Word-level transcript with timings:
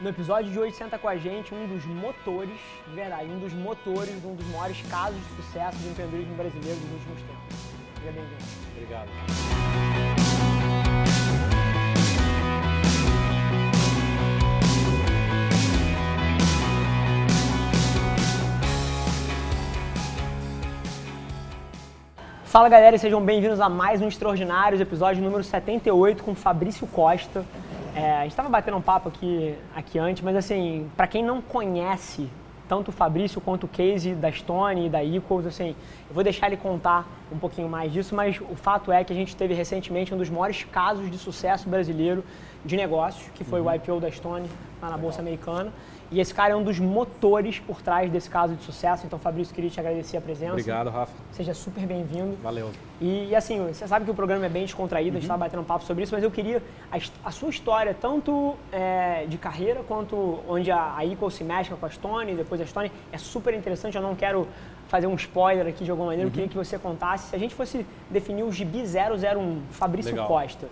No 0.00 0.08
episódio 0.08 0.50
de 0.50 0.58
hoje 0.58 0.74
senta 0.74 0.98
com 0.98 1.06
a 1.06 1.16
gente 1.16 1.54
um 1.54 1.68
dos 1.68 1.84
motores, 1.84 2.58
de 2.88 2.94
verdade, 2.96 3.30
um 3.30 3.38
dos 3.38 3.52
motores, 3.52 4.12
um 4.24 4.34
dos 4.34 4.46
maiores 4.48 4.82
casos 4.90 5.16
de 5.20 5.36
sucesso 5.36 5.78
do 5.78 5.88
empreendedorismo 5.88 6.34
brasileiro 6.34 6.80
dos 6.80 6.90
últimos 6.90 7.22
tempos. 7.22 7.56
Seja 8.00 8.10
bem-vindo. 8.10 8.42
Obrigado. 8.72 9.08
Fala 22.46 22.68
galera, 22.68 22.96
e 22.96 22.98
sejam 22.98 23.20
bem-vindos 23.20 23.60
a 23.60 23.68
mais 23.68 24.02
um 24.02 24.08
Extraordinários, 24.08 24.80
episódio 24.80 25.22
número 25.22 25.44
78 25.44 26.24
com 26.24 26.34
Fabrício 26.34 26.84
Costa. 26.88 27.44
É, 27.94 28.12
a 28.16 28.22
gente 28.22 28.32
estava 28.32 28.48
batendo 28.48 28.76
um 28.76 28.80
papo 28.82 29.08
aqui, 29.08 29.54
aqui 29.74 29.98
antes, 29.98 30.22
mas 30.22 30.34
assim, 30.36 30.90
para 30.96 31.06
quem 31.06 31.22
não 31.24 31.40
conhece 31.40 32.28
tanto 32.68 32.88
o 32.88 32.92
Fabrício 32.92 33.40
quanto 33.40 33.64
o 33.64 33.68
case 33.68 34.14
da 34.14 34.32
Stone 34.32 34.86
e 34.86 34.88
da 34.88 35.04
Equals, 35.04 35.46
assim, 35.46 35.76
eu 36.08 36.14
vou 36.14 36.24
deixar 36.24 36.46
ele 36.46 36.56
contar 36.56 37.06
um 37.30 37.38
pouquinho 37.38 37.68
mais 37.68 37.92
disso, 37.92 38.14
mas 38.14 38.40
o 38.40 38.56
fato 38.56 38.90
é 38.90 39.04
que 39.04 39.12
a 39.12 39.16
gente 39.16 39.36
teve 39.36 39.52
recentemente 39.54 40.12
um 40.14 40.16
dos 40.18 40.30
maiores 40.30 40.64
casos 40.64 41.10
de 41.10 41.18
sucesso 41.18 41.68
brasileiro 41.68 42.24
de 42.64 42.76
negócios, 42.76 43.28
que 43.34 43.44
foi 43.44 43.60
Uhum. 43.60 43.68
o 43.68 43.74
IPO 43.74 44.00
da 44.00 44.10
Stone 44.10 44.48
lá 44.82 44.90
na 44.90 44.96
Bolsa 44.96 45.20
Americana. 45.20 45.70
E 46.14 46.20
esse 46.20 46.32
cara 46.32 46.52
é 46.52 46.56
um 46.56 46.62
dos 46.62 46.78
motores 46.78 47.58
por 47.58 47.82
trás 47.82 48.08
desse 48.08 48.30
caso 48.30 48.54
de 48.54 48.62
sucesso. 48.62 49.04
Então, 49.04 49.18
Fabrício, 49.18 49.52
queria 49.52 49.68
te 49.68 49.80
agradecer 49.80 50.16
a 50.16 50.20
presença. 50.20 50.52
Obrigado, 50.52 50.88
Rafa. 50.88 51.12
Seja 51.32 51.52
super 51.52 51.84
bem-vindo. 51.84 52.36
Valeu. 52.40 52.70
E, 53.00 53.30
e, 53.30 53.34
assim, 53.34 53.58
você 53.66 53.88
sabe 53.88 54.04
que 54.04 54.12
o 54.12 54.14
programa 54.14 54.46
é 54.46 54.48
bem 54.48 54.64
descontraído, 54.64 55.08
a 55.08 55.10
Uhum. 55.10 55.14
gente 55.16 55.24
estava 55.24 55.40
batendo 55.40 55.62
um 55.62 55.64
papo 55.64 55.84
sobre 55.84 56.04
isso, 56.04 56.14
mas 56.14 56.22
eu 56.22 56.30
queria 56.30 56.62
a, 56.92 56.98
a 57.24 57.32
sua 57.32 57.50
história, 57.50 57.92
tanto 58.00 58.54
é, 58.70 59.26
de 59.28 59.36
carreira 59.36 59.80
quanto 59.88 60.38
onde 60.48 60.70
a, 60.70 60.94
a 60.96 61.04
Equal 61.04 61.32
se 61.32 61.42
mexe 61.42 61.74
com 61.74 61.84
a 61.84 61.90
Stone, 61.90 62.32
depois 62.36 62.60
a 62.60 62.66
Stone, 62.66 62.92
é 63.10 63.18
super 63.18 63.52
interessante. 63.52 63.96
Eu 63.96 64.02
não 64.02 64.14
quero 64.14 64.46
fazer 64.86 65.08
um 65.08 65.14
spoiler 65.16 65.66
aqui 65.66 65.82
de 65.82 65.90
alguma 65.90 66.10
maneira, 66.10 66.26
eu 66.26 66.28
Uhum. 66.28 66.32
queria 66.32 66.48
que 66.48 66.56
você 66.56 66.78
contasse. 66.78 67.30
Se 67.30 67.34
a 67.34 67.38
gente 67.40 67.56
fosse 67.56 67.84
definir 68.08 68.44
o 68.44 68.52
GB 68.52 68.84
001, 68.84 69.62
Fabrício 69.72 70.12
Legal. 70.12 70.28
Costa, 70.28 70.68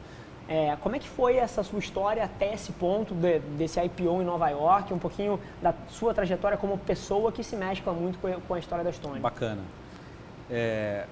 é, 0.48 0.76
como 0.80 0.96
é 0.96 0.98
que 0.98 1.08
foi 1.08 1.36
essa 1.36 1.62
sua 1.62 1.78
história 1.78 2.24
até 2.24 2.52
esse 2.54 2.72
ponto 2.72 3.14
de- 3.14 3.38
desse 3.56 3.80
IPO 3.80 4.20
em 4.22 4.24
Nova 4.24 4.48
York, 4.50 4.92
um 4.92 4.98
pouquinho 4.98 5.38
da 5.62 5.72
sua 5.88 6.12
trajetória 6.12 6.56
como 6.58 6.76
pessoa 6.78 7.30
que 7.32 7.42
se 7.44 7.56
mescla 7.56 7.92
muito 7.92 8.18
com 8.18 8.26
a- 8.28 8.40
com 8.46 8.54
a 8.54 8.58
história 8.58 8.84
da 8.84 8.92
Stone? 8.92 9.20
Bacana. 9.20 9.62
É, 10.50 11.06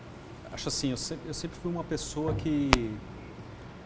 acho 0.52 0.68
assim, 0.68 0.90
eu 0.90 0.96
sempre, 0.96 1.28
eu 1.28 1.34
sempre 1.34 1.58
fui 1.58 1.70
uma 1.70 1.84
pessoa 1.84 2.34
que... 2.34 2.70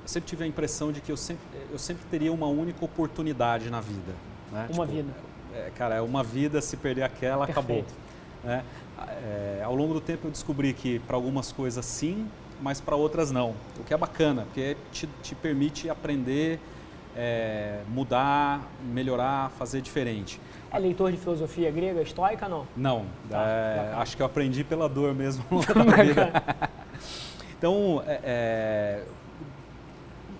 Eu 0.02 0.08
sempre 0.08 0.28
tive 0.28 0.44
a 0.44 0.46
impressão 0.46 0.92
de 0.92 1.00
que 1.00 1.10
eu 1.10 1.16
sempre, 1.16 1.42
eu 1.72 1.78
sempre 1.78 2.04
teria 2.10 2.30
uma 2.32 2.46
única 2.46 2.84
oportunidade 2.84 3.70
na 3.70 3.80
vida. 3.80 4.12
né? 4.52 4.68
Uma 4.74 4.84
vida. 4.84 5.10
é, 5.54 5.70
cara, 5.76 5.94
é 5.94 6.00
uma 6.02 6.22
vida, 6.22 6.60
se 6.60 6.76
perder 6.76 7.02
aquela, 7.04 7.44
acabou. 7.44 7.76
Perfeito. 7.76 7.94
né? 8.42 8.62
É, 9.08 9.62
ao 9.64 9.74
longo 9.74 9.94
do 9.94 10.00
tempo 10.00 10.26
eu 10.26 10.30
descobri 10.30 10.72
que 10.74 10.98
para 11.00 11.16
algumas 11.16 11.50
coisas 11.52 11.84
sim, 11.86 12.28
mas 12.60 12.80
para 12.80 12.96
outras 12.96 13.30
não. 13.30 13.54
O 13.78 13.84
que 13.84 13.92
é 13.92 13.96
bacana, 13.96 14.42
porque 14.42 14.76
te, 14.92 15.08
te 15.22 15.34
permite 15.34 15.88
aprender, 15.90 16.58
é, 17.16 17.80
mudar, 17.88 18.60
melhorar, 18.82 19.50
fazer 19.52 19.80
diferente. 19.80 20.40
É 20.70 20.78
leitor 20.78 21.12
de 21.12 21.16
filosofia 21.18 21.70
grega, 21.70 22.02
estoica, 22.02 22.48
não? 22.48 22.66
Não, 22.76 23.06
Tá, 23.30 23.46
é, 23.46 23.92
acho 23.96 24.16
que 24.16 24.22
eu 24.22 24.26
aprendi 24.26 24.64
pela 24.64 24.88
dor 24.88 25.14
mesmo. 25.14 25.44
Então, 27.56 28.02
é, 28.06 28.20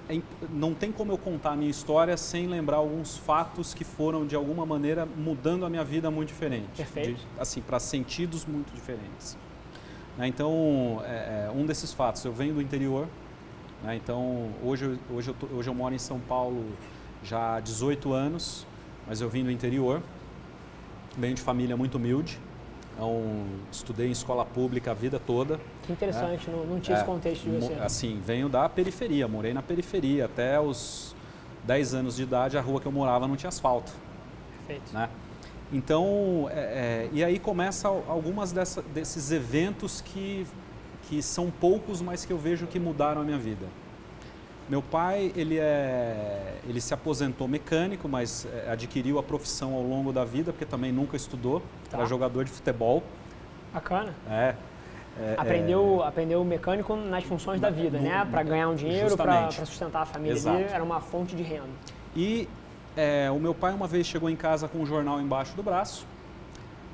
é, 0.09 0.15
é 0.15 0.21
não 0.51 0.75
tem 0.75 0.93
como 0.93 1.11
eu 1.13 1.17
contar 1.17 1.53
a 1.53 1.57
minha 1.57 1.71
história 1.71 2.17
sem 2.19 2.47
lembrar 2.47 2.77
alguns 2.77 3.17
fatos 3.17 3.73
que 3.73 3.83
foram, 3.85 4.27
de 4.27 4.37
alguma 4.37 4.67
maneira, 4.67 5.07
mudando 5.07 5.65
a 5.65 5.71
minha 5.71 5.85
vida 5.85 6.11
muito 6.11 6.29
diferente. 6.29 6.69
Perfeito. 6.77 7.15
De- 7.15 7.27
assim, 7.39 7.63
para 7.63 7.79
sentidos 7.81 8.45
muito 8.45 8.75
diferentes. 8.75 9.39
Né, 10.17 10.27
Então, 10.29 11.03
é, 11.05 11.47
é, 11.47 11.51
um 11.55 11.67
desses 11.67 11.93
fatos, 11.93 12.25
eu 12.25 12.33
venho 12.33 12.55
do 12.55 12.63
interior, 12.63 13.09
né, 13.83 13.97
então 13.97 14.49
hoje, 14.63 14.85
eu- 15.11 15.17
hoje, 15.17 15.29
eu 15.29 15.35
tô- 15.35 15.47
hoje 15.57 15.69
eu 15.69 15.75
moro 15.75 15.95
em 15.95 15.99
São 15.99 16.21
Paulo 16.21 16.65
já 17.23 17.57
há 17.57 17.61
18 17.61 18.13
anos, 18.13 18.67
mas 19.07 19.21
eu 19.21 19.29
vim 19.29 19.43
do 19.45 19.51
interior, 19.51 20.01
venho 21.19 21.35
de 21.35 21.43
família 21.43 21.77
muito 21.77 21.97
humilde, 21.97 22.39
então 22.95 23.45
estudei 23.73 24.07
em 24.09 24.13
escola 24.13 24.45
pública 24.45 24.93
a 24.93 24.95
vida 24.95 25.19
toda, 25.19 25.59
Que 25.83 25.93
interessante, 25.93 26.49
não, 26.49 26.65
não 26.65 26.81
tinha 26.81 26.97
É, 26.97 27.01
esse 27.01 27.07
contexto 27.07 27.43
de 27.43 27.51
você. 27.51 27.75
Assim, 27.75 28.21
venho 28.25 28.49
da 28.49 28.69
periferia, 28.69 29.27
morei 29.29 29.53
na 29.53 29.63
periferia. 29.63 30.25
Até 30.27 30.59
os 30.61 31.15
10 31.65 31.93
anos 31.93 32.17
de 32.17 32.23
idade, 32.23 32.57
a 32.57 32.61
rua 32.61 32.81
que 32.81 32.87
eu 32.87 32.93
morava 32.93 33.27
não 33.29 33.37
tinha 33.37 33.49
asfalto. 33.49 33.93
Perfeito. 34.67 34.93
Né? 34.95 35.09
Então, 35.73 36.49
é, 36.53 36.59
é, 36.59 37.09
e 37.13 37.25
aí 37.25 37.39
começa 37.39 37.89
al- 37.89 38.05
algumas 38.09 38.53
dessa, 38.53 38.83
desses 38.83 39.33
eventos 39.33 40.01
que, 40.01 40.47
que 41.09 41.21
são 41.23 41.51
poucos, 41.51 42.01
mas 42.01 42.25
que 42.25 42.33
eu 42.33 42.39
vejo 42.39 42.67
que 42.67 42.79
mudaram 42.79 43.23
a 43.23 43.25
minha 43.25 43.39
vida. 43.39 43.67
Meu 44.69 44.81
pai, 44.81 45.31
ele, 45.37 45.59
é, 45.59 46.55
ele 46.67 46.81
se 46.81 46.95
aposentou 46.95 47.47
mecânico, 47.49 48.09
mas 48.09 48.47
é, 48.67 48.71
adquiriu 48.71 49.19
a 49.19 49.23
profissão 49.23 49.75
ao 49.75 49.83
longo 49.83 50.13
da 50.13 50.25
vida, 50.25 50.53
porque 50.53 50.65
também 50.65 50.93
nunca 50.93 51.17
estudou, 51.17 51.61
Tá. 51.91 51.99
era 51.99 52.07
jogador 52.07 52.45
de 52.45 52.51
futebol. 52.51 53.03
Bacana. 53.73 54.15
É, 54.31 54.55
é, 55.21 55.35
aprendeu, 55.37 56.03
aprendeu 56.03 56.43
mecânico 56.45 56.97
nas 56.97 57.25
funções 57.25 57.61
da 57.61 57.69
vida, 57.69 57.99
no- 57.99 58.05
né? 58.05 58.27
Para 58.31 58.43
ganhar 58.43 58.69
um 58.69 58.75
dinheiro, 58.75 59.17
para 59.17 59.51
sustentar 59.51 60.03
a 60.03 60.07
família 60.07 60.35
Exato. 60.35 60.57
dele, 60.57 60.71
era 60.73 60.83
uma 60.85 61.01
fonte 61.01 61.35
de 61.37 61.43
renda. 61.43 61.69
E 62.17 62.49
é, 62.97 63.31
o 63.31 63.39
meu 63.39 63.55
pai 63.55 63.73
uma 63.73 63.87
vez 63.87 64.07
chegou 64.07 64.31
em 64.31 64.37
casa 64.37 64.69
com 64.69 64.79
um 64.79 64.87
jornal 64.87 65.21
embaixo 65.21 65.55
do 65.57 65.63
braço 65.63 66.07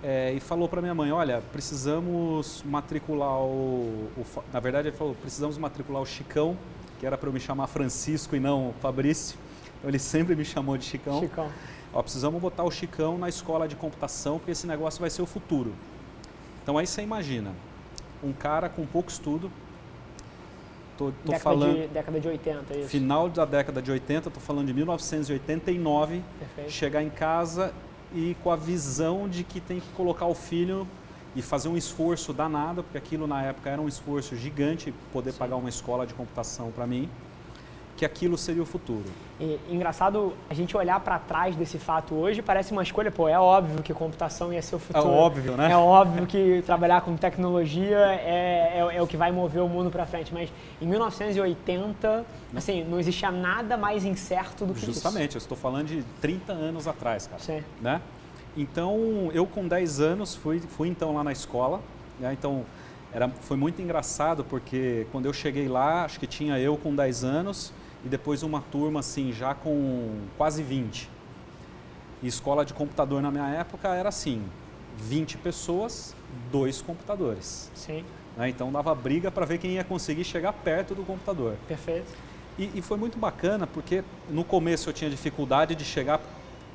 é, 0.03 0.33
e 0.33 0.41
falou 0.41 0.69
para 0.69 0.81
minha 0.81 0.95
mãe, 0.95 1.13
olha, 1.13 1.43
precisamos 1.53 2.63
matricular 2.65 3.39
o, 3.39 4.09
o 4.17 4.25
Na 4.53 4.61
verdade 4.61 4.89
ele 4.89 4.97
falou, 4.97 5.15
precisamos 5.15 5.59
matricular 5.59 6.01
o 6.01 6.07
Chicão, 6.07 6.57
que 6.99 7.07
era 7.07 7.19
para 7.19 7.29
eu 7.29 7.33
me 7.33 7.41
chamar 7.41 7.67
Francisco 7.67 8.35
e 8.35 8.41
não 8.41 8.75
Fabrício. 8.81 9.39
Então 9.79 9.91
ele 9.91 9.99
sempre 9.99 10.35
me 10.35 10.45
chamou 10.45 10.77
de 10.79 10.85
Chicão. 10.85 11.21
Chicão. 11.21 11.51
Ó, 11.93 12.03
precisamos 12.03 12.41
botar 12.41 12.65
o 12.65 12.71
Chicão 12.71 13.19
na 13.19 13.29
escola 13.29 13.69
de 13.69 13.77
computação, 13.77 14.39
porque 14.39 14.53
esse 14.53 14.67
negócio 14.67 15.01
vai 15.01 15.11
ser 15.11 15.23
o 15.23 15.27
futuro. 15.27 15.75
Então 16.63 16.79
aí 16.79 16.87
você 16.87 17.03
imagina, 17.03 17.53
um 18.23 18.33
cara 18.33 18.69
com 18.69 18.87
pouco 18.87 19.11
estudo, 19.11 19.51
tô, 21.01 21.07
tô 21.07 21.13
Década, 21.33 21.39
falando... 21.41 21.81
de, 21.81 21.87
década 21.89 22.21
de 22.21 22.29
80, 22.29 22.79
isso. 22.79 22.89
Final 22.89 23.29
da 23.31 23.45
década 23.47 23.81
de 23.81 23.91
80, 23.91 24.29
estou 24.29 24.43
falando 24.43 24.67
de 24.67 24.75
1989, 24.75 26.23
Perfeito. 26.39 26.71
chegar 26.71 27.03
em 27.03 27.09
casa 27.09 27.73
e 28.15 28.37
com 28.43 28.51
a 28.51 28.57
visão 28.57 29.27
de 29.27 29.43
que 29.43 29.61
tem 29.61 29.81
que 29.81 29.89
colocar 29.97 30.27
o 30.27 30.35
filho 30.35 30.87
e 31.35 31.41
fazer 31.41 31.69
um 31.69 31.77
esforço 31.77 32.33
danado, 32.33 32.83
porque 32.83 32.99
aquilo 32.99 33.27
na 33.27 33.43
época 33.43 33.71
era 33.71 33.81
um 33.81 33.89
esforço 33.89 34.37
gigante, 34.37 34.93
poder 35.13 35.33
Sim. 35.33 35.39
pagar 35.39 35.57
uma 35.57 35.69
escola 35.71 36.07
de 36.07 36.13
computação 36.13 36.71
para 36.71 36.87
mim, 36.87 37.09
que 38.01 38.05
aquilo 38.07 38.39
seria 38.39 38.63
o 38.63 38.67
futuro. 38.67 39.05
E, 39.39 39.61
engraçado 39.69 40.33
a 40.49 40.55
gente 40.55 40.75
olhar 40.75 40.99
para 41.01 41.19
trás 41.19 41.55
desse 41.55 41.79
fato 41.79 42.15
hoje, 42.15 42.41
parece 42.41 42.73
uma 42.73 42.83
escolha, 42.83 43.11
pô, 43.11 43.29
é 43.29 43.39
óbvio 43.39 43.83
que 43.83 43.93
computação 43.93 44.51
ia 44.51 44.63
ser 44.63 44.77
o 44.77 44.79
futuro. 44.79 45.07
óbvio, 45.07 45.55
né? 45.55 45.71
É 45.71 45.77
óbvio 45.77 46.27
que 46.27 46.63
trabalhar 46.65 47.03
com 47.03 47.15
tecnologia 47.15 47.99
é, 47.99 48.79
é, 48.79 48.97
é 48.97 49.03
o 49.03 49.07
que 49.07 49.19
vai 49.19 49.31
mover 49.31 49.63
o 49.63 49.69
mundo 49.69 49.91
para 49.91 50.07
frente. 50.07 50.33
Mas 50.33 50.51
em 50.81 50.87
1980, 50.87 52.25
assim, 52.57 52.85
não 52.85 52.99
existia 52.99 53.31
nada 53.31 53.77
mais 53.77 54.03
incerto 54.03 54.65
do 54.65 54.73
que 54.73 54.87
Justamente, 54.87 55.35
eu 55.35 55.39
estou 55.39 55.59
falando 55.59 55.89
de 55.89 56.03
30 56.23 56.55
anos 56.55 56.89
atrás, 56.89 57.27
cara. 57.27 57.39
isso. 57.39 57.53
Sim. 57.53 57.63
né? 57.83 58.01
Então, 58.57 59.31
eu 59.35 59.47
com 59.47 59.69
10 59.69 60.01
anos 60.01 60.35
fui, 60.35 60.59
fui 60.59 60.89
então 60.89 61.15
lá 61.15 61.23
na 61.23 61.33
escola, 61.33 61.83
né? 62.19 62.33
Então, 62.33 62.65
era, 63.13 63.29
foi 63.29 63.59
muito 63.59 63.83
engraçado 63.83 64.43
porque 64.43 65.07
quando 65.13 65.27
eu 65.27 65.35
cheguei 65.35 65.69
lá, 65.69 66.07
acho 66.07 66.19
que 66.19 66.27
tinha 66.27 66.59
eu 66.59 66.79
com 66.79 66.95
10 66.95 67.25
anos 67.25 67.75
e 68.05 68.09
depois 68.09 68.43
uma 68.43 68.61
turma 68.61 69.01
assim, 69.01 69.33
já 69.33 69.55
com 69.55 70.21
quase 70.37 70.63
20. 70.63 71.09
E 72.23 72.27
escola 72.27 72.65
de 72.65 72.75
computador 72.75 73.23
na 73.23 73.31
minha 73.31 73.49
época 73.49 73.89
era 73.89 74.09
assim, 74.09 74.43
20 74.97 75.39
pessoas, 75.39 76.15
dois 76.51 76.83
computadores. 76.83 77.71
Sim, 77.75 78.05
né? 78.37 78.49
Então 78.49 78.71
dava 78.71 78.95
briga 78.95 79.31
para 79.31 79.45
ver 79.47 79.59
quem 79.59 79.73
ia 79.73 79.85
conseguir 79.85 80.25
chegar 80.25 80.53
perto 80.53 80.95
do 80.95 81.03
computador. 81.03 81.57
perfeito. 81.67 82.13
E, 82.59 82.71
e 82.75 82.83
foi 82.83 82.99
muito 82.99 83.19
bacana 83.19 83.67
porque 83.67 84.05
no 84.29 84.45
começo 84.45 84.89
eu 84.89 84.93
tinha 84.93 85.09
dificuldade 85.09 85.75
de 85.75 85.85
chegar 85.85 86.21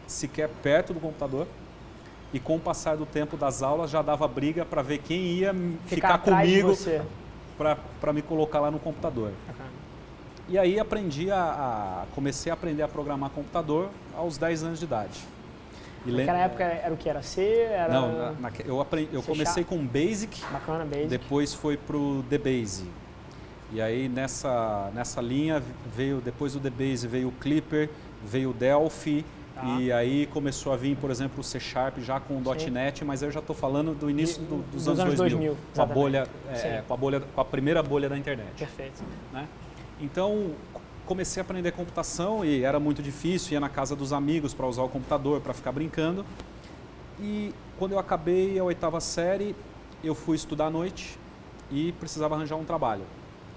sequer 0.08 0.50
perto 0.64 0.94
do 0.94 1.00
computador 1.00 1.48
e 2.34 2.40
com 2.40 2.56
o 2.56 2.60
passar 2.60 2.96
do 2.98 3.06
tempo 3.06 3.38
das 3.38 3.62
aulas 3.62 3.92
já 3.92 4.02
dava 4.02 4.28
briga 4.28 4.66
para 4.66 4.82
ver 4.82 5.00
quem 5.00 5.20
ia 5.20 5.54
ficar, 5.86 6.18
de 6.18 6.24
comigo 6.24 6.76
para 8.00 8.14
me 8.14 8.22
colocar 8.22 8.60
lá 8.60 8.72
no 8.72 8.80
computador. 8.80 9.32
Bacana. 9.48 9.85
E 10.48 10.58
aí 10.58 10.80
aprendi 10.80 11.32
a, 11.32 11.38
a- 11.38 12.06
comecei 12.14 12.52
a 12.52 12.54
aprender 12.54 12.84
a 12.84 12.88
programar 12.88 13.30
computador 13.32 13.90
aos 14.16 14.38
10 14.38 14.64
anos 14.64 14.80
de 14.80 14.86
idade. 14.86 15.20
E 16.06 16.12
Naquela 16.12 16.38
época 16.38 16.64
era 16.64 16.94
o 16.94 16.98
que? 16.98 17.10
Era 17.10 17.24
C? 17.24 17.42
Era 17.42 17.92
Não, 17.94 18.16
na- 18.16 18.32
naque- 18.34 18.64
eu, 18.68 18.80
aprendi, 18.80 19.10
eu 19.12 19.24
comecei 19.24 19.64
com 19.64 19.84
Basic, 19.86 20.40
bacana, 20.52 20.86
basic. 20.86 21.08
depois 21.08 21.54
foi 21.54 21.78
pro 21.78 22.24
DBase. 22.30 22.86
E 23.72 23.82
aí 23.82 24.08
nessa, 24.08 24.92
nessa 24.94 25.20
linha 25.20 25.64
veio, 25.96 26.22
depois 26.22 26.54
do 26.54 26.60
DBase 26.60 27.08
veio 27.08 27.30
o 27.30 27.32
Clipper, 27.32 27.90
veio 28.24 28.52
o 28.52 28.54
Delphi, 28.54 29.26
Tá. 29.56 29.64
E 29.80 29.90
aí 29.90 30.26
começou 30.34 30.74
a 30.74 30.76
vir, 30.76 30.98
por 30.98 31.10
exemplo, 31.10 31.40
o 31.40 31.44
C 31.44 31.62
Sharp 31.62 32.00
já 32.00 32.20
com 32.20 32.34
o 32.38 32.60
Sim. 32.60 32.72
.NET, 32.72 33.06
mas 33.06 33.22
eu 33.22 33.32
já 33.32 33.40
estou 33.40 33.56
falando 33.56 33.96
do 33.98 34.10
início 34.10 34.42
do, 34.44 34.58
dos, 34.64 34.84
dos, 34.84 34.88
anos, 34.90 35.00
anos 35.00 35.16
2000, 35.16 35.38
2000 35.54 35.58
com, 35.74 35.82
a 35.82 35.86
bolha, 35.86 36.28
é, 36.52 36.84
com, 36.86 36.94
a 36.94 36.98
bolha, 36.98 37.22
com 37.22 37.40
a 37.40 37.46
primeira 37.46 37.82
bolha 37.82 38.10
da 38.10 38.18
internet. 38.18 38.50
Perfeito. 38.58 39.02
Né? 39.32 39.48
Então, 40.00 40.52
comecei 41.06 41.42
a 41.42 41.44
aprender 41.44 41.72
computação 41.72 42.44
e 42.44 42.64
era 42.64 42.80
muito 42.80 43.02
difícil, 43.02 43.54
ia 43.54 43.60
na 43.60 43.70
casa 43.70 43.96
dos 43.96 44.12
amigos 44.12 44.54
para 44.54 44.66
usar 44.66 44.84
o 44.84 44.90
computador, 44.90 45.42
para 45.42 45.54
ficar 45.54 45.72
brincando. 45.72 46.26
E 47.20 47.54
quando 47.78 47.94
eu 47.94 48.00
acabei 48.00 48.60
a 48.60 48.64
oitava 48.64 49.00
série, 49.00 49.56
eu 50.04 50.14
fui 50.14 50.36
estudar 50.36 50.68
à 50.68 50.70
noite 50.70 51.18
e 51.72 51.92
precisava 51.94 52.36
arranjar 52.36 52.56
um 52.56 52.66
trabalho. 52.66 53.04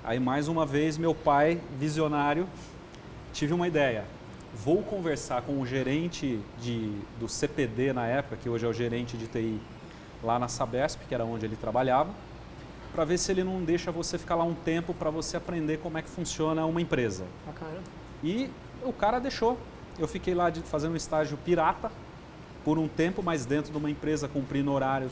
Aí, 0.05 0.20
mais 0.20 0.49
uma 0.49 0.64
vez, 0.64 0.96
meu 0.96 1.14
pai, 1.14 1.61
visionário, 1.79 2.49
tive 3.32 3.52
uma 3.52 3.67
ideia 3.67 4.05
vou 4.55 4.82
conversar 4.82 5.43
com 5.43 5.61
o 5.61 5.67
gerente 5.67 6.41
de, 6.61 6.93
do 7.19 7.29
CPD 7.29 7.93
na 7.93 8.06
época, 8.06 8.37
que 8.37 8.49
hoje 8.49 8.64
é 8.64 8.69
o 8.69 8.73
gerente 8.73 9.17
de 9.17 9.26
TI 9.26 9.61
lá 10.23 10.38
na 10.38 10.49
Sabesp, 10.49 11.00
que 11.08 11.14
era 11.14 11.25
onde 11.25 11.46
ele 11.46 11.56
trabalhava, 11.56 12.11
para 12.98 13.04
ver 13.04 13.16
se 13.16 13.30
ele 13.30 13.44
não 13.44 13.62
deixa 13.62 13.92
você 13.92 14.18
ficar 14.18 14.34
lá 14.34 14.42
um 14.42 14.54
tempo 14.54 14.92
para 14.92 15.08
você 15.08 15.36
aprender 15.36 15.78
como 15.78 15.96
é 15.98 16.02
que 16.02 16.08
funciona 16.08 16.66
uma 16.66 16.80
empresa. 16.80 17.26
Bacana. 17.46 17.78
E 18.24 18.50
o 18.82 18.92
cara 18.92 19.20
deixou. 19.20 19.56
Eu 19.96 20.08
fiquei 20.08 20.34
lá 20.34 20.50
de, 20.50 20.62
fazendo 20.62 20.94
um 20.94 20.96
estágio 20.96 21.38
pirata 21.44 21.92
por 22.64 22.76
um 22.76 22.88
tempo, 22.88 23.22
mas 23.22 23.46
dentro 23.46 23.70
de 23.70 23.78
uma 23.78 23.88
empresa, 23.88 24.26
cumprindo 24.26 24.72
horário, 24.72 25.08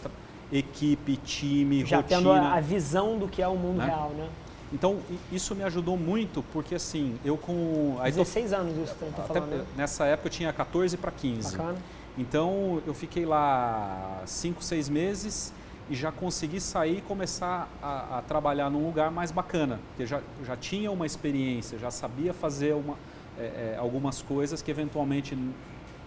equipe, 0.50 1.16
time, 1.18 1.86
Já 1.86 1.98
rotina. 1.98 2.18
tendo 2.18 2.32
a, 2.32 2.58
visão 2.58 3.16
do 3.20 3.28
que 3.28 3.40
é 3.40 3.46
o 3.46 3.54
mundo 3.54 3.76
né? 3.76 3.86
real, 3.86 4.10
né? 4.18 4.28
Então, 4.72 4.98
isso 5.30 5.54
me 5.54 5.62
ajudou 5.62 5.96
muito, 5.96 6.42
porque 6.52 6.74
assim, 6.74 7.16
eu 7.24 7.36
com... 7.36 7.98
Aí 8.00 8.10
16 8.10 8.50
tô, 8.50 8.56
anos 8.56 8.76
isso 8.78 8.96
que 8.96 9.04
tá 9.12 9.22
falando, 9.22 9.48
né? 9.48 9.64
Nessa 9.76 10.06
época 10.06 10.26
eu 10.26 10.32
tinha 10.32 10.52
14 10.52 10.96
para 10.96 11.12
15. 11.12 11.56
Bacana. 11.56 11.78
Então, 12.18 12.82
eu 12.84 12.92
fiquei 12.92 13.24
lá 13.24 14.22
5, 14.26 14.60
6 14.64 14.88
meses 14.88 15.52
e 15.88 15.94
já 15.94 16.10
consegui 16.10 16.60
sair 16.60 16.98
e 16.98 17.00
começar 17.00 17.68
a, 17.82 18.18
a, 18.18 18.22
trabalhar 18.22 18.70
num 18.70 18.84
lugar 18.84 19.10
mais 19.10 19.30
bacana, 19.30 19.78
porque 19.88 20.06
já, 20.06 20.20
já 20.44 20.56
tinha 20.56 20.90
uma 20.90 21.06
experiência, 21.06 21.78
já 21.78 21.90
sabia 21.90 22.32
fazer 22.32 22.74
uma, 22.74 22.96
é, 23.38 23.74
é, 23.74 23.76
algumas 23.78 24.20
coisas 24.20 24.60
que 24.62 24.70
eventualmente 24.70 25.36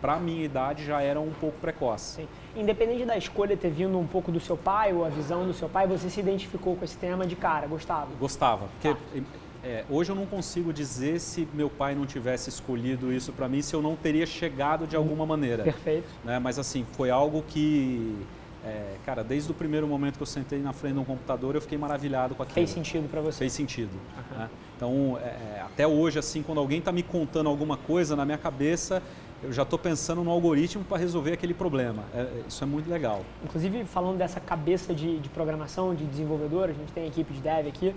para 0.01 0.13
a 0.13 0.19
minha 0.19 0.43
idade 0.43 0.85
já 0.85 1.01
eram 1.01 1.25
um 1.25 1.33
pouco 1.33 1.57
precoces. 1.59 2.15
Sim. 2.15 2.27
Independente 2.55 3.05
da 3.05 3.17
escolha 3.17 3.55
ter 3.55 3.69
vindo 3.69 3.97
um 3.97 4.07
pouco 4.07 4.31
do 4.31 4.39
seu 4.39 4.57
pai 4.57 4.93
ou 4.93 5.05
a 5.05 5.09
visão 5.09 5.45
do 5.45 5.53
seu 5.53 5.67
pai, 5.67 5.87
você 5.87 6.09
se 6.09 6.19
identificou 6.19 6.75
com 6.75 6.85
esse 6.85 6.97
tema 6.97 7.25
de 7.25 7.35
cara, 7.35 7.67
gostava? 7.67 8.07
Gostava, 8.19 8.67
porque 8.67 8.93
tá. 8.93 9.25
é, 9.63 9.83
hoje 9.89 10.11
eu 10.11 10.15
não 10.15 10.25
consigo 10.25 10.71
dizer 10.71 11.19
se 11.19 11.47
meu 11.53 11.69
pai 11.69 11.95
não 11.95 12.05
tivesse 12.05 12.49
escolhido 12.49 13.11
isso 13.11 13.31
para 13.33 13.47
mim, 13.47 13.61
se 13.61 13.73
eu 13.73 13.81
não 13.81 13.95
teria 13.95 14.25
chegado 14.25 14.87
de 14.87 14.95
alguma 14.95 15.25
maneira. 15.25 15.63
Perfeito. 15.63 16.07
Né? 16.23 16.39
Mas 16.39 16.57
assim, 16.57 16.85
foi 16.93 17.09
algo 17.09 17.43
que 17.47 18.25
é, 18.65 18.95
cara, 19.05 19.23
desde 19.23 19.51
o 19.51 19.53
primeiro 19.53 19.87
momento 19.87 20.17
que 20.17 20.23
eu 20.23 20.27
sentei 20.27 20.59
na 20.59 20.73
frente 20.73 20.93
de 20.93 20.99
um 20.99 21.05
computador, 21.05 21.55
eu 21.55 21.61
fiquei 21.61 21.77
maravilhado 21.77 22.35
com 22.35 22.43
aquilo. 22.43 22.55
Fez 22.55 22.69
sentido 22.69 23.09
para 23.09 23.21
você? 23.21 23.39
Fez 23.39 23.53
sentido. 23.53 23.93
Uhum. 23.93 24.37
Né? 24.37 24.49
Então, 24.75 25.17
é, 25.21 25.27
é, 25.27 25.61
até 25.65 25.87
hoje, 25.87 26.19
assim, 26.19 26.43
quando 26.43 26.59
alguém 26.59 26.79
está 26.79 26.91
me 26.91 27.03
contando 27.03 27.47
alguma 27.47 27.77
coisa 27.77 28.15
na 28.15 28.25
minha 28.25 28.37
cabeça, 28.37 29.01
eu 29.41 29.53
já 29.53 29.63
estou 29.63 29.79
pensando 29.79 30.23
no 30.23 30.31
algoritmo 30.31 30.83
para 30.83 30.97
resolver 30.97 31.31
aquele 31.31 31.53
problema. 31.53 32.03
É, 32.13 32.19
é, 32.19 32.43
isso 32.47 32.63
é 32.63 32.67
muito 32.67 32.89
legal. 32.89 33.23
Inclusive, 33.43 33.85
falando 33.85 34.17
dessa 34.17 34.39
cabeça 34.39 34.93
de, 34.93 35.19
de, 35.19 35.29
programação, 35.29 35.95
de 35.95 36.05
desenvolvedor, 36.05 36.65
a 36.65 36.73
gente 36.73 36.91
tem 36.91 37.05
a 37.05 37.07
equipe 37.07 37.33
de 37.33 37.39
dev 37.39 37.67
aqui, 37.67 37.95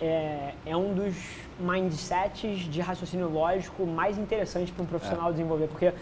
é, 0.00 0.54
é 0.64 0.76
um 0.76 0.94
dos 0.94 1.14
mindsets 1.58 2.60
de 2.68 2.80
raciocínio 2.80 3.28
lógico 3.28 3.86
mais 3.86 4.18
interessantes 4.18 4.70
para 4.70 4.82
um 4.82 4.86
profissional 4.86 5.30
é. 5.30 5.32
desenvolver, 5.32 5.66
porque 5.68 5.92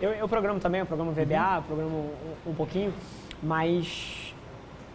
eu, 0.00 0.10
eu, 0.10 0.28
programo 0.28 0.58
também, 0.58 0.80
eu 0.80 0.86
programo 0.86 1.12
VBA, 1.12 1.56
uhum. 1.56 1.62
programo 1.62 2.10
um, 2.46 2.50
um 2.50 2.54
pouquinho, 2.54 2.92
mas 3.42 4.34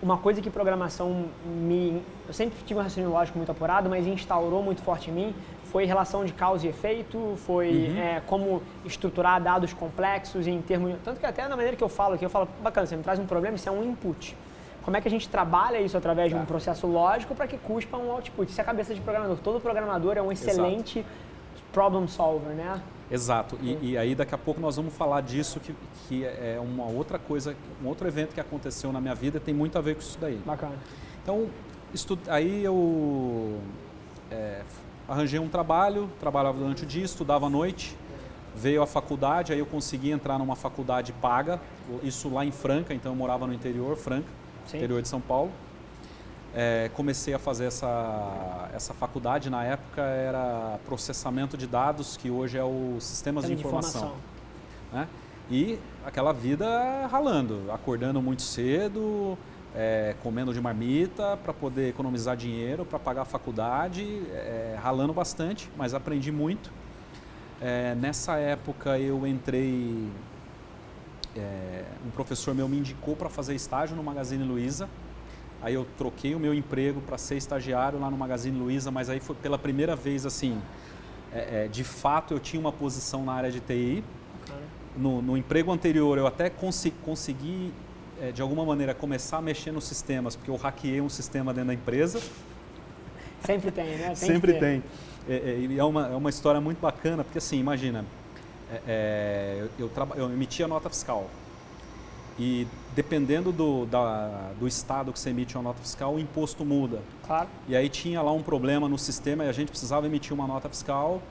uma 0.02 0.18
coisa 0.18 0.42
que 0.42 0.50
programação 0.50 1.26
me. 1.46 2.02
Eu 2.28 2.34
sempre 2.34 2.58
tive 2.66 2.80
um 2.80 2.84
raciocínio 2.84 3.10
lógico 3.10 3.38
muito 3.38 3.52
apurado, 3.52 3.90
mas 3.90 4.06
instaurou 4.06 4.62
muito 4.64 4.82
forte 4.82 5.10
em 5.10 5.14
mim 5.14 5.36
foi 5.68 5.86
relação 5.86 6.26
de 6.26 6.34
causa 6.34 6.66
e 6.66 6.70
efeito, 6.70 7.36
foi 7.46 7.70
uhum. 7.70 8.00
é, 8.00 8.22
como 8.26 8.64
estruturar 8.86 9.42
dados 9.42 9.74
complexos 9.74 10.48
em 10.48 10.62
termos. 10.62 10.96
Tanto 11.04 11.20
que 11.20 11.26
até 11.26 11.48
na 11.48 11.56
maneira 11.56 11.76
que 11.76 11.84
eu 11.84 11.90
falo 11.90 12.16
aqui, 12.16 12.26
eu 12.26 12.30
falo, 12.30 12.48
bacana, 12.62 12.88
você 12.88 12.96
me 12.96 13.04
traz 13.04 13.20
um 13.20 13.26
problema, 13.26 13.56
isso 13.56 13.70
é 13.70 13.72
um 13.72 13.84
input. 13.84 14.36
Como 14.84 14.96
é 14.96 15.02
que 15.02 15.08
a 15.08 15.12
gente 15.12 15.28
trabalha 15.28 15.80
isso 15.82 15.98
através 15.98 16.32
tá. 16.32 16.38
de 16.38 16.42
um 16.42 16.46
tá. 16.46 16.52
processo 16.52 16.88
lógico 16.88 17.36
para 17.36 17.46
que 17.46 17.58
cuspa 17.58 17.98
um 17.98 18.10
output? 18.12 18.50
Isso 18.50 18.60
é 18.60 18.64
a 18.64 18.66
cabeça 18.66 18.96
de 18.96 19.02
programador. 19.02 19.38
Todo 19.38 19.60
programador 19.60 20.18
é 20.18 20.22
um 20.22 20.32
excelente 20.32 21.00
Exato. 21.00 21.16
Problem 21.72 22.08
solver, 22.08 22.54
né? 22.54 22.82
Exato. 23.10 23.58
E, 23.62 23.92
e, 23.92 23.98
aí 23.98 24.14
daqui 24.14 24.36
a 24.36 24.38
pouco 24.38 24.60
nós 24.60 24.76
vamos 24.76 24.94
falar 24.94 25.22
disso, 25.22 25.60
que, 25.60 25.74
que 26.08 26.26
é 26.26 26.60
uma 26.62 26.86
outra 26.86 27.18
coisa, 27.18 27.56
um 27.82 27.88
outro 27.88 28.08
evento 28.08 28.34
que 28.34 28.40
aconteceu 28.40 28.92
na 28.92 29.00
minha 29.00 29.16
vida 29.16 29.40
tem 29.40 29.54
muito 29.54 29.78
a 29.78 29.82
ver 29.82 29.96
com 29.96 30.02
isso 30.02 30.18
daí. 30.20 30.40
Bacana. 30.46 30.76
Então, 31.24 31.48
aí 32.28 32.64
eu 32.64 33.60
é, 34.30 34.62
arranjei 35.08 35.40
um 35.40 35.48
trabalho, 35.48 36.10
trabalhava 36.20 36.58
durante 36.58 36.84
o 36.84 36.86
dia, 36.86 37.06
estudava 37.06 37.48
à 37.48 37.50
noite, 37.50 37.96
veio 38.56 38.82
a 38.82 38.88
faculdade, 38.88 39.54
aí 39.54 39.60
eu 39.60 39.66
consegui 39.66 40.12
entrar 40.12 40.38
numa 40.38 40.56
faculdade 40.56 41.14
paga, 41.14 41.62
isso 42.04 42.30
lá 42.30 42.44
em 42.44 42.52
Franca, 42.52 42.94
então 42.94 43.12
eu 43.12 43.16
morava 43.16 43.48
no 43.48 43.54
interior, 43.54 43.96
Franca, 43.96 44.28
Sim. 44.66 44.78
interior 44.78 45.02
de 45.02 45.08
São 45.08 45.22
Paulo. 45.22 45.52
É, 46.60 46.90
comecei 46.96 47.36
a 47.36 47.40
fazer 47.40 47.66
essa, 47.66 48.68
essa 48.74 48.92
faculdade, 48.92 49.48
na 49.48 49.64
época 49.64 50.02
era 50.02 50.80
processamento 50.88 51.56
de 51.56 51.68
dados, 51.68 52.18
que 52.18 52.32
hoje 52.32 52.58
é 52.58 52.64
o 52.64 52.98
sistemas 53.00 53.46
de, 53.46 53.54
de 53.54 53.60
informação. 53.60 54.02
informação. 54.02 54.22
Né? 54.92 55.08
E 55.52 55.78
aquela 56.04 56.34
vida 56.34 57.06
ralando, 57.12 57.72
acordando 57.72 58.20
muito 58.24 58.42
cedo, 58.42 59.38
é, 59.76 60.16
comendo 60.24 60.52
de 60.52 60.60
marmita 60.60 61.38
para 61.38 61.54
poder 61.54 61.90
economizar 61.90 62.36
dinheiro, 62.36 62.84
para 62.84 62.98
pagar 62.98 63.22
a 63.22 63.26
faculdade, 63.26 64.24
é, 64.32 64.80
ralando 64.82 65.14
bastante, 65.14 65.70
mas 65.78 65.94
aprendi 65.94 66.32
muito. 66.32 66.72
É, 67.62 67.94
nessa 67.94 68.36
época 68.38 68.98
eu 68.98 69.28
entrei, 69.28 70.10
é, 71.36 71.84
um 72.04 72.10
professor 72.10 72.56
meu 72.56 72.68
me 72.68 72.80
indicou 72.80 73.16
para 73.16 73.30
fazer 73.30 73.54
estágio 73.54 73.96
no 73.96 74.02
Magazine 74.02 74.44
Luiza. 74.44 74.90
Aí 75.62 75.74
eu 75.74 75.88
troquei 75.98 76.36
o 76.36 76.40
meu 76.40 76.54
emprego 76.54 77.02
para 77.02 77.18
ser 77.18 77.36
estagiário 77.36 78.00
lá 78.00 78.10
no 78.12 78.18
Magazine 78.18 78.58
Luiza, 78.58 78.92
mas 78.92 79.10
aí 79.10 79.20
foi 79.20 79.36
pela 79.36 79.58
primeira 79.58 79.96
vez 79.96 80.26
assim, 80.26 80.62
é, 81.34 81.66
é, 81.66 81.68
de 81.68 81.84
fato 81.84 82.34
eu 82.34 82.40
tinha 82.40 82.60
uma 82.60 82.72
posição 82.72 83.26
na 83.26 83.34
área 83.34 83.52
de 83.52 83.60
TI. 83.60 84.04
No, 84.96 85.22
no 85.22 85.38
emprego 85.38 85.72
anterior 85.72 86.18
eu 86.18 86.26
até 86.26 86.50
consegui 86.50 87.72
é, 88.22 88.32
de 88.32 88.42
alguma 88.42 88.66
maneira, 88.66 88.94
começar 88.94 89.38
a 89.38 89.42
mexer 89.42 89.72
nos 89.72 89.84
sistemas, 89.84 90.36
porque 90.36 90.50
eu 90.50 90.56
hackeei 90.56 91.02
um 91.02 91.10
sistema 91.10 91.54
dentro 91.54 91.68
da 91.68 91.74
empresa. 91.74 92.20
Sempre 93.44 93.72
tem, 93.72 93.98
né? 93.98 94.08
Tem 94.08 94.16
Sempre 94.16 94.54
tem. 94.54 94.84
É, 95.30 95.36
é, 95.36 95.78
é, 95.78 95.84
uma, 95.84 96.08
é 96.08 96.16
uma 96.16 96.30
história 96.30 96.60
muito 96.60 96.80
bacana, 96.80 97.24
porque 97.24 97.38
assim, 97.38 97.60
imagina, 97.60 98.06
é 98.88 99.68
eu, 99.78 99.92
eu, 99.96 100.08
eu 100.16 100.32
emitia 100.32 100.68
nota 100.68 100.90
fiscal. 100.90 101.30
E 102.40 102.68
dependendo 102.98 103.52
do, 103.52 103.86
da, 103.86 104.50
do 104.60 104.68
estado 104.68 105.14
que 105.14 105.20
você 105.20 105.30
emite 105.30 105.56
uma 105.56 105.66
nota 105.66 105.80
fiscal, 105.84 106.16
o 106.16 106.20
imposto 106.20 106.66
muda. 106.66 107.00
Claro. 107.28 107.48
E 107.68 107.76
aí 107.76 107.90
tinha 107.90 108.20
lá 108.24 108.32
um 108.32 108.42
problema 108.42 108.90
no 108.90 108.98
sistema 108.98 109.46
e 109.46 109.50
a 109.50 109.52
gente 109.52 109.70
precisava 109.70 110.08
emitir 110.08 110.34
uma 110.34 110.48
nota 110.48 110.68
fiscal 110.68 111.22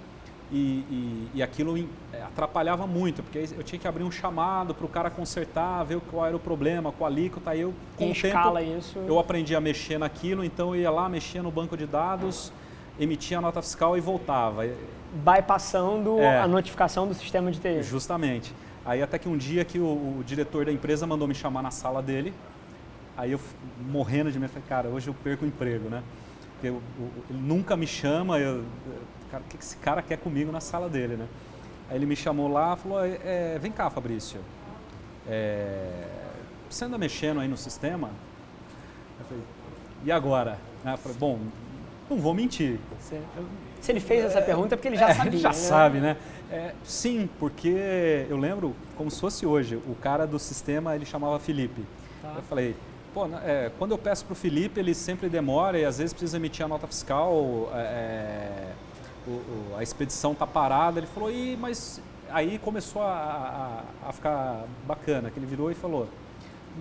e, 0.52 0.56
e, 0.56 1.30
e, 1.35 1.42
aquilo 1.42 1.76
é, 2.12 2.23
atrapalhava 2.23 2.87
muito, 2.87 3.20
porque 3.20 3.49
eu 3.58 3.64
tinha 3.64 3.80
que 3.80 3.88
abrir 3.88 4.04
um 4.04 4.12
chamado 4.12 4.73
para 4.75 4.87
o 4.87 4.88
cara 4.88 5.11
consertar, 5.11 5.82
ver 5.82 5.99
qual 6.08 6.25
era 6.25 6.37
o 6.37 6.38
problema, 6.38 6.94
a 7.00 7.04
alíquota. 7.04 7.50
Aí 7.50 7.62
eu, 7.62 7.75
com 7.96 8.12
o 8.12 8.14
tempo, 8.14 8.58
isso. 8.78 9.00
eu 9.00 9.18
aprendi 9.18 9.56
a 9.56 9.61
mexer 9.61 9.99
naquilo, 9.99 10.44
então 10.44 10.73
eu 10.73 10.82
ia 10.82 10.90
lá, 10.92 11.08
mexia 11.08 11.42
no 11.42 11.50
banco 11.50 11.76
de 11.76 11.85
dados, 11.85 12.52
emitia 12.96 13.38
a 13.38 13.40
nota 13.40 13.61
fiscal 13.61 13.99
e 13.99 14.00
voltava. 14.00 14.62
Bypassando 15.12 16.20
é, 16.20 16.38
a 16.38 16.46
notificação 16.46 17.08
do 17.08 17.14
sistema 17.14 17.50
de 17.50 17.58
TI. 17.58 17.82
Justamente. 17.82 18.54
Aí 18.87 19.02
até 19.02 19.19
que 19.19 19.28
um 19.28 19.37
dia 19.37 19.64
que 19.64 19.81
o, 19.81 19.85
o, 19.85 20.25
diretor 20.25 20.64
da 20.64 20.73
empresa 20.73 21.07
mandou 21.09 21.26
me 21.26 21.35
chamar 21.35 21.61
na 21.61 21.73
sala 21.73 22.00
dele, 22.00 22.33
aí 23.16 23.33
eu 23.33 23.40
morrendo 23.81 24.31
de 24.31 24.38
medo, 24.38 24.50
falei, 24.50 24.69
cara, 24.69 24.88
hoje 24.88 25.09
eu 25.09 25.14
perco 25.14 25.45
o 25.45 25.49
emprego, 25.49 25.88
né? 25.88 26.05
Porque 26.52 26.69
eu, 26.69 26.81
eu, 27.00 27.11
ele 27.28 27.40
nunca 27.40 27.76
me 27.76 27.87
chama, 27.87 28.38
eu, 28.38 28.64
cara, 29.28 29.43
o 29.43 29.49
que 29.49 29.57
esse 29.57 29.76
cara 29.78 30.00
quer 30.02 30.19
comigo 30.19 30.52
na 30.52 30.61
sala 30.61 30.88
dele, 30.88 31.16
né? 31.16 31.26
Aí 31.90 31.97
ele 31.97 32.07
me 32.07 32.14
chamou 32.14 32.47
lá 32.47 32.75
e 32.75 32.76
falou, 32.81 33.05
é, 33.05 33.19
é, 33.25 33.59
vem 33.61 33.73
cá, 33.73 33.90
Fabrício, 33.90 34.40
é, 35.26 36.07
você 36.71 36.85
anda 36.85 36.97
mexendo 36.97 37.40
aí 37.40 37.49
no 37.49 37.57
sistema? 37.57 38.11
Eu 39.19 39.26
falei, 39.26 39.45
e 40.05 40.12
agora? 40.12 40.59
Eu 40.85 40.97
falei, 40.97 41.19
bom, 41.19 41.40
não 42.09 42.19
vou 42.19 42.33
mentir. 42.35 42.78
Se 43.81 43.93
ele 43.93 44.00
fez 44.00 44.25
essa 44.25 44.40
pergunta 44.40 44.75
é 44.75 44.76
porque 44.76 44.88
ele 44.88 44.97
já 44.97 45.11
é, 45.11 45.14
sabia. 45.14 45.38
já 45.38 45.49
né? 45.49 45.55
sabe, 45.55 45.99
né? 45.99 46.16
É, 46.50 46.72
sim, 46.84 47.28
porque 47.38 48.26
eu 48.28 48.36
lembro 48.36 48.74
como 48.96 49.10
se 49.10 49.20
fosse 49.20 49.44
hoje, 49.44 49.76
o 49.76 49.96
cara 50.00 50.26
do 50.26 50.38
sistema 50.38 50.94
ele 50.94 51.04
chamava 51.04 51.38
Felipe. 51.38 51.82
Tá. 52.22 52.34
Eu 52.36 52.42
falei, 52.42 52.76
pô, 53.12 53.26
é, 53.44 53.70
quando 53.78 53.90
eu 53.92 53.98
peço 53.98 54.24
para 54.24 54.32
o 54.32 54.36
Felipe, 54.36 54.78
ele 54.78 54.94
sempre 54.94 55.28
demora 55.28 55.78
e 55.78 55.84
às 55.84 55.98
vezes 55.98 56.12
precisa 56.12 56.36
emitir 56.36 56.64
a 56.64 56.68
nota 56.68 56.86
fiscal, 56.86 57.70
é, 57.74 58.72
o, 59.26 59.30
o, 59.30 59.74
a 59.76 59.82
expedição 59.82 60.34
tá 60.34 60.46
parada. 60.46 61.00
Ele 61.00 61.06
falou, 61.08 61.30
Ih, 61.30 61.56
mas 61.56 62.00
aí 62.30 62.58
começou 62.58 63.02
a, 63.02 63.82
a, 64.04 64.08
a, 64.08 64.12
ficar 64.12 64.64
bacana, 64.86 65.30
que 65.30 65.38
ele 65.38 65.46
virou 65.46 65.70
e 65.70 65.74
falou, 65.74 66.08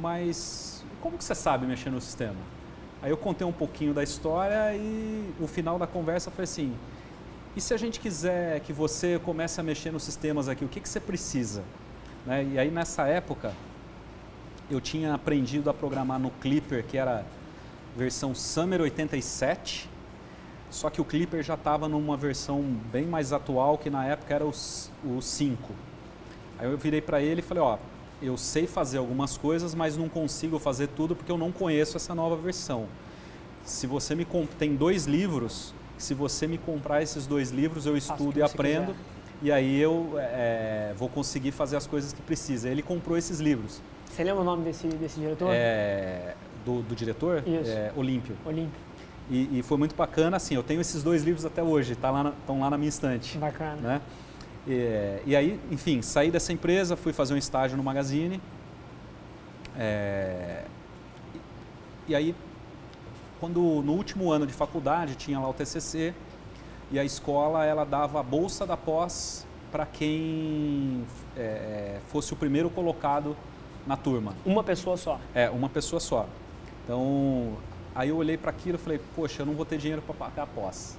mas 0.02 0.84
como 1.02 1.18
que 1.18 1.24
você 1.24 1.36
sabe 1.36 1.66
mexer 1.66 1.90
no 1.90 2.02
sistema? 2.02 2.36
Aí 3.02 3.12
eu 3.12 3.18
contei 3.18 3.46
um 3.46 3.52
pouquinho 3.52 3.94
da 3.94 4.04
história 4.04 4.76
e 4.76 5.34
o 5.40 5.48
final 5.48 5.78
da 5.78 5.86
conversa 5.86 6.32
foi 6.32 6.44
assim, 6.44 6.74
e 7.56 7.62
se 7.62 7.74
a 7.74 7.78
gente 7.78 8.00
quiser 8.00 8.60
que 8.60 8.74
você 8.74 9.20
comece 9.24 9.60
a 9.62 9.64
mexer 9.64 9.92
nos 9.92 10.04
sistemas 10.04 10.50
aqui, 10.50 10.66
o 10.66 10.68
que, 10.68 10.82
que 10.82 10.90
você 10.90 11.00
precisa? 11.00 11.64
Né? 12.26 12.44
E 12.54 12.60
aí 12.60 12.70
nessa 12.70 13.08
época 13.08 13.54
eu 14.70 14.82
tinha 14.82 15.14
aprendido 15.14 15.70
a 15.70 15.74
programar 15.74 16.20
no 16.20 16.32
Clipper, 16.32 16.84
que 16.84 16.98
era 16.98 17.26
versão 17.96 18.36
Summer 18.36 18.82
87, 18.82 19.90
só 20.70 20.90
que 20.90 21.00
o 21.00 21.06
Clipper 21.06 21.42
já 21.44 21.54
estava 21.54 21.88
numa 21.88 22.18
versão 22.18 22.62
bem 22.92 23.06
mais 23.06 23.32
atual, 23.32 23.78
que 23.78 23.90
na 23.90 24.06
época 24.06 24.34
era 24.34 24.46
o, 24.46 24.52
o 25.06 25.22
5. 25.22 25.74
Aí 26.58 26.70
eu 26.70 26.78
virei 26.78 27.00
para 27.00 27.22
ele 27.22 27.40
e 27.40 27.44
falei, 27.44 27.64
ó, 27.64 27.78
eu 28.22 28.36
sei 28.38 28.68
fazer 28.68 28.98
algumas 28.98 29.38
coisas, 29.38 29.74
mas 29.74 29.96
não 29.96 30.10
consigo 30.10 30.60
fazer 30.60 30.88
tudo 30.88 31.16
porque 31.16 31.32
eu 31.32 31.38
não 31.38 31.52
conheço 31.52 31.96
essa 31.96 32.14
nova 32.14 32.36
versão. 32.36 32.88
Se 33.64 33.88
você 33.88 34.16
me 34.16 34.26
tem 34.58 34.76
dois 34.76 35.06
livros, 35.06 35.74
se 35.98 36.14
você 36.14 36.48
me 36.48 36.58
comprar 36.58 37.02
esses 37.02 37.26
dois 37.26 37.52
livros, 37.52 37.86
eu 37.86 37.96
estudo 37.96 38.40
e 38.40 38.42
aprendo, 38.42 38.94
quiser. 38.94 38.98
e 39.42 39.52
aí 39.52 39.80
eu 39.80 40.16
é, 40.18 40.94
vou 40.98 41.10
conseguir 41.10 41.52
fazer 41.52 41.78
as 41.78 41.88
coisas 41.88 42.14
que 42.14 42.22
precisa. 42.22 42.70
Ele 42.70 42.82
comprou 42.82 43.18
esses 43.18 43.40
livros. 43.40 43.82
Você 44.10 44.24
lembra 44.24 44.42
o 44.42 44.46
nome 44.46 44.64
desse, 44.64 44.88
desse 44.88 45.20
diretor? 45.20 45.50
É, 45.52 46.36
do, 46.66 46.82
do 46.82 46.96
diretor? 46.96 47.44
Isso. 47.46 47.72
É, 47.72 47.92
Olímpio. 47.96 48.36
Olímpio. 48.46 48.86
E, 49.30 49.60
e, 49.60 49.64
foi 49.64 49.78
muito 49.78 49.96
bacana, 49.96 50.38
assim, 50.38 50.54
eu 50.54 50.62
tenho 50.62 50.80
esses 50.80 51.02
dois 51.02 51.24
livros 51.24 51.46
até 51.46 51.64
hoje, 51.64 51.94
estão 51.94 52.14
tá 52.14 52.24
lá, 52.24 52.36
na, 52.48 52.54
lá 52.54 52.70
na 52.70 52.78
minha 52.78 52.90
estante. 52.90 53.38
Bacana. 53.38 53.76
Né? 53.82 54.02
E, 54.68 55.32
e, 55.32 55.36
aí, 55.36 55.60
enfim, 55.72 56.02
saí 56.02 56.30
dessa 56.30 56.54
empresa, 56.54 56.96
fui 56.96 57.12
fazer 57.12 57.34
um 57.34 57.38
estágio 57.38 57.76
no 57.76 57.84
Magazine. 57.84 58.40
É, 59.78 60.64
e 62.08 62.16
aí, 62.16 62.36
quando 63.46 63.84
no 63.84 63.94
último 63.94 64.32
ano 64.32 64.48
de 64.48 64.54
faculdade 64.54 65.14
tinha 65.14 65.40
lá 65.40 65.48
o 65.48 65.54
TCC 65.54 66.16
e 66.90 66.98
a 66.98 67.04
escola 67.04 67.64
ela 67.64 67.86
dava 67.86 68.20
a 68.20 68.24
bolsa 68.24 68.66
da 68.66 68.76
pós 68.76 69.46
para 69.72 69.86
quem 69.86 71.06
é, 71.38 72.00
fosse 72.08 72.34
o 72.34 72.36
primeiro 72.36 72.72
colocado 72.72 73.38
na 73.86 73.96
turma. 73.96 74.34
Uma 74.44 74.64
pessoa 74.64 74.98
só? 74.98 75.20
É, 75.32 75.48
uma 75.48 75.70
pessoa 75.70 76.00
só. 76.00 76.28
Então, 76.84 77.54
aí 77.94 78.10
eu 78.10 78.18
olhei 78.18 78.36
para 78.36 78.50
aquilo 78.50 78.78
e 78.78 78.80
falei, 78.80 79.00
poxa, 79.16 79.44
eu 79.44 79.46
não 79.46 79.54
vou 79.54 79.64
ter 79.64 79.78
dinheiro 79.78 80.02
para 80.02 80.16
pagar 80.16 80.44
a 80.44 80.48
pós. 80.48 80.98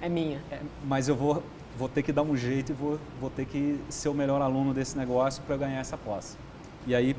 É 0.00 0.08
minha. 0.08 0.40
É, 0.50 0.60
mas 0.86 1.06
eu 1.06 1.14
vou, 1.14 1.42
vou 1.76 1.88
ter 1.90 2.02
que 2.02 2.12
dar 2.12 2.22
um 2.22 2.34
jeito 2.34 2.72
e 2.72 2.74
vou, 2.74 2.98
vou 3.20 3.28
ter 3.28 3.44
que 3.44 3.78
ser 3.90 4.08
o 4.08 4.14
melhor 4.14 4.40
aluno 4.40 4.72
desse 4.72 4.96
negócio 4.96 5.42
para 5.42 5.58
ganhar 5.58 5.80
essa 5.80 5.98
pós. 5.98 6.38
E 6.86 6.94
aí, 6.94 7.14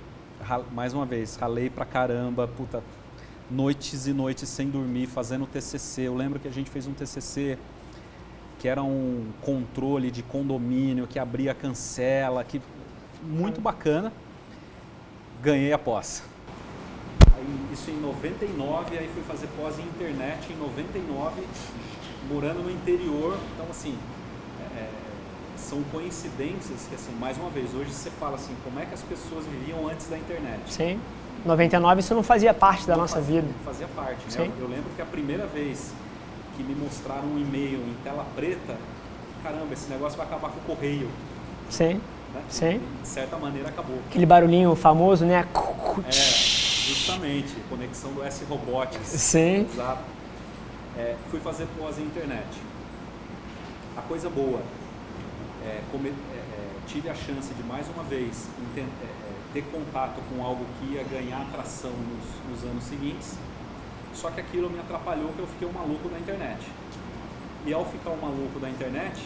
mais 0.72 0.91
uma 0.91 1.05
vez, 1.05 1.36
ralei 1.36 1.69
pra 1.69 1.86
caramba, 1.86 2.48
puta, 2.48 2.81
noites 3.49 4.07
e 4.07 4.13
noites 4.13 4.49
sem 4.49 4.69
dormir, 4.69 5.07
fazendo 5.07 5.45
TCC. 5.45 6.03
Eu 6.03 6.15
lembro 6.15 6.39
que 6.39 6.47
a 6.47 6.51
gente 6.51 6.69
fez 6.69 6.87
um 6.87 6.93
TCC 6.93 7.57
que 8.59 8.67
era 8.67 8.81
um 8.81 9.27
controle 9.41 10.09
de 10.09 10.23
condomínio, 10.23 11.05
que 11.05 11.19
abria 11.19 11.53
cancela, 11.53 12.43
que 12.43 12.61
muito 13.21 13.61
bacana 13.61 14.11
ganhei 15.41 15.71
a 15.71 15.77
pós. 15.77 16.23
Aí, 17.35 17.73
isso 17.73 17.91
em 17.91 17.99
99, 17.99 18.97
aí 18.97 19.09
fui 19.13 19.21
fazer 19.23 19.47
pós 19.57 19.77
em 19.77 19.83
internet 19.83 20.51
em 20.51 20.55
99, 20.55 21.43
morando 22.27 22.63
no 22.63 22.71
interior. 22.71 23.37
Então, 23.53 23.67
assim, 23.69 23.95
é, 24.75 24.89
são 25.55 25.83
coincidências 25.91 26.87
que, 26.89 26.95
assim, 26.95 27.13
mais 27.19 27.37
uma 27.37 27.49
vez, 27.49 27.73
hoje 27.73 27.91
você 27.91 28.09
fala 28.09 28.35
assim, 28.35 28.55
como 28.63 28.79
é 28.79 28.85
que 28.85 28.93
as 28.93 29.03
pessoas 29.03 29.45
viviam 29.45 29.87
antes 29.87 30.07
da 30.07 30.17
internet? 30.17 30.73
Sim. 30.73 30.99
99 31.45 31.99
isso 31.99 32.15
não 32.15 32.23
fazia 32.23 32.53
parte 32.53 32.87
da 32.87 32.97
nossa 32.97 33.17
fazia, 33.17 33.41
vida. 33.41 33.53
Fazia 33.63 33.87
parte. 33.95 34.37
Né? 34.37 34.51
Eu, 34.57 34.63
eu 34.63 34.67
lembro 34.67 34.89
que 34.95 35.01
a 35.01 35.05
primeira 35.05 35.45
vez 35.45 35.93
que 36.57 36.63
me 36.63 36.73
mostraram 36.73 37.27
um 37.27 37.39
e-mail 37.39 37.79
em 37.79 37.95
tela 38.03 38.25
preta, 38.35 38.75
caramba, 39.43 39.73
esse 39.73 39.89
negócio 39.89 40.17
vai 40.17 40.25
acabar 40.25 40.49
com 40.49 40.59
o 40.59 40.75
correio. 40.75 41.09
Sim. 41.69 42.01
Né? 42.33 42.41
Sim. 42.49 42.81
De 43.01 43.07
certa 43.07 43.37
maneira 43.37 43.69
acabou. 43.69 43.99
Aquele 44.09 44.25
barulhinho 44.25 44.75
famoso, 44.75 45.25
né? 45.25 45.45
É, 46.07 46.11
justamente, 46.11 47.55
conexão 47.69 48.11
do 48.13 48.23
S 48.23 48.43
Robotics. 48.45 49.07
Sim. 49.07 49.67
Exato. 49.71 50.03
É, 50.97 51.15
fui 51.29 51.39
fazer 51.39 51.67
pós 51.77 51.99
em 51.99 52.03
internet. 52.03 52.47
A 53.97 54.01
coisa 54.01 54.29
boa, 54.29 54.61
é, 55.65 55.81
come, 55.91 56.09
é, 56.09 56.37
é, 56.37 56.67
tive 56.87 57.09
a 57.09 57.15
chance 57.15 57.53
de 57.53 57.63
mais 57.63 57.87
uma 57.89 58.03
vez 58.03 58.47
é, 58.77 58.83
ter 59.55 59.63
contato 59.71 60.21
com 60.29 60.43
algo 60.43 60.65
que 60.77 60.93
ia 60.93 61.03
ganhar 61.03 61.41
atração 61.41 61.91
nos, 61.91 62.51
nos 62.51 62.69
anos 62.69 62.83
seguintes, 62.83 63.38
só 64.13 64.29
que 64.29 64.41
aquilo 64.41 64.69
me 64.69 64.79
atrapalhou 64.79 65.29
que 65.29 65.39
eu 65.39 65.47
fiquei 65.47 65.67
um 65.67 65.71
maluco 65.71 66.09
da 66.09 66.19
internet. 66.19 66.59
E 67.65 67.74
ao 67.74 67.85
ficar 67.85 68.12
um 68.12 68.17
maluco 68.17 68.59
da 68.59 68.69
internet, 68.69 69.24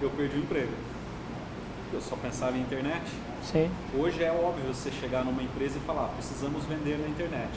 eu 0.00 0.08
perdi 0.10 0.36
o 0.36 0.40
emprego 0.40 0.72
eu 1.92 2.00
só 2.00 2.16
pensava 2.16 2.56
em 2.56 2.60
internet. 2.60 3.02
Sim. 3.42 3.70
Hoje 3.96 4.22
é 4.22 4.30
óbvio 4.30 4.72
você 4.72 4.90
chegar 4.90 5.24
numa 5.24 5.42
empresa 5.42 5.76
e 5.78 5.80
falar, 5.80 6.08
precisamos 6.08 6.64
vender 6.64 6.98
na 6.98 7.08
internet. 7.08 7.50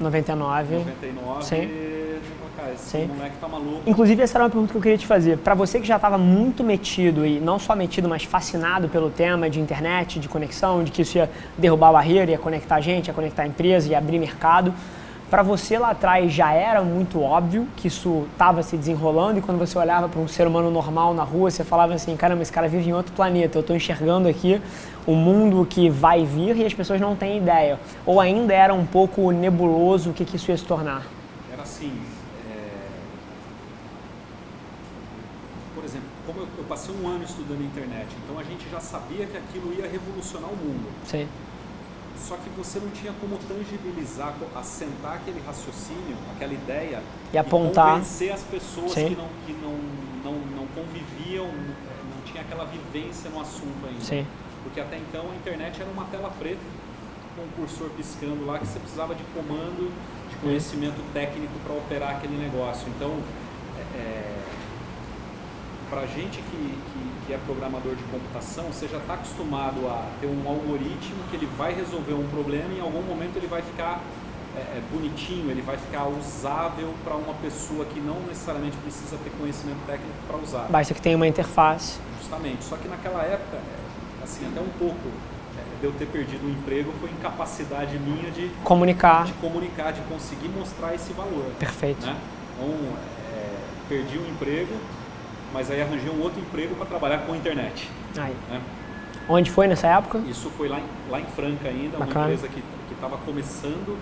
99. 0.00 0.76
99. 0.76 1.44
Sim. 1.44 1.68
Cara, 2.56 2.76
Sim. 2.76 3.06
moleque 3.06 3.36
tá 3.40 3.48
maluco. 3.48 3.82
Inclusive, 3.86 4.22
essa 4.22 4.38
era 4.38 4.44
uma 4.44 4.50
pergunta 4.50 4.72
que 4.72 4.78
eu 4.78 4.82
queria 4.82 4.98
te 4.98 5.06
fazer. 5.06 5.38
Para 5.38 5.54
você 5.54 5.80
que 5.80 5.86
já 5.86 5.96
estava 5.96 6.16
muito 6.16 6.62
metido, 6.62 7.26
e 7.26 7.40
não 7.40 7.58
só 7.58 7.74
metido, 7.74 8.08
mas 8.08 8.22
fascinado 8.22 8.88
pelo 8.88 9.10
tema 9.10 9.50
de 9.50 9.60
internet, 9.60 10.18
de 10.20 10.28
conexão, 10.28 10.84
de 10.84 10.90
que 10.90 11.02
isso 11.02 11.18
ia 11.18 11.28
derrubar 11.58 11.88
a 11.88 11.92
barreira, 11.92 12.30
ia 12.30 12.38
conectar 12.38 12.76
a 12.76 12.80
gente, 12.80 13.08
ia 13.08 13.14
conectar 13.14 13.42
a 13.42 13.46
empresa, 13.46 13.88
ia 13.88 13.98
abrir 13.98 14.18
mercado 14.18 14.72
para 15.34 15.42
você 15.42 15.76
lá 15.78 15.90
atrás 15.90 16.32
já 16.32 16.52
era 16.52 16.80
muito 16.82 17.20
óbvio 17.20 17.66
que 17.76 17.88
isso 17.88 18.24
estava 18.32 18.62
se 18.62 18.76
desenrolando 18.76 19.38
e 19.38 19.42
quando 19.42 19.58
você 19.58 19.76
olhava 19.76 20.08
para 20.08 20.20
um 20.20 20.28
ser 20.28 20.46
humano 20.46 20.70
normal 20.70 21.12
na 21.12 21.24
rua, 21.24 21.50
você 21.50 21.64
falava 21.64 21.92
assim, 21.92 22.16
caramba, 22.16 22.42
esse 22.42 22.52
cara 22.52 22.68
vive 22.68 22.88
em 22.88 22.92
outro 22.92 23.12
planeta, 23.12 23.58
eu 23.58 23.60
estou 23.60 23.74
enxergando 23.74 24.28
aqui 24.28 24.62
o 25.06 25.14
mundo 25.14 25.66
que 25.66 25.88
vai 25.88 26.24
vir 26.24 26.56
e 26.56 26.64
as 26.64 26.74
pessoas 26.74 27.00
não 27.00 27.14
têm 27.14 27.38
ideia. 27.38 27.78
Ou 28.06 28.20
ainda 28.20 28.52
era 28.52 28.72
um 28.72 28.86
pouco 28.86 29.30
nebuloso 29.30 30.10
o 30.10 30.12
que, 30.12 30.24
que 30.24 30.36
isso 30.36 30.50
ia 30.50 30.56
se 30.56 30.64
tornar? 30.64 31.06
Era 31.52 31.62
assim, 31.62 31.92
é... 32.50 32.78
por 35.74 35.84
exemplo, 35.84 36.08
como 36.26 36.40
eu, 36.40 36.48
eu 36.58 36.64
passei 36.64 36.94
um 36.94 37.08
ano 37.08 37.24
estudando 37.24 37.62
internet, 37.62 38.08
então 38.24 38.38
a 38.38 38.42
gente 38.42 38.68
já 38.70 38.80
sabia 38.80 39.26
que 39.26 39.36
aquilo 39.36 39.72
ia 39.72 39.88
revolucionar 39.88 40.50
o 40.50 40.56
mundo. 40.56 40.88
Sim 41.04 41.26
só 42.24 42.36
que 42.36 42.48
você 42.50 42.78
não 42.78 42.88
tinha 42.90 43.12
como 43.20 43.38
tangibilizar, 43.46 44.34
assentar 44.56 45.14
aquele 45.14 45.42
raciocínio, 45.46 46.16
aquela 46.34 46.54
ideia 46.54 47.02
e 47.32 47.38
apontar, 47.38 47.88
e 47.88 47.92
convencer 47.98 48.32
as 48.32 48.42
pessoas 48.42 48.92
Sim. 48.92 49.08
que, 49.08 49.16
não, 49.16 49.28
que 49.46 49.52
não, 49.52 49.78
não, 50.24 50.38
não 50.56 50.66
conviviam, 50.68 51.46
não 51.46 52.22
tinha 52.24 52.40
aquela 52.40 52.64
vivência 52.64 53.28
no 53.30 53.40
assunto 53.40 53.86
ainda. 53.86 54.00
Sim. 54.00 54.26
Porque 54.64 54.80
até 54.80 54.96
então 54.98 55.30
a 55.30 55.34
internet 55.36 55.80
era 55.80 55.90
uma 55.90 56.04
tela 56.06 56.32
preta 56.38 56.60
com 57.36 57.42
um 57.42 57.48
cursor 57.56 57.90
piscando 57.90 58.44
lá 58.44 58.58
que 58.58 58.66
você 58.66 58.80
precisava 58.80 59.14
de 59.14 59.22
comando, 59.34 59.92
de 60.28 60.36
conhecimento 60.36 61.00
técnico 61.12 61.52
para 61.64 61.74
operar 61.76 62.16
aquele 62.16 62.36
negócio. 62.36 62.88
Então, 62.88 63.16
é, 63.94 63.98
é 63.98 64.34
para 65.88 66.06
gente 66.06 66.38
que, 66.38 66.78
que 66.92 67.14
que 67.26 67.32
é 67.32 67.38
programador 67.46 67.94
de 67.94 68.02
computação, 68.04 68.64
você 68.64 68.86
já 68.86 68.98
está 68.98 69.14
acostumado 69.14 69.86
a 69.88 70.06
ter 70.20 70.26
um 70.26 70.46
algoritmo 70.46 71.24
que 71.30 71.36
ele 71.36 71.48
vai 71.56 71.72
resolver 71.72 72.12
um 72.12 72.26
problema 72.28 72.72
e 72.72 72.78
em 72.78 72.80
algum 72.80 73.02
momento 73.02 73.36
ele 73.36 73.46
vai 73.46 73.62
ficar 73.62 74.00
é, 74.56 74.60
é, 74.60 74.82
bonitinho, 74.92 75.50
ele 75.50 75.62
vai 75.62 75.76
ficar 75.76 76.06
usável 76.06 76.92
para 77.02 77.14
uma 77.16 77.34
pessoa 77.34 77.84
que 77.86 78.00
não 78.00 78.20
necessariamente 78.28 78.76
precisa 78.78 79.16
ter 79.24 79.30
conhecimento 79.30 79.84
técnico 79.86 80.14
para 80.28 80.36
usar. 80.36 80.66
Basta 80.68 80.94
que 80.94 81.00
tenha 81.00 81.16
uma 81.16 81.26
interface. 81.26 81.98
Justamente. 82.20 82.62
Só 82.64 82.76
que 82.76 82.88
naquela 82.88 83.22
época, 83.22 83.58
assim, 84.24 84.46
até 84.46 84.60
um 84.60 84.68
pouco 84.78 85.08
é, 85.56 85.80
de 85.80 85.86
eu 85.86 85.92
ter 85.92 86.06
perdido 86.06 86.46
o 86.46 86.50
emprego 86.50 86.92
foi 87.00 87.10
incapacidade 87.10 87.98
minha 87.98 88.30
de 88.30 88.50
comunicar, 88.64 89.24
de 89.24 89.32
comunicar, 89.34 89.92
de 89.92 90.00
conseguir 90.02 90.48
mostrar 90.48 90.94
esse 90.94 91.12
valor. 91.12 91.44
Perfeito. 91.58 92.04
Né? 92.04 92.16
Então, 92.56 92.74
é, 93.32 93.56
perdi 93.88 94.18
o 94.18 94.26
emprego, 94.28 94.74
mas 95.52 95.70
aí 95.70 95.80
arranjei 95.80 96.10
um 96.10 96.20
outro 96.20 96.40
emprego 96.40 96.74
para 96.74 96.86
trabalhar 96.86 97.18
com 97.18 97.32
a 97.32 97.36
internet. 97.36 97.88
Aí. 98.16 98.34
Né? 98.50 98.60
Onde 99.28 99.50
foi 99.50 99.66
nessa 99.66 99.86
época? 99.86 100.18
Isso 100.28 100.50
foi 100.50 100.68
lá 100.68 100.78
em, 100.78 101.10
lá 101.10 101.20
em 101.20 101.26
Franca 101.26 101.68
ainda, 101.68 101.98
Bacana. 101.98 102.26
uma 102.26 102.32
empresa 102.32 102.48
que 102.48 102.62
estava 102.92 103.16
começando. 103.18 103.96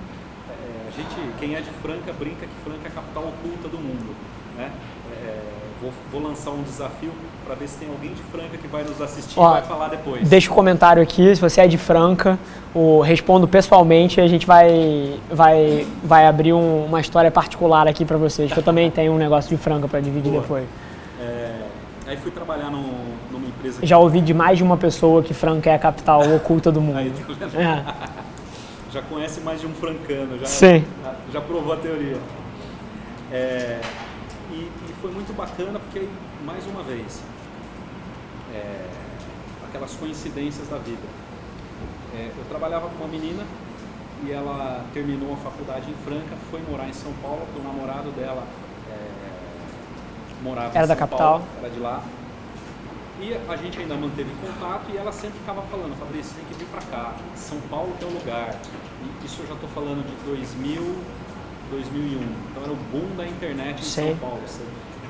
É, 0.49 0.89
a 0.89 0.91
gente, 0.91 1.39
quem 1.39 1.55
é 1.55 1.61
de 1.61 1.71
Franca, 1.83 2.13
brinca 2.13 2.47
que 2.47 2.55
Franca 2.65 2.85
é 2.85 2.89
a 2.89 2.91
capital 2.91 3.29
oculta 3.29 3.69
do 3.69 3.79
mundo. 3.79 4.15
Né? 4.57 4.71
É, 5.13 5.52
vou, 5.83 5.93
vou, 6.13 6.23
lançar 6.23 6.51
um 6.51 6.63
desafio 6.63 7.11
para 7.45 7.55
ver 7.57 7.69
se 7.69 7.79
tem 7.79 7.89
alguém 7.89 8.15
de 8.15 8.23
Franca 8.23 8.57
que 8.57 8.69
vai 8.69 8.85
nos 8.85 9.01
assistir 9.01 9.39
Ó, 9.39 9.51
e 9.51 9.53
vai 9.55 9.63
falar 9.63 9.89
depois. 9.89 10.29
Deixa 10.29 10.49
o 10.49 10.53
um 10.53 10.55
comentário 10.55 11.03
aqui, 11.03 11.35
se 11.35 11.41
você 11.41 11.61
é 11.61 11.67
de 11.67 11.77
Franca, 11.77 12.39
o, 12.75 13.01
respondo 13.01 13.49
pessoalmente 13.49 14.21
a 14.21 14.29
gente 14.29 14.47
vai, 14.47 15.19
vai, 15.31 15.87
vai 16.03 16.27
abrir 16.27 16.53
um, 16.53 16.87
uma 16.87 17.01
história 17.01 17.31
particular 17.31 17.89
aqui 17.89 18.05
para 18.05 18.17
vocês, 18.17 18.53
que 18.53 18.59
eu 18.59 18.63
também 18.63 18.89
tenho 18.93 19.13
um 19.13 19.19
negócio 19.19 19.51
de 19.51 19.61
Franca 19.61 19.89
para 19.89 20.01
dividir 20.01 20.31
Boa. 20.31 20.43
depois. 20.43 20.65
Aí 22.13 22.17
fui 22.19 22.31
trabalhar 22.31 22.71
numa 22.71 23.47
empresa. 23.47 23.79
Já 23.83 23.97
ouvi 23.97 24.21
de 24.21 24.35
mais 24.35 24.59
de 24.59 24.65
uma 24.65 24.77
pessoa 24.77 25.23
que 25.23 25.33
Franca 25.33 25.71
é 25.71 25.75
a 25.75 25.79
capital 25.79 26.21
oculta 26.37 26.71
do 26.71 26.79
mundo. 26.79 26.99
Aí, 26.99 27.11
tá 27.11 27.47
é. 27.59 27.85
já 28.93 29.01
conhece 29.01 29.41
mais 29.41 29.63
de 29.63 29.67
um 29.67 29.73
francano, 29.73 30.39
já, 30.39 30.45
Sim. 30.45 30.85
já, 31.03 31.15
já 31.33 31.41
provou 31.41 31.73
a 31.73 31.77
teoria. 31.77 32.19
É, 33.33 33.81
e, 33.81 33.81
e, 33.81 34.02
foi 35.03 35.11
muito 35.11 35.37
bacana 35.37 35.81
porque, 35.81 36.09
mais 36.45 36.65
uma 36.67 36.83
vez, 36.85 37.21
é, 38.55 38.87
aquelas 39.69 39.95
coincidências 39.97 40.69
da 40.69 40.79
vida. 40.79 41.03
É, 42.15 42.31
eu 42.39 42.45
trabalhava 42.49 42.89
com 42.89 42.95
uma 43.03 43.09
menina 43.09 43.43
e 44.25 44.31
ela 44.31 44.85
terminou 44.95 45.33
a 45.33 45.37
faculdade 45.39 45.91
em 45.91 45.95
Franca, 46.05 46.37
foi 46.51 46.63
morar 46.71 46.89
em 46.89 46.93
São 46.93 47.13
Paulo, 47.15 47.41
porque 47.47 47.61
o 47.61 47.65
namorado 47.65 48.11
dela 48.13 48.47
é, 48.89 50.43
morava 50.43 50.69
era 50.69 50.85
em 50.85 50.87
São 50.87 50.89
da 50.89 50.97
capital. 50.97 51.41
Paulo, 51.41 51.45
era 51.59 51.71
de 51.71 51.81
lá. 51.81 52.03
E 53.21 53.35
a 53.35 53.57
gente 53.57 53.79
ainda 53.79 53.95
manteve 53.95 54.31
contato 54.41 54.91
e 54.93 54.97
ela 54.97 55.13
sempre 55.13 55.39
ficava 55.41 55.63
falando, 55.63 55.99
Fabrício, 55.99 56.35
tem 56.35 56.45
que 56.45 56.55
vir 56.55 56.67
para 56.67 56.83
cá, 56.83 57.15
São 57.35 57.61
Paulo 57.63 57.93
que 57.99 58.05
é 58.05 58.07
o 58.07 58.11
lugar. 58.11 58.55
E 59.03 59.27
isso 59.27 59.43
eu 59.43 59.49
já 59.49 59.55
estou 59.55 59.69
falando 59.71 60.05
de 60.07 60.15
2000, 60.25 60.97
2001. 61.71 62.21
Então 62.51 62.63
era 62.63 62.73
o 62.73 62.77
boom 62.77 63.17
da 63.17 63.27
internet 63.27 63.81
em 63.81 63.85
Sim. 63.85 64.09
São 64.09 64.17
Paulo. 64.17 64.41
Você, 64.47 64.63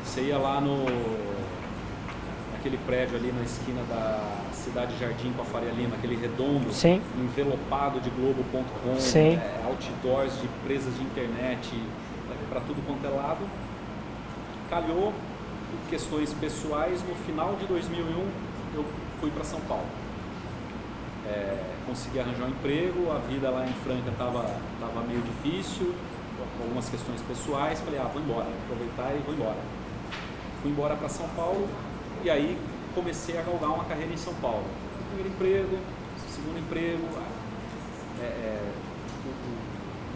você 0.04 0.22
ia 0.22 0.38
lá 0.38 0.60
no 0.60 0.84
aquele 2.62 2.78
prédio 2.86 3.16
ali 3.16 3.32
na 3.32 3.42
esquina 3.42 3.82
da 3.88 4.52
Cidade 4.52 4.96
Jardim 4.96 5.32
com 5.32 5.42
a 5.42 5.44
Faria 5.44 5.72
Lima, 5.72 5.96
aquele 5.96 6.16
redondo, 6.16 6.72
Sim. 6.72 7.02
envelopado 7.18 8.00
de 8.00 8.08
Globo.com, 8.10 9.18
é, 9.18 9.60
outdoors 9.64 10.38
de 10.38 10.46
empresas 10.46 10.94
de 10.94 11.02
internet 11.02 11.74
é, 12.30 12.48
para 12.48 12.60
tudo 12.60 12.80
quanto 12.86 13.04
é 13.04 13.10
lado. 13.10 13.44
Calhou 14.70 15.12
questões 15.90 16.32
pessoais, 16.34 17.02
no 17.02 17.14
final 17.26 17.56
de 17.56 17.66
2001 17.66 18.28
eu 18.74 18.84
fui 19.20 19.30
para 19.30 19.42
São 19.42 19.60
Paulo. 19.62 19.86
É, 21.26 21.56
consegui 21.86 22.20
arranjar 22.20 22.44
um 22.44 22.50
emprego, 22.50 23.10
a 23.10 23.18
vida 23.18 23.50
lá 23.50 23.66
em 23.66 23.72
Franca 23.84 24.10
estava 24.10 24.42
tava 24.80 25.06
meio 25.06 25.22
difícil, 25.22 25.92
com 26.56 26.64
algumas 26.64 26.88
questões 26.88 27.20
pessoais, 27.22 27.80
falei, 27.80 27.98
ah, 27.98 28.08
vou 28.12 28.22
embora, 28.22 28.46
aproveitar 28.64 29.14
e 29.16 29.22
vou 29.24 29.34
embora. 29.34 29.81
Fui 30.62 30.70
embora 30.70 30.94
para 30.94 31.08
São 31.08 31.28
Paulo 31.30 31.68
e 32.22 32.30
aí 32.30 32.56
comecei 32.94 33.36
a 33.36 33.42
galgar 33.42 33.70
uma 33.70 33.84
carreira 33.84 34.12
em 34.12 34.16
São 34.16 34.32
Paulo. 34.34 34.64
Primeiro 35.08 35.34
emprego, 35.34 35.78
segundo 36.32 36.58
emprego, 36.58 37.02
é, 38.20 38.24
é, 38.24 38.72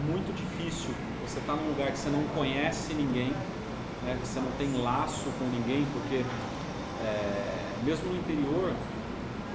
muito 0.09 0.33
difícil. 0.37 0.91
Você 1.26 1.41
está 1.41 1.55
num 1.55 1.69
lugar 1.69 1.91
que 1.91 1.99
você 1.99 2.09
não 2.11 2.23
conhece 2.29 2.95
ninguém, 2.95 3.33
né, 4.05 4.17
que 4.21 4.29
você 4.29 4.38
não 4.38 4.53
tem 4.53 4.81
laço 4.81 5.25
com 5.37 5.45
ninguém, 5.47 5.85
porque 5.93 6.25
é, 7.05 7.83
mesmo 7.83 8.11
no 8.11 8.17
interior, 8.17 8.73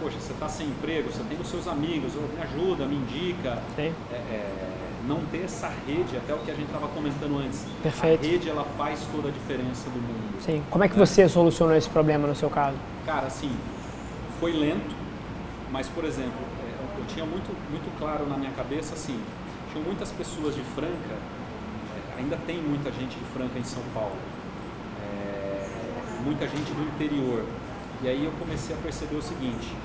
poxa, 0.02 0.20
você 0.20 0.34
está 0.34 0.50
sem 0.50 0.68
emprego, 0.68 1.10
você 1.10 1.24
tem 1.24 1.40
os 1.40 1.48
seus 1.48 1.68
amigos, 1.68 2.14
me 2.16 2.42
ajuda, 2.42 2.86
me 2.86 2.96
indica. 2.96 3.64
É, 4.12 4.16
é, 4.16 4.81
não 5.08 5.22
ter 5.26 5.44
essa 5.44 5.72
rede, 5.88 6.16
até 6.18 6.34
o 6.34 6.40
que 6.40 6.52
a 6.52 6.54
gente 6.54 6.68
estava 6.68 6.88
comentando 6.90 7.40
antes. 7.40 7.66
Perfeito. 7.82 8.26
A 8.26 8.30
rede 8.30 8.50
ela 8.50 8.64
faz 8.78 9.00
toda 9.12 9.30
a 9.30 9.32
diferença 9.32 9.90
do 9.90 10.00
mundo. 10.00 10.42
Sim. 10.42 10.64
Como 10.70 10.84
é 10.84 10.88
que 10.88 10.98
né? 10.98 11.06
você 11.06 11.28
solucionou 11.28 11.76
esse 11.76 11.90
problema 11.90 12.28
no 12.28 12.36
seu 12.36 12.50
caso? 12.50 12.78
Cara, 13.06 13.28
assim, 13.28 13.52
foi 14.40 14.52
lento, 14.52 14.96
mas 15.72 15.88
por 15.88 16.04
exemplo, 16.06 16.40
é, 16.64 17.00
eu 17.00 17.06
tinha 17.08 17.26
muito, 17.26 17.56
muito 17.70 17.98
claro 17.98 18.28
na 18.28 18.38
minha 18.38 18.52
cabeça 18.52 18.94
assim, 18.94 19.20
tinham 19.72 19.86
muitas 19.86 20.12
pessoas 20.12 20.56
de 20.56 20.62
Franca, 20.76 21.16
é, 21.16 22.20
ainda 22.20 22.38
tem 22.46 22.58
muita 22.62 22.92
gente 22.92 23.18
de 23.18 23.26
Franca 23.34 23.58
em 23.58 23.64
São 23.64 23.84
Paulo, 23.94 24.18
é, 25.04 25.68
muita 26.24 26.48
gente 26.48 26.72
do 26.74 26.84
interior. 26.84 27.46
E 28.04 28.08
aí 28.08 28.26
eu 28.26 28.32
comecei 28.40 28.76
a 28.76 28.80
perceber 28.80 29.16
o 29.16 29.22
seguinte, 29.22 29.76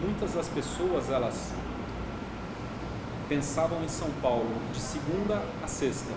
muitas 0.00 0.34
das 0.34 0.48
pessoas 0.48 1.10
elas 1.10 1.52
pensavam 3.30 3.78
em 3.84 3.88
São 3.88 4.08
Paulo 4.20 4.50
de 4.72 4.80
segunda 4.80 5.40
a 5.62 5.68
sexta 5.68 6.10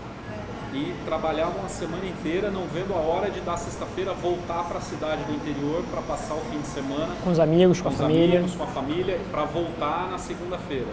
e 0.73 0.95
trabalhavam 1.06 1.63
a 1.63 1.69
semana 1.69 2.04
inteira, 2.08 2.49
não 2.49 2.65
vendo 2.65 2.91
a 2.95 2.97
hora 2.97 3.30
de 3.30 3.39
da 3.41 3.56
sexta-feira 3.56 4.12
voltar 4.13 4.63
para 4.63 4.80
a 4.80 4.82
cidade 4.82 5.23
do 5.26 5.32
interior 5.32 5.84
para 5.91 6.02
passar 6.02 6.34
o 6.34 6.41
fim 6.49 6.60
de 6.60 6.65
semana 6.65 7.13
com 7.23 7.30
os 7.30 7.39
amigos, 7.39 7.80
com, 7.80 7.89
com 7.89 7.95
a 7.95 7.97
família, 7.99 8.39
amigos, 8.39 8.56
com 8.56 8.63
a 8.63 8.67
família, 8.67 9.19
para 9.30 9.43
voltar 9.43 10.10
na 10.10 10.17
segunda-feira. 10.17 10.88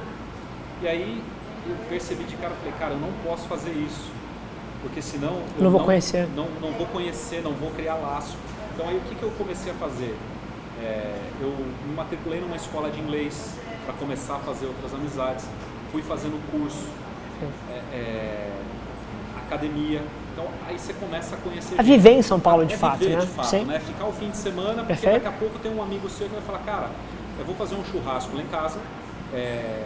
E 0.83 0.89
aí 0.89 1.25
eu 1.67 1.75
percebi 1.89 2.25
de 2.25 2.37
cara, 2.37 2.53
falei, 2.55 2.75
cara, 2.79 2.93
eu 2.93 3.01
não 3.01 3.13
posso 3.25 3.49
fazer 3.49 3.71
isso, 3.71 4.11
porque 4.83 5.01
senão 5.01 5.41
eu 5.57 5.65
não 5.65 5.71
vou 5.71 5.81
não, 5.81 5.87
conhecer, 5.87 6.29
não, 6.37 6.49
não 6.61 6.73
vou 6.73 6.87
conhecer, 6.89 7.41
não 7.43 7.53
vou 7.53 7.71
criar 7.71 7.95
laço. 7.95 8.37
Então 8.75 8.87
aí 8.87 8.99
o 8.99 9.01
que, 9.09 9.15
que 9.15 9.23
eu 9.23 9.31
comecei 9.39 9.73
a 9.73 9.75
fazer? 9.77 10.15
É, 10.83 11.19
eu 11.41 11.49
me 11.87 11.95
matriculei 11.95 12.41
numa 12.41 12.57
escola 12.57 12.91
de 12.91 13.01
inglês 13.01 13.55
para 13.87 13.95
começar 13.95 14.35
a 14.35 14.39
fazer 14.41 14.67
outras 14.67 14.93
amizades 14.93 15.47
fui 15.91 16.03
fazendo 16.03 16.41
curso, 16.51 16.87
é, 17.71 17.97
é, 17.97 18.51
academia. 19.47 20.03
Então 20.33 20.47
aí 20.69 20.79
você 20.79 20.93
começa 20.95 21.35
a 21.35 21.39
conhecer. 21.39 21.79
A 21.79 21.83
viver 21.83 22.13
em 22.13 22.23
São 22.23 22.39
Paulo 22.39 22.65
de 22.65 22.75
é 22.75 22.77
fato, 22.77 22.99
viver, 22.99 23.17
né? 23.17 23.21
De 23.21 23.27
fato, 23.27 23.49
Sim. 23.49 23.65
né? 23.65 23.81
Ficar 23.81 24.07
o 24.07 24.13
fim 24.13 24.31
de 24.31 24.37
semana, 24.37 24.85
porque 24.85 24.87
Perfeito. 24.87 25.15
daqui 25.15 25.27
a 25.29 25.39
pouco 25.39 25.59
tem 25.59 25.73
um 25.75 25.83
amigo 25.83 26.09
seu 26.09 26.29
que 26.29 26.35
vai 26.35 26.43
falar, 26.43 26.61
cara, 26.61 26.91
eu 27.39 27.45
vou 27.45 27.55
fazer 27.55 27.75
um 27.75 27.85
churrasco 27.85 28.37
lá 28.37 28.43
em 28.43 28.47
casa. 28.47 28.79
É, 29.33 29.83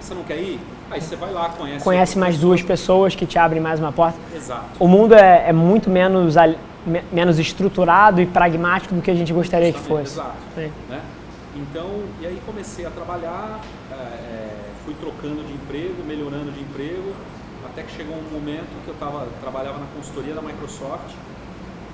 você 0.00 0.14
não 0.14 0.22
quer 0.22 0.38
ir? 0.38 0.60
Aí 0.90 1.00
você 1.00 1.16
vai 1.16 1.32
lá, 1.32 1.48
conhece. 1.48 1.84
Conhece 1.84 2.18
mais 2.18 2.38
duas 2.38 2.62
pessoas 2.62 3.14
que 3.14 3.24
te 3.24 3.38
abrem 3.38 3.60
mais 3.60 3.80
uma 3.80 3.90
porta. 3.90 4.18
Exato. 4.34 4.64
O 4.78 4.86
mundo 4.86 5.14
é, 5.14 5.48
é 5.48 5.52
muito 5.52 5.88
menos, 5.88 6.34
menos 7.10 7.38
estruturado 7.38 8.20
e 8.20 8.26
pragmático 8.26 8.94
do 8.94 9.00
que 9.00 9.10
a 9.10 9.14
gente 9.14 9.32
gostaria 9.32 9.72
Justamente, 9.72 10.04
que 10.04 10.04
fosse. 10.04 10.20
Exato. 10.20 10.70
Né? 10.90 11.00
Então, 11.56 11.88
e 12.20 12.26
aí 12.26 12.40
comecei 12.44 12.84
a 12.84 12.90
trabalhar. 12.90 13.60
É, 13.90 13.94
é 13.94 14.43
fui 14.84 14.94
trocando 14.94 15.42
de 15.44 15.52
emprego, 15.52 16.04
melhorando 16.06 16.52
de 16.52 16.60
emprego, 16.60 17.14
até 17.64 17.82
que 17.82 17.96
chegou 17.96 18.16
um 18.16 18.30
momento 18.30 18.68
que 18.84 18.88
eu 18.88 18.94
tava, 18.94 19.26
trabalhava 19.40 19.78
na 19.78 19.86
consultoria 19.86 20.34
da 20.34 20.42
Microsoft 20.42 21.14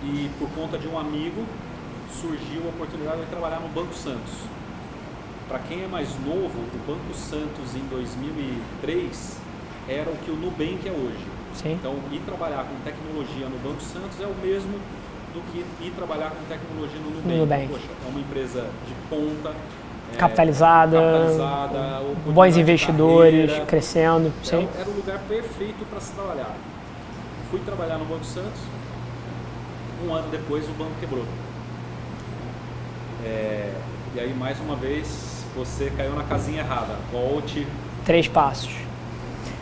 e 0.03 0.29
por 0.39 0.51
conta 0.51 0.77
de 0.77 0.89
um 0.89 0.99
amigo 0.99 1.45
surgiu 2.21 2.63
a 2.67 2.69
oportunidade 2.69 3.21
de 3.21 3.27
trabalhar 3.27 3.61
no 3.61 3.69
Banco 3.69 3.95
Santos. 3.95 4.33
Para 5.49 5.59
quem 5.61 5.85
é 5.85 5.87
mais 5.87 6.09
novo, 6.25 6.59
o 6.59 6.79
Banco 6.87 7.15
Santos 7.15 7.75
em 7.75 7.85
2003 7.89 9.39
era 9.89 10.11
o 10.11 10.17
que 10.19 10.31
o 10.31 10.37
Nubank 10.37 10.87
é 10.87 10.93
hoje. 10.93 11.25
Sim. 11.55 11.73
Então, 11.73 11.97
ir 12.13 12.21
trabalhar 12.21 12.65
com 12.65 12.75
tecnologia 12.85 13.47
no 13.49 13.59
Banco 13.59 13.83
Santos 13.83 14.21
é 14.21 14.27
o 14.27 14.35
mesmo 14.43 14.79
do 15.35 15.41
que 15.53 15.59
ir 15.85 15.91
trabalhar 15.93 16.31
com 16.31 16.45
tecnologia 16.45 16.99
no 17.01 17.11
Nubank. 17.11 17.39
Nubank. 17.39 17.69
Poxa, 17.69 17.89
é 18.05 18.09
uma 18.09 18.21
empresa 18.21 18.71
de 18.87 18.95
ponta, 19.09 19.55
capitalizada, 20.17 20.99
capitalizada 20.99 22.01
bons 22.27 22.57
investidores, 22.57 23.47
carreira. 23.47 23.67
crescendo. 23.67 24.33
Sim. 24.43 24.69
Era, 24.73 24.83
era 24.83 24.91
o 24.91 24.97
lugar 24.97 25.19
perfeito 25.29 25.85
para 25.89 26.01
se 26.01 26.13
trabalhar. 26.13 26.55
Fui 27.51 27.61
trabalhar 27.61 27.99
no 27.99 28.05
Banco 28.05 28.25
Santos, 28.25 28.61
um 30.07 30.15
ano 30.15 30.29
depois 30.31 30.65
o 30.69 30.73
banco 30.73 30.93
quebrou. 31.01 31.25
É, 33.25 33.73
e 34.15 34.21
aí, 34.21 34.35
mais 34.35 34.59
uma 34.61 34.77
vez, 34.77 35.45
você 35.55 35.93
caiu 35.97 36.15
na 36.15 36.25
casinha 36.25 36.61
errada. 36.61 36.95
Volte. 37.13 37.67
Três 38.05 38.29
passos. 38.29 38.73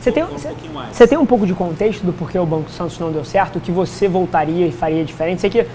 Você 0.01 0.13
tem, 0.13 0.23
um 0.23 0.29
você, 0.29 0.55
você 0.93 1.09
tem 1.09 1.19
um 1.19 1.27
pouco 1.27 1.45
de 1.45 1.55
contexto 1.55 2.05
do 2.05 2.13
porquê 2.13 2.39
o 2.39 2.47
Banco 2.47 2.71
Santos 2.71 2.99
não 3.01 3.11
deu 3.11 3.25
certo? 3.25 3.57
O 3.57 3.61
que 3.61 3.73
você 3.73 4.07
voltaria 4.07 4.67
e 4.67 4.73
faria 4.73 5.05
diferente? 5.05 5.41
Sei 5.41 5.51
que 5.51 5.67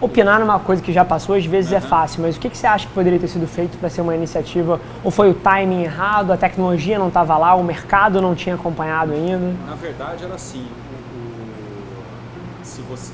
opinar 0.00 0.40
numa 0.40 0.58
coisa 0.58 0.82
que 0.82 0.92
já 0.92 1.04
passou 1.04 1.34
às 1.34 1.44
vezes 1.44 1.70
uhum. 1.70 1.78
é 1.78 1.80
fácil, 1.80 2.22
mas 2.22 2.36
o 2.36 2.40
que, 2.40 2.50
que 2.50 2.56
você 2.56 2.66
acha 2.66 2.86
que 2.86 2.92
poderia 2.92 3.18
ter 3.18 3.28
sido 3.28 3.46
feito 3.46 3.78
para 3.78 3.88
ser 3.88 4.00
uma 4.00 4.14
iniciativa? 4.14 4.80
Ou 5.02 5.10
foi 5.10 5.30
o 5.30 5.34
timing 5.34 5.82
errado, 5.82 6.32
a 6.32 6.36
tecnologia 6.36 6.98
não 6.98 7.08
estava 7.08 7.36
lá, 7.36 7.54
o 7.54 7.64
mercado 7.64 8.20
não 8.20 8.34
tinha 8.34 8.54
acompanhado 8.54 9.12
ainda? 9.12 9.54
Na 9.66 9.74
verdade 9.74 10.24
era 10.24 10.34
assim, 10.34 10.66
o, 11.14 12.62
o, 12.62 12.64
se 12.64 12.80
você 12.82 13.12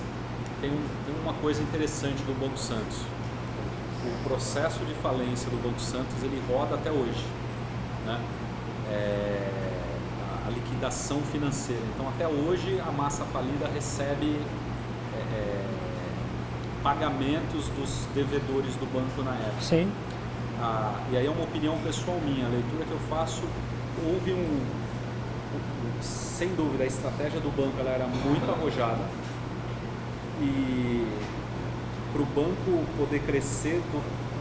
tem, 0.61 0.71
tem 0.71 1.15
uma 1.23 1.35
coisa 1.35 1.63
interessante 1.63 2.23
do 2.23 2.39
Banco 2.39 2.59
Santos. 2.59 2.99
O 4.05 4.29
processo 4.29 4.85
de 4.85 4.95
falência 4.95 5.51
do 5.51 5.57
Banco 5.63 5.81
Santos 5.81 6.23
ele 6.23 6.41
roda 6.49 6.77
até 6.77 6.91
hoje, 6.91 7.25
né? 8.07 8.21
É, 8.91 9.67
a 10.47 10.51
liquidação 10.51 11.21
financeira. 11.33 11.83
Então 11.95 12.09
até 12.09 12.27
hoje 12.27 12.81
a 12.87 12.93
massa 12.93 13.25
falida 13.25 13.69
recebe 13.75 14.39
é, 15.15 15.19
é 15.19 15.86
pagamentos 16.87 17.69
dos 17.71 18.07
devedores 18.15 18.77
do 18.77 18.87
banco 18.93 19.21
na 19.25 19.33
época. 19.35 19.61
Sim. 19.61 19.91
Ah, 20.61 20.95
e 21.11 21.17
aí 21.17 21.27
é 21.27 21.31
uma 21.31 21.43
opinião 21.43 21.77
pessoal 21.79 22.17
minha, 22.25 22.47
a 22.47 22.49
leitura 22.49 22.85
que 22.85 22.93
eu 22.93 23.01
faço, 23.11 23.43
houve 24.07 24.33
um, 24.33 24.61
sem 26.01 26.55
dúvida, 26.55 26.85
a 26.85 26.87
estratégia 26.87 27.41
do 27.41 27.51
banco 27.51 27.75
ela 27.81 27.91
era 27.91 28.07
muito 28.07 28.49
arrojada 28.49 29.01
e 30.41 31.09
para 32.13 32.23
o 32.23 32.27
banco 32.27 32.85
poder 32.97 33.19
crescer 33.27 33.83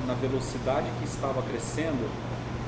na 0.05 0.13
velocidade 0.13 0.85
que 0.99 1.05
estava 1.05 1.41
crescendo, 1.41 2.07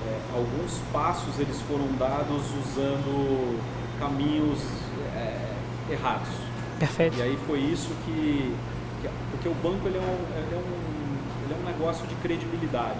é, 0.07 0.19
alguns 0.35 0.81
passos 0.91 1.37
eles 1.39 1.61
foram 1.61 1.85
dados 1.99 2.45
usando 2.65 3.59
caminhos 3.99 4.59
é, 5.15 5.93
errados. 5.93 6.29
Perfeito. 6.79 7.15
E 7.19 7.21
aí 7.21 7.37
foi 7.45 7.59
isso 7.59 7.91
que 8.05 8.55
porque 9.37 9.49
o 9.49 9.53
banco 9.53 9.87
ele 9.87 9.97
é 9.97 10.01
um, 10.01 10.17
ele 10.35 11.53
é 11.53 11.57
um 11.61 11.65
negócio 11.65 12.05
de 12.07 12.15
credibilidade. 12.15 12.99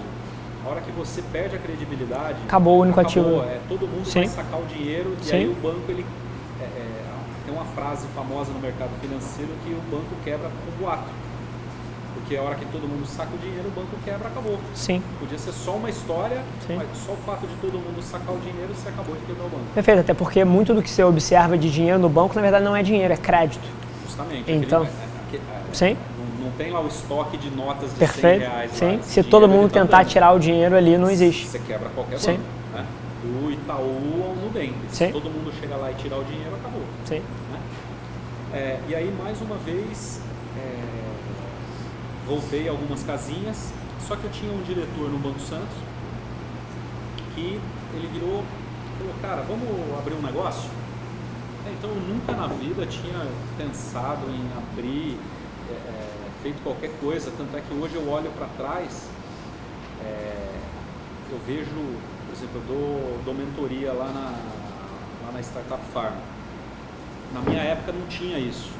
A 0.65 0.69
hora 0.69 0.81
que 0.81 0.91
você 0.91 1.21
perde 1.31 1.55
a 1.55 1.59
credibilidade, 1.59 2.37
acabou 2.45 2.77
o 2.77 2.81
único 2.81 2.99
acabou, 2.99 3.41
ativo. 3.41 3.51
É, 3.51 3.59
todo 3.67 3.87
mundo 3.87 4.05
Sim. 4.05 4.19
vai 4.19 4.27
sacar 4.27 4.59
o 4.59 4.65
dinheiro 4.65 5.15
e 5.21 5.25
Sim. 5.25 5.35
aí 5.35 5.47
o 5.47 5.53
banco 5.55 5.83
ele 5.89 6.05
é, 6.61 6.63
é, 6.63 7.03
tem 7.45 7.53
uma 7.55 7.65
frase 7.65 8.05
famosa 8.15 8.51
no 8.51 8.59
mercado 8.59 8.89
financeiro 9.01 9.51
que 9.63 9.71
o 9.71 9.81
banco 9.89 10.13
quebra 10.23 10.49
com 10.49 10.83
boato. 10.83 11.09
Porque 12.15 12.35
a 12.35 12.41
hora 12.41 12.55
que 12.55 12.65
todo 12.65 12.81
mundo 12.81 13.05
saca 13.07 13.29
o 13.33 13.37
dinheiro, 13.37 13.69
o 13.69 13.71
banco 13.71 13.95
quebra, 14.03 14.27
acabou. 14.27 14.59
Sim, 14.75 15.01
Podia 15.19 15.37
ser 15.37 15.53
só 15.53 15.71
uma 15.75 15.89
história, 15.89 16.43
Sim. 16.65 16.75
mas 16.75 16.87
só 17.05 17.13
o 17.13 17.17
fato 17.17 17.47
de 17.47 17.55
todo 17.61 17.73
mundo 17.73 18.01
sacar 18.01 18.35
o 18.35 18.39
dinheiro, 18.39 18.73
você 18.75 18.89
acabou 18.89 19.15
de 19.15 19.21
quebrar 19.21 19.45
o 19.45 19.49
banco. 19.49 19.63
perfeito. 19.73 20.01
Até 20.01 20.13
porque 20.13 20.43
muito 20.43 20.73
do 20.73 20.83
que 20.83 20.89
você 20.89 21.03
observa 21.03 21.57
de 21.57 21.71
dinheiro 21.71 21.99
no 21.99 22.09
banco, 22.09 22.35
na 22.35 22.41
verdade, 22.41 22.65
não 22.65 22.75
é 22.75 22.83
dinheiro, 22.83 23.13
é 23.13 23.17
crédito. 23.17 23.63
Justamente. 24.05 24.51
Então. 24.51 24.81
aquele- 24.83 25.43
é- 25.49 25.55
é- 25.55 25.71
é- 25.71 25.73
Sim. 25.73 25.97
Não, 26.47 26.51
tem 26.57 26.71
lá 26.71 26.81
o 26.81 26.87
estoque 26.87 27.37
de 27.37 27.49
notas 27.49 27.91
de 27.91 27.97
Perfeito. 27.97 28.39
100 28.41 28.49
reais. 28.49 28.71
lá. 28.71 28.77
Sim. 28.77 28.99
Esse 28.99 29.09
Se 29.09 29.23
todo 29.23 29.47
mundo 29.47 29.71
tá 29.71 29.81
tentar 29.81 30.05
tirar 30.05 30.31
o 30.33 30.39
dinheiro 30.39 30.75
ali, 30.75 30.97
não 30.97 31.09
existe. 31.09 31.47
Você 31.47 31.59
quebra 31.59 31.89
qualquer 31.89 32.19
Sim. 32.19 32.33
banco. 32.37 32.43
Né? 32.73 32.85
Do 33.23 33.51
Itaú 33.51 34.23
ao 34.27 34.35
Nubank. 34.35 34.73
Sim. 34.89 35.07
Se 35.07 35.11
todo 35.11 35.25
mundo 35.25 35.51
chegar 35.59 35.77
lá 35.77 35.91
e 35.91 35.95
tirar 35.95 36.17
o 36.17 36.23
dinheiro, 36.23 36.55
acabou. 36.55 36.81
Sim. 37.05 37.21
né? 37.51 37.59
É, 38.53 38.79
e 38.87 38.95
aí, 38.95 39.13
mais 39.21 39.41
uma 39.41 39.57
vez, 39.57 40.21
é, 40.57 40.83
voltei 42.25 42.67
algumas 42.69 43.03
casinhas, 43.03 43.73
só 44.07 44.15
que 44.15 44.23
eu 44.23 44.31
tinha 44.31 44.51
um 44.51 44.61
diretor 44.63 45.09
no 45.09 45.17
Banco 45.19 45.39
Santos 45.39 45.75
que 47.35 47.59
ele 47.93 48.07
virou 48.13 48.43
e 48.95 48.97
falou, 48.99 49.13
cara, 49.21 49.41
vamos 49.47 49.67
abrir 49.99 50.13
um 50.15 50.21
negócio? 50.21 50.69
É, 51.65 51.71
Então, 51.77 51.89
eu 51.89 51.95
nunca 52.01 52.31
na 52.33 52.47
vida 52.47 52.85
tinha 52.85 53.25
pensado 53.57 54.21
em 54.29 54.41
abrir, 54.57 55.17
feito 56.47 56.63
qualquer 56.63 56.91
coisa, 57.01 57.29
tanto 57.37 57.57
é 57.57 57.61
que 57.61 57.73
hoje 57.73 57.95
eu 57.95 58.09
olho 58.09 58.31
para 58.31 58.47
trás, 58.57 59.03
é, 60.01 60.55
eu 61.29 61.37
vejo, 61.45 61.65
por 62.25 62.33
exemplo, 62.33 62.61
eu 62.61 62.63
dou, 62.67 63.19
dou 63.25 63.33
mentoria 63.33 63.91
lá 63.91 64.05
na, 64.05 64.31
lá 65.25 65.31
na 65.33 65.41
Startup 65.41 65.81
Farm. 65.93 66.15
Na 67.33 67.41
minha 67.41 67.61
época 67.61 67.91
não 67.91 68.07
tinha 68.07 68.39
isso. 68.39 68.71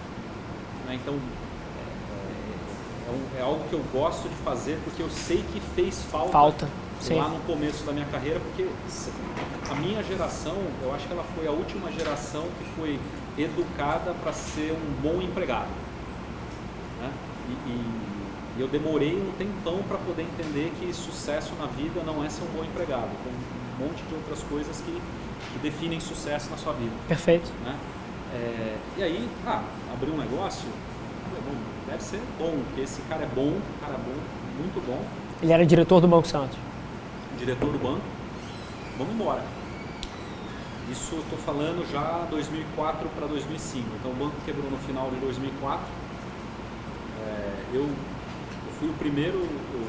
né? 0.87 0.95
Então, 0.95 1.13
é, 1.15 3.09
é- 3.11 3.37
é 3.37 3.39
é 3.39 3.41
algo 3.41 3.65
que 3.69 3.73
eu 3.73 3.83
gosto 3.91 4.29
de 4.29 4.35
fazer 4.35 4.79
porque 4.85 5.01
eu 5.03 5.09
sei 5.09 5.43
que 5.51 5.59
fez 5.75 6.01
falta, 6.03 6.31
Falta. 6.31 6.69
Lá 7.15 7.27
no 7.27 7.39
começo 7.41 7.83
da 7.83 7.91
minha 7.91 8.05
carreira, 8.05 8.39
porque 8.39 8.65
a 9.69 9.75
minha 9.75 10.01
geração, 10.03 10.55
eu 10.81 10.95
acho 10.95 11.05
que 11.05 11.11
ela 11.13 11.25
foi 11.35 11.45
a 11.47 11.51
última 11.51 11.91
geração 11.91 12.43
que 12.57 12.65
foi 12.79 12.97
educada 13.37 14.13
para 14.23 14.31
ser 14.31 14.71
um 14.71 15.01
bom 15.01 15.21
empregado. 15.21 15.67
né? 17.01 17.11
E, 17.49 17.51
e- 17.69 18.17
e 18.57 18.61
eu 18.61 18.67
demorei 18.67 19.15
um 19.15 19.31
tempão 19.37 19.83
para 19.87 19.97
poder 19.99 20.23
entender 20.23 20.73
que 20.79 20.91
sucesso 20.91 21.53
na 21.59 21.67
vida 21.67 22.01
não 22.03 22.23
é 22.25 22.29
ser 22.29 22.41
um 22.43 22.47
bom 22.57 22.63
empregado. 22.63 23.09
Tem 23.23 23.31
um 23.79 23.87
monte 23.87 24.01
de 24.03 24.15
outras 24.15 24.41
coisas 24.43 24.81
que, 24.81 24.91
que 25.53 25.59
definem 25.59 25.99
sucesso 25.99 26.49
na 26.49 26.57
sua 26.57 26.73
vida. 26.73 26.91
Perfeito. 27.07 27.51
Né? 27.63 27.75
É, 28.33 28.75
e 28.97 29.03
aí, 29.03 29.29
ah, 29.45 29.61
abrir 29.93 30.09
um 30.09 30.17
negócio, 30.17 30.67
deve 31.87 32.03
ser 32.03 32.19
bom, 32.39 32.57
porque 32.67 32.81
esse 32.81 32.99
cara 33.03 33.23
é 33.23 33.27
bom, 33.27 33.53
cara 33.79 33.93
é 33.93 33.97
bom, 33.97 34.15
muito 34.59 34.83
bom, 34.85 35.01
Ele 35.41 35.53
era 35.53 35.63
diretor 35.65 36.01
do 36.01 36.07
Banco 36.07 36.27
Santos. 36.27 36.57
diretor 37.37 37.71
do 37.71 37.77
banco, 37.77 38.01
vamos 38.97 39.13
embora. 39.13 39.43
Isso 40.91 41.15
eu 41.15 41.19
estou 41.19 41.37
falando 41.39 41.85
já 41.91 42.25
2004 42.29 43.07
para 43.09 43.27
2005. 43.27 43.85
Então 43.99 44.11
o 44.11 44.15
banco 44.15 44.35
quebrou 44.45 44.69
no 44.71 44.77
final 44.79 45.09
de 45.11 45.17
2004. 45.17 45.85
É, 47.27 47.75
eu, 47.75 47.83
eu 47.83 48.73
fui 48.79 48.89
o 48.89 48.93
primeiro, 48.93 49.37
eu, 49.37 49.81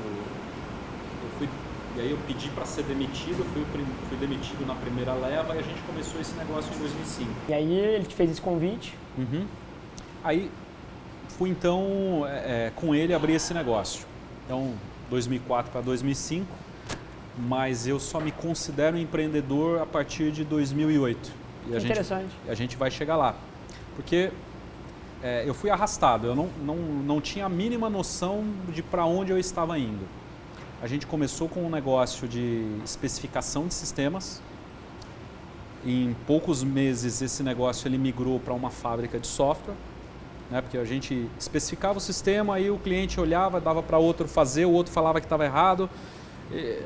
eu 1.22 1.30
fui, 1.38 1.48
e 1.96 2.00
aí 2.00 2.10
eu 2.10 2.18
pedi 2.26 2.48
para 2.50 2.64
ser 2.64 2.82
demitido, 2.84 3.38
eu 3.40 3.44
fui, 3.46 3.64
fui 4.08 4.18
demitido 4.18 4.66
na 4.66 4.74
primeira 4.74 5.12
leva 5.14 5.54
e 5.54 5.58
a 5.58 5.62
gente 5.62 5.80
começou 5.82 6.20
esse 6.20 6.34
negócio 6.34 6.72
em 6.74 6.78
2005. 6.78 7.30
E 7.48 7.52
aí 7.52 7.72
ele 7.72 8.04
te 8.04 8.14
fez 8.14 8.30
esse 8.30 8.40
convite. 8.40 8.94
Uhum. 9.16 9.46
Aí 10.24 10.50
fui 11.28 11.50
então 11.50 12.24
é, 12.26 12.66
é, 12.66 12.72
com 12.74 12.94
ele 12.94 13.14
abrir 13.14 13.34
esse 13.34 13.54
negócio. 13.54 14.04
Então 14.44 14.74
2004 15.10 15.70
para 15.70 15.80
2005, 15.80 16.46
mas 17.38 17.86
eu 17.86 18.00
só 18.00 18.20
me 18.20 18.32
considero 18.32 18.98
empreendedor 18.98 19.80
a 19.80 19.86
partir 19.86 20.32
de 20.32 20.44
2008. 20.44 21.30
E 21.68 21.76
a 21.76 21.78
gente, 21.78 21.90
Interessante. 21.90 22.30
a 22.48 22.54
gente 22.54 22.76
vai 22.76 22.90
chegar 22.90 23.16
lá, 23.16 23.34
porque 23.94 24.30
é, 25.22 25.44
eu 25.46 25.54
fui 25.54 25.70
arrastado. 25.70 26.26
Eu 26.26 26.34
não, 26.34 26.48
não, 26.64 26.76
não 26.76 27.20
tinha 27.20 27.46
a 27.46 27.48
mínima 27.48 27.90
noção 27.90 28.44
de 28.68 28.82
para 28.82 29.04
onde 29.04 29.32
eu 29.32 29.38
estava 29.38 29.78
indo. 29.78 30.06
A 30.80 30.86
gente 30.86 31.06
começou 31.06 31.48
com 31.48 31.64
um 31.64 31.70
negócio 31.70 32.28
de 32.28 32.64
especificação 32.84 33.66
de 33.66 33.74
sistemas. 33.74 34.40
Em 35.84 36.14
poucos 36.26 36.62
meses 36.62 37.20
esse 37.22 37.42
negócio 37.42 37.88
ele 37.88 37.98
migrou 37.98 38.38
para 38.38 38.54
uma 38.54 38.70
fábrica 38.70 39.18
de 39.18 39.26
software, 39.26 39.74
né? 40.50 40.60
Porque 40.60 40.78
a 40.78 40.84
gente 40.84 41.28
especificava 41.38 41.98
o 41.98 42.00
sistema, 42.00 42.56
aí 42.56 42.70
o 42.70 42.78
cliente 42.78 43.20
olhava, 43.20 43.60
dava 43.60 43.82
para 43.82 43.98
outro 43.98 44.28
fazer, 44.28 44.66
o 44.66 44.70
outro 44.70 44.92
falava 44.92 45.20
que 45.20 45.26
estava 45.26 45.44
errado. 45.44 45.88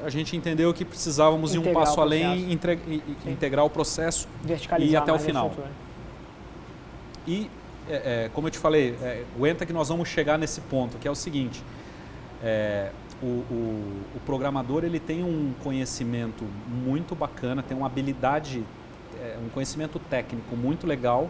A 0.05 0.11
gente 0.11 0.37
entendeu 0.37 0.75
que 0.75 0.85
precisávamos 0.85 1.55
ir 1.55 1.59
um 1.59 1.61
Integrar 1.61 1.85
passo 1.85 2.01
além 2.01 2.53
integrar 3.27 3.65
o 3.65 3.71
processo 3.71 4.27
E 4.91 4.97
até 4.97 5.13
o 5.13 5.19
final. 5.19 5.53
e, 7.27 7.49
é, 7.89 8.25
é, 8.27 8.31
como 8.33 8.47
eu 8.47 8.51
te 8.51 8.59
falei, 8.59 8.97
é, 9.03 9.25
aguenta 9.37 9.67
que 9.67 9.73
nós 9.73 9.89
vamos 9.89 10.09
chegar 10.09 10.39
nesse 10.39 10.61
ponto, 10.63 10.99
que 10.99 11.07
é 11.09 11.11
o 11.11 11.15
seguinte: 11.15 11.63
é, 12.43 12.91
o, 13.23 13.27
o- 13.27 14.03
o 14.17 14.21
programador 14.25 14.85
ele 14.85 14.99
tem 15.01 15.23
um 15.23 15.53
conhecimento 15.63 16.45
muito 16.69 17.15
bacana, 17.15 17.63
tem 17.63 17.77
uma 17.77 17.87
habilidade, 17.87 18.65
é, 19.21 19.37
um 19.45 19.49
conhecimento 19.49 19.99
técnico 19.99 20.57
muito 20.57 20.87
legal, 20.87 21.29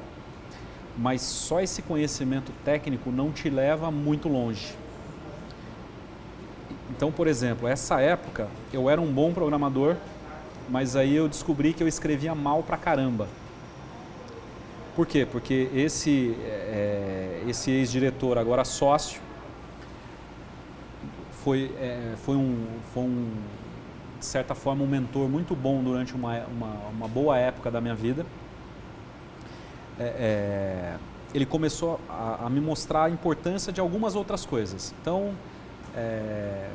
mas 0.97 1.23
só 1.23 1.61
esse 1.61 1.83
conhecimento 1.83 2.53
técnico 2.65 3.11
não 3.11 3.31
te 3.33 3.49
leva 3.49 3.91
muito 3.91 4.29
longe. 4.29 4.75
Então, 6.91 7.11
por 7.11 7.27
exemplo, 7.27 7.67
essa 7.67 8.01
época 8.01 8.49
eu 8.73 8.89
era 8.91 9.01
um 9.01 9.11
bom 9.11 9.33
programador, 9.33 9.97
mas 10.69 10.95
aí 10.95 11.15
eu 11.15 11.29
descobri 11.29 11.73
que 11.73 11.83
eu 11.83 11.89
escrevia 11.89 12.35
mal 12.35 12.63
pra 12.63 12.77
caramba. 12.77 13.27
Por 14.95 15.07
quê? 15.07 15.27
Porque 15.31 15.71
esse, 15.75 16.37
é, 16.45 17.43
esse 17.49 17.71
ex-diretor, 17.71 18.37
agora 18.37 18.65
sócio, 18.65 19.21
foi, 21.43 21.73
é, 21.81 22.15
foi, 22.19 22.37
um, 22.37 22.67
foi 22.93 23.03
um, 23.03 23.31
de 24.19 24.27
certa 24.27 24.55
forma, 24.55 24.85
um 24.85 24.87
mentor 24.87 25.29
muito 25.29 25.57
bom 25.57 25.83
durante 25.83 26.15
uma, 26.15 26.45
uma, 26.45 26.75
uma 26.91 27.09
boa 27.09 27.39
época 27.39 27.71
da 27.71 27.81
minha 27.81 27.95
vida. 27.95 28.27
É, 29.99 30.05
é, 30.05 30.97
ele 31.35 31.47
começou 31.47 31.99
a, 32.09 32.47
a 32.47 32.51
me 32.51 32.61
mostrar 32.61 33.05
a 33.05 33.11
importância 33.11 33.73
de 33.73 33.81
algumas 33.81 34.15
outras 34.15 34.45
coisas. 34.45 34.95
Então, 35.01 35.35
é, 35.97 36.69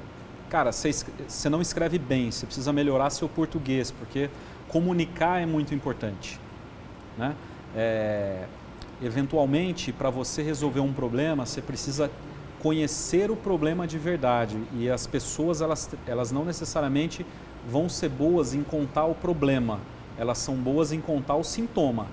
cara, 0.49 0.71
você 0.71 1.49
não 1.49 1.61
escreve 1.61 1.99
bem, 1.99 2.31
você 2.31 2.47
precisa 2.47 2.73
melhorar 2.73 3.11
seu 3.11 3.29
português, 3.29 3.91
porque 3.91 4.29
comunicar 4.67 5.41
é 5.41 5.45
muito 5.45 5.75
importante. 5.75 6.39
Né? 7.15 7.35
É, 7.77 8.45
eventualmente, 9.03 9.91
para 9.91 10.09
você 10.09 10.41
resolver 10.41 10.79
um 10.79 10.91
problema, 10.91 11.45
você 11.45 11.61
precisa 11.61 12.09
conhecer 12.59 13.29
o 13.29 13.35
problema 13.35 13.85
de 13.85 13.99
verdade. 13.99 14.57
E 14.73 14.89
as 14.89 15.05
pessoas, 15.05 15.61
elas, 15.61 15.87
elas 16.07 16.31
não 16.31 16.43
necessariamente 16.43 17.23
vão 17.69 17.87
ser 17.87 18.09
boas 18.09 18.55
em 18.55 18.63
contar 18.63 19.05
o 19.05 19.13
problema, 19.13 19.79
elas 20.17 20.39
são 20.39 20.55
boas 20.55 20.91
em 20.91 20.99
contar 20.99 21.35
o 21.35 21.43
sintoma. 21.43 22.07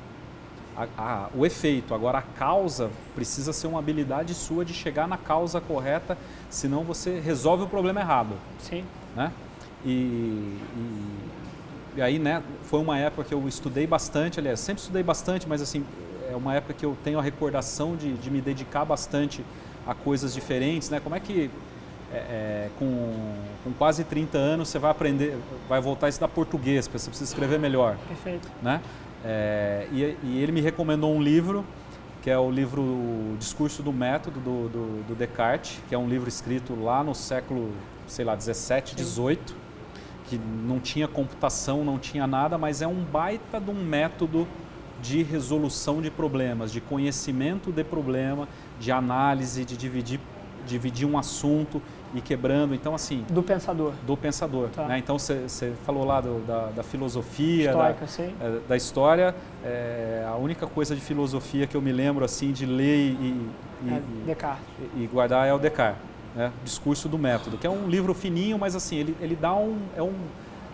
A- 0.76 0.88
a- 0.98 1.28
o 1.34 1.46
efeito. 1.46 1.94
Agora, 1.94 2.18
a 2.18 2.22
causa 2.22 2.90
precisa 3.14 3.52
ser 3.52 3.68
uma 3.68 3.78
habilidade 3.78 4.34
sua 4.34 4.64
de 4.64 4.74
chegar 4.74 5.06
na 5.06 5.16
causa 5.16 5.60
correta, 5.60 6.18
senão 6.50 6.82
você 6.82 7.20
resolve 7.20 7.62
o 7.62 7.68
problema 7.68 8.00
errado. 8.00 8.34
Sim. 8.58 8.84
Né? 9.14 9.32
E, 9.84 9.88
e, 9.90 10.58
e 11.96 12.02
aí, 12.02 12.18
né, 12.18 12.42
foi 12.64 12.80
uma 12.80 12.98
época 12.98 13.24
que 13.24 13.34
eu 13.34 13.46
estudei 13.46 13.86
bastante, 13.86 14.40
aliás, 14.40 14.60
sempre 14.60 14.80
estudei 14.80 15.02
bastante, 15.02 15.48
mas 15.48 15.62
assim, 15.62 15.84
é 16.28 16.34
uma 16.34 16.54
época 16.54 16.74
que 16.74 16.84
eu 16.84 16.96
tenho 17.04 17.18
a 17.18 17.22
recordação 17.22 17.96
de, 17.96 18.12
de 18.14 18.30
me 18.30 18.40
dedicar 18.40 18.84
bastante 18.84 19.44
a 19.86 19.94
coisas 19.94 20.34
diferentes, 20.34 20.90
né? 20.90 20.98
Como 20.98 21.14
é 21.14 21.20
que 21.20 21.50
é, 22.12 22.16
é, 22.16 22.70
com, 22.78 23.34
com 23.62 23.72
quase 23.72 24.04
30 24.04 24.38
anos 24.38 24.68
você 24.68 24.78
vai 24.78 24.90
aprender, 24.90 25.36
vai 25.68 25.80
voltar 25.80 26.06
a 26.06 26.08
estudar 26.08 26.28
português, 26.28 26.86
porque 26.86 26.98
você 26.98 27.10
precisa 27.10 27.30
escrever 27.30 27.58
melhor 27.58 27.96
Perfeito. 28.08 28.48
né? 28.62 28.80
É, 29.24 29.86
e, 29.92 30.16
e 30.22 30.42
ele 30.42 30.52
me 30.52 30.60
recomendou 30.60 31.14
um 31.14 31.22
livro, 31.22 31.64
que 32.22 32.30
é 32.30 32.38
o 32.38 32.50
livro 32.50 33.36
Discurso 33.38 33.82
do 33.82 33.92
Método, 33.92 34.40
do, 34.40 34.68
do, 34.68 35.08
do 35.08 35.14
Descartes, 35.14 35.80
que 35.88 35.94
é 35.94 35.98
um 35.98 36.08
livro 36.08 36.28
escrito 36.28 36.74
lá 36.74 37.02
no 37.02 37.14
século, 37.14 37.70
sei 38.06 38.24
lá, 38.24 38.34
17, 38.34 38.94
18, 38.94 39.54
que 40.38 40.66
não 40.66 40.80
tinha 40.80 41.06
computação, 41.06 41.84
não 41.84 41.98
tinha 41.98 42.26
nada, 42.26 42.58
mas 42.58 42.82
é 42.82 42.86
um 42.86 43.02
baita 43.02 43.60
de 43.60 43.70
um 43.70 43.74
método 43.74 44.46
de 45.02 45.22
resolução 45.22 46.00
de 46.00 46.10
problemas, 46.10 46.72
de 46.72 46.80
conhecimento 46.80 47.70
de 47.70 47.84
problema, 47.84 48.48
de 48.80 48.90
análise, 48.90 49.64
de 49.64 49.76
dividir, 49.76 50.18
dividir 50.66 51.06
um 51.06 51.18
assunto 51.18 51.80
e 52.14 52.20
quebrando. 52.20 52.74
Então, 52.74 52.94
assim. 52.94 53.24
Do 53.28 53.42
pensador. 53.42 53.92
Do 54.06 54.16
pensador. 54.16 54.68
Tá. 54.70 54.86
Né? 54.86 54.98
Então, 54.98 55.18
você 55.18 55.72
falou 55.84 56.04
lá 56.04 56.20
do, 56.20 56.40
da, 56.46 56.66
da, 56.66 56.82
filosofia, 56.82 57.70
Histórica, 57.70 58.06
da. 58.06 58.44
É, 58.46 58.60
da 58.68 58.76
história. 58.76 59.34
É, 59.62 60.24
a 60.26 60.36
única 60.36 60.66
coisa 60.66 60.94
de 60.94 61.00
filosofia 61.00 61.66
que 61.66 61.76
eu 61.76 61.82
me 61.82 61.92
lembro, 61.92 62.24
assim, 62.24 62.50
de 62.52 62.64
ler 62.64 62.96
e, 62.96 63.50
e, 63.84 63.90
é 63.90 64.02
Descartes. 64.26 64.64
e, 64.96 65.02
e 65.02 65.06
guardar 65.06 65.46
é 65.46 65.52
o 65.52 65.58
Descartes. 65.58 66.13
Né? 66.34 66.52
Discurso 66.64 67.08
do 67.08 67.18
Método, 67.18 67.56
que 67.56 67.66
é 67.66 67.70
um 67.70 67.88
livro 67.88 68.12
fininho, 68.12 68.58
mas 68.58 68.74
assim, 68.74 68.96
ele, 68.96 69.16
ele 69.20 69.36
dá 69.36 69.54
um. 69.54 69.78
É, 69.96 70.02
um, 70.02 70.14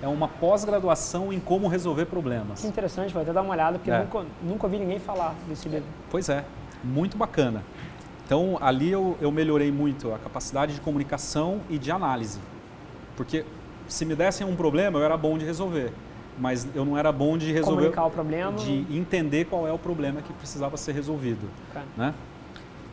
é 0.03 0.09
uma 0.09 0.27
pós-graduação 0.27 1.31
em 1.31 1.39
como 1.39 1.69
resolver 1.69 2.07
problemas. 2.07 2.63
Que 2.63 2.67
interessante, 2.67 3.13
vou 3.13 3.21
até 3.21 3.33
dar 3.33 3.43
uma 3.43 3.53
olhada, 3.53 3.79
porque 3.79 3.91
é. 3.91 3.99
nunca, 3.99 4.25
nunca 4.43 4.67
ouvi 4.67 4.79
ninguém 4.79 4.99
falar 4.99 5.35
desse 5.47 5.69
livro. 5.69 5.87
Pois 6.11 6.31
é, 6.31 6.43
muito 6.83 7.19
bacana. 7.19 7.63
Então, 8.25 8.57
ali 8.61 8.91
eu, 8.91 9.19
eu 9.21 9.31
melhorei 9.31 9.71
muito 9.71 10.15
a 10.15 10.19
capacidade 10.19 10.75
de 10.75 10.81
comunicação 10.81 11.61
e 11.69 11.79
de 11.79 11.91
análise. 11.91 12.39
Porque 13.17 13.45
se 13.89 14.05
me 14.05 14.15
dessem 14.15 14.47
um 14.47 14.57
problema, 14.57 14.99
eu 14.99 15.05
era 15.05 15.17
bom 15.17 15.37
de 15.37 15.45
resolver. 15.45 15.93
Mas 16.39 16.67
eu 16.75 16.85
não 16.85 16.97
era 16.97 17.13
bom 17.13 17.37
de 17.37 17.53
resolver. 17.53 17.91
Comunicar 17.91 18.07
o 18.07 18.11
problema. 18.11 18.53
De 18.53 18.87
entender 18.89 19.47
qual 19.47 19.67
é 19.67 19.73
o 19.73 19.79
problema 19.79 20.23
que 20.23 20.33
precisava 20.33 20.77
ser 20.77 20.93
resolvido. 20.93 21.51
Okay. 21.71 21.83
Né? 21.97 22.15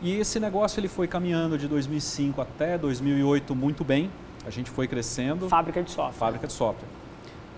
E 0.00 0.14
esse 0.14 0.38
negócio 0.38 0.78
ele 0.78 0.86
foi 0.86 1.08
caminhando 1.08 1.58
de 1.58 1.66
2005 1.66 2.40
até 2.40 2.78
2008 2.78 3.54
muito 3.54 3.82
bem. 3.82 4.10
A 4.46 4.50
gente 4.50 4.70
foi 4.70 4.86
crescendo. 4.86 5.48
Fábrica 5.48 5.82
de 5.82 5.90
software. 5.90 6.18
Fábrica 6.18 6.46
de 6.46 6.52
software. 6.52 6.88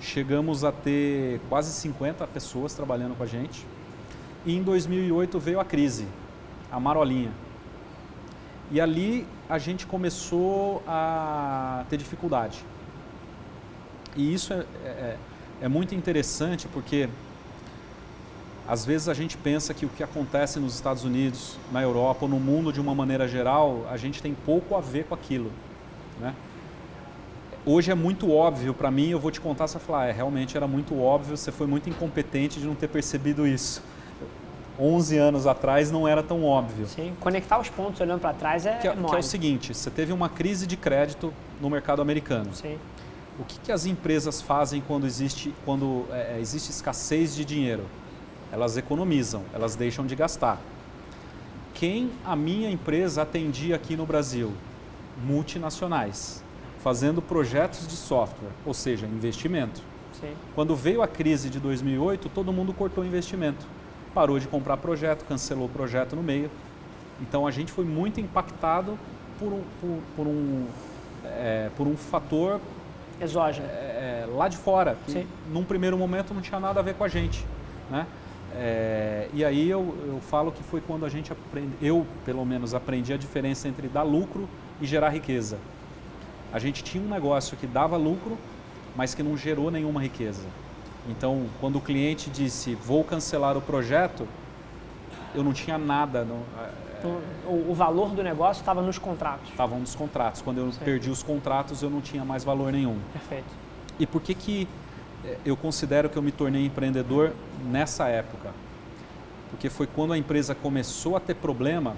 Chegamos 0.01 0.65
a 0.65 0.73
ter 0.73 1.41
quase 1.51 1.71
50 1.73 2.27
pessoas 2.29 2.73
trabalhando 2.73 3.15
com 3.15 3.23
a 3.23 3.27
gente. 3.27 3.67
E 4.47 4.57
em 4.57 4.63
2008 4.63 5.39
veio 5.39 5.61
a 5.61 5.65
crise, 5.65 6.07
a 6.73 6.81
marolinha. 6.81 7.31
E 8.71 8.81
ali 8.81 9.27
a 9.49 9.59
gente 9.59 9.87
começou 9.87 10.83
a 10.89 11.85
ter 11.91 11.99
dificuldade. 11.99 12.65
E 14.17 14.33
isso 14.33 14.55
é, 14.55 14.65
é, 14.85 15.17
é 15.61 15.69
muito 15.69 15.95
interessante 15.95 16.67
porque 16.69 17.09
às 18.71 18.87
vezes 18.87 19.09
a 19.09 19.15
gente 19.15 19.37
pensa 19.37 19.75
que 19.75 19.85
o 19.85 19.89
que 19.89 20.01
acontece 20.01 20.61
nos 20.61 20.77
Estados 20.77 21.03
Unidos, 21.03 21.59
na 21.73 21.83
Europa 21.83 22.21
ou 22.23 22.29
no 22.29 22.39
mundo 22.39 22.73
de 22.73 22.81
uma 22.81 22.95
maneira 22.95 23.27
geral, 23.27 23.85
a 23.91 23.97
gente 23.97 24.23
tem 24.23 24.33
pouco 24.33 24.77
a 24.77 24.81
ver 24.81 25.07
com 25.07 25.15
aquilo. 25.15 25.51
Né? 26.21 26.33
Hoje 27.67 27.91
é 27.91 27.97
muito 27.97 28.31
óbvio 28.33 28.73
para 28.73 28.89
mim, 28.89 29.09
eu 29.09 29.19
vou 29.19 29.33
te 29.33 29.41
contar, 29.41 29.67
você 29.67 29.77
vai 29.77 29.85
falar, 29.85 30.07
é, 30.07 30.13
realmente 30.13 30.57
era 30.57 30.69
muito 30.69 30.97
óbvio, 31.03 31.37
você 31.37 31.51
foi 31.51 31.67
muito 31.67 31.91
incompetente 31.91 32.61
de 32.61 32.67
não 32.67 32.77
ter 32.77 32.87
percebido 32.87 33.45
isso. 33.45 33.83
11 34.79 35.19
anos 35.19 35.47
atrás 35.49 35.91
não 35.91 36.07
era 36.07 36.23
tão 36.23 36.45
óbvio. 36.45 36.87
Sim, 36.87 37.13
conectar 37.19 37.59
os 37.59 37.69
pontos 37.69 38.01
olhando 38.01 38.21
para 38.21 38.33
trás 38.33 38.67
é, 38.67 38.79
que, 38.79 38.87
é, 38.87 38.93
que 38.95 39.17
é 39.17 39.19
o 39.19 39.23
seguinte, 39.23 39.75
você 39.75 39.91
teve 39.91 40.13
uma 40.13 40.29
crise 40.29 40.65
de 40.65 40.77
crédito 40.77 41.35
no 41.61 41.69
mercado 41.69 42.01
americano. 42.01 42.55
Sim. 42.55 42.79
O 43.37 43.45
que, 43.45 43.59
que 43.59 43.73
as 43.73 43.85
empresas 43.85 44.41
fazem 44.41 44.81
quando 44.87 45.09
existe, 45.09 45.53
quando, 45.65 46.07
é, 46.13 46.37
é, 46.37 46.41
existe 46.41 46.71
escassez 46.71 47.35
de 47.35 47.45
dinheiro? 47.45 47.85
Elas 48.53 48.77
economizam, 48.77 49.43
elas 49.53 49.77
deixam 49.77 50.07
de 50.07 50.15
gastar. 50.15 50.59
Quem 51.75 52.11
a 52.25 52.35
minha 52.35 52.71
empresa 52.71 53.23
atendia 53.23 53.77
aqui 53.77 53.97
no 53.97 54.05
Brasil? 54.05 54.53
Multinacionais, 55.25 56.43
fazendo 56.83 57.23
projetos 57.23 57.87
de 57.87 57.97
software, 57.97 58.51
ou 58.67 58.75
seja, 58.75 59.07
investimento. 59.07 59.83
Sim. 60.21 60.33
Quando 60.55 60.75
veio 60.75 61.03
a 61.03 61.09
crise 61.09 61.49
de 61.49 61.61
2008, 61.61 62.29
todo 62.29 62.53
mundo 62.53 62.73
cortou 62.73 63.05
investimento 63.05 63.67
parou 64.15 64.39
de 64.39 64.49
comprar 64.49 64.77
projeto, 64.77 65.25
cancelou 65.25 65.67
o 65.67 65.69
projeto 65.69 66.17
no 66.17 66.23
meio. 66.23 66.51
Então 67.21 67.47
a 67.47 67.51
gente 67.51 67.71
foi 67.73 67.85
muito 67.85 68.21
impactado 68.21 68.99
por 69.39 69.53
um, 69.53 69.63
por, 69.81 69.99
por 70.17 70.27
um, 70.27 70.67
é, 71.25 71.71
por 71.77 71.87
um 71.87 71.97
fator 71.97 72.61
exógeno 73.21 73.67
é, 73.69 74.25
é 74.25 74.29
lá 74.35 74.49
de 74.49 74.57
fora, 74.57 74.97
que 75.05 75.13
Sim. 75.13 75.27
num 75.53 75.65
primeiro 75.65 75.97
momento 75.97 76.33
não 76.33 76.41
tinha 76.41 76.59
nada 76.59 76.81
a 76.81 76.83
ver 76.83 76.95
com 76.95 77.05
a 77.05 77.09
gente. 77.09 77.45
Né? 77.91 78.07
É, 78.55 79.29
e 79.33 79.45
aí 79.45 79.71
eu, 79.71 79.95
eu 80.07 80.21
falo 80.21 80.51
que 80.51 80.63
foi 80.63 80.81
quando 80.81 81.07
a 81.07 81.09
gente 81.09 81.33
aprende, 81.33 81.73
eu 81.81 82.07
pelo 82.25 82.45
menos 82.45 82.75
aprendi 82.75 83.13
a 83.13 83.17
diferença 83.17 83.69
entre 83.69 83.89
dar 83.89 84.03
lucro 84.03 84.49
e 84.81 84.87
gerar 84.87 85.11
riqueza. 85.11 85.59
A 86.53 86.59
gente 86.59 86.83
tinha 86.83 87.03
um 87.03 87.09
negócio 87.09 87.57
que 87.57 87.67
dava 87.67 87.97
lucro, 87.97 88.37
mas 88.97 89.15
que 89.15 89.23
não 89.23 89.37
gerou 89.37 89.71
nenhuma 89.71 90.03
riqueza. 90.03 90.43
Então, 91.09 91.47
quando 91.61 91.77
o 91.77 91.81
cliente 91.81 92.29
disse 92.29 92.75
vou 92.75 93.05
cancelar 93.05 93.57
o 93.57 93.61
projeto, 93.61 94.27
eu 95.35 95.45
não 95.45 95.53
tinha 95.53 95.79
nada. 95.79 96.25
Não, 96.25 96.43
o, 97.49 97.71
o, 97.71 97.75
valor 97.75 98.11
do 98.11 98.23
negócio 98.23 98.61
estava 98.61 98.83
nos 98.83 98.99
contratos? 98.99 99.49
Estavam 99.49 99.79
nos 99.79 99.95
contratos. 99.95 100.43
Quando 100.43 100.59
eu 100.59 100.71
perdi 100.85 101.09
os 101.09 101.23
contratos, 101.23 101.83
eu 101.83 101.89
não 101.89 102.01
tinha 102.01 102.25
mais 102.25 102.45
valor 102.45 102.73
nenhum. 102.73 102.99
Perfeito. 103.13 103.49
E 103.99 104.07
por 104.07 104.21
que, 104.21 104.35
que 104.35 104.69
eu 105.45 105.57
considero 105.57 106.09
que 106.09 106.17
eu 106.17 106.23
me 106.23 106.33
tornei 106.33 106.65
empreendedor 106.65 107.33
nessa 107.65 108.09
época? 108.09 108.51
Porque 109.51 109.69
foi 109.69 109.87
quando 109.87 110.13
a 110.13 110.19
empresa 110.19 110.55
começou 110.55 111.17
a 111.17 111.21
ter 111.21 111.35
problema. 111.35 111.97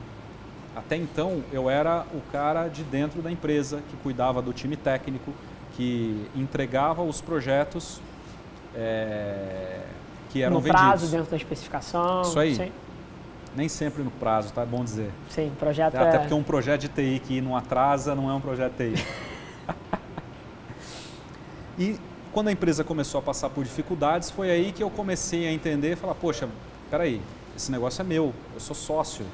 Até 0.75 0.97
então, 0.97 1.43
eu 1.53 1.69
era 1.69 2.07
o 2.15 2.21
cara 2.33 2.69
de 2.69 2.83
dentro 2.83 3.21
da 3.21 3.31
empresa 3.31 3.83
que 3.91 3.97
cuidava 3.99 4.41
do 4.41 4.53
time 4.53 4.77
técnico, 4.77 5.33
que 5.77 6.27
entregava 6.35 7.03
os 7.03 7.21
projetos 7.21 8.01
é, 8.75 9.81
que 10.31 10.43
eram 10.43 10.55
no 10.55 10.61
vendidos. 10.61 10.83
No 10.83 10.89
prazo, 10.89 11.11
dentro 11.11 11.31
da 11.31 11.37
especificação. 11.37 12.23
Isso 12.23 12.39
aí. 12.39 12.57
Sim. 12.57 12.73
Nem 13.55 13.69
sempre 13.69 14.03
no 14.03 14.11
prazo, 14.11 14.51
tá? 14.53 14.63
É 14.63 14.67
bom 14.67 14.83
dizer. 14.83 15.11
Sim, 15.29 15.53
projeto 15.59 15.95
Até 15.95 16.17
é... 16.17 16.19
porque 16.21 16.33
um 16.33 16.43
projeto 16.43 16.81
de 16.81 16.89
TI 16.89 17.21
que 17.23 17.41
não 17.43 17.55
atrasa 17.55 18.15
não 18.15 18.31
é 18.31 18.33
um 18.33 18.41
projeto 18.41 18.73
de 18.79 18.95
TI. 18.95 19.07
e 21.79 22.01
quando 22.33 22.49
a 22.49 22.53
empresa 22.53 22.83
começou 22.83 23.19
a 23.19 23.23
passar 23.23 23.51
por 23.51 23.63
dificuldades, 23.63 24.31
foi 24.31 24.51
aí 24.51 24.73
que 24.73 24.83
eu 24.83 24.91
comecei 24.91 25.47
a 25.47 25.53
entender 25.53 25.93
e 25.93 25.97
falar, 25.97 26.15
poxa, 26.15 26.49
peraí, 26.91 27.21
esse 27.57 27.71
negócio 27.71 28.01
é 28.01 28.05
meu, 28.05 28.33
eu 28.55 28.61
sou 28.61 28.75
sócio, 28.75 29.25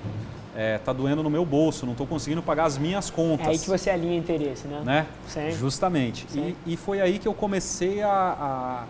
é, 0.56 0.78
tá 0.78 0.92
doendo 0.92 1.22
no 1.22 1.30
meu 1.30 1.44
bolso, 1.44 1.87
não 1.87 1.92
estou 1.92 2.06
conseguindo 2.06 2.42
pagar 2.42 2.64
as 2.64 2.76
minhas 2.76 3.11
contas. 3.11 3.46
É 3.46 3.50
aí 3.50 3.58
que 3.58 3.68
você 3.68 3.90
alinha 3.90 4.16
interesse, 4.16 4.66
né? 4.66 4.82
né? 4.84 5.06
Sim. 5.28 5.52
Justamente. 5.52 6.26
Sim. 6.28 6.56
E, 6.66 6.72
e, 6.72 6.76
foi 6.76 7.00
aí 7.00 7.18
que 7.18 7.28
eu 7.28 7.34
comecei 7.34 8.02
a, 8.02 8.11
a 8.11 8.84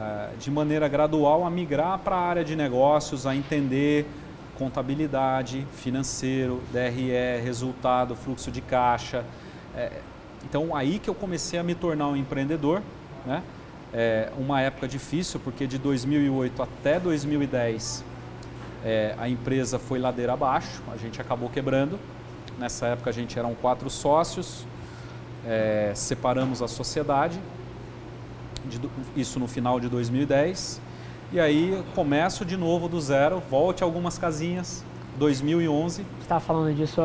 é, 0.00 0.28
de 0.38 0.50
maneira 0.50 0.88
gradual 0.88 1.44
a 1.44 1.50
migrar 1.50 1.98
para 1.98 2.16
a 2.16 2.20
área 2.20 2.44
de 2.44 2.54
negócios, 2.56 3.26
a 3.26 3.34
entender 3.34 4.06
contabilidade, 4.56 5.66
financeiro, 5.72 6.62
DRE, 6.72 7.42
resultado, 7.42 8.14
fluxo 8.14 8.50
de 8.50 8.60
caixa. 8.60 9.24
É, 9.74 9.90
então 10.44 10.74
aí 10.74 10.98
que 10.98 11.10
eu 11.10 11.14
comecei 11.14 11.58
a 11.58 11.62
me 11.62 11.74
tornar 11.74 12.08
um 12.08 12.16
empreendedor, 12.16 12.82
né? 13.26 13.42
É 13.92 14.30
uma 14.38 14.60
época 14.60 14.86
difícil 14.86 15.40
porque 15.40 15.66
de 15.66 15.76
2008 15.76 16.62
até 16.62 17.00
2010 17.00 18.04
é, 18.84 19.14
a 19.18 19.28
empresa 19.28 19.78
foi 19.78 19.98
ladeira 19.98 20.32
abaixo, 20.32 20.80
a 20.92 20.96
gente 20.96 21.20
acabou 21.20 21.48
quebrando. 21.48 21.98
Nessa 22.58 22.86
época 22.86 23.10
a 23.10 23.12
gente 23.12 23.38
eram 23.38 23.54
quatro 23.54 23.90
sócios, 23.90 24.66
é, 25.46 25.92
separamos 25.94 26.62
a 26.62 26.68
sociedade 26.68 27.40
de, 28.66 28.80
isso 29.16 29.38
no 29.38 29.48
final 29.48 29.80
de 29.80 29.88
2010. 29.88 30.80
E 31.32 31.40
aí 31.40 31.82
começo 31.94 32.44
de 32.44 32.56
novo 32.56 32.88
do 32.88 33.00
zero, 33.00 33.42
volte 33.50 33.82
algumas 33.82 34.18
casinhas, 34.18 34.84
2011. 35.20 35.96
Você 35.96 36.04
estava 36.22 36.40
falando 36.40 36.74
disso 36.74 37.02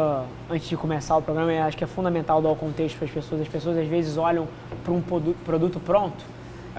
antes 0.49 0.69
de 0.69 0.78
começar 0.78 1.17
o 1.17 1.21
programa 1.21 1.51
e 1.51 1.60
acho 1.60 1.75
que 1.75 1.84
é 1.84 1.88
fundamental 1.88 2.41
dar 2.41 2.49
o 2.49 2.56
contexto 2.56 2.97
para 2.97 3.06
as 3.06 3.12
pessoas. 3.12 3.41
As 3.41 3.47
pessoas 3.47 3.78
às 3.78 3.88
vezes 3.88 4.15
olham 4.15 4.47
para 4.86 4.93
um 4.93 5.01
produto 5.01 5.82
pronto 5.82 6.23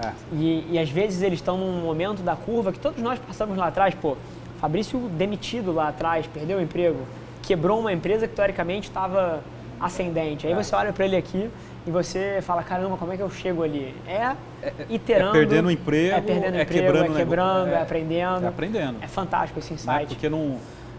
é. 0.03 0.11
e, 0.33 0.67
e 0.71 0.79
às 0.79 0.89
vezes 0.89 1.21
eles 1.21 1.37
estão 1.37 1.55
num 1.55 1.79
momento 1.79 2.23
da 2.23 2.35
curva 2.35 2.73
que 2.73 2.79
todos 2.79 3.01
nós 3.01 3.19
passamos 3.19 3.55
lá 3.55 3.67
atrás. 3.67 3.93
Pô, 3.93 4.17
Fabrício 4.59 4.97
demitido 5.09 5.71
lá 5.71 5.89
atrás, 5.89 6.25
perdeu 6.25 6.57
o 6.57 6.61
emprego, 6.61 7.05
quebrou 7.43 7.79
uma 7.79 7.93
empresa 7.93 8.27
que 8.27 8.35
teoricamente 8.35 8.87
estava 8.87 9.43
ascendente. 9.79 10.47
Aí 10.47 10.53
é. 10.53 10.55
você 10.55 10.75
olha 10.75 10.91
para 10.91 11.05
ele 11.05 11.15
aqui 11.15 11.51
e 11.85 11.91
você 11.91 12.39
fala, 12.41 12.63
caramba, 12.63 12.97
como 12.97 13.13
é 13.13 13.15
que 13.15 13.21
eu 13.21 13.29
chego 13.29 13.61
ali? 13.61 13.93
É, 14.07 14.13
é, 14.13 14.35
é 14.63 14.73
iterando. 14.89 15.37
É 15.37 15.39
perdendo 15.39 15.67
o 15.67 15.71
emprego, 15.71 16.15
é, 16.15 16.21
perdendo 16.21 16.57
é 16.57 16.63
emprego, 16.63 16.85
quebrando, 16.87 17.13
é, 17.13 17.15
quebrando, 17.15 17.67
é, 17.67 17.73
é, 17.73 17.81
aprendendo. 17.83 18.45
É 18.45 18.47
aprendendo. 18.47 18.97
É 19.03 19.07
fantástico 19.07 19.59
esse 19.59 19.75
insight. 19.75 19.99
Né? 19.99 20.05
Porque 20.07 20.27
não, 20.27 20.57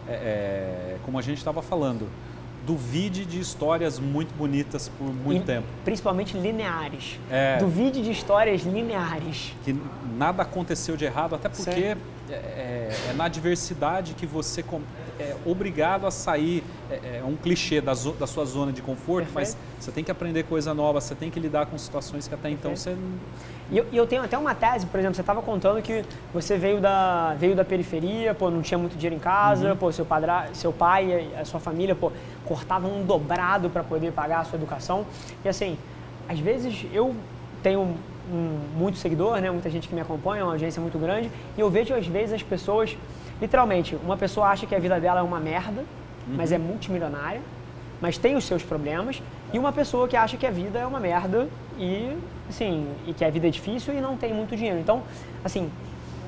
é, 0.09 0.12
é, 0.12 0.97
como 1.05 1.18
a 1.18 1.23
gente 1.23 1.38
estava 1.38 1.62
falando, 1.62 2.09
duvide 2.66 3.25
de 3.25 3.40
histórias 3.40 3.99
muito 3.99 4.35
bonitas 4.35 4.90
por 4.99 5.12
muito 5.12 5.42
e, 5.42 5.47
tempo. 5.47 5.66
Principalmente 5.85 6.37
lineares. 6.37 7.18
É, 7.31 7.59
duvide 7.59 8.03
de 8.03 8.11
histórias 8.11 8.62
lineares. 8.62 9.55
Que 9.64 9.75
nada 10.16 10.42
aconteceu 10.42 10.97
de 10.97 11.05
errado, 11.05 11.35
até 11.35 11.49
porque 11.49 11.97
é, 12.31 12.33
é, 12.33 13.12
na 13.16 13.29
diversidade 13.29 14.14
que 14.14 14.27
você 14.27 14.62
é 15.18 15.37
obrigado 15.44 16.07
a 16.07 16.11
sair, 16.11 16.62
é, 16.90 17.18
é 17.18 17.24
um 17.24 17.37
clichê 17.37 17.81
da, 17.81 17.94
zo, 17.94 18.12
da, 18.12 18.26
sua 18.26 18.44
zona 18.44 18.72
de 18.72 18.83
conforto, 18.83 19.26
Perfeito. 19.33 19.57
mas 19.57 19.57
você 19.78 19.90
tem 19.90 20.04
que 20.04 20.11
aprender 20.11 20.44
coisa 20.44 20.72
nova, 20.74 21.00
você 21.00 21.14
tem 21.14 21.31
que 21.31 21.40
lidar 21.40 21.66
com 21.66 21.76
situações 21.76 22.28
que 22.28 22.35
até 22.35 22.50
então 22.50 22.72
Perfeito. 22.72 22.98
então 22.98 23.18
você... 23.18 23.48
E 23.70 23.76
eu, 23.76 23.87
eu, 23.92 24.07
tenho 24.07 24.22
até 24.22 24.38
uma 24.38 24.54
tese, 24.54 24.87
por 24.87 24.98
exemplo, 24.98 25.14
você 25.14 25.20
estava 25.20 25.42
contando 25.42 25.83
que 25.83 26.02
você 26.33 26.57
veio 26.57 26.81
da, 26.81 27.35
veio 27.35 27.54
da 27.54 27.64
periferia, 27.64 28.33
pô, 28.33 28.50
não 28.50 28.62
tinha 28.62 28.78
muito 28.78 28.96
dinheiro 28.96 29.16
em 29.16 29.18
casa, 29.18 29.70
uhum. 29.70 29.76
pô, 29.76 29.92
seu, 29.92 30.07
padra, 30.07 30.48
seu 30.54 30.72
pai, 30.72 31.28
a 31.38 31.44
sua 31.44 31.61
família, 31.61 31.94
pô, 31.94 32.11
cortavam 32.46 32.90
um 32.90 33.04
dobrado 33.04 33.68
para 33.68 33.85
poder 33.85 34.12
pagar 34.12 34.40
a 34.40 34.44
sua 34.44 34.57
educação. 34.57 35.04
E 35.44 35.48
assim, 35.48 35.76
às 36.26 36.38
vezes 36.38 36.87
eu 36.94 37.14
tenho 37.62 37.94
um, 38.33 38.59
muito 38.76 38.98
seguidor, 38.98 39.40
né? 39.40 39.50
muita 39.50 39.70
gente 39.70 39.88
que 39.88 39.94
me 39.94 40.00
acompanha, 40.00 40.44
uma 40.44 40.52
audiência 40.52 40.81
muito 40.81 40.98
grande, 40.98 41.31
e 41.57 41.61
eu 41.61 41.70
vejo 41.70 41.94
às 41.94 42.07
vezes 42.07 42.35
as 42.35 42.42
pessoas, 42.42 42.96
literalmente, 43.40 43.96
uma 44.05 44.16
pessoa 44.16 44.48
acha 44.48 44.66
que 44.66 44.74
a 44.74 44.79
vida 44.79 44.98
dela 45.01 45.20
é 45.20 45.22
uma 45.22 45.40
merda, 45.40 45.81
uhum. 45.81 46.35
mas 46.37 46.53
é 46.53 46.59
multimilionária, 46.59 47.40
mas 48.01 48.16
tem 48.16 48.37
os 48.37 48.44
seus 48.44 48.62
problemas, 48.62 49.22
e 49.53 49.59
uma 49.59 49.72
pessoa 49.72 50.07
que 50.07 50.16
acha 50.16 50.37
que 50.37 50.46
a 50.46 50.51
vida 50.51 50.79
é 50.79 50.87
uma 50.87 51.01
merda 51.01 51.48
e, 51.79 52.16
assim, 52.48 52.87
e 53.07 53.12
que 53.12 53.24
a 53.24 53.31
vida 53.31 53.48
é 53.48 53.51
difícil 53.51 53.94
e 53.94 54.01
não 54.01 54.16
tem 54.16 54.33
muito 54.33 54.55
dinheiro. 54.55 54.79
Então, 54.79 55.03
assim, 55.42 55.70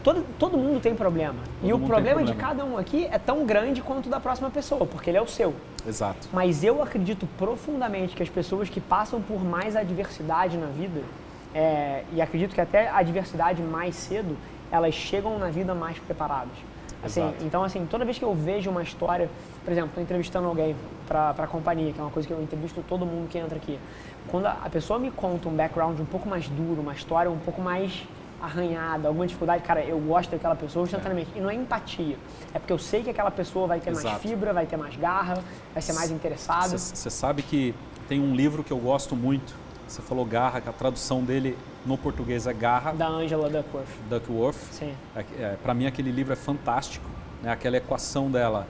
todo, 0.03 0.25
todo 0.39 0.57
mundo 0.57 0.81
tem 0.81 0.95
problema. 0.95 1.35
Todo 1.61 1.69
e 1.69 1.73
o 1.73 1.79
problema, 1.79 2.17
problema, 2.17 2.33
de 2.33 2.35
cada 2.35 2.65
um 2.65 2.79
aqui 2.79 3.07
é 3.11 3.19
tão 3.19 3.45
grande 3.45 3.83
quanto 3.83 4.07
o 4.07 4.11
da 4.11 4.19
próxima 4.19 4.51
pessoa, 4.51 4.87
porque 4.87 5.11
ele 5.11 5.19
é 5.19 5.23
o 5.23 5.29
seu. 5.29 5.55
Exato. 5.87 6.29
Mas 6.33 6.65
eu 6.65 6.83
acredito 6.83 7.27
profundamente 7.39 8.15
que 8.15 8.23
as 8.23 8.29
pessoas 8.29 8.69
que 8.69 8.81
passam 8.81 9.21
por 9.21 9.45
mais 9.45 9.77
adversidade 9.77 10.57
na 10.57 10.67
vida, 10.67 11.03
é, 11.55 12.05
e 12.13 12.21
acredito 12.21 12.55
que 12.55 12.61
até 12.61 12.89
a 12.89 13.03
diversidade 13.03 13.63
mais 13.63 13.95
cedo, 13.95 14.37
elas 14.71 14.95
chegam 14.95 15.39
na 15.39 15.51
vida 15.51 15.75
mais 15.75 15.99
preparadas. 15.99 16.55
Assim, 17.03 17.35
então, 17.41 17.65
assim, 17.65 17.87
toda 17.87 18.05
vez 18.05 18.19
que 18.19 18.25
eu 18.25 18.35
vejo 18.35 18.71
uma 18.71 18.83
história, 18.83 19.31
por 19.65 19.73
exemplo, 19.73 19.89
estou 19.89 20.03
entrevistando 20.03 20.49
alguém 20.49 20.77
para 21.07 21.31
a 21.31 21.47
companhia, 21.47 21.93
que 21.93 21.99
é 21.99 22.03
uma 22.03 22.11
coisa 22.11 22.29
que 22.29 22.35
eu 22.35 22.43
entrevisto 22.43 22.85
todo 22.89 23.07
mundo 23.07 23.29
que 23.29 23.39
entra 23.39 23.57
aqui. 23.57 23.79
Quando 24.29 24.47
a, 24.47 24.53
a 24.65 24.71
pessoa 24.71 24.99
me 24.99 25.11
conta 25.11 25.49
um 25.49 25.55
background 25.55 25.99
um 25.99 26.05
pouco 26.05 26.29
mais 26.29 26.49
duro, 26.49 26.81
uma 26.81 26.93
história 26.93 27.31
um 27.31 27.39
pouco 27.39 27.61
mais 27.61 28.07
arranhada, 28.41 29.09
alguma 29.09 29.27
dificuldade, 29.27 29.63
cara, 29.63 29.85
eu 29.85 29.99
gosto 29.99 30.31
daquela 30.31 30.57
pessoa 30.57 30.85
instantaneamente. 30.85 31.31
É. 31.35 31.39
E 31.39 31.41
não 31.43 31.51
é 31.51 31.55
empatia. 31.55 32.17
É 32.55 32.59
porque 32.59 32.73
eu 32.73 32.79
sei 32.79 33.03
que 33.03 33.11
aquela 33.11 33.31
pessoa 33.31 33.67
vai 33.67 33.81
ter 33.81 33.91
Exato. 33.91 34.09
mais 34.09 34.23
fibra, 34.23 34.53
vai 34.53 34.67
ter 34.67 34.77
mais 34.77 34.97
garra, 34.97 35.43
vai 35.73 35.83
ser 35.83 35.93
mais 35.93 36.11
interessada. 36.11 36.77
Você 36.77 37.11
sabe 37.11 37.43
que 37.43 37.75
tem 38.09 38.21
um 38.21 38.35
livro 38.35 38.65
que 38.65 38.73
eu 38.73 38.79
gosto 38.79 39.15
muito, 39.15 39.55
você 39.91 40.03
falou 40.03 40.25
garra, 40.25 40.61
que 40.61 40.69
a 40.69 40.73
tradução 40.73 41.23
dele 41.23 41.59
no 41.85 41.99
português 41.99 42.47
é 42.47 42.53
garra. 42.53 42.93
Da 42.93 43.09
Angela 43.09 43.51
Duckworth. 43.51 43.89
Duckworth. 44.09 44.59
Sim. 44.71 44.95
É, 45.17 45.25
é, 45.39 45.57
Para 45.63 45.75
mim 45.75 45.87
aquele 45.87 46.11
livro 46.11 46.33
é 46.33 46.37
fantástico. 46.37 47.05
Né? 47.43 47.51
Aquela 47.51 47.77
equação 47.77 48.31
dela 48.31 48.67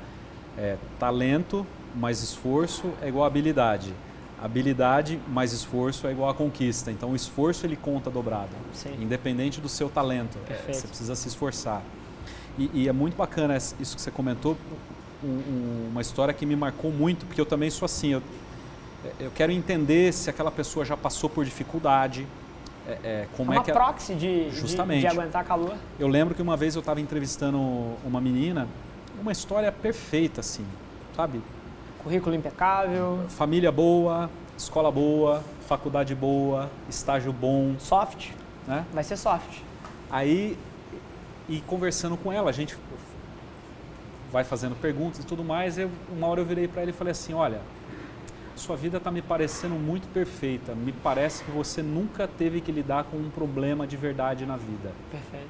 é 0.56 0.76
talento 0.98 1.66
mais 1.94 2.22
esforço 2.22 2.92
é 3.02 3.08
igual 3.08 3.24
a 3.24 3.26
habilidade. 3.26 3.92
Habilidade 4.42 5.20
mais 5.28 5.52
esforço 5.52 6.06
é 6.06 6.12
igual 6.12 6.30
a 6.30 6.34
conquista. 6.34 6.90
Então 6.90 7.10
o 7.10 7.16
esforço 7.16 7.66
ele 7.66 7.76
conta 7.76 8.10
dobrado. 8.10 8.50
Sim. 8.72 8.96
Independente 9.00 9.60
do 9.60 9.68
seu 9.68 9.88
talento. 9.88 10.38
É, 10.48 10.72
você 10.72 10.86
precisa 10.86 11.14
se 11.14 11.28
esforçar. 11.28 11.82
E, 12.58 12.70
e, 12.74 12.88
é 12.88 12.92
muito 12.92 13.16
bacana 13.16 13.56
isso 13.56 13.94
que 13.94 14.00
você 14.00 14.10
comentou. 14.10 14.56
Um, 15.22 15.28
um, 15.28 15.88
uma 15.90 16.00
história 16.00 16.32
que 16.32 16.46
me 16.46 16.56
marcou 16.56 16.90
muito, 16.90 17.26
porque 17.26 17.40
eu 17.40 17.46
também 17.46 17.68
sou 17.70 17.84
assim. 17.84 18.12
Eu, 18.12 18.22
eu 19.18 19.30
quero 19.30 19.50
entender 19.52 20.12
se 20.12 20.28
aquela 20.28 20.50
pessoa 20.50 20.84
já 20.84 20.96
passou 20.96 21.30
por 21.30 21.44
dificuldade, 21.44 22.26
é, 22.86 22.98
é, 23.04 23.28
como 23.36 23.52
é, 23.52 23.56
uma 23.56 23.62
é 23.62 23.64
que 23.64 23.72
proxy 23.72 24.14
de, 24.14 24.50
Justamente. 24.50 25.00
De, 25.00 25.08
de 25.08 25.18
aguentar 25.18 25.44
calor. 25.44 25.74
Eu 25.98 26.08
lembro 26.08 26.34
que 26.34 26.42
uma 26.42 26.56
vez 26.56 26.74
eu 26.74 26.80
estava 26.80 27.00
entrevistando 27.00 27.58
uma 28.04 28.20
menina, 28.20 28.68
uma 29.20 29.32
história 29.32 29.70
perfeita, 29.72 30.40
assim, 30.40 30.64
sabe? 31.16 31.40
Currículo 32.02 32.34
impecável. 32.34 33.24
Família 33.28 33.70
boa, 33.70 34.30
escola 34.56 34.90
boa, 34.90 35.42
faculdade 35.66 36.14
boa, 36.14 36.70
estágio 36.88 37.32
bom. 37.32 37.74
Soft. 37.78 38.30
Né? 38.66 38.84
Vai 38.92 39.04
ser 39.04 39.16
soft. 39.16 39.60
Aí, 40.10 40.58
e 41.48 41.60
conversando 41.62 42.16
com 42.16 42.32
ela, 42.32 42.50
a 42.50 42.52
gente 42.52 42.76
vai 44.32 44.44
fazendo 44.44 44.74
perguntas 44.76 45.22
e 45.22 45.26
tudo 45.26 45.44
mais. 45.44 45.78
Eu, 45.78 45.90
uma 46.10 46.26
hora 46.26 46.40
eu 46.40 46.44
virei 46.44 46.68
para 46.68 46.82
ele 46.82 46.90
e 46.90 46.94
falei 46.94 47.12
assim: 47.12 47.34
olha 47.34 47.60
sua 48.60 48.76
vida 48.76 48.98
está 48.98 49.10
me 49.10 49.22
parecendo 49.22 49.74
muito 49.74 50.06
perfeita. 50.12 50.74
Me 50.74 50.92
parece 50.92 51.42
que 51.42 51.50
você 51.50 51.82
nunca 51.82 52.28
teve 52.28 52.60
que 52.60 52.70
lidar 52.70 53.04
com 53.04 53.16
um 53.16 53.30
problema 53.30 53.86
de 53.86 53.96
verdade 53.96 54.46
na 54.46 54.56
vida. 54.56 54.92
Perfeito. 55.10 55.48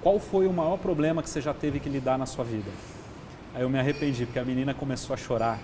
Qual 0.00 0.18
foi 0.20 0.46
o 0.46 0.52
maior 0.52 0.78
problema 0.78 1.22
que 1.22 1.28
você 1.28 1.40
já 1.40 1.52
teve 1.52 1.80
que 1.80 1.88
lidar 1.88 2.16
na 2.16 2.24
sua 2.24 2.44
vida? 2.44 2.70
Aí 3.52 3.62
eu 3.62 3.68
me 3.68 3.78
arrependi, 3.78 4.24
porque 4.24 4.38
a 4.38 4.44
menina 4.44 4.72
começou 4.72 5.14
a 5.14 5.16
chorar. 5.16 5.58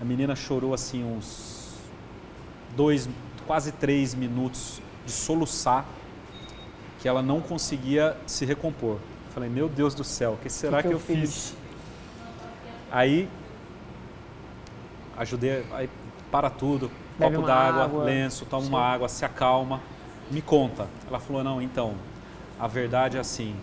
A 0.00 0.04
menina 0.04 0.36
chorou 0.36 0.74
assim 0.74 1.02
uns 1.02 1.74
dois, 2.76 3.08
quase 3.46 3.72
três 3.72 4.14
minutos 4.14 4.80
de 5.06 5.12
soluçar, 5.12 5.86
que 7.00 7.08
ela 7.08 7.22
não 7.22 7.40
conseguia 7.40 8.16
se 8.26 8.44
recompor. 8.44 8.98
Falei, 9.30 9.48
meu 9.48 9.68
Deus 9.68 9.94
do 9.94 10.04
céu, 10.04 10.32
o 10.32 10.36
que 10.36 10.50
será 10.50 10.82
que, 10.82 10.88
que, 10.88 10.88
que 10.88 10.94
eu, 10.94 10.98
eu 10.98 11.22
fiz? 11.22 11.32
fiz? 11.32 11.56
Aí 12.90 13.28
ajudei, 15.20 15.64
aí 15.72 15.88
para 16.30 16.48
tudo, 16.48 16.90
Bebe 17.18 17.36
copo 17.36 17.46
d'água, 17.46 18.04
lenço, 18.04 18.46
toma 18.46 18.62
Sim. 18.62 18.68
uma 18.68 18.80
água, 18.80 19.08
se 19.08 19.24
acalma, 19.24 19.80
me 20.30 20.40
conta. 20.40 20.86
Ela 21.06 21.20
falou, 21.20 21.44
não, 21.44 21.60
então, 21.60 21.94
a 22.58 22.66
verdade 22.66 23.16
é 23.16 23.20
assim, 23.20 23.54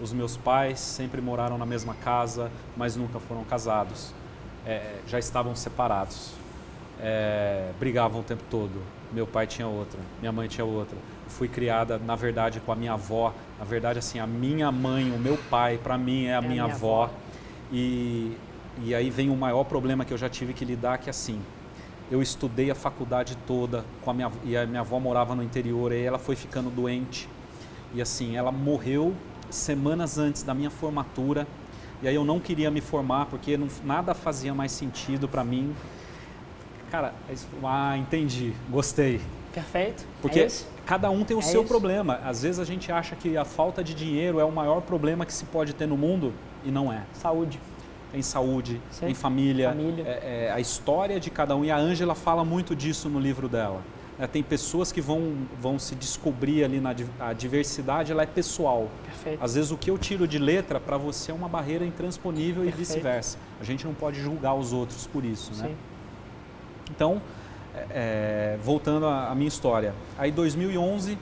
os 0.00 0.12
meus 0.12 0.36
pais 0.36 0.78
sempre 0.78 1.20
moraram 1.20 1.58
na 1.58 1.66
mesma 1.66 1.94
casa, 1.94 2.50
mas 2.76 2.96
nunca 2.96 3.18
foram 3.18 3.42
casados. 3.44 4.12
É, 4.64 4.96
já 5.06 5.18
estavam 5.18 5.56
separados. 5.56 6.32
É, 7.00 7.70
brigavam 7.78 8.20
o 8.20 8.24
tempo 8.24 8.42
todo. 8.50 8.82
Meu 9.12 9.26
pai 9.26 9.46
tinha 9.46 9.66
outra, 9.66 9.98
minha 10.20 10.32
mãe 10.32 10.48
tinha 10.48 10.64
outra. 10.64 10.96
fui 11.28 11.48
criada, 11.48 11.98
na 11.98 12.14
verdade, 12.14 12.60
com 12.60 12.72
a 12.72 12.76
minha 12.76 12.92
avó. 12.92 13.32
Na 13.58 13.64
verdade, 13.64 13.98
assim, 13.98 14.18
a 14.18 14.26
minha 14.26 14.70
mãe, 14.70 15.10
o 15.10 15.18
meu 15.18 15.38
pai, 15.50 15.78
para 15.82 15.96
mim 15.96 16.26
é 16.26 16.34
a, 16.34 16.38
é 16.38 16.40
minha, 16.40 16.50
minha 16.50 16.64
avó. 16.64 17.04
avó. 17.04 17.14
E 17.72 18.36
e 18.82 18.94
aí 18.94 19.10
vem 19.10 19.30
o 19.30 19.36
maior 19.36 19.64
problema 19.64 20.04
que 20.04 20.12
eu 20.12 20.18
já 20.18 20.28
tive 20.28 20.52
que 20.52 20.64
lidar, 20.64 20.98
que 20.98 21.08
é 21.08 21.10
assim, 21.10 21.40
eu 22.10 22.22
estudei 22.22 22.70
a 22.70 22.74
faculdade 22.74 23.36
toda 23.46 23.84
com 24.02 24.10
a 24.10 24.14
minha 24.14 24.30
e 24.44 24.56
a 24.56 24.66
minha 24.66 24.80
avó 24.80 24.98
morava 25.00 25.34
no 25.34 25.42
interior 25.42 25.92
e 25.92 26.02
ela 26.02 26.18
foi 26.18 26.36
ficando 26.36 26.70
doente. 26.70 27.28
E 27.94 28.02
assim 28.02 28.36
ela 28.36 28.52
morreu 28.52 29.14
semanas 29.50 30.18
antes 30.18 30.42
da 30.42 30.54
minha 30.54 30.70
formatura 30.70 31.46
e 32.02 32.08
aí 32.08 32.14
eu 32.14 32.24
não 32.24 32.38
queria 32.38 32.70
me 32.70 32.80
formar 32.80 33.26
porque 33.26 33.56
não, 33.56 33.68
nada 33.84 34.14
fazia 34.14 34.54
mais 34.54 34.72
sentido 34.72 35.26
para 35.26 35.42
mim. 35.42 35.74
Cara 36.90 37.12
ah 37.64 37.96
entendi 37.96 38.52
gostei. 38.70 39.20
Perfeito 39.52 40.06
porque 40.20 40.40
é 40.40 40.48
cada 40.84 41.10
um 41.10 41.24
tem 41.24 41.36
o 41.36 41.40
é 41.40 41.42
seu 41.42 41.62
isso. 41.62 41.68
problema. 41.68 42.20
Às 42.24 42.42
vezes 42.42 42.60
a 42.60 42.64
gente 42.64 42.92
acha 42.92 43.16
que 43.16 43.36
a 43.36 43.44
falta 43.44 43.82
de 43.82 43.94
dinheiro 43.94 44.38
é 44.38 44.44
o 44.44 44.52
maior 44.52 44.82
problema 44.82 45.26
que 45.26 45.32
se 45.32 45.44
pode 45.46 45.74
ter 45.74 45.86
no 45.86 45.96
mundo 45.96 46.32
e 46.64 46.70
não 46.70 46.92
é. 46.92 47.02
Saúde 47.14 47.58
em 48.14 48.22
saúde, 48.22 48.80
Sim. 48.90 49.06
em 49.06 49.14
família. 49.14 49.70
família. 49.70 50.04
É, 50.06 50.46
é, 50.46 50.52
a 50.52 50.60
história 50.60 51.18
de 51.20 51.30
cada 51.30 51.54
um. 51.56 51.64
E 51.64 51.70
a 51.70 51.76
Ângela 51.76 52.14
fala 52.14 52.44
muito 52.44 52.74
disso 52.74 53.08
no 53.08 53.18
livro 53.18 53.48
dela. 53.48 53.82
É, 54.18 54.26
tem 54.26 54.42
pessoas 54.42 54.90
que 54.90 55.00
vão, 55.00 55.34
vão 55.60 55.78
se 55.78 55.94
descobrir 55.94 56.64
ali 56.64 56.80
na 56.80 56.94
a 57.20 57.32
diversidade, 57.34 58.12
ela 58.12 58.22
é 58.22 58.26
pessoal. 58.26 58.88
Perfeito. 59.04 59.44
Às 59.44 59.54
vezes 59.54 59.70
o 59.70 59.76
que 59.76 59.90
eu 59.90 59.98
tiro 59.98 60.26
de 60.26 60.38
letra 60.38 60.80
para 60.80 60.96
você 60.96 61.30
é 61.30 61.34
uma 61.34 61.48
barreira 61.48 61.84
intransponível 61.84 62.62
Perfeito. 62.62 62.76
e 62.76 62.78
vice-versa. 62.78 63.38
A 63.60 63.64
gente 63.64 63.84
não 63.84 63.92
pode 63.92 64.20
julgar 64.20 64.54
os 64.54 64.72
outros 64.72 65.06
por 65.06 65.22
isso, 65.24 65.52
né? 65.56 65.68
Sim. 65.68 65.76
Então, 66.90 67.20
é, 67.74 67.86
é 67.90 68.58
voltando 68.62 69.06
à 69.06 69.34
minha 69.34 69.48
história. 69.48 69.94
Aí 70.16 70.32
2011 70.32 71.18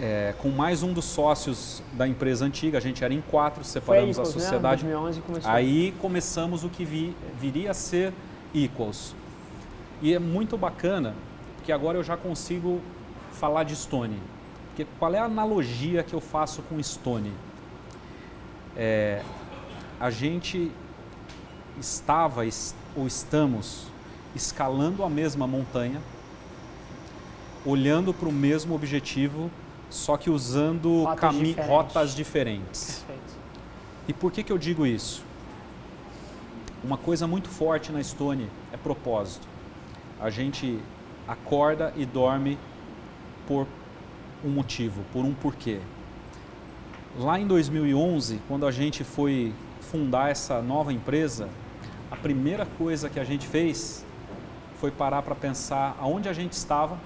é, 0.00 0.34
com 0.38 0.48
mais 0.48 0.82
um 0.82 0.94
dos 0.94 1.04
sócios 1.04 1.82
da 1.92 2.08
empresa 2.08 2.44
antiga, 2.46 2.78
a 2.78 2.80
gente 2.80 3.04
era 3.04 3.12
em 3.12 3.20
quatro, 3.20 3.62
separamos 3.62 4.16
Equals, 4.16 4.30
a 4.30 4.32
né? 4.32 4.40
sociedade. 4.40 4.84
Né? 4.84 4.92
2011 4.92 5.20
começou. 5.20 5.50
Aí 5.50 5.94
começamos 6.00 6.64
o 6.64 6.70
que 6.70 6.84
vi, 6.86 7.14
viria 7.38 7.72
a 7.72 7.74
ser 7.74 8.12
Equals. 8.54 9.14
E 10.00 10.14
é 10.14 10.18
muito 10.18 10.56
bacana, 10.56 11.14
porque 11.56 11.70
agora 11.70 11.98
eu 11.98 12.02
já 12.02 12.16
consigo 12.16 12.80
falar 13.32 13.64
de 13.64 13.76
Stone. 13.76 14.18
Porque 14.68 14.86
qual 14.98 15.14
é 15.14 15.18
a 15.18 15.24
analogia 15.24 16.02
que 16.02 16.14
eu 16.14 16.20
faço 16.20 16.62
com 16.62 16.82
Stone? 16.82 17.32
É, 18.74 19.22
a 20.00 20.08
gente 20.08 20.72
estava 21.78 22.42
ou 22.96 23.06
estamos 23.06 23.86
escalando 24.34 25.04
a 25.04 25.10
mesma 25.10 25.46
montanha, 25.46 26.00
olhando 27.66 28.14
para 28.14 28.28
o 28.28 28.32
mesmo 28.32 28.74
objetivo 28.74 29.50
só 29.90 30.16
que 30.16 30.30
usando 30.30 31.04
rotas, 31.04 31.34
diferentes. 31.34 31.66
rotas 31.66 32.14
diferentes. 32.14 33.04
Perfeito. 33.06 33.40
E 34.08 34.12
por 34.12 34.32
que, 34.32 34.42
que 34.42 34.52
eu 34.52 34.58
digo 34.58 34.86
isso? 34.86 35.22
Uma 36.82 36.96
coisa 36.96 37.26
muito 37.26 37.48
forte 37.48 37.92
na 37.92 38.02
Stone 38.02 38.48
é 38.72 38.76
propósito. 38.76 39.46
A 40.18 40.30
gente 40.30 40.78
acorda 41.28 41.92
e 41.96 42.06
dorme 42.06 42.58
por 43.46 43.66
um 44.44 44.48
motivo, 44.48 45.02
por 45.12 45.24
um 45.24 45.34
porquê. 45.34 45.80
Lá 47.18 47.38
em 47.38 47.46
2011, 47.46 48.40
quando 48.48 48.66
a 48.66 48.70
gente 48.70 49.04
foi 49.04 49.52
fundar 49.80 50.30
essa 50.30 50.62
nova 50.62 50.92
empresa, 50.92 51.48
a 52.10 52.16
primeira 52.16 52.64
coisa 52.64 53.10
que 53.10 53.18
a 53.18 53.24
gente 53.24 53.46
fez 53.46 54.06
foi 54.80 54.90
parar 54.90 55.22
para 55.22 55.34
pensar 55.34 55.96
aonde 56.00 56.28
a 56.28 56.32
gente 56.32 56.52
estava 56.52 56.98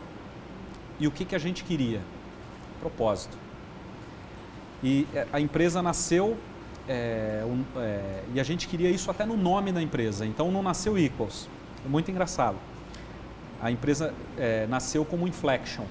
e 1.00 1.06
o 1.06 1.10
que, 1.10 1.24
que 1.24 1.34
a 1.34 1.38
gente 1.38 1.64
queria. 1.64 2.00
Propósito. 2.80 3.36
E 4.82 5.06
é, 5.14 5.26
a 5.32 5.40
empresa 5.40 5.82
nasceu 5.82 6.36
é, 6.86 7.42
um, 7.46 7.64
é, 7.80 8.22
e 8.34 8.40
a 8.40 8.42
gente 8.42 8.68
queria 8.68 8.90
isso 8.90 9.10
até 9.10 9.24
no 9.24 9.36
nome 9.36 9.72
da 9.72 9.80
empresa. 9.80 10.26
Então 10.26 10.50
não 10.50 10.62
nasceu 10.62 10.98
Equals. 10.98 11.48
É 11.84 11.88
muito 11.88 12.10
engraçado. 12.10 12.56
A 13.60 13.70
empresa 13.70 14.12
é, 14.38 14.66
nasceu 14.66 15.04
como 15.04 15.26
Inflection. 15.26 15.84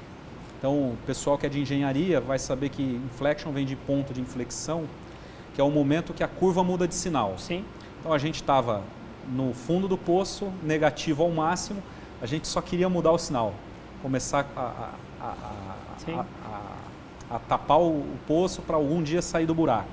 Então 0.60 0.92
o 0.92 0.98
pessoal 1.06 1.38
que 1.38 1.46
é 1.46 1.50
de 1.50 1.60
engenharia 1.60 2.22
vai 2.22 2.40
saber 2.40 2.70
que 2.70 2.84
Inflection 2.84 3.52
vem 3.52 3.66
de 3.66 3.76
ponto 3.76 4.14
de 4.14 4.22
inflexão, 4.22 4.86
que 5.54 5.60
é 5.60 5.64
o 5.64 5.72
momento 5.72 6.14
que 6.14 6.24
a 6.24 6.28
curva 6.28 6.64
muda 6.64 6.88
de 6.88 6.96
sinal. 6.96 7.36
Sim. 7.38 7.66
Então 8.00 8.14
a 8.14 8.18
gente 8.18 8.36
estava 8.36 8.82
no 9.28 9.54
fundo 9.54 9.88
do 9.88 9.98
poço, 9.98 10.52
negativo 10.62 11.24
ao 11.24 11.32
máximo, 11.32 11.82
a 12.22 12.26
gente 12.26 12.48
só 12.48 12.62
queria 12.62 12.88
mudar 12.88 13.12
o 13.12 13.18
sinal, 13.18 13.54
começar 14.02 14.46
a, 14.56 14.62
a, 14.62 15.26
a, 15.26 16.26
a 16.46 16.63
tapar 17.48 17.80
o, 17.80 18.00
o 18.00 18.18
poço 18.28 18.62
para 18.62 18.76
algum 18.76 19.02
dia 19.02 19.22
sair 19.22 19.46
do 19.46 19.56
buraco. 19.56 19.90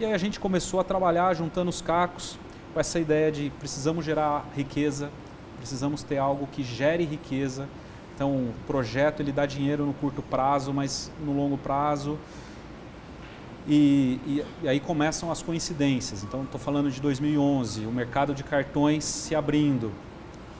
E 0.00 0.04
aí 0.04 0.12
a 0.12 0.18
gente 0.18 0.40
começou 0.40 0.80
a 0.80 0.84
trabalhar 0.84 1.34
juntando 1.34 1.70
os 1.70 1.80
cacos 1.80 2.38
com 2.72 2.80
essa 2.80 2.98
ideia 2.98 3.30
de 3.30 3.50
precisamos 3.58 4.04
gerar 4.04 4.44
riqueza, 4.56 5.10
precisamos 5.58 6.02
ter 6.02 6.18
algo 6.18 6.46
que 6.46 6.62
gere 6.62 7.04
riqueza. 7.04 7.68
Então, 8.14 8.30
o 8.30 8.54
projeto 8.66 9.20
ele 9.20 9.32
dá 9.32 9.44
dinheiro 9.46 9.84
no 9.84 9.92
curto 9.94 10.22
prazo, 10.22 10.72
mas 10.72 11.10
no 11.24 11.32
longo 11.32 11.58
prazo 11.58 12.18
e, 13.66 14.20
e, 14.26 14.44
e, 14.62 14.68
aí 14.68 14.78
começam 14.78 15.30
as 15.30 15.42
coincidências. 15.42 16.22
Então, 16.22 16.42
estou 16.42 16.60
falando 16.60 16.90
de 16.90 17.00
2011, 17.00 17.86
o 17.86 17.90
mercado 17.90 18.34
de 18.34 18.44
cartões 18.44 19.04
se 19.04 19.34
abrindo. 19.34 19.90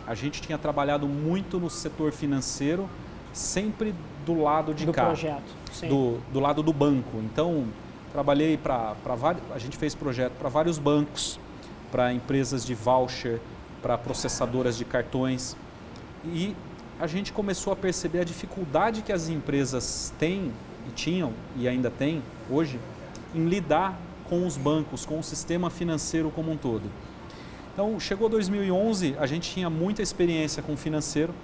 A 0.06 0.14
gente 0.14 0.40
tinha 0.40 0.56
trabalhado 0.56 1.06
muito 1.06 1.58
no 1.58 1.68
setor 1.68 2.12
financeiro, 2.12 2.88
sempre 3.32 3.94
do 4.24 4.40
lado 4.40 4.74
de 4.74 4.86
do 4.86 4.92
cá. 4.92 5.06
projeto. 5.06 5.42
Do, 5.88 6.18
do 6.32 6.40
lado 6.40 6.62
do 6.62 6.72
banco. 6.72 7.18
Então, 7.18 7.66
trabalhei 8.12 8.56
para 8.56 8.94
vários. 9.16 9.42
A 9.52 9.58
gente 9.58 9.76
fez 9.76 9.94
projeto 9.94 10.32
para 10.32 10.48
vários 10.48 10.78
bancos, 10.78 11.38
para 11.90 12.12
empresas 12.12 12.64
de 12.64 12.74
voucher, 12.74 13.40
para 13.82 13.98
processadoras 13.98 14.76
de 14.76 14.84
cartões. 14.84 15.56
E 16.24 16.54
a 16.98 17.06
gente 17.06 17.32
começou 17.32 17.72
a 17.72 17.76
perceber 17.76 18.20
a 18.20 18.24
dificuldade 18.24 19.02
que 19.02 19.12
as 19.12 19.28
empresas 19.28 20.12
têm 20.18 20.52
e 20.88 20.92
tinham 20.92 21.32
e 21.56 21.68
ainda 21.68 21.90
têm 21.90 22.22
hoje 22.50 22.78
em 23.34 23.46
lidar 23.46 23.98
com 24.28 24.46
os 24.46 24.56
bancos, 24.56 25.04
com 25.04 25.18
o 25.18 25.22
sistema 25.22 25.70
financeiro 25.70 26.30
como 26.30 26.50
um 26.50 26.56
todo. 26.56 26.90
Então, 27.72 27.98
chegou 27.98 28.28
2011, 28.28 29.16
a 29.18 29.26
gente 29.26 29.50
tinha 29.50 29.68
muita 29.68 30.00
experiência 30.00 30.62
com 30.62 30.74
o 30.74 30.76
financeiro. 30.76 31.34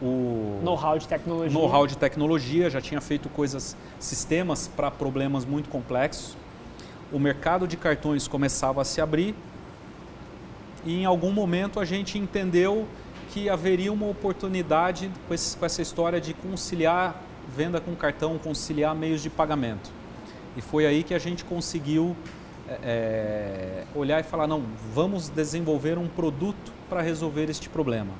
O 0.00 0.60
know-how 0.62 0.98
de 0.98 1.08
tecnologia. 1.08 1.58
Know-how 1.58 1.86
de 1.86 1.96
tecnologia, 1.96 2.68
já 2.68 2.80
tinha 2.80 3.00
feito 3.00 3.28
coisas, 3.28 3.76
sistemas 3.98 4.68
para 4.68 4.90
problemas 4.90 5.44
muito 5.44 5.70
complexos. 5.70 6.36
O 7.12 7.18
mercado 7.18 7.66
de 7.66 7.76
cartões 7.76 8.28
começava 8.28 8.82
a 8.82 8.84
se 8.84 9.00
abrir 9.00 9.34
e 10.84 11.00
em 11.00 11.04
algum 11.04 11.32
momento 11.32 11.80
a 11.80 11.84
gente 11.84 12.18
entendeu 12.18 12.86
que 13.30 13.48
haveria 13.48 13.92
uma 13.92 14.06
oportunidade 14.06 15.10
com, 15.26 15.34
esse, 15.34 15.56
com 15.56 15.64
essa 15.64 15.82
história 15.82 16.20
de 16.20 16.34
conciliar 16.34 17.22
venda 17.56 17.80
com 17.80 17.94
cartão, 17.94 18.38
conciliar 18.38 18.94
meios 18.94 19.22
de 19.22 19.30
pagamento. 19.30 19.90
E 20.56 20.60
foi 20.60 20.86
aí 20.86 21.02
que 21.02 21.14
a 21.14 21.18
gente 21.18 21.44
conseguiu 21.44 22.16
é, 22.82 23.84
olhar 23.94 24.20
e 24.20 24.22
falar, 24.22 24.46
não, 24.46 24.62
vamos 24.92 25.28
desenvolver 25.28 25.98
um 25.98 26.08
produto 26.08 26.72
para 26.88 27.00
resolver 27.00 27.48
este 27.50 27.68
problema. 27.68 28.10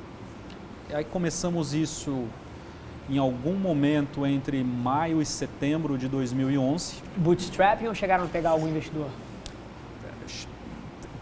Aí 0.92 1.04
começamos 1.04 1.74
isso 1.74 2.24
em 3.08 3.18
algum 3.18 3.54
momento 3.54 4.26
entre 4.26 4.62
maio 4.62 5.20
e 5.20 5.26
setembro 5.26 5.96
de 5.98 6.08
2011. 6.08 6.96
Bootstrapping 7.16 7.88
ou 7.88 7.94
chegaram 7.94 8.24
a 8.24 8.28
pegar 8.28 8.50
algum 8.50 8.68
investidor? 8.68 9.08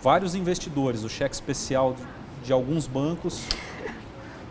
Vários 0.03 0.35
investidores, 0.35 1.03
o 1.03 1.09
cheque 1.09 1.35
especial 1.35 1.97
de 2.43 2.53
alguns 2.53 2.87
bancos 2.87 3.47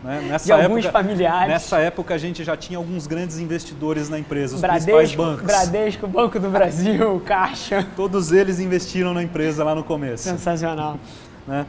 né? 0.02 0.20
Nessa 0.28 0.44
de 0.44 0.52
alguns 0.52 0.84
época, 0.84 0.92
familiares. 0.92 1.48
Nessa 1.48 1.78
época 1.78 2.14
a 2.14 2.18
gente 2.18 2.44
já 2.44 2.56
tinha 2.56 2.76
alguns 2.76 3.06
grandes 3.06 3.38
investidores 3.38 4.08
na 4.08 4.18
empresa, 4.18 4.56
os 4.56 4.60
Bradesco, 4.60 4.92
principais 4.92 5.14
bancos. 5.14 5.46
Bradesco, 5.46 6.06
Banco 6.06 6.38
do 6.38 6.50
Brasil, 6.50 7.22
Caixa. 7.24 7.86
Todos 7.96 8.32
eles 8.32 8.58
investiram 8.58 9.14
na 9.14 9.22
empresa 9.22 9.64
lá 9.64 9.74
no 9.74 9.82
começo. 9.82 10.24
Sensacional. 10.24 10.98
Né? 11.46 11.64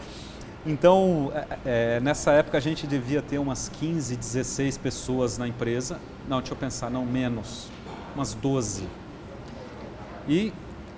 Então, 0.66 1.32
é, 1.36 1.58
é, 1.66 2.00
nessa 2.00 2.32
época 2.32 2.58
a 2.58 2.62
gente 2.62 2.88
devia 2.88 3.22
ter 3.22 3.38
umas 3.38 3.70
15, 3.70 4.16
16 4.16 4.78
pessoas 4.80 5.38
na 5.38 5.48
empresa. 5.48 6.00
Não, 6.28 6.40
deixa 6.40 6.54
eu 6.54 6.58
pensar, 6.58 6.90
não, 6.90 7.06
menos. 7.06 7.70
Umas 8.16 8.34
12. 8.34 8.88
E 10.28 10.52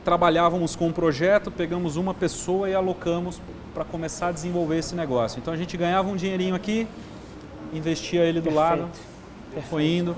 trabalhávamos 0.05 0.73
com 0.73 0.87
um 0.87 0.93
projeto, 0.93 1.51
pegamos 1.51 1.97
uma 1.97 2.13
pessoa 2.13 2.69
e 2.69 2.73
alocamos 2.73 3.41
para 3.73 3.83
começar 3.83 4.27
a 4.27 4.31
desenvolver 4.31 4.77
esse 4.77 4.95
negócio. 4.95 5.37
Então 5.37 5.53
a 5.53 5.57
gente 5.57 5.75
ganhava 5.75 6.07
um 6.07 6.15
dinheirinho 6.15 6.55
aqui, 6.55 6.87
investia 7.73 8.21
ele 8.23 8.39
do 8.39 8.45
Perfeito. 8.45 8.55
lado, 8.55 8.89
Perfeito. 9.51 9.67
foi 9.69 9.85
indo. 9.85 10.15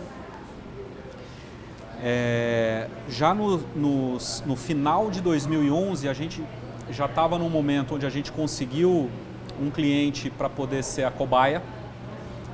É, 2.04 2.88
já 3.10 3.34
no, 3.34 3.58
no, 3.76 4.18
no, 4.46 4.56
final 4.56 5.10
de 5.10 5.22
2011, 5.22 6.08
a 6.08 6.14
gente 6.14 6.44
já 6.92 7.06
estava 7.06 7.40
num 7.40 7.50
momento 7.50 7.96
onde 7.96 8.06
a 8.06 8.10
gente 8.10 8.32
conseguiu 8.32 9.10
um 9.62 9.70
cliente 9.70 10.30
para 10.30 10.50
poder 10.50 10.84
ser 10.84 11.04
a 11.04 11.12
cobaia. 11.12 11.62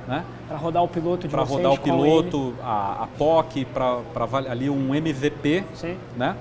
Né? 0.06 0.24
Para 0.46 0.56
rodar 0.56 0.84
o 0.84 0.88
piloto 0.88 1.26
de 1.26 1.34
Para 1.34 1.42
rodar 1.42 1.72
o 1.72 1.78
piloto, 1.78 2.54
a, 2.62 3.04
a 3.04 3.06
POC, 3.06 3.64
para 3.64 4.02
ali 4.48 4.70
um 4.70 4.94
MVP. 4.94 5.64
Sim. 5.74 5.96
Né? 6.16 6.36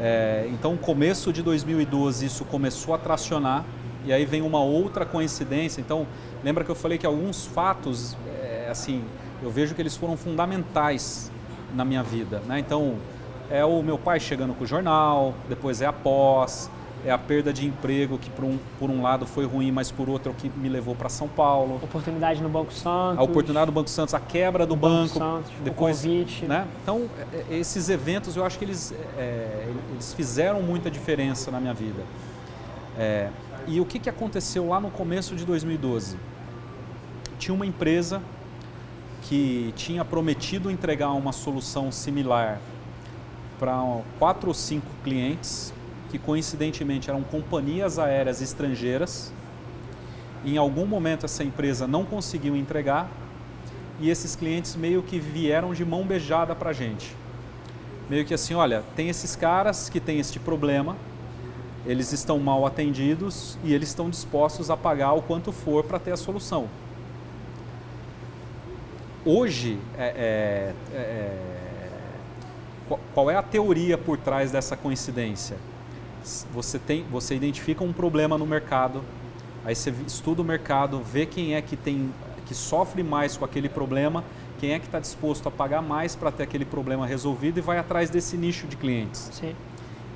É, 0.00 0.48
então, 0.50 0.76
começo 0.76 1.32
de 1.32 1.42
2012, 1.42 2.24
isso 2.24 2.44
começou 2.44 2.94
a 2.94 2.98
tracionar. 2.98 3.64
E 4.06 4.12
aí 4.12 4.24
vem 4.24 4.40
uma 4.40 4.60
outra 4.62 5.04
coincidência. 5.04 5.80
Então, 5.80 6.06
Lembra 6.42 6.64
que 6.64 6.70
eu 6.70 6.74
falei 6.74 6.96
que 6.98 7.06
alguns 7.06 7.46
fatos, 7.46 8.16
é, 8.40 8.68
assim, 8.70 9.02
eu 9.42 9.50
vejo 9.50 9.74
que 9.74 9.82
eles 9.82 9.96
foram 9.96 10.16
fundamentais 10.16 11.32
na 11.74 11.84
minha 11.84 12.02
vida, 12.02 12.40
né? 12.46 12.60
Então, 12.60 12.94
é 13.50 13.64
o 13.64 13.82
meu 13.82 13.98
pai 13.98 14.20
chegando 14.20 14.54
com 14.54 14.62
o 14.62 14.66
jornal, 14.66 15.34
depois 15.48 15.82
é 15.82 15.86
a 15.86 15.92
pós, 15.92 16.70
é 17.04 17.10
a 17.10 17.18
perda 17.18 17.52
de 17.52 17.66
emprego 17.66 18.18
que 18.18 18.30
por 18.30 18.44
um, 18.44 18.58
por 18.78 18.90
um 18.90 19.02
lado 19.02 19.26
foi 19.26 19.44
ruim, 19.44 19.70
mas 19.70 19.90
por 19.90 20.08
outro 20.08 20.30
é 20.30 20.32
o 20.32 20.34
que 20.34 20.48
me 20.58 20.68
levou 20.68 20.94
para 20.94 21.08
São 21.08 21.28
Paulo. 21.28 21.76
Oportunidade 21.82 22.42
no 22.42 22.48
Banco 22.48 22.72
Santos. 22.72 23.18
A 23.18 23.22
oportunidade 23.22 23.66
do 23.66 23.72
Banco 23.72 23.90
Santos, 23.90 24.14
a 24.14 24.20
quebra 24.20 24.66
do 24.66 24.74
banco, 24.74 25.18
banco 25.18 25.18
Santos, 25.18 25.52
depois, 25.62 25.98
o 25.98 26.02
convite. 26.02 26.44
Né? 26.46 26.66
Então, 26.82 27.08
é, 27.32 27.54
é, 27.54 27.58
esses 27.58 27.88
eventos 27.88 28.36
eu 28.36 28.44
acho 28.44 28.58
que 28.58 28.64
eles, 28.64 28.92
é, 29.16 29.68
eles 29.92 30.12
fizeram 30.14 30.62
muita 30.62 30.90
diferença 30.90 31.50
na 31.50 31.60
minha 31.60 31.74
vida. 31.74 32.02
É, 32.98 33.28
e 33.66 33.80
o 33.80 33.84
que, 33.84 33.98
que 33.98 34.08
aconteceu 34.08 34.68
lá 34.68 34.80
no 34.80 34.90
começo 34.90 35.36
de 35.36 35.44
2012? 35.44 36.16
Tinha 37.38 37.54
uma 37.54 37.66
empresa 37.66 38.20
que 39.22 39.72
tinha 39.76 40.04
prometido 40.04 40.70
entregar 40.70 41.10
uma 41.10 41.32
solução 41.32 41.92
similar 41.92 42.58
para 43.58 44.00
quatro 44.18 44.48
ou 44.48 44.54
cinco 44.54 44.86
clientes, 45.02 45.72
que 46.10 46.18
coincidentemente 46.18 47.10
eram 47.10 47.22
companhias 47.22 47.98
aéreas 47.98 48.40
estrangeiras. 48.40 49.32
Em 50.44 50.56
algum 50.56 50.86
momento 50.86 51.26
essa 51.26 51.44
empresa 51.44 51.86
não 51.86 52.04
conseguiu 52.04 52.56
entregar 52.56 53.08
e 54.00 54.10
esses 54.10 54.36
clientes 54.36 54.76
meio 54.76 55.02
que 55.02 55.18
vieram 55.18 55.74
de 55.74 55.84
mão 55.84 56.04
beijada 56.04 56.54
para 56.54 56.70
a 56.70 56.72
gente. 56.72 57.14
Meio 58.08 58.24
que 58.24 58.32
assim, 58.32 58.54
olha, 58.54 58.82
tem 58.96 59.08
esses 59.08 59.36
caras 59.36 59.88
que 59.88 60.00
têm 60.00 60.18
este 60.18 60.38
problema, 60.38 60.96
eles 61.84 62.12
estão 62.12 62.38
mal 62.38 62.64
atendidos 62.64 63.58
e 63.64 63.74
eles 63.74 63.88
estão 63.88 64.08
dispostos 64.08 64.70
a 64.70 64.76
pagar 64.76 65.12
o 65.12 65.22
quanto 65.22 65.52
for 65.52 65.84
para 65.84 65.98
ter 65.98 66.12
a 66.12 66.16
solução. 66.16 66.68
Hoje, 69.26 69.78
é, 69.98 70.06
é, 70.06 70.96
é, 70.96 71.36
qual 73.12 73.30
é 73.30 73.36
a 73.36 73.42
teoria 73.42 73.98
por 73.98 74.16
trás 74.16 74.50
dessa 74.50 74.76
coincidência? 74.76 75.56
Você, 76.52 76.78
tem, 76.78 77.04
você 77.04 77.34
identifica 77.34 77.82
um 77.84 77.92
problema 77.92 78.36
no 78.36 78.46
mercado, 78.46 79.02
aí 79.64 79.74
você 79.74 79.92
estuda 80.06 80.42
o 80.42 80.44
mercado, 80.44 81.00
vê 81.00 81.26
quem 81.26 81.54
é 81.54 81.62
que, 81.62 81.76
tem, 81.76 82.12
que 82.46 82.54
sofre 82.54 83.02
mais 83.02 83.36
com 83.36 83.44
aquele 83.44 83.68
problema, 83.68 84.24
quem 84.58 84.72
é 84.72 84.78
que 84.78 84.86
está 84.86 84.98
disposto 84.98 85.48
a 85.48 85.50
pagar 85.50 85.82
mais 85.82 86.16
para 86.16 86.30
ter 86.30 86.42
aquele 86.42 86.64
problema 86.64 87.06
resolvido 87.06 87.58
e 87.58 87.60
vai 87.60 87.78
atrás 87.78 88.10
desse 88.10 88.36
nicho 88.36 88.66
de 88.66 88.76
clientes. 88.76 89.30
Sim. 89.32 89.54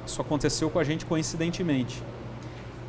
Isso 0.07 0.21
aconteceu 0.21 0.69
com 0.69 0.79
a 0.79 0.85
gente 0.85 1.07
coincidentemente. 1.07 2.03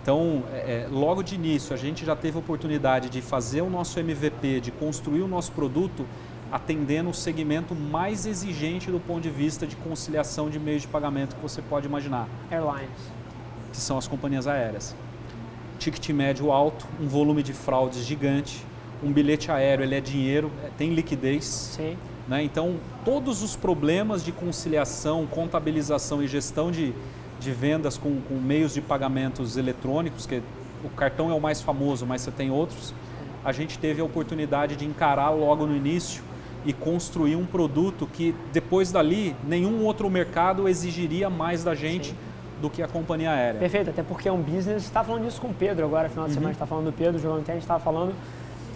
Então, 0.01 0.43
é, 0.51 0.85
é, 0.85 0.87
logo 0.91 1.23
de 1.23 1.35
início, 1.35 1.73
a 1.73 1.77
gente 1.77 2.03
já 2.03 2.15
teve 2.15 2.35
a 2.35 2.39
oportunidade 2.39 3.09
de 3.09 3.21
fazer 3.21 3.61
o 3.61 3.69
nosso 3.69 3.99
MVP, 3.99 4.59
de 4.59 4.71
construir 4.71 5.21
o 5.21 5.27
nosso 5.27 5.51
produto 5.53 6.05
atendendo 6.51 7.09
o 7.09 7.13
segmento 7.13 7.73
mais 7.73 8.27
exigente 8.27 8.91
do 8.91 8.99
ponto 8.99 9.21
de 9.21 9.29
vista 9.31 9.65
de 9.65 9.75
conciliação 9.75 10.51
de 10.51 10.59
meios 10.59 10.83
de 10.83 10.87
pagamento 10.87 11.35
que 11.35 11.41
você 11.41 11.63
pode 11.63 11.87
imaginar. 11.87 12.27
Airlines. 12.51 12.91
Que 13.73 13.77
são 13.77 13.97
as 13.97 14.07
companhias 14.07 14.47
aéreas. 14.47 14.95
Ticket 15.79 16.09
médio 16.11 16.51
alto, 16.51 16.87
um 17.01 17.07
volume 17.07 17.43
de 17.43 17.51
fraudes 17.51 18.05
gigante, 18.05 18.65
um 19.03 19.11
bilhete 19.11 19.51
aéreo 19.51 19.83
ele 19.83 19.95
é 19.95 19.99
dinheiro, 19.99 20.49
é, 20.63 20.69
tem 20.77 20.93
liquidez. 20.93 21.43
Sim. 21.75 21.97
Né? 22.27 22.43
Então, 22.43 22.77
todos 23.03 23.43
os 23.43 23.55
problemas 23.55 24.23
de 24.23 24.31
conciliação, 24.31 25.27
contabilização 25.27 26.23
e 26.23 26.27
gestão 26.27 26.71
de, 26.71 26.93
de 27.39 27.51
vendas 27.51 27.97
com, 27.97 28.21
com 28.21 28.35
meios 28.35 28.73
de 28.73 28.79
pagamentos 28.81 29.57
eletrônicos, 29.57 30.25
que 30.25 30.41
o 30.83 30.89
cartão 30.89 31.29
é 31.29 31.33
o 31.33 31.41
mais 31.41 31.61
famoso, 31.61 32.05
mas 32.05 32.21
você 32.21 32.31
tem 32.31 32.49
outros, 32.49 32.93
a 33.43 33.51
gente 33.51 33.77
teve 33.77 34.01
a 34.01 34.05
oportunidade 34.05 34.75
de 34.75 34.85
encarar 34.85 35.31
logo 35.31 35.65
no 35.65 35.75
início 35.75 36.23
e 36.65 36.71
construir 36.71 37.35
um 37.35 37.45
produto 37.45 38.07
que 38.11 38.33
depois 38.53 38.89
dali 38.89 39.35
nenhum 39.45 39.83
outro 39.83 40.09
mercado 40.09 40.69
exigiria 40.69 41.29
mais 41.29 41.61
da 41.61 41.75
gente 41.75 42.09
Sim. 42.09 42.15
Do 42.63 42.69
que 42.69 42.81
a 42.81 42.87
companhia 42.87 43.29
aérea. 43.29 43.59
Perfeito, 43.59 43.89
até 43.89 44.01
porque 44.01 44.29
é 44.29 44.31
um 44.31 44.41
business, 44.41 44.83
está 44.83 45.03
falando 45.03 45.25
disso 45.25 45.41
com 45.41 45.49
o 45.49 45.53
Pedro 45.53 45.85
agora, 45.85 46.07
final 46.07 46.23
de 46.23 46.31
uhum. 46.31 46.35
semana 46.35 46.53
está 46.53 46.65
falando 46.65 46.85
do 46.85 46.93
Pedro, 46.93 47.19
jogando 47.19 47.43
tênis, 47.43 47.61
estava 47.61 47.81
falando, 47.81 48.15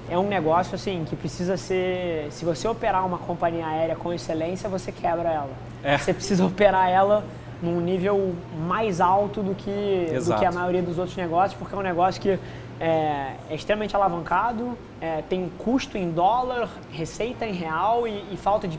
é 0.10 0.18
um 0.18 0.28
negócio 0.28 0.76
assim 0.76 1.06
que 1.08 1.16
precisa 1.16 1.56
ser, 1.56 2.28
se 2.30 2.44
você 2.44 2.68
operar 2.68 3.06
uma 3.06 3.18
companhia 3.18 3.66
aérea 3.66 3.96
com 3.96 4.12
excelência, 4.12 4.68
você 4.68 4.92
quebra 4.92 5.30
ela. 5.30 5.52
É. 5.82 5.98
Você 5.98 6.14
precisa 6.14 6.46
operar 6.46 6.90
ela 6.90 7.24
num 7.62 7.80
nível 7.80 8.36
mais 8.68 9.00
alto 9.00 9.42
do 9.42 9.56
que, 9.56 10.20
do 10.26 10.36
que 10.36 10.46
a 10.46 10.52
maioria 10.52 10.82
dos 10.82 10.98
outros 10.98 11.16
negócios, 11.16 11.58
porque 11.58 11.74
é 11.74 11.78
um 11.78 11.82
negócio 11.82 12.22
que 12.22 12.38
é, 12.82 13.36
é 13.50 13.56
extremamente 13.56 13.96
alavancado, 13.96 14.78
é, 15.00 15.24
tem 15.30 15.50
custo 15.58 15.98
em 15.98 16.12
dólar, 16.12 16.70
receita 16.92 17.46
em 17.46 17.54
real 17.54 18.06
e, 18.06 18.26
e 18.34 18.38
falta 18.38 18.68
de 18.68 18.78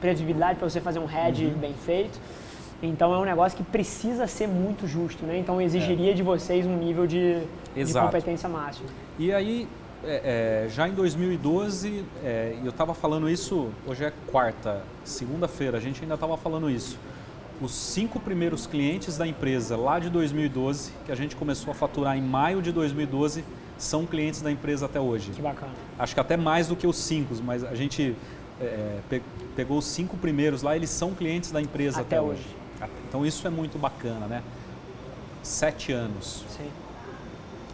previsibilidade 0.00 0.58
para 0.58 0.68
você 0.68 0.82
fazer 0.82 0.98
um 0.98 1.08
hedge 1.10 1.46
uhum. 1.46 1.54
bem 1.54 1.72
feito. 1.72 2.20
Então 2.86 3.14
é 3.14 3.18
um 3.18 3.24
negócio 3.24 3.56
que 3.56 3.64
precisa 3.64 4.26
ser 4.26 4.46
muito 4.46 4.86
justo, 4.86 5.24
né? 5.24 5.38
Então 5.38 5.60
exigiria 5.60 6.10
é. 6.10 6.14
de 6.14 6.22
vocês 6.22 6.66
um 6.66 6.76
nível 6.76 7.06
de, 7.06 7.40
de 7.74 7.92
competência 7.92 8.48
máxima. 8.48 8.88
E 9.18 9.32
aí, 9.32 9.68
é, 10.04 10.64
é, 10.66 10.68
já 10.68 10.88
em 10.88 10.92
2012, 10.92 12.04
é, 12.22 12.56
eu 12.62 12.70
estava 12.70 12.94
falando 12.94 13.28
isso, 13.28 13.68
hoje 13.86 14.04
é 14.04 14.12
quarta, 14.30 14.82
segunda-feira, 15.04 15.78
a 15.78 15.80
gente 15.80 16.02
ainda 16.02 16.14
estava 16.14 16.36
falando 16.36 16.70
isso 16.70 16.98
os 17.60 17.72
cinco 17.72 18.18
primeiros 18.18 18.66
clientes 18.66 19.16
da 19.16 19.26
empresa 19.26 19.76
lá 19.76 19.98
de 19.98 20.10
2012, 20.10 20.92
que 21.06 21.12
a 21.12 21.14
gente 21.14 21.36
começou 21.36 21.70
a 21.70 21.74
faturar 21.74 22.16
em 22.16 22.22
maio 22.22 22.60
de 22.60 22.72
2012, 22.72 23.44
são 23.78 24.06
clientes 24.06 24.42
da 24.42 24.50
empresa 24.50 24.86
até 24.86 25.00
hoje. 25.00 25.30
Que 25.30 25.42
bacana. 25.42 25.72
Acho 25.98 26.14
que 26.14 26.20
até 26.20 26.36
mais 26.36 26.68
do 26.68 26.76
que 26.76 26.86
os 26.86 26.96
cinco, 26.96 27.34
mas 27.42 27.64
a 27.64 27.74
gente 27.74 28.14
é, 28.60 28.98
pegou 29.56 29.78
os 29.78 29.86
cinco 29.86 30.16
primeiros 30.16 30.62
lá, 30.62 30.76
eles 30.76 30.90
são 30.90 31.14
clientes 31.14 31.50
da 31.50 31.60
empresa 31.60 32.00
até, 32.00 32.16
até 32.16 32.20
hoje. 32.20 32.40
hoje. 32.40 32.63
Então 33.08 33.24
isso 33.24 33.46
é 33.46 33.50
muito 33.50 33.78
bacana, 33.78 34.26
né? 34.26 34.42
Sete 35.42 35.92
anos. 35.92 36.44
Sim. 36.48 36.70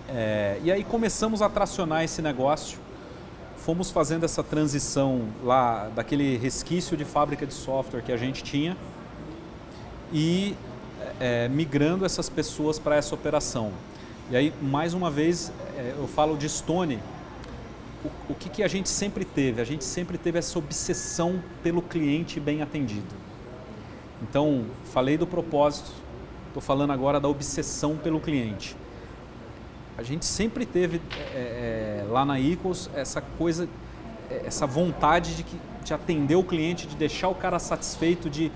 É, 0.08 0.58
e 0.62 0.72
aí 0.72 0.82
começamos 0.82 1.40
a 1.40 1.48
tracionar 1.48 2.02
esse 2.02 2.20
negócio. 2.20 2.78
Fomos 3.58 3.90
fazendo 3.90 4.24
essa 4.24 4.42
transição 4.42 5.28
lá 5.44 5.88
daquele 5.94 6.36
resquício 6.36 6.96
de 6.96 7.04
fábrica 7.04 7.46
de 7.46 7.54
software 7.54 8.00
que 8.02 8.10
a 8.10 8.16
gente 8.16 8.42
tinha 8.42 8.76
e 10.12 10.56
é, 11.20 11.48
migrando 11.48 12.04
essas 12.04 12.28
pessoas 12.28 12.78
para 12.78 12.96
essa 12.96 13.14
operação. 13.14 13.72
E 14.30 14.36
aí, 14.36 14.52
mais 14.60 14.94
uma 14.94 15.10
vez, 15.10 15.52
é, 15.76 15.94
eu 15.96 16.08
falo 16.08 16.36
de 16.36 16.48
Stone. 16.48 16.98
O, 18.04 18.32
o 18.32 18.34
que, 18.34 18.48
que 18.48 18.62
a 18.62 18.68
gente 18.68 18.88
sempre 18.88 19.24
teve? 19.24 19.60
A 19.60 19.64
gente 19.64 19.84
sempre 19.84 20.16
teve 20.16 20.38
essa 20.38 20.58
obsessão 20.58 21.42
pelo 21.62 21.82
cliente 21.82 22.40
bem 22.40 22.62
atendido. 22.62 23.29
Então, 24.22 24.66
falei 24.84 25.16
do 25.16 25.26
propósito, 25.26 25.90
estou 26.48 26.62
falando 26.62 26.92
agora 26.92 27.18
da 27.18 27.28
obsessão 27.28 27.96
pelo 27.96 28.20
cliente. 28.20 28.76
A 29.96 30.02
gente 30.02 30.24
sempre 30.24 30.64
teve 30.64 31.00
é, 31.34 32.02
é, 32.02 32.04
lá 32.08 32.24
na 32.24 32.40
Equals 32.40 32.90
essa 32.94 33.20
coisa, 33.20 33.68
é, 34.30 34.42
essa 34.46 34.66
vontade 34.66 35.36
de, 35.36 35.42
que, 35.42 35.56
de 35.84 35.94
atender 35.94 36.36
o 36.36 36.42
cliente, 36.42 36.86
de 36.86 36.96
deixar 36.96 37.28
o 37.28 37.34
cara 37.34 37.58
satisfeito, 37.58 38.30
de, 38.30 38.50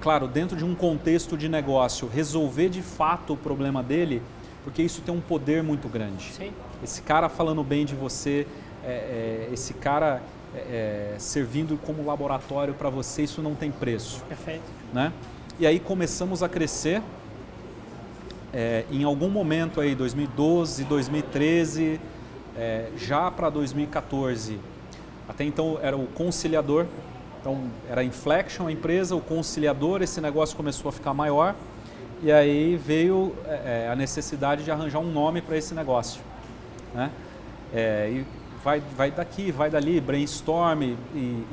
claro, 0.00 0.26
dentro 0.26 0.56
de 0.56 0.64
um 0.64 0.74
contexto 0.74 1.36
de 1.36 1.48
negócio, 1.48 2.08
resolver 2.08 2.68
de 2.68 2.82
fato 2.82 3.34
o 3.34 3.36
problema 3.36 3.82
dele, 3.82 4.22
porque 4.64 4.82
isso 4.82 5.02
tem 5.02 5.14
um 5.14 5.20
poder 5.20 5.62
muito 5.62 5.88
grande. 5.88 6.32
Sim. 6.32 6.50
Esse 6.82 7.02
cara 7.02 7.28
falando 7.28 7.62
bem 7.62 7.84
de 7.84 7.94
você, 7.94 8.46
é, 8.84 9.48
é, 9.48 9.48
esse 9.52 9.74
cara 9.74 10.22
é, 10.54 11.14
é 11.14 11.18
servindo 11.18 11.78
como 11.84 12.04
laboratório 12.06 12.74
para 12.74 12.88
você, 12.88 13.22
isso 13.22 13.42
não 13.42 13.54
tem 13.54 13.70
preço. 13.70 14.22
Perfeito. 14.28 14.64
Né? 14.92 15.12
E 15.58 15.66
aí 15.66 15.80
começamos 15.80 16.42
a 16.42 16.48
crescer. 16.48 17.02
É, 18.52 18.84
em 18.90 19.04
algum 19.04 19.28
momento 19.28 19.80
aí, 19.80 19.94
2012, 19.94 20.84
2013, 20.84 22.00
é, 22.56 22.88
já 22.96 23.30
para 23.30 23.50
2014, 23.50 24.58
até 25.28 25.44
então 25.44 25.78
era 25.82 25.96
o 25.96 26.06
conciliador, 26.06 26.86
então 27.40 27.64
era 27.90 28.00
a 28.00 28.04
Inflection 28.04 28.66
a 28.66 28.72
empresa, 28.72 29.14
o 29.14 29.20
conciliador, 29.20 30.00
esse 30.00 30.20
negócio 30.20 30.56
começou 30.56 30.88
a 30.88 30.92
ficar 30.92 31.12
maior 31.12 31.54
e 32.22 32.32
aí 32.32 32.76
veio 32.76 33.34
é, 33.46 33.88
a 33.92 33.94
necessidade 33.94 34.64
de 34.64 34.70
arranjar 34.70 35.00
um 35.00 35.12
nome 35.12 35.42
para 35.42 35.56
esse 35.56 35.74
negócio. 35.74 36.22
Né? 36.94 37.10
É, 37.74 38.10
e 38.10 38.26
vai, 38.64 38.82
vai 38.96 39.10
daqui, 39.10 39.52
vai 39.52 39.68
dali, 39.68 40.00
brainstorm 40.00 40.82
e, 40.82 40.86
e, 41.14 41.46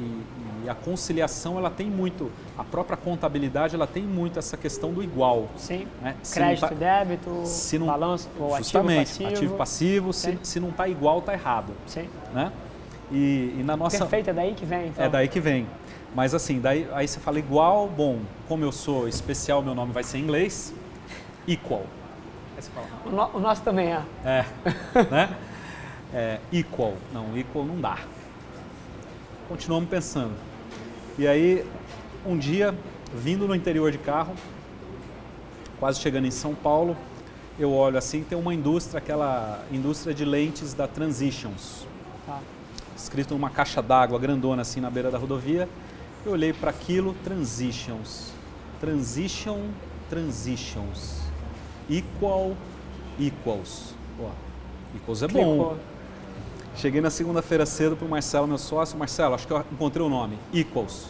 e, 0.63 0.69
a 0.69 0.75
conciliação 0.75 1.57
ela 1.57 1.69
tem 1.69 1.87
muito, 1.87 2.31
a 2.57 2.63
própria 2.63 2.97
contabilidade 2.97 3.75
ela 3.75 3.87
tem 3.87 4.03
muito 4.03 4.39
essa 4.39 4.57
questão 4.57 4.93
do 4.93 5.03
igual. 5.03 5.47
Sim, 5.57 5.87
né? 6.01 6.15
crédito, 6.31 6.67
tá, 6.67 6.73
débito, 6.73 7.41
se 7.45 7.77
não, 7.77 7.87
balanço, 7.87 8.29
ou 8.39 8.57
justamente, 8.57 9.01
ativo 9.01 9.17
passivo. 9.17 9.29
Ativo 9.29 9.55
passivo, 9.55 10.13
se, 10.13 10.39
se 10.43 10.59
não 10.59 10.69
está 10.69 10.87
igual, 10.87 11.19
está 11.19 11.33
errado. 11.33 11.73
Sim. 11.87 12.09
Né? 12.33 12.51
E, 13.11 13.55
e, 13.59 13.63
na 13.63 13.77
nossa... 13.77 13.97
Perfeito, 13.99 14.29
é 14.29 14.33
daí 14.33 14.53
que 14.53 14.65
vem 14.65 14.87
então. 14.87 15.05
É 15.05 15.09
daí 15.09 15.27
que 15.27 15.39
vem. 15.39 15.67
Mas 16.15 16.33
assim, 16.33 16.59
daí 16.59 16.87
aí 16.93 17.07
você 17.07 17.19
fala 17.19 17.39
igual, 17.39 17.87
bom, 17.87 18.19
como 18.47 18.63
eu 18.63 18.71
sou 18.71 19.07
especial, 19.07 19.61
meu 19.61 19.73
nome 19.73 19.91
vai 19.91 20.03
ser 20.03 20.17
em 20.17 20.21
inglês, 20.21 20.73
equal. 21.47 21.83
O, 23.05 23.09
no, 23.09 23.29
o, 23.33 23.39
nosso 23.39 23.61
também 23.61 23.91
é. 23.91 24.01
É, 24.23 24.45
né? 25.11 25.35
É, 26.15 26.39
equal. 26.51 26.93
Não, 27.11 27.35
equal 27.35 27.65
não 27.65 27.81
dá. 27.81 27.97
Continuamos 29.49 29.89
pensando. 29.89 30.33
E 31.15 31.27
aí, 31.27 31.63
um 32.25 32.35
dia, 32.35 32.73
vindo 33.13 33.47
no 33.47 33.53
interior 33.53 33.91
de 33.91 33.99
carro, 33.99 34.33
quase 35.79 35.99
chegando 35.99 36.25
em 36.25 36.31
São 36.31 36.55
Paulo, 36.55 36.97
eu 37.59 37.71
olho 37.71 37.99
assim, 37.99 38.23
tem 38.23 38.35
uma 38.35 38.51
indústria, 38.51 38.97
aquela 38.97 39.63
indústria 39.71 40.11
de 40.11 40.25
lentes 40.25 40.73
da 40.73 40.87
Transitions. 40.87 41.85
Tá. 42.25 42.39
Escrito 42.97 43.35
numa 43.35 43.51
caixa 43.51 43.79
d'água 43.79 44.17
grandona 44.17 44.63
assim 44.63 44.81
na 44.81 44.89
beira 44.89 45.11
da 45.11 45.19
rodovia. 45.19 45.69
Eu 46.25 46.31
olhei 46.31 46.51
para 46.51 46.71
aquilo, 46.71 47.15
transitions. 47.23 48.31
Transition, 48.79 49.67
transitions. 50.09 51.19
Equal, 51.87 52.55
equals. 53.19 53.93
Pô, 54.17 54.29
equals 54.95 55.21
é 55.21 55.27
bom. 55.27 55.77
Cheguei 56.75 57.01
na 57.01 57.09
segunda-feira 57.09 57.65
cedo 57.65 57.95
para 57.95 58.05
o 58.05 58.09
Marcelo, 58.09 58.47
meu 58.47 58.57
sócio. 58.57 58.97
Marcelo, 58.97 59.35
acho 59.35 59.47
que 59.47 59.53
eu 59.53 59.63
encontrei 59.71 60.05
o 60.05 60.09
nome. 60.09 60.37
Equals. 60.53 61.07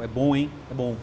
É 0.00 0.06
bom, 0.06 0.34
hein? 0.34 0.50
É 0.70 0.74
bom. 0.74 0.96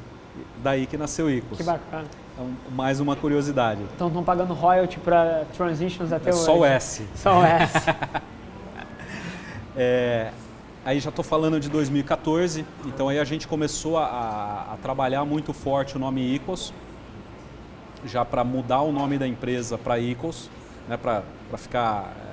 Daí 0.64 0.86
que 0.86 0.98
nasceu 0.98 1.30
Equals. 1.30 1.58
Que 1.58 1.64
bacana. 1.64 2.06
Então, 2.34 2.50
mais 2.72 3.00
uma 3.00 3.16
curiosidade. 3.16 3.82
Então 3.96 4.08
estão 4.08 4.24
pagando 4.24 4.54
royalty 4.54 5.00
para 5.00 5.46
Transitions 5.56 6.14
até 6.14 6.30
é 6.30 6.34
hoje? 6.34 6.46
Só 6.46 6.58
o 6.58 6.66
S. 6.66 7.06
Só 7.16 7.40
o 7.40 7.44
S. 7.44 7.74
é, 9.76 10.32
aí 10.86 11.00
já 11.00 11.10
estou 11.10 11.24
falando 11.24 11.60
de 11.60 11.70
2014, 11.70 12.66
então 12.86 13.10
aí 13.10 13.20
a 13.20 13.26
gente 13.26 13.48
começou 13.48 13.98
a, 13.98 14.68
a 14.74 14.78
trabalhar 14.82 15.26
muito 15.26 15.54
forte 15.54 15.98
o 15.98 16.00
nome 16.00 16.22
Icos, 16.34 16.74
já 18.06 18.24
para 18.24 18.44
mudar 18.44 18.82
o 18.82 18.92
nome 18.92 19.18
da 19.18 19.28
empresa 19.28 19.78
para 19.78 20.00
Icos, 20.00 20.50
né, 20.88 20.96
para 20.96 21.24
ficar 21.58 22.14
é, 22.26 22.29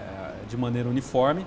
de 0.48 0.56
maneira 0.56 0.88
uniforme. 0.88 1.46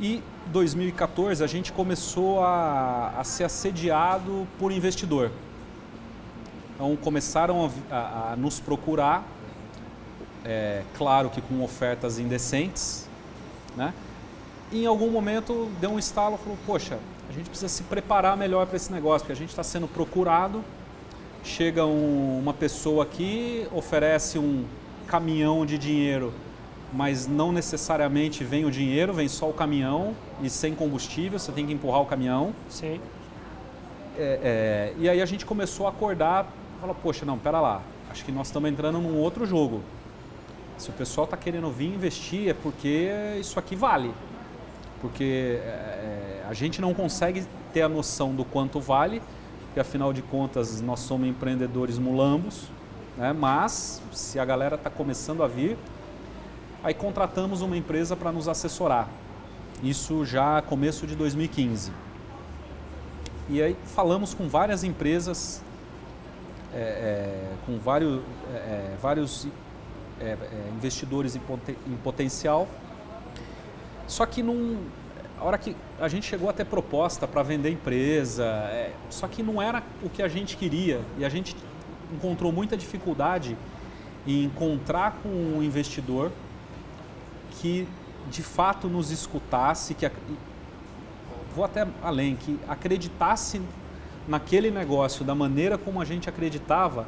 E 0.00 0.22
2014 0.46 1.42
a 1.42 1.46
gente 1.46 1.72
começou 1.72 2.42
a, 2.42 3.14
a 3.18 3.24
ser 3.24 3.44
assediado 3.44 4.46
por 4.58 4.70
investidor. 4.70 5.30
Então 6.74 6.94
começaram 6.96 7.70
a, 7.90 7.94
a, 7.94 8.32
a 8.32 8.36
nos 8.36 8.60
procurar, 8.60 9.26
é, 10.44 10.82
claro 10.96 11.28
que 11.28 11.40
com 11.40 11.62
ofertas 11.62 12.18
indecentes, 12.18 13.08
né? 13.76 13.92
em 14.72 14.86
algum 14.86 15.10
momento 15.10 15.70
deu 15.80 15.90
um 15.90 15.98
estalo 15.98 16.36
e 16.36 16.38
falou, 16.38 16.58
poxa, 16.66 16.98
a 17.28 17.32
gente 17.32 17.48
precisa 17.48 17.68
se 17.68 17.82
preparar 17.82 18.36
melhor 18.36 18.66
para 18.66 18.76
esse 18.76 18.92
negócio, 18.92 19.20
porque 19.20 19.32
a 19.32 19.36
gente 19.36 19.50
está 19.50 19.62
sendo 19.62 19.88
procurado, 19.88 20.62
chega 21.42 21.84
um, 21.84 22.38
uma 22.38 22.54
pessoa 22.54 23.02
aqui, 23.02 23.66
oferece 23.72 24.38
um 24.38 24.64
caminhão 25.06 25.66
de 25.66 25.78
dinheiro 25.78 26.32
mas 26.92 27.26
não 27.26 27.52
necessariamente 27.52 28.42
vem 28.44 28.64
o 28.64 28.70
dinheiro, 28.70 29.12
vem 29.12 29.28
só 29.28 29.48
o 29.48 29.52
caminhão 29.52 30.14
e 30.42 30.48
sem 30.48 30.74
combustível, 30.74 31.38
você 31.38 31.52
tem 31.52 31.66
que 31.66 31.72
empurrar 31.72 32.00
o 32.00 32.06
caminhão. 32.06 32.54
Sim. 32.68 33.00
É, 34.16 34.40
é, 34.42 34.94
e 34.98 35.08
aí 35.08 35.20
a 35.20 35.26
gente 35.26 35.44
começou 35.44 35.86
a 35.86 35.90
acordar, 35.90 36.46
falar, 36.80 36.94
poxa, 36.94 37.24
não, 37.24 37.38
pera 37.38 37.60
lá, 37.60 37.82
acho 38.10 38.24
que 38.24 38.32
nós 38.32 38.48
estamos 38.48 38.70
entrando 38.70 38.98
num 38.98 39.16
outro 39.18 39.46
jogo. 39.46 39.82
Se 40.76 40.90
o 40.90 40.92
pessoal 40.92 41.24
está 41.24 41.36
querendo 41.36 41.70
vir 41.70 41.92
investir 41.92 42.48
é 42.48 42.54
porque 42.54 43.10
isso 43.38 43.58
aqui 43.58 43.76
vale. 43.76 44.12
Porque 45.00 45.60
é, 45.62 46.42
a 46.48 46.54
gente 46.54 46.80
não 46.80 46.94
consegue 46.94 47.44
ter 47.72 47.82
a 47.82 47.88
noção 47.88 48.34
do 48.34 48.44
quanto 48.44 48.80
vale, 48.80 49.22
porque 49.66 49.80
afinal 49.80 50.12
de 50.12 50.22
contas 50.22 50.80
nós 50.80 51.00
somos 51.00 51.28
empreendedores 51.28 51.98
mulambos, 51.98 52.64
né? 53.16 53.32
mas 53.32 54.00
se 54.12 54.38
a 54.38 54.44
galera 54.44 54.76
está 54.76 54.88
começando 54.88 55.42
a 55.42 55.46
vir, 55.46 55.76
aí 56.88 56.94
contratamos 56.94 57.60
uma 57.60 57.76
empresa 57.76 58.16
para 58.16 58.32
nos 58.32 58.48
assessorar. 58.48 59.10
Isso 59.82 60.24
já 60.24 60.62
começo 60.62 61.06
de 61.06 61.14
2015. 61.14 61.92
E 63.50 63.62
aí 63.62 63.76
falamos 63.84 64.32
com 64.32 64.48
várias 64.48 64.82
empresas, 64.82 65.62
é, 66.72 66.78
é, 66.78 67.52
com 67.66 67.78
vários, 67.78 68.22
é, 68.54 68.56
é 68.56 68.96
vários 69.02 69.46
é, 70.18 70.28
é, 70.30 70.38
investidores 70.74 71.36
em, 71.36 71.40
poten 71.40 71.76
em, 71.86 71.96
potencial. 71.98 72.66
Só 74.06 74.24
que 74.24 74.42
num, 74.42 74.82
a 75.38 75.44
hora 75.44 75.58
que 75.58 75.76
a 76.00 76.08
gente 76.08 76.26
chegou 76.26 76.48
a 76.48 76.54
ter 76.54 76.64
proposta 76.64 77.28
para 77.28 77.42
vender 77.42 77.68
empresa, 77.68 78.46
só 79.10 79.28
que 79.28 79.42
não 79.42 79.60
era 79.60 79.82
o 80.02 80.08
que 80.08 80.22
a 80.22 80.28
gente 80.28 80.56
queria 80.56 81.02
e 81.18 81.24
a 81.26 81.28
gente 81.28 81.54
encontrou 82.14 82.50
muita 82.50 82.78
dificuldade 82.78 83.58
em 84.26 84.44
encontrar 84.44 85.18
com 85.22 85.28
um 85.28 85.62
investidor 85.62 86.32
que 87.60 87.86
de 88.30 88.42
fato 88.42 88.88
nos 88.88 89.10
escutasse, 89.10 89.94
que 89.94 90.10
vou 91.54 91.64
até 91.64 91.86
além, 92.02 92.36
que 92.36 92.58
acreditasse 92.68 93.60
naquele 94.26 94.70
negócio 94.70 95.24
da 95.24 95.34
maneira 95.34 95.78
como 95.78 96.00
a 96.00 96.04
gente 96.04 96.28
acreditava, 96.28 97.06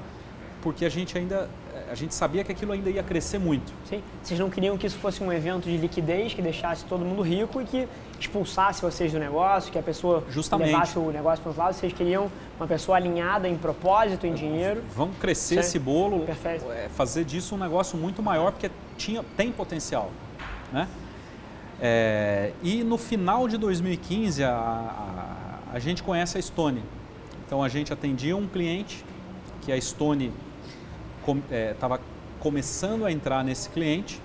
porque 0.62 0.84
a 0.84 0.88
gente 0.88 1.16
ainda 1.16 1.48
a 1.90 1.94
gente 1.94 2.14
sabia 2.14 2.44
que 2.44 2.53
aquilo 2.53 2.70
ainda 2.70 2.88
ia 2.88 3.03
crescer 3.03 3.38
muito. 3.38 3.72
Sim. 3.84 4.01
Vocês 4.22 4.38
não 4.38 4.48
queriam 4.48 4.78
que 4.78 4.86
isso 4.86 4.98
fosse 4.98 5.22
um 5.22 5.32
evento 5.32 5.64
de 5.64 5.76
liquidez 5.76 6.32
que 6.32 6.40
deixasse 6.40 6.84
todo 6.84 7.05
mundo 7.05 7.20
rico 7.20 7.61
e 7.61 7.64
que 7.64 7.88
expulsasse 8.18 8.80
vocês 8.80 9.12
do 9.12 9.18
negócio, 9.18 9.72
que 9.72 9.78
a 9.78 9.82
pessoa 9.82 10.22
Justamente. 10.30 10.68
levasse 10.68 10.98
o 10.98 11.11
negócio 11.11 11.42
para 11.42 11.51
os 11.51 11.57
lados. 11.57 11.76
Vocês 11.78 11.92
queriam 11.92 12.30
uma 12.59 12.66
pessoa 12.66 12.96
alinhada 12.96 13.48
em 13.48 13.57
propósito, 13.57 14.24
em 14.24 14.34
dinheiro. 14.34 14.84
Vamos 14.94 15.16
crescer 15.18 15.55
Sim. 15.55 15.61
esse 15.61 15.78
bolo, 15.80 16.20
Perfeito. 16.20 16.70
É, 16.70 16.88
fazer 16.90 17.24
disso 17.24 17.57
um 17.57 17.59
negócio 17.59 17.98
muito 17.98 18.22
maior, 18.22 18.53
porque 18.53 18.70
tinha, 18.96 19.24
tem 19.36 19.51
potencial. 19.51 20.11
Né? 20.72 20.88
É, 21.80 22.52
e 22.62 22.84
no 22.84 22.98
final 22.98 23.48
de 23.48 23.56
2015, 23.56 24.44
a, 24.44 24.50
a, 24.52 25.74
a, 25.74 25.78
gente 25.78 26.02
conhece 26.02 26.36
a 26.36 26.42
Stone. 26.42 26.82
Então 27.46 27.62
a 27.62 27.68
gente 27.68 27.92
atendia 27.92 28.36
um 28.36 28.46
cliente, 28.46 29.04
que 29.62 29.72
a 29.72 29.80
Stone 29.80 30.32
estava 31.72 31.98
com, 31.98 32.04
é, 32.04 32.06
começando 32.38 33.06
a 33.06 33.12
entrar 33.12 33.42
nesse 33.42 33.70
cliente. 33.70 34.20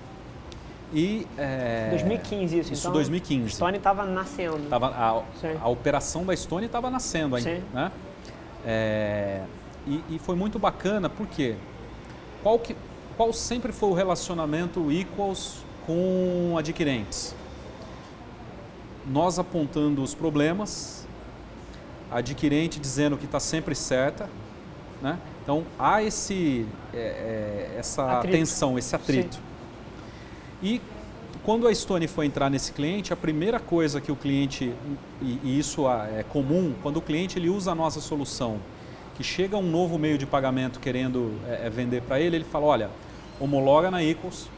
E, 0.93 1.25
é, 1.37 1.89
2015 1.91 2.59
isso, 2.59 2.73
isso 2.73 2.81
então, 2.83 2.93
2015. 2.93 3.45
A 3.45 3.49
Stone 3.49 3.77
estava 3.77 4.05
nascendo. 4.05 4.69
Tava, 4.69 4.87
a, 4.87 5.23
a, 5.61 5.67
operação 5.67 6.25
da 6.25 6.35
Stone 6.35 6.65
estava 6.65 6.89
nascendo 6.89 7.35
ainda. 7.35 7.61
Né? 7.73 7.91
É, 8.65 9.41
e, 9.87 10.03
e, 10.09 10.19
foi 10.19 10.35
muito 10.35 10.59
bacana, 10.59 11.09
porque 11.09 11.55
qual, 12.43 12.59
que, 12.59 12.75
qual 13.15 13.31
sempre 13.31 13.71
foi 13.71 13.89
o 13.89 13.93
relacionamento 13.93 14.91
Equals 14.91 15.64
com 15.86 16.55
adquirentes? 16.57 17.36
Nós 19.05 19.38
apontando 19.38 20.01
os 20.01 20.15
problemas, 20.15 21.05
adquirente 22.11 22.79
dizendo 22.79 23.17
que 23.17 23.25
está 23.25 23.39
sempre 23.39 23.75
certa, 23.75 24.29
né? 25.01 25.19
Então 25.43 25.63
há 25.77 26.01
esse, 26.01 26.65
é, 26.93 26.97
é, 26.97 27.75
essa 27.77 28.17
atrito. 28.17 28.38
tensão, 28.38 28.79
esse 28.79 28.95
atrito. 28.95 29.36
Sim. 29.36 29.41
E 30.63 30.81
quando 31.43 31.67
a 31.67 31.75
Stone 31.75 32.07
foi 32.07 32.25
entrar 32.25 32.49
nesse 32.49 32.71
cliente, 32.71 33.13
a 33.13 33.15
primeira 33.15 33.59
coisa 33.59 34.01
que 34.01 34.11
o 34.11 34.15
cliente, 34.15 34.73
e, 35.21 35.39
e 35.43 35.59
isso 35.59 35.88
é 35.88 36.23
comum, 36.23 36.73
quando 36.81 36.97
o 36.97 37.01
cliente 37.01 37.38
ele 37.38 37.49
usa 37.49 37.71
a 37.71 37.75
nossa 37.75 38.01
solução, 38.01 38.59
que 39.15 39.23
chega 39.23 39.55
um 39.55 39.61
novo 39.61 39.99
meio 39.99 40.17
de 40.17 40.25
pagamento 40.25 40.79
querendo 40.79 41.33
é, 41.47 41.67
é 41.67 41.69
vender 41.69 42.01
para 42.01 42.19
ele, 42.19 42.38
ele 42.38 42.45
fala, 42.45 42.65
olha, 42.65 42.89
homologa 43.39 43.91
na 43.91 44.03
Equals, 44.03 44.49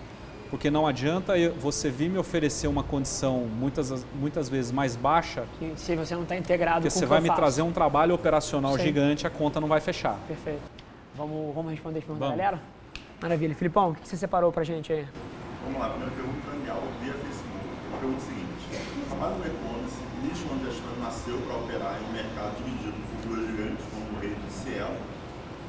porque 0.50 0.72
não 0.72 0.88
adianta 0.88 1.34
você 1.60 1.90
vir 1.90 2.10
me 2.10 2.18
oferecer 2.18 2.68
uma 2.68 2.84
condição 2.84 3.40
muitas, 3.40 4.06
muitas 4.16 4.50
vezes 4.50 4.72
mais 4.72 4.96
baixa. 4.96 5.46
se 5.76 5.96
você 5.96 6.16
não 6.16 6.24
está 6.24 6.36
integrado 6.36 6.82
porque 6.82 6.94
com 6.94 7.00
você 7.00 7.06
vai 7.06 7.22
me 7.22 7.34
trazer 7.34 7.62
um 7.62 7.72
trabalho 7.72 8.16
operacional 8.16 8.78
Sim. 8.78 8.84
gigante, 8.84 9.28
a 9.28 9.30
conta 9.30 9.60
não 9.60 9.68
vai 9.68 9.82
fechar. 9.82 10.18
Perfeito. 10.28 10.62
Vamos, 11.16 11.54
vamos 11.54 11.72
responder 11.72 12.00
as 12.00 12.06
perguntas 12.06 12.30
da 12.30 12.36
galera? 12.36 12.62
Maravilha. 13.22 13.56
Filipão, 13.56 13.92
o 13.92 13.96
que 13.96 14.08
você 14.08 14.16
separou 14.16 14.52
para 14.52 14.64
gente 14.64 14.94
aí? 14.94 15.06
Vamos 15.64 15.82
lá, 15.82 15.90
primeira 15.90 16.14
pergunta 16.14 16.40
para 16.46 16.54
Daniel 16.54 16.84
via 17.02 17.14
Facebook. 17.14 17.66
A 17.94 17.98
pergunta 17.98 18.22
é 18.22 18.24
a 18.24 18.30
seguinte: 18.30 19.08
trabalho 19.10 19.36
no 19.36 19.46
e-commerce, 19.48 19.98
nicho 20.22 20.46
onde 20.54 20.66
a 20.68 20.70
história 20.70 21.00
nasceu 21.02 21.38
para 21.42 21.58
operar 21.58 22.00
em 22.00 22.06
um 22.06 22.14
mercado 22.14 22.56
dividido 22.62 22.94
por 22.94 23.18
figuras 23.22 23.48
gigantes 23.50 23.86
como 23.90 24.06
o 24.06 24.22
Rede 24.22 24.38
e 24.48 24.52
Cielo, 24.54 24.98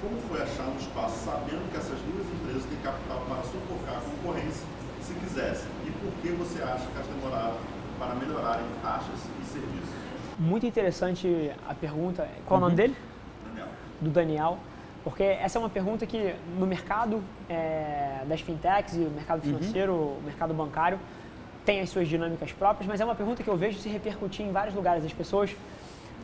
como 0.08 0.20
foi 0.22 0.42
achar 0.42 0.64
um 0.64 0.76
espaço 0.76 1.24
sabendo 1.24 1.70
que 1.70 1.76
essas 1.76 1.98
duas 2.00 2.26
empresas 2.32 2.64
têm 2.64 2.78
capital 2.78 3.22
para 3.28 3.42
sufocar 3.42 3.98
a 3.98 4.00
concorrência, 4.00 4.66
se 5.02 5.12
quisessem? 5.14 5.68
E 5.86 5.90
por 5.90 6.12
que 6.22 6.28
você 6.30 6.62
acha 6.62 6.86
que 6.86 6.96
elas 6.96 7.06
demoraram 7.06 7.56
para 7.98 8.14
melhorarem 8.14 8.64
taxas 8.82 9.20
e 9.40 9.44
serviços? 9.44 9.90
Muito 10.38 10.64
interessante 10.64 11.52
a 11.68 11.74
pergunta. 11.74 12.28
Qual 12.46 12.58
uhum. 12.58 12.66
o 12.66 12.70
nome 12.70 12.76
dele? 12.76 12.96
Daniel. 13.44 13.68
Do 14.00 14.10
Daniel. 14.10 14.58
Porque 15.04 15.22
essa 15.22 15.58
é 15.58 15.60
uma 15.60 15.68
pergunta 15.68 16.06
que 16.06 16.34
no 16.58 16.66
mercado 16.66 17.22
é, 17.48 18.22
das 18.26 18.40
fintechs 18.40 18.94
e 18.94 19.00
o 19.00 19.10
mercado 19.10 19.44
uhum. 19.44 19.58
financeiro, 19.58 19.92
uhum. 19.92 20.18
o 20.18 20.22
mercado 20.24 20.54
bancário, 20.54 20.98
tem 21.64 21.80
as 21.80 21.90
suas 21.90 22.08
dinâmicas 22.08 22.50
próprias, 22.52 22.88
mas 22.88 22.98
é 23.00 23.04
uma 23.04 23.14
pergunta 23.14 23.42
que 23.42 23.48
eu 23.48 23.56
vejo 23.56 23.78
se 23.78 23.90
repercutir 23.90 24.46
em 24.46 24.52
vários 24.52 24.74
lugares. 24.74 25.04
As 25.04 25.12
pessoas 25.12 25.54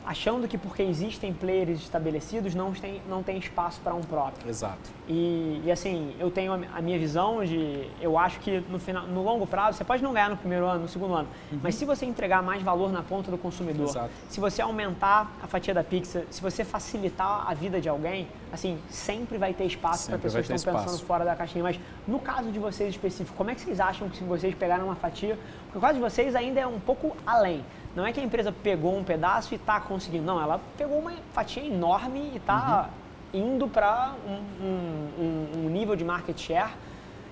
achando 0.07 0.47
que 0.47 0.59
porque 0.59 0.83
existem 0.83 1.33
players 1.33 1.81
estabelecidos 1.81 2.55
não 2.55 2.73
tem, 2.73 3.01
não 3.09 3.23
tem 3.23 3.39
espaço 3.39 3.81
para 3.83 3.95
um 3.95 4.03
próprio. 4.03 4.49
Exato. 4.49 4.91
E, 5.09 5.63
e, 5.65 5.73
assim, 5.73 6.15
eu 6.19 6.31
tenho 6.31 6.53
a, 6.53 6.81
minha 6.81 6.99
visão 6.99 7.45
de, 7.45 7.89
eu 8.01 8.19
acho 8.19 8.39
que 8.41 8.63
no, 8.69 8.79
final, 8.79 9.07
no 9.07 9.23
longo 9.23 9.47
prazo, 9.47 9.79
você 9.79 9.85
pode 9.85 10.03
não 10.03 10.13
ganhar 10.13 10.31
no 10.31 10.37
primeiro 10.37 10.67
ano, 10.67 10.83
no 10.83 10.89
segundo 10.89 11.15
ano, 11.15 11.29
uhum. 11.51 11.61
mas 11.63 11.75
se 11.75 11.85
você 11.85 12.05
entregar 12.05 12.43
mais 12.43 12.63
valor 12.63 12.93
na 12.93 13.03
ponta 13.03 13.31
do 13.31 13.39
consumidor, 13.39 13.89
Exato. 13.89 14.11
se 14.29 14.41
você 14.41 14.61
aumentar 14.61 15.33
a 15.43 15.47
fatia 15.47 15.73
da 15.73 15.83
Pixar, 15.83 16.23
se 16.31 16.41
você 16.41 16.65
facilitar 16.65 17.51
a 17.51 17.55
vida 17.55 17.81
de 17.81 17.89
alguém, 17.89 18.29
assim, 18.53 18.79
sempre 18.89 19.39
vai 19.39 19.53
ter 19.53 19.65
espaço 19.65 20.09
para 20.09 20.19
pessoas 20.19 20.47
que 20.47 20.55
estão 20.55 20.75
pensando 20.75 21.03
fora 21.05 21.25
da 21.25 21.35
caixinha. 21.35 21.65
Mas 21.65 21.81
no 22.07 22.19
caso 22.19 22.51
de 22.51 22.59
vocês 22.59 22.91
específico, 22.91 23.37
como 23.37 23.51
é 23.51 23.55
que 23.55 23.61
vocês 23.61 23.81
acham 23.81 24.09
que 24.09 24.17
se 24.19 24.25
vocês 24.25 24.55
pegaram 24.55 24.87
uma 24.87 24.95
fatia, 24.95 25.39
porque 25.65 25.79
o 25.79 25.81
caso 25.81 25.95
de 25.95 26.01
vocês 26.01 26.35
ainda 26.35 26.61
é 26.61 26.67
um 26.67 26.79
pouco 26.79 27.17
além. 27.27 27.65
Não 27.95 28.05
é 28.05 28.13
que 28.13 28.21
a 28.21 28.23
empresa 28.23 28.53
pegou 28.53 28.97
um 28.97 29.05
pedaço 29.05 29.55
e 29.55 29.57
está 29.57 29.81
conseguindo. 29.81 30.25
Não, 30.25 30.41
ela 30.41 30.61
pegou 30.77 30.99
uma 30.99 31.13
fatia 31.33 31.65
enorme 31.65 32.31
e 32.35 32.37
está 32.37 32.91
uhum. 33.33 33.55
indo 33.55 33.69
para 33.69 34.15
um, 34.27 34.65
um, 34.65 35.49
um, 35.59 35.71
nível 35.71 35.95
de 35.95 36.05
market 36.05 36.39
share 36.39 36.73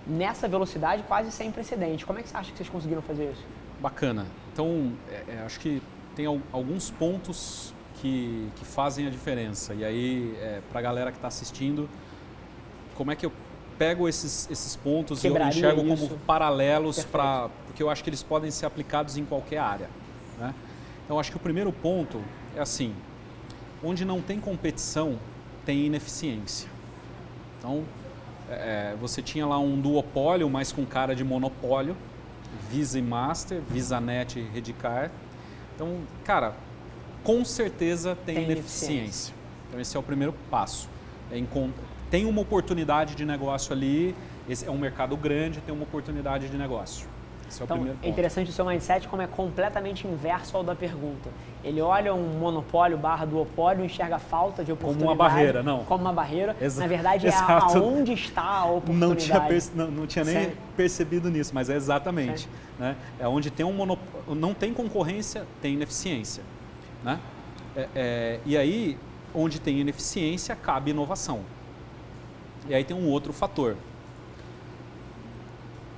nessa 0.07 0.47
velocidade 0.47 1.03
quase 1.03 1.33
sem 1.33 1.51
precedente. 1.51 2.07
Como 2.07 2.19
é 2.19 2.23
que 2.23 2.29
você 2.29 2.37
acha 2.37 2.51
que 2.53 2.57
vocês 2.57 2.69
conseguiram 2.69 3.03
fazer 3.03 3.33
isso? 3.33 3.45
Bacana. 3.81 4.27
Então, 4.53 4.93
é, 5.11 5.25
é, 5.33 5.43
acho 5.45 5.59
que 5.59 5.83
tem 6.15 6.27
alguns 6.27 6.91
pontos 6.91 7.75
que, 7.97 8.49
que 8.57 8.65
fazem 8.65 9.07
a 9.07 9.11
diferença. 9.11 9.75
E 9.75 9.85
aí, 9.85 10.37
é, 10.41 10.61
para 10.71 10.79
a 10.79 10.83
galera 10.83 11.11
que 11.11 11.19
está 11.19 11.29
assistindo, 11.29 11.89
como 12.95 13.11
é 13.11 13.17
que 13.17 13.27
eu 13.27 13.33
pego 13.79 14.09
esses, 14.09 14.49
esses 14.49 14.77
pontos 14.77 15.21
Quebraria 15.21 15.47
e 15.47 15.63
eu 15.63 15.71
enxergo 15.71 15.93
isso. 15.93 16.09
como 16.09 16.21
paralelos 16.21 17.05
para 17.05 17.49
porque 17.67 17.83
eu 17.83 17.89
acho 17.89 18.05
que 18.05 18.11
eles 18.11 18.23
podem 18.23 18.51
ser 18.51 18.67
aplicados 18.67 19.17
em 19.17 19.25
qualquer 19.25 19.59
área. 19.59 19.89
Né? 20.43 20.55
Então, 21.05 21.21
acho 21.21 21.31
que 21.31 21.37
o 21.37 21.41
primeiro 21.41 21.73
ponto 21.73 22.21
é 22.57 22.61
assim: 22.61 22.95
onde 23.83 24.05
não 24.05 24.21
tem 24.21 24.41
competição, 24.41 25.19
tem 25.65 25.87
ineficiência. 25.87 26.69
Então, 27.59 27.85
é, 28.51 28.97
você 29.01 29.23
tinha 29.23 29.47
lá 29.47 29.59
um 29.59 29.81
duopólio, 29.81 30.51
mas 30.51 30.73
com 30.73 30.85
cara 30.85 31.15
de 31.15 31.23
monopólio, 31.23 31.97
Visa 32.69 32.99
e 32.99 33.03
Master, 33.03 33.61
VisaNet 33.71 34.39
e 34.39 34.43
Redcar. 34.43 35.11
Então, 35.75 36.01
cara, 36.25 36.55
com 37.23 37.45
certeza 37.45 38.17
tem, 38.27 38.35
tem 38.35 38.45
ineficiência. 38.45 38.95
ineficiência. 38.95 39.35
Então, 39.69 39.81
esse 39.81 39.97
é 39.97 40.01
o 40.01 40.03
primeiro 40.03 40.35
passo. 40.51 40.89
É 41.31 41.41
tem 42.11 42.27
uma 42.27 42.43
oportunidade 42.43 43.15
de 43.15 43.25
negócio 43.25 43.73
ali, 43.73 44.15
esse 44.47 44.67
é 44.67 44.71
um 44.71 44.77
mercado 44.77 45.17
grande, 45.17 45.61
tem 45.61 45.75
uma 45.75 45.85
oportunidade 45.85 46.49
de 46.49 46.57
negócio. 46.59 47.07
Esse 47.53 47.61
é 47.63 47.65
então, 47.65 47.97
é 48.03 48.09
interessante 48.09 48.49
o 48.49 48.53
seu 48.53 48.65
mindset 48.65 49.07
como 49.09 49.21
é 49.21 49.27
completamente 49.27 50.07
inverso 50.07 50.57
ao 50.57 50.65
da 50.65 50.75
pergunta. 50.75 51.29
Ele 51.63 51.83
olha 51.83 52.15
um 52.15 52.39
monopólio 52.39 52.97
barra 52.97 53.27
duopólio, 53.27 53.85
enxerga 53.85 54.17
a 54.17 54.19
falta 54.19 54.65
de 54.65 54.73
oportunidade. 54.73 55.09
uma 55.13 55.15
barreira, 55.15 55.63
não. 55.63 55.85
Como 55.85 56.03
uma 56.03 56.13
barreira. 56.13 56.57
Exa- 56.61 56.81
Na 56.81 56.87
verdade, 56.89 57.27
é 57.27 57.29
exato. 57.31 57.77
aonde 57.79 58.15
está 58.15 58.43
a 58.43 58.65
oportunidade. 58.65 59.11
não 59.11 59.17
tinha, 59.17 59.61
não, 59.75 59.91
não 59.91 60.07
tinha 60.07 60.25
nem 60.25 60.53
percebido 60.77 61.29
nisso, 61.31 61.53
mas 61.55 61.69
é 61.69 61.77
exatamente. 61.77 62.49
Né? 62.79 62.97
É 63.21 63.29
onde 63.29 63.51
tem 63.51 63.67
um 63.67 63.73
monop... 63.73 64.01
não 64.29 64.55
tem 64.55 64.73
concorrência, 64.73 65.45
tem 65.61 65.75
ineficiência. 65.75 66.43
Né? 67.05 67.21
É- 67.77 67.89
é, 67.95 68.41
e 68.47 68.57
aí, 68.57 68.99
onde 69.35 69.61
tem 69.61 69.79
ineficiência, 69.79 70.57
cabe 70.57 70.91
inovação. 70.91 71.41
E 72.67 72.75
aí 72.75 72.83
tem 72.83 72.97
um 72.97 73.09
outro 73.09 73.33
fator. 73.33 73.77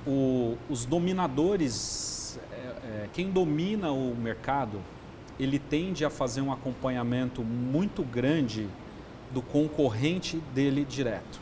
O- 0.07 0.55
os 0.69 0.85
dominadores, 0.85 2.39
é, 2.51 2.55
é, 3.03 3.09
quem 3.13 3.31
domina 3.31 3.91
o 3.91 4.15
mercado, 4.15 4.79
ele 5.39 5.57
tende 5.59 6.05
a 6.05 6.09
fazer 6.09 6.41
um 6.41 6.51
acompanhamento 6.51 7.41
muito 7.43 8.03
grande 8.03 8.67
do 9.31 9.41
concorrente 9.41 10.37
dele 10.53 10.85
direto. 10.85 11.39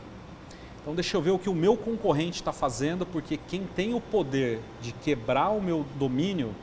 Então 0.80 0.94
deixa 0.94 1.16
eu 1.16 1.22
ver 1.22 1.30
o 1.30 1.38
que 1.38 1.48
o 1.48 1.54
meu 1.54 1.76
concorrente 1.76 2.40
está 2.40 2.52
fazendo, 2.52 3.06
porque 3.06 3.38
quem 3.48 3.64
tem 3.76 3.94
o 3.94 4.00
poder 4.00 4.60
de 4.82 4.92
quebrar 4.92 5.50
o 5.50 5.60
meu 5.62 5.84
domínio, 5.96 6.54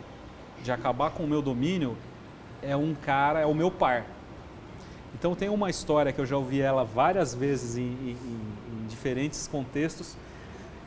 de 0.63 0.71
acabar 0.71 1.11
com 1.11 1.23
o 1.23 1.27
meu 1.27 1.41
domínio, 1.41 1.95
é 2.61 2.75
um 2.75 2.93
cara, 2.93 3.39
é 3.39 3.45
o 3.45 3.53
meu 3.55 3.71
par. 3.71 4.05
Então 5.15 5.35
tem 5.35 5.49
uma 5.49 5.69
história 5.69 6.11
que 6.11 6.19
eu 6.19 6.25
já 6.25 6.37
ouvi 6.37 6.61
ela 6.61 6.83
várias 6.83 7.33
vezes 7.33 7.77
em, 7.77 7.81
em- 7.83 8.09
em- 8.11 8.83
em 8.83 8.87
diferentes 8.87 9.47
contextos. 9.47 10.15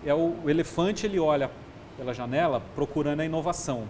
É 0.05 0.15
o, 0.15 0.37
o 0.45 0.51
elefante 0.51 1.07
ele 1.07 1.19
olha 1.19 1.51
pela 1.97 2.13
janela 2.13 2.63
procurando 2.75 3.21
a 3.21 3.25
inovação. 3.25 3.85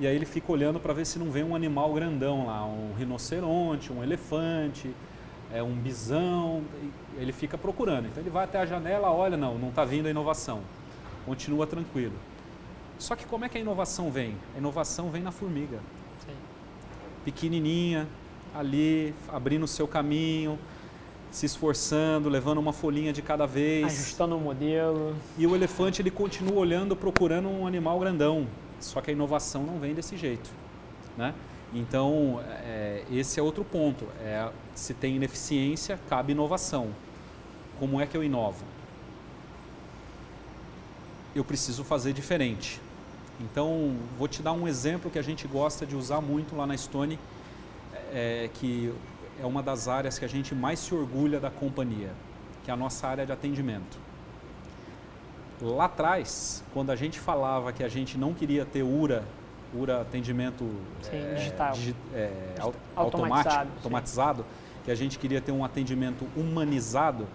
E 0.00 0.06
aí 0.06 0.14
ele 0.14 0.26
fica 0.26 0.50
olhando 0.50 0.80
para 0.80 0.92
ver 0.92 1.04
se 1.04 1.18
não 1.18 1.30
vem 1.30 1.44
um 1.44 1.54
animal 1.54 1.92
grandão 1.92 2.46
lá, 2.46 2.64
um 2.64 2.92
rinoceronte, 2.98 3.92
um 3.92 4.02
elefante, 4.02 4.90
é 5.52 5.62
um 5.62 5.72
bisão. 5.72 6.62
Ele 7.16 7.32
fica 7.32 7.56
procurando. 7.56 8.06
Então 8.06 8.22
ele 8.22 8.30
vai 8.30 8.44
até 8.44 8.58
a 8.58 8.66
janela, 8.66 9.10
olha, 9.10 9.36
não, 9.36 9.56
não 9.56 9.68
está 9.68 9.84
vindo 9.84 10.06
a 10.06 10.10
inovação. 10.10 10.62
Continua 11.24 11.66
tranquilo. 11.66 12.14
Só 12.98 13.14
que 13.14 13.24
como 13.24 13.44
é 13.44 13.48
que 13.48 13.58
a 13.58 13.60
inovação 13.60 14.10
vem? 14.10 14.34
A 14.54 14.58
inovação 14.58 15.10
vem 15.10 15.22
na 15.22 15.30
formiga 15.30 15.78
Sim. 16.24 16.34
pequenininha, 17.24 18.06
ali, 18.54 19.14
abrindo 19.28 19.64
o 19.64 19.68
seu 19.68 19.86
caminho, 19.86 20.58
se 21.34 21.46
esforçando, 21.46 22.28
levando 22.28 22.58
uma 22.58 22.72
folhinha 22.72 23.12
de 23.12 23.20
cada 23.20 23.44
vez. 23.44 23.86
Ajustando 23.86 24.36
o 24.36 24.40
modelo. 24.40 25.16
E 25.36 25.44
o 25.44 25.56
elefante 25.56 26.00
ele 26.00 26.10
continua 26.10 26.60
olhando, 26.60 26.94
procurando 26.94 27.48
um 27.48 27.66
animal 27.66 27.98
grandão. 27.98 28.46
Só 28.78 29.00
que 29.00 29.10
a 29.10 29.12
inovação 29.12 29.64
não 29.64 29.80
vem 29.80 29.94
desse 29.94 30.16
jeito, 30.16 30.48
né? 31.18 31.34
Então 31.72 32.40
é, 32.64 33.02
esse 33.10 33.40
é 33.40 33.42
outro 33.42 33.64
ponto. 33.64 34.06
É, 34.20 34.48
se 34.76 34.94
tem 34.94 35.16
ineficiência, 35.16 35.98
cabe 36.08 36.30
inovação. 36.30 36.90
Como 37.80 38.00
é 38.00 38.06
que 38.06 38.16
eu 38.16 38.22
inovo? 38.22 38.64
Eu 41.34 41.42
preciso 41.42 41.82
fazer 41.82 42.12
diferente. 42.12 42.80
Então 43.40 43.96
vou 44.16 44.28
te 44.28 44.40
dar 44.40 44.52
um 44.52 44.68
exemplo 44.68 45.10
que 45.10 45.18
a 45.18 45.22
gente 45.22 45.48
gosta 45.48 45.84
de 45.84 45.96
usar 45.96 46.20
muito 46.20 46.54
lá 46.54 46.64
na 46.64 46.76
Stone, 46.76 47.18
é, 48.12 48.48
que 48.54 48.94
é 49.42 49.46
uma 49.46 49.62
das 49.62 49.88
áreas 49.88 50.18
que 50.18 50.24
a 50.24 50.28
gente 50.28 50.54
mais 50.54 50.78
se 50.78 50.94
orgulha 50.94 51.40
da 51.40 51.50
companhia, 51.50 52.10
que 52.64 52.70
é 52.70 52.74
a 52.74 52.76
nossa 52.76 53.06
área 53.06 53.26
de 53.26 53.32
atendimento. 53.32 53.98
Lá 55.60 55.84
atrás, 55.86 56.62
quando 56.72 56.90
a 56.90 56.96
gente 56.96 57.18
falava 57.18 57.72
que 57.72 57.82
a 57.82 57.88
gente 57.88 58.18
não 58.18 58.34
queria 58.34 58.64
ter 58.64 58.82
URA, 58.82 59.22
URA 59.74 60.00
atendimento 60.02 60.64
Sim, 61.02 61.16
é, 61.16 61.34
digital. 61.34 61.72
digi- 61.72 61.96
é, 62.12 62.30
au- 62.60 62.74
Automatizado, 62.96 63.48
automático, 63.56 63.72
automatizado, 63.76 64.46
que 64.84 64.90
a 64.90 64.94
gente 64.94 65.18
queria 65.18 65.40
ter 65.40 65.52
um 65.52 65.64
atendimento 65.64 66.26
humanizado, 66.36 67.26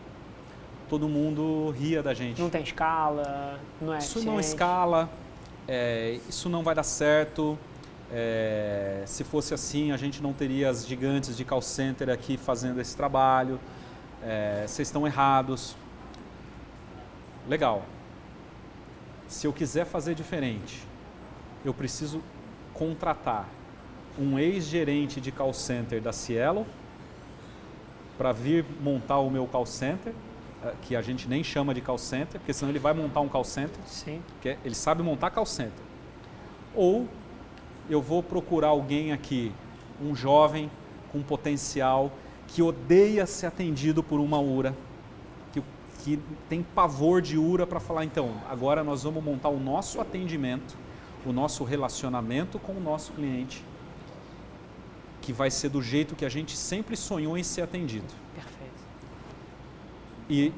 todo 0.90 1.08
mundo 1.08 1.72
ria 1.78 2.04
da 2.04 2.14
gente. 2.14 2.42
Não 2.42 2.50
tem 2.50 2.62
escala, 2.62 3.60
não 3.82 3.94
é 3.94 3.98
Isso 4.00 4.20
não 4.24 4.34
eficiente. 4.36 4.48
escala, 4.48 5.10
é, 5.68 6.20
isso 6.28 6.50
não 6.50 6.62
vai 6.64 6.76
dar 6.76 6.84
certo. 6.84 7.58
É, 8.12 9.04
se 9.06 9.24
fosse 9.24 9.54
assim, 9.54 9.92
a 9.92 9.98
gente 9.98 10.22
não 10.22 10.34
teria 10.34 10.70
as 10.70 10.86
gigantes 10.88 11.38
de 11.38 11.46
call 11.46 11.62
center 11.62 12.10
aqui 12.10 12.38
fazendo 12.38 12.80
esse 12.82 12.96
trabalho. 12.96 13.60
é, 14.24 14.64
vocês 14.68 14.88
estão 14.88 15.06
errados. 15.08 15.76
Legal. 17.48 17.86
Se 19.28 19.48
eu 19.48 19.54
quiser 19.54 19.86
fazer 19.86 20.14
diferente, 20.16 20.84
eu 21.64 21.74
preciso 21.74 22.22
contratar 22.74 23.48
um 24.18 24.38
ex-gerente 24.38 25.22
de 25.22 25.32
call 25.32 25.54
center 25.54 26.02
da 26.02 26.12
Cielo 26.12 26.66
para 28.18 28.32
vir 28.32 28.66
montar 28.82 29.20
o 29.20 29.30
meu 29.30 29.48
call 29.48 29.66
center, 29.66 30.14
eh, 30.64 30.74
que 30.82 30.96
a 30.96 31.02
gente 31.02 31.28
nem 31.28 31.42
chama 31.44 31.74
de 31.74 31.80
call 31.80 31.98
center, 31.98 32.40
porque 32.40 32.52
senão 32.52 32.72
ele 32.72 32.80
vai 32.80 32.94
montar 32.94 33.22
um 33.22 33.30
call 33.30 33.46
center, 33.46 33.80
Sim. 33.86 34.22
que 34.42 34.50
é- 34.50 34.58
ele 34.66 34.76
sabe 34.76 35.02
montar 35.02 35.30
call 35.30 35.46
center. 35.46 35.84
Ou 36.76 37.08
eu 37.90 38.02
vou 38.02 38.22
procurar 38.22 38.68
alguém 38.68 39.12
aqui, 39.12 39.52
um 40.02 40.16
jovem 40.16 40.70
com 41.12 41.22
potencial, 41.22 42.12
que 42.48 42.62
odeia 42.62 43.26
ser 43.26 43.48
atendido 43.48 44.04
por 44.04 44.20
uma 44.20 44.40
URA, 44.40 44.76
que, 45.52 45.62
que 46.04 46.20
tem 46.48 46.64
pavor 46.64 47.22
de 47.22 47.38
URA 47.38 47.66
para 47.66 47.80
falar, 47.80 48.06
então, 48.06 48.34
agora 48.50 48.84
nós 48.84 49.04
vamos 49.04 49.24
montar 49.24 49.50
o 49.50 49.60
nosso 49.60 50.00
atendimento, 50.00 50.78
o 51.26 51.34
nosso 51.34 51.64
relacionamento 51.64 52.60
com 52.60 52.74
o 52.74 52.80
nosso 52.80 53.12
cliente, 53.14 53.64
que 55.22 55.34
vai 55.34 55.52
ser 55.52 55.70
do 55.70 55.82
jeito 55.82 56.16
que 56.16 56.26
a 56.26 56.30
gente 56.30 56.56
sempre 56.56 56.96
sonhou 56.96 57.38
em 57.38 57.44
ser 57.44 57.62
atendido. 57.62 58.08
Perfeito. 58.34 58.74
E 60.30 60.54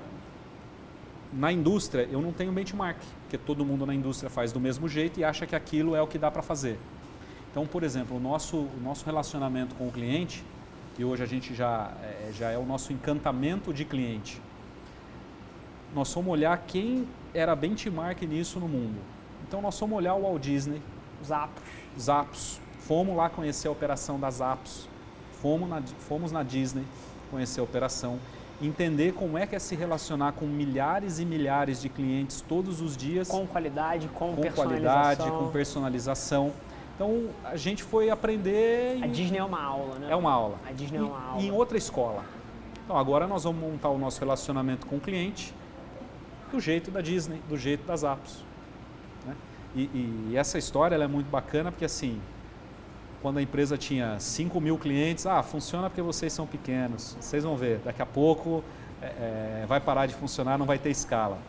na 1.34 1.51
indústria 1.51 2.07
eu 2.11 2.21
não 2.21 2.32
tenho 2.32 2.51
benchmark, 2.51 2.99
porque 3.23 3.38
todo 3.38 3.65
mundo 3.65 3.86
na 3.86 3.93
indústria 3.93 4.29
faz 4.29 4.51
do 4.51 4.59
mesmo 4.59 4.88
jeito 4.88 5.19
e 5.19 5.23
acha 5.23 5.47
que 5.47 5.55
aquilo 5.55 5.95
é 5.95 6.01
o 6.01 6.07
que 6.07 6.17
dá 6.17 6.29
para 6.29 6.41
fazer. 6.41 6.77
Então, 7.52 7.68
por 7.68 7.84
exemplo, 7.84 8.16
o 8.16 8.20
nosso, 8.20 8.58
o 8.58 8.80
nosso 8.82 9.06
relacionamento 9.06 9.76
com 9.76 9.88
o 9.88 9.91
cliente, 9.91 10.43
que 10.95 11.04
hoje 11.04 11.22
a 11.22 11.26
gente 11.26 11.54
já 11.54 11.91
é, 12.02 12.32
já 12.34 12.49
é 12.49 12.58
o 12.58 12.66
nosso 12.66 12.93
encantamento 12.93 13.74
de 13.74 13.84
cliente, 13.84 14.41
nós 15.93 16.12
fomos 16.12 16.32
olhar 16.32 16.58
quem 16.66 17.06
era 17.34 17.54
benchmark 17.56 18.22
nisso 18.22 18.60
no 18.60 18.68
mundo. 18.68 18.99
Então, 19.45 19.62
nós 19.62 19.78
fomos 19.78 19.97
olhar 19.97 20.16
o 20.16 20.22
Walt 20.22 20.41
Disney, 20.41 20.82
Os 21.22 21.32
apos. 21.32 21.62
Zappos. 21.99 22.62
Fomos 22.80 23.16
lá 23.16 23.30
conhecer 23.30 23.68
a 23.68 23.72
operação 23.72 24.18
da 24.18 24.32
Zappos. 24.32 24.88
Fomos 25.41 25.70
na, 25.70 25.82
fomos 25.82 26.32
na 26.32 26.43
Disney 26.43 26.86
conhecer 27.30 27.60
a 27.60 27.64
operação. 27.64 28.18
Entender 28.62 29.14
como 29.14 29.38
é 29.38 29.45
que 29.45 29.56
é 29.56 29.60
se 29.60 29.76
relacionar 29.76 30.34
com 30.34 30.45
milhares 30.45 31.20
e 31.20 31.26
milhares 31.26 31.82
de 31.82 31.89
clientes 31.89 32.41
todos 32.41 32.80
os 32.80 32.95
dias. 32.95 33.28
Com 33.28 33.45
qualidade, 33.45 34.08
com, 34.10 34.36
com 34.36 34.41
personalização. 34.41 34.93
qualidade, 34.93 35.32
com 35.32 35.52
personalização. 35.52 36.54
Então, 37.04 37.30
a 37.43 37.58
gente 37.58 37.82
foi 37.82 38.12
aprender... 38.12 39.02
A 39.02 39.08
em- 39.08 39.12
Disney 39.12 39.39
é 39.39 39.43
uma 39.43 39.60
aula, 39.60 39.97
né? 39.97 40.08
é 40.12 40.16
uma 40.16 40.32
aula. 40.32 40.60
A 40.70 40.72
Disney 40.72 40.99
é 40.99 41.02
uma 41.02 41.18
E- 41.18 41.30
aula. 41.32 41.41
Em 41.41 41.52
outra 41.52 41.76
escola. 41.76 42.24
Então, 42.86 42.95
agora 42.95 43.26
nós 43.26 43.43
vamos 43.43 43.60
montar 43.60 43.89
o 43.89 43.97
nosso 43.97 44.20
relacionamento 44.20 44.86
com 44.86 44.97
o 44.97 44.99
cliente 44.99 45.52
do 46.52 46.60
jeito 46.60 46.91
da 46.91 47.02
Disney, 47.02 47.41
do 47.49 47.58
jeito 47.58 47.88
das 47.88 48.04
apps. 48.04 48.43
né? 49.26 49.36
E, 49.76 50.30
e 50.30 50.34
essa 50.38 50.60
história 50.60 50.95
é 50.95 51.08
muito 51.08 51.28
bacana 51.28 51.72
porque, 51.72 51.86
assim, 51.86 52.22
quando 53.20 53.39
a 53.39 53.41
empresa 53.41 53.80
tinha 53.80 54.20
5 54.20 54.62
mil 54.62 54.78
clientes, 54.78 55.26
ah, 55.26 55.41
funciona 55.41 55.89
porque 55.89 56.04
vocês 56.04 56.32
são 56.32 56.45
pequenos. 56.45 57.18
Vocês 57.20 57.43
vão 57.43 57.58
ver, 57.58 57.80
daqui 57.80 58.04
a 58.04 58.06
pouco 58.06 58.64
é, 59.02 59.06
é, 59.64 59.66
vai 59.68 59.80
parar 59.80 60.06
de 60.06 60.14
funcionar, 60.14 60.56
não 60.56 60.68
vai 60.68 60.78
ter 60.78 60.91
escala. 60.91 61.39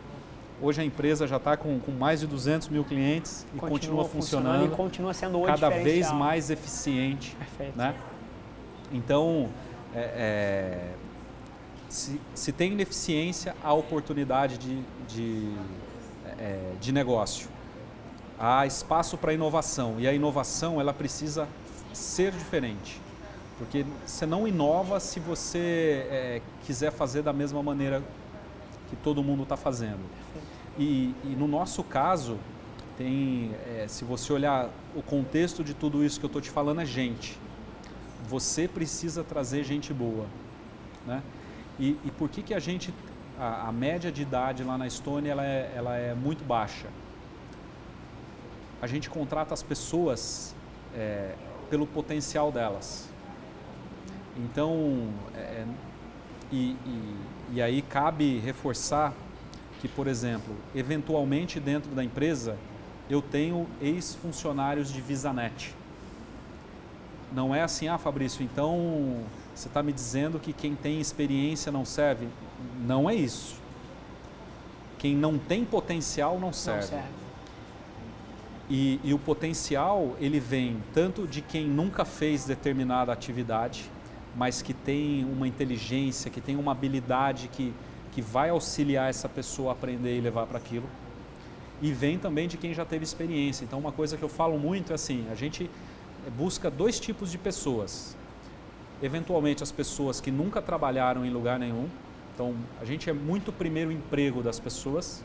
Hoje 0.61 0.81
a 0.81 0.85
empresa 0.85 1.27
já 1.27 1.37
está 1.37 1.57
com, 1.57 1.79
com 1.79 1.91
mais 1.91 2.21
de 2.21 2.27
200 2.27 2.69
mil 2.69 2.83
clientes 2.83 3.45
e 3.53 3.57
continua, 3.57 4.05
funcionando, 4.05 4.65
e 4.65 4.69
continua 4.69 5.13
sendo 5.13 5.41
o 5.41 5.45
cada 5.45 5.69
vez 5.69 6.11
mais 6.11 6.49
eficiente 6.49 7.35
Perfeito. 7.35 7.77
né? 7.77 7.95
Então, 8.91 9.49
é, 9.93 9.99
é, 9.99 10.93
se, 11.89 12.19
se 12.33 12.51
tem 12.51 12.71
ineficiência, 12.71 13.55
há 13.63 13.73
oportunidade 13.73 14.57
de, 14.57 14.81
de, 15.07 15.55
é, 16.39 16.73
de 16.79 16.91
negócio. 16.91 17.49
Há 18.39 18.65
espaço 18.65 19.17
para 19.17 19.33
inovação 19.33 19.99
e 19.99 20.07
a 20.07 20.13
inovação 20.13 20.79
ela 20.79 20.93
precisa 20.93 21.47
ser 21.93 22.31
diferente. 22.31 23.01
Porque 23.57 23.85
você 24.05 24.25
não 24.25 24.47
inova 24.47 24.99
se 24.99 25.19
você 25.19 26.07
é, 26.09 26.41
quiser 26.65 26.91
fazer 26.91 27.21
da 27.21 27.31
mesma 27.31 27.61
maneira 27.61 28.01
que 28.95 29.03
todo 29.03 29.23
mundo 29.23 29.43
está 29.43 29.57
fazendo. 29.57 30.01
E, 30.77 31.13
e 31.23 31.35
no 31.37 31.47
nosso 31.47 31.83
caso, 31.83 32.37
tem, 32.97 33.51
é, 33.67 33.85
se 33.87 34.03
você 34.03 34.31
olhar 34.33 34.69
o 34.95 35.01
contexto 35.01 35.63
de 35.63 35.73
tudo 35.73 36.03
isso 36.03 36.19
que 36.19 36.25
eu 36.25 36.27
estou 36.27 36.41
te 36.41 36.49
falando 36.49 36.81
é 36.81 36.85
gente. 36.85 37.37
Você 38.27 38.67
precisa 38.67 39.23
trazer 39.23 39.63
gente 39.63 39.93
boa, 39.93 40.25
né? 41.05 41.21
E, 41.79 41.97
e 42.05 42.11
por 42.17 42.29
que 42.29 42.41
que 42.41 42.53
a 42.53 42.59
gente, 42.59 42.93
a, 43.39 43.67
a 43.67 43.71
média 43.71 44.11
de 44.11 44.21
idade 44.21 44.63
lá 44.63 44.77
na 44.77 44.87
Estônia 44.87 45.31
ela 45.31 45.45
é, 45.45 45.73
ela 45.75 45.95
é 45.95 46.13
muito 46.13 46.43
baixa? 46.43 46.87
a 48.83 48.87
gente 48.87 49.09
contrata 49.09 49.53
as 49.53 49.63
pessoas 49.63 50.53
é, 50.93 51.35
pelo 51.69 51.87
potencial 51.87 52.51
delas. 52.51 53.09
Então, 54.35 55.07
é, 55.33 55.63
e, 56.51 56.75
e, 56.85 57.15
e 57.53 57.61
aí 57.61 57.81
cabe 57.81 58.39
reforçar 58.39 59.13
que, 59.81 59.87
por 59.87 60.07
exemplo, 60.07 60.55
eventualmente 60.73 61.59
dentro 61.59 61.91
da 61.91 62.03
empresa 62.03 62.57
eu 63.09 63.21
tenho 63.21 63.67
ex-funcionários 63.81 64.91
de 64.91 65.01
VisaNet. 65.01 65.75
Não 67.33 67.53
é 67.53 67.61
assim, 67.61 67.87
ah, 67.87 67.97
Fabrício, 67.97 68.43
então 68.43 69.23
você 69.53 69.67
está 69.67 69.83
me 69.83 69.91
dizendo 69.91 70.39
que 70.39 70.53
quem 70.53 70.75
tem 70.75 71.01
experiência 71.01 71.71
não 71.71 71.83
serve? 71.83 72.27
Não 72.85 73.09
é 73.09 73.15
isso. 73.15 73.55
Quem 74.97 75.15
não 75.15 75.37
tem 75.37 75.65
potencial 75.65 76.39
não 76.39 76.53
serve. 76.53 76.81
Não 76.81 76.87
serve. 76.87 77.23
E, 78.69 78.99
e, 79.03 79.13
o 79.13 79.19
potencial 79.19 80.15
ele 80.19 80.39
vem 80.39 80.81
tanto 80.93 81.27
de 81.27 81.41
quem 81.41 81.67
nunca 81.67 82.05
fez 82.05 82.45
determinada 82.45 83.11
atividade, 83.11 83.91
mas 84.35 84.61
que 84.61 84.73
tem 84.73 85.23
uma 85.25 85.47
inteligência, 85.47 86.31
que 86.31 86.41
tem 86.41 86.55
uma 86.55 86.71
habilidade 86.71 87.47
que, 87.47 87.73
que 88.11 88.21
vai 88.21 88.49
auxiliar 88.49 89.09
essa 89.09 89.29
pessoa 89.29 89.69
a 89.69 89.73
aprender 89.73 90.17
e 90.17 90.21
levar 90.21 90.45
para 90.47 90.57
aquilo. 90.57 90.87
E 91.81 91.91
vem 91.91 92.17
também 92.17 92.47
de 92.47 92.57
quem 92.57 92.73
já 92.73 92.85
teve 92.85 93.03
experiência. 93.03 93.63
Então, 93.63 93.77
uma 93.79 93.91
coisa 93.91 94.17
que 94.17 94.23
eu 94.23 94.29
falo 94.29 94.57
muito 94.57 94.91
é 94.91 94.95
assim: 94.95 95.25
a 95.31 95.35
gente 95.35 95.69
busca 96.37 96.71
dois 96.71 96.99
tipos 96.99 97.31
de 97.31 97.37
pessoas. 97.37 98.15
Eventualmente, 99.01 99.61
as 99.61 99.71
pessoas 99.71 100.21
que 100.21 100.31
nunca 100.31 100.61
trabalharam 100.61 101.25
em 101.25 101.29
lugar 101.29 101.59
nenhum. 101.59 101.87
Então, 102.33 102.55
a 102.81 102.85
gente 102.85 103.09
é 103.09 103.13
muito 103.13 103.51
primeiro 103.51 103.91
emprego 103.91 104.41
das 104.41 104.59
pessoas. 104.59 105.23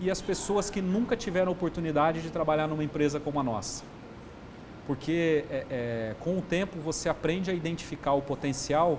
E 0.00 0.10
as 0.10 0.22
pessoas 0.22 0.70
que 0.70 0.80
nunca 0.80 1.16
tiveram 1.16 1.50
oportunidade 1.50 2.22
de 2.22 2.30
trabalhar 2.30 2.68
numa 2.68 2.84
empresa 2.84 3.18
como 3.18 3.40
a 3.40 3.42
nossa 3.42 3.82
porque 4.88 5.44
é, 5.50 5.66
é, 5.70 6.14
com 6.18 6.38
o 6.38 6.40
tempo 6.40 6.80
você 6.80 7.10
aprende 7.10 7.50
a 7.50 7.54
identificar 7.54 8.14
o 8.14 8.22
potencial, 8.22 8.98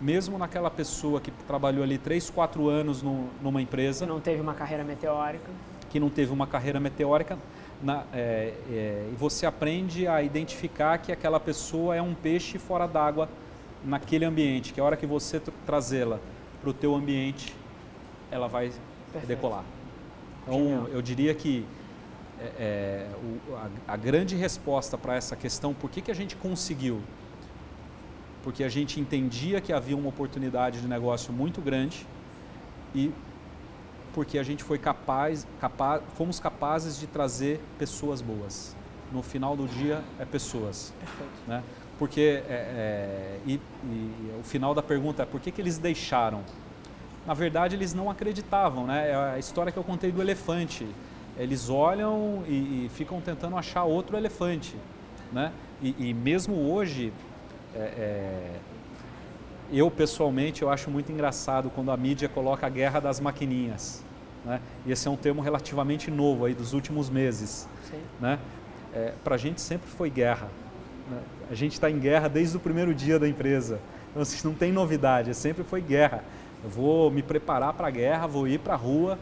mesmo 0.00 0.36
naquela 0.36 0.68
pessoa 0.68 1.20
que 1.20 1.30
trabalhou 1.30 1.84
ali 1.84 1.96
3, 1.96 2.28
4 2.28 2.68
anos 2.68 3.02
no, 3.02 3.28
numa 3.40 3.62
empresa. 3.62 4.04
Que 4.04 4.10
não 4.10 4.20
teve 4.20 4.40
uma 4.40 4.52
carreira 4.52 4.82
meteórica. 4.82 5.48
Que 5.88 6.00
não 6.00 6.10
teve 6.10 6.32
uma 6.32 6.44
carreira 6.44 6.80
meteórica. 6.80 7.38
Na, 7.80 8.02
é, 8.12 8.52
é, 8.68 9.08
e 9.12 9.14
você 9.16 9.46
aprende 9.46 10.08
a 10.08 10.20
identificar 10.20 10.98
que 10.98 11.12
aquela 11.12 11.38
pessoa 11.38 11.94
é 11.94 12.02
um 12.02 12.14
peixe 12.14 12.58
fora 12.58 12.88
d'água 12.88 13.28
naquele 13.84 14.24
ambiente, 14.24 14.72
que 14.72 14.80
a 14.80 14.84
hora 14.84 14.96
que 14.96 15.06
você 15.06 15.40
trazê-la 15.64 16.18
para 16.60 16.70
o 16.70 16.72
teu 16.72 16.96
ambiente, 16.96 17.54
ela 18.28 18.48
vai 18.48 18.72
Perfeito. 19.12 19.28
decolar. 19.28 19.62
Então, 20.42 20.58
Genial. 20.58 20.88
eu 20.88 21.00
diria 21.00 21.32
que 21.32 21.64
é, 22.40 22.52
é, 22.58 23.06
o, 23.16 23.54
a, 23.54 23.68
a, 23.92 23.96
grande 23.96 24.36
resposta 24.36 24.96
para 24.96 25.14
essa 25.14 25.34
questão, 25.34 25.74
por 25.74 25.90
que, 25.90 26.00
que 26.00 26.10
a 26.10 26.14
gente 26.14 26.36
conseguiu? 26.36 27.00
Porque 28.42 28.62
a 28.62 28.68
gente 28.68 29.00
entendia 29.00 29.60
que 29.60 29.72
havia 29.72 29.96
uma 29.96 30.08
oportunidade 30.08 30.80
de 30.80 30.88
negócio 30.88 31.32
muito 31.32 31.60
grande 31.60 32.06
e 32.94 33.12
porque 34.14 34.38
a 34.38 34.42
gente 34.42 34.64
foi 34.64 34.78
capaz, 34.78 35.46
capaz, 35.60 36.02
fomos 36.14 36.40
capazes 36.40 36.98
de 36.98 37.06
trazer 37.06 37.60
pessoas 37.78 38.20
boas. 38.22 38.74
No 39.12 39.22
final 39.22 39.56
do 39.56 39.66
dia 39.66 40.02
é 40.18 40.24
pessoas, 40.24 40.92
Perfeito. 40.98 41.32
né? 41.46 41.62
Porque 41.98 42.42
é, 42.48 42.52
é, 42.52 43.38
e, 43.46 43.54
e, 43.84 44.32
o 44.38 44.44
final 44.44 44.74
da 44.74 44.82
pergunta 44.82 45.22
é 45.22 45.26
por 45.26 45.40
que, 45.40 45.50
que 45.50 45.60
eles 45.60 45.78
deixaram? 45.78 46.42
Na 47.26 47.34
verdade, 47.34 47.74
eles 47.74 47.92
não 47.92 48.10
acreditavam, 48.10 48.86
né? 48.86 49.10
É 49.10 49.14
a 49.14 49.38
história 49.38 49.72
que 49.72 49.78
eu 49.78 49.84
contei 49.84 50.12
do 50.12 50.22
elefante 50.22 50.86
eles 51.38 51.70
olham 51.70 52.42
e, 52.46 52.86
e 52.86 52.90
ficam 52.94 53.20
tentando 53.20 53.56
achar 53.56 53.84
outro 53.84 54.16
elefante. 54.16 54.76
Né? 55.32 55.52
E, 55.80 56.10
e 56.10 56.14
mesmo 56.14 56.54
hoje, 56.70 57.12
é, 57.74 57.78
é, 57.78 58.50
eu 59.72 59.90
pessoalmente 59.90 60.62
eu 60.62 60.70
acho 60.70 60.90
muito 60.90 61.12
engraçado 61.12 61.70
quando 61.70 61.90
a 61.90 61.96
mídia 61.96 62.28
coloca 62.28 62.66
a 62.66 62.70
guerra 62.70 63.00
das 63.00 63.20
maquininhas. 63.20 64.04
Né? 64.44 64.60
E 64.86 64.92
esse 64.92 65.06
é 65.06 65.10
um 65.10 65.16
termo 65.16 65.40
relativamente 65.40 66.10
novo 66.10 66.44
aí 66.44 66.54
dos 66.54 66.72
últimos 66.72 67.08
meses. 67.08 67.68
Né? 68.20 68.38
É, 68.92 69.12
Para 69.22 69.36
a 69.36 69.38
gente 69.38 69.60
sempre 69.60 69.88
foi 69.88 70.10
guerra. 70.10 70.48
Né? 71.10 71.18
A 71.50 71.54
gente 71.54 71.72
está 71.72 71.90
em 71.90 71.98
guerra 71.98 72.28
desde 72.28 72.56
o 72.56 72.60
primeiro 72.60 72.94
dia 72.94 73.18
da 73.18 73.28
empresa. 73.28 73.80
Então, 74.10 74.22
assim, 74.22 74.46
não 74.46 74.54
tem 74.54 74.72
novidade, 74.72 75.34
sempre 75.34 75.62
foi 75.62 75.80
guerra. 75.80 76.24
Eu 76.64 76.70
vou 76.70 77.10
me 77.10 77.22
preparar 77.22 77.74
para 77.74 77.86
a 77.86 77.90
guerra, 77.90 78.26
vou 78.26 78.48
ir 78.48 78.58
para 78.58 78.74
a 78.74 78.76
rua, 78.76 79.18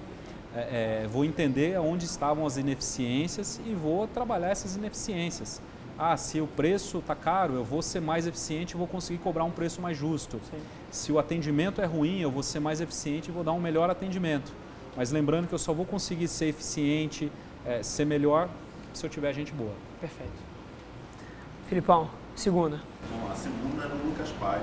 é, 0.57 1.03
é, 1.03 1.07
vou 1.07 1.23
entender 1.23 1.79
onde 1.79 2.07
estavam 2.07 2.47
as 2.47 2.57
ineficiências 2.57 3.61
e 3.67 3.75
vou 3.75 4.09
trabalhar 4.09 4.49
essas 4.49 4.75
ineficiências. 4.75 5.61
Ah, 5.99 6.17
se 6.17 6.41
o 6.41 6.47
preço 6.47 6.99
está 6.99 7.15
caro, 7.15 7.55
eu 7.55 7.65
vou 7.65 7.83
ser 7.83 8.01
mais 8.01 8.27
eficiente 8.27 8.73
e 8.73 8.77
vou 8.77 8.87
conseguir 8.87 9.19
cobrar 9.19 9.45
um 9.45 9.51
preço 9.51 9.83
mais 9.83 9.99
justo. 9.99 10.41
Sim. 10.51 10.59
Se 10.91 11.13
o 11.13 11.19
atendimento 11.19 11.83
é 11.83 11.85
ruim, 11.85 12.21
eu 12.21 12.31
vou 12.31 12.43
ser 12.43 12.61
mais 12.61 12.81
eficiente 12.81 13.29
e 13.29 13.33
vou 13.33 13.45
dar 13.45 13.53
um 13.53 13.61
melhor 13.61 13.91
atendimento. 13.91 14.53
Mas 14.97 15.11
lembrando 15.11 15.47
que 15.47 15.55
eu 15.55 15.59
só 15.59 15.75
vou 15.75 15.85
conseguir 15.85 16.29
ser 16.29 16.47
eficiente, 16.47 17.31
é, 17.65 17.83
ser 17.83 18.07
melhor, 18.07 18.49
se 18.95 19.05
eu 19.05 19.11
tiver 19.11 19.33
gente 19.35 19.53
boa. 19.53 19.75
Perfeito. 20.01 20.33
Filipão, 21.67 22.09
segunda. 22.35 22.81
Bom, 23.11 23.31
a 23.31 23.35
segunda 23.35 23.85
é 23.85 23.89
no 23.89 24.09
Lucas 24.09 24.31
Paz, 24.41 24.63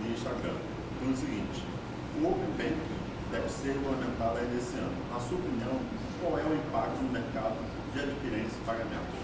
no 0.00 0.12
Instagram. 0.12 0.56
Então 0.96 1.08
é 1.08 1.12
o 1.12 1.16
seguinte, 1.16 1.64
o 2.20 2.26
Open 2.26 2.50
Banking 2.58 2.99
deve 3.30 3.48
ser 3.48 3.72
regulamentada 3.72 4.40
ainda 4.40 4.56
esse 4.56 4.76
ano. 4.76 4.92
Na 5.12 5.20
sua 5.20 5.38
opinião, 5.38 5.78
qual 6.20 6.38
é 6.38 6.42
o 6.42 6.54
impacto 6.54 7.02
no 7.02 7.10
mercado 7.10 7.56
de 7.92 8.00
adquirência 8.00 8.56
e 8.56 8.64
pagamentos? 8.64 9.20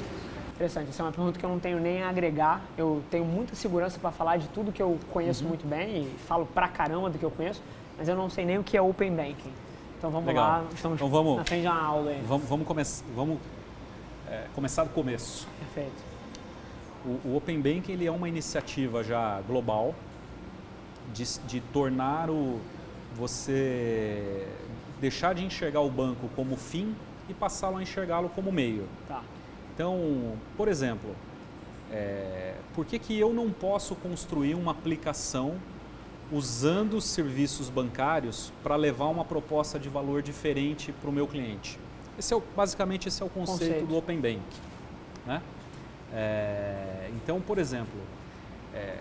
Interessante, 0.54 0.88
essa 0.88 1.02
é 1.02 1.04
uma 1.04 1.12
pergunta 1.12 1.38
que 1.38 1.44
eu 1.44 1.50
não 1.50 1.58
tenho 1.58 1.78
nem 1.78 2.02
a 2.02 2.08
agregar. 2.08 2.62
Eu 2.78 3.02
tenho 3.10 3.24
muita 3.24 3.54
segurança 3.54 3.98
para 3.98 4.10
falar 4.10 4.38
de 4.38 4.48
tudo 4.48 4.72
que 4.72 4.82
eu 4.82 4.98
conheço 5.12 5.42
uhum. 5.42 5.50
muito 5.50 5.66
bem 5.66 6.04
e 6.04 6.18
falo 6.26 6.46
pra 6.46 6.66
caramba 6.66 7.10
do 7.10 7.18
que 7.18 7.24
eu 7.24 7.30
conheço, 7.30 7.62
mas 7.98 8.08
eu 8.08 8.16
não 8.16 8.30
sei 8.30 8.46
nem 8.46 8.58
o 8.58 8.64
que 8.64 8.76
é 8.76 8.80
Open 8.80 9.14
Banking. 9.14 9.52
Então 9.98 10.10
vamos 10.10 10.26
Legal. 10.26 10.44
lá, 10.44 10.64
estamos 10.74 10.96
então 10.96 11.08
vamos, 11.08 11.36
na 11.38 11.44
frente 11.44 11.62
de 11.62 11.68
uma 11.68 11.82
aula 11.82 12.10
aí. 12.10 12.22
Vamos, 12.26 12.48
vamos, 12.48 12.66
come 12.66 12.82
vamos 13.14 13.38
é, 14.28 14.46
começar 14.54 14.84
do 14.84 14.90
começo. 14.90 15.46
Perfeito. 15.58 16.02
O, 17.04 17.28
o, 17.28 17.36
Open 17.36 17.60
Banking 17.60 17.92
ele 17.92 18.06
é 18.06 18.10
uma 18.10 18.28
iniciativa 18.28 19.04
já 19.04 19.40
global 19.46 19.94
de, 21.12 21.24
de 21.46 21.60
tornar 21.60 22.30
o, 22.30 22.60
você 23.16 24.46
deixar 25.00 25.34
de 25.34 25.44
enxergar 25.44 25.80
o 25.80 25.90
banco 25.90 26.28
como 26.36 26.56
fim 26.56 26.94
e 27.28 27.34
passá-lo 27.34 27.78
a 27.78 27.82
enxergá-lo 27.82 28.28
como 28.28 28.52
meio. 28.52 28.86
Tá. 29.08 29.22
Então, 29.74 30.34
por 30.56 30.68
exemplo, 30.68 31.14
é, 31.90 32.54
por 32.74 32.84
que, 32.84 32.98
que 32.98 33.18
eu 33.18 33.32
não 33.32 33.50
posso 33.50 33.94
construir 33.96 34.54
uma 34.54 34.72
aplicação 34.72 35.54
usando 36.32 36.94
os 36.94 37.04
serviços 37.04 37.70
bancários 37.70 38.52
para 38.62 38.74
levar 38.74 39.06
uma 39.06 39.24
proposta 39.24 39.78
de 39.78 39.88
valor 39.88 40.22
diferente 40.22 40.92
para 40.92 41.10
o 41.10 41.12
meu 41.12 41.26
cliente? 41.26 41.78
Esse 42.18 42.32
é 42.32 42.36
o, 42.36 42.42
basicamente 42.54 43.08
esse 43.08 43.22
é 43.22 43.26
o 43.26 43.28
conceito, 43.28 43.60
conceito. 43.60 43.86
do 43.86 43.96
Open 43.96 44.20
Bank. 44.20 44.42
Né? 45.26 45.42
É, 46.12 47.10
então, 47.16 47.40
por 47.40 47.58
exemplo, 47.58 48.00
é, 48.74 48.98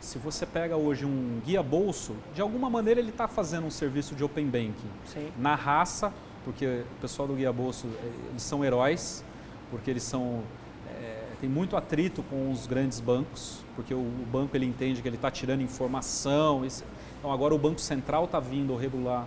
se 0.00 0.18
você 0.18 0.46
pega 0.46 0.76
hoje 0.76 1.04
um 1.04 1.40
guia 1.44 1.62
bolso, 1.62 2.14
de 2.34 2.40
alguma 2.40 2.70
maneira 2.70 3.00
ele 3.00 3.10
está 3.10 3.26
fazendo 3.26 3.66
um 3.66 3.70
serviço 3.70 4.14
de 4.14 4.22
open 4.22 4.46
banking. 4.46 4.90
Sim. 5.04 5.32
Na 5.38 5.54
raça, 5.54 6.12
porque 6.44 6.66
o 6.66 7.00
pessoal 7.00 7.26
do 7.26 7.34
guia 7.34 7.52
bolso 7.52 7.86
eh, 7.86 8.10
eles 8.30 8.42
são 8.42 8.64
heróis, 8.64 9.24
porque 9.70 9.90
eles 9.90 10.02
são 10.02 10.42
é, 10.88 11.24
tem 11.40 11.48
muito 11.48 11.76
atrito 11.76 12.22
com 12.24 12.50
os 12.50 12.66
grandes 12.66 13.00
bancos, 13.00 13.64
porque 13.76 13.92
o, 13.92 13.98
o 13.98 14.26
banco 14.30 14.56
ele 14.56 14.66
entende 14.66 15.02
que 15.02 15.08
ele 15.08 15.16
está 15.16 15.30
tirando 15.30 15.62
informação. 15.62 16.64
Isso, 16.64 16.84
então 17.18 17.32
agora 17.32 17.54
o 17.54 17.58
banco 17.58 17.80
central 17.80 18.24
está 18.24 18.40
vindo 18.40 18.74
regular 18.76 19.26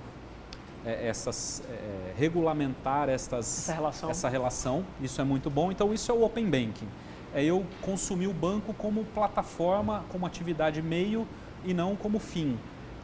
é, 0.85 1.07
essas 1.07 1.61
é, 1.69 2.13
regulamentar 2.17 3.09
estas, 3.09 3.59
essa 3.59 3.73
relação. 3.73 4.09
essa 4.09 4.29
relação. 4.29 4.85
Isso 5.01 5.21
é 5.21 5.23
muito 5.23 5.49
bom. 5.49 5.71
Então 5.71 5.93
isso 5.93 6.11
é 6.11 6.15
o 6.15 6.23
open 6.23 6.45
banking 6.45 6.87
é 7.33 7.43
eu 7.43 7.65
consumir 7.81 8.27
o 8.27 8.33
banco 8.33 8.73
como 8.73 9.05
plataforma, 9.05 10.03
como 10.09 10.25
atividade 10.25 10.81
meio 10.81 11.27
e 11.63 11.73
não 11.73 11.95
como 11.95 12.19
fim. 12.19 12.57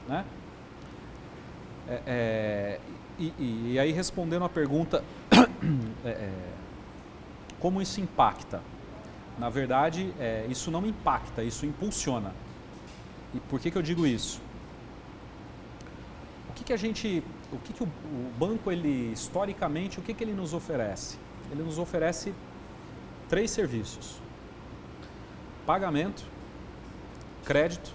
Né? 0.08 0.26
É, 1.88 2.02
é, 2.06 2.80
e, 3.18 3.72
e, 3.74 3.80
aí 3.80 3.92
respondendo 3.92 4.44
a 4.44 4.50
pergunta, 4.50 5.04
é, 6.04 6.10
é, 6.10 6.32
como 7.60 7.82
isso 7.82 8.02
impacta? 8.02 8.62
Na 9.40 9.50
verdade, 9.50 10.14
é, 10.20 10.46
isso 10.50 10.70
não 10.70 10.86
impacta, 10.86 11.44
isso 11.44 11.66
impulsiona. 11.66 12.34
E 13.34 13.40
por 13.40 13.60
que, 13.60 13.72
que 13.72 13.78
eu 13.78 13.82
digo 13.82 14.06
isso? 14.06 14.42
O 16.50 16.54
que, 16.54 16.64
que 16.64 16.74
a 16.74 16.78
gente, 16.78 17.24
o 17.52 17.58
que, 17.60 17.72
que 17.72 17.84
o, 17.84 17.88
o 17.88 18.32
banco 18.38 18.72
ele 18.72 19.12
historicamente, 19.14 20.00
o 20.00 20.02
que, 20.02 20.14
que 20.14 20.24
ele 20.24 20.34
nos 20.34 20.54
oferece? 20.54 21.18
Ele 21.52 21.64
nos 21.64 21.78
oferece 21.78 22.34
três 23.30 23.52
serviços: 23.52 24.20
pagamento, 25.66 26.26
crédito 27.46 27.92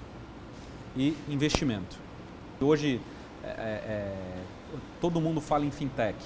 e 0.97 1.17
investimento. 1.29 1.97
Hoje 2.61 3.01
é, 3.43 3.49
é, 3.49 3.53
é, 3.53 4.17
todo 5.01 5.21
mundo 5.21 5.41
fala 5.41 5.65
em 5.65 5.71
fintech. 5.71 6.17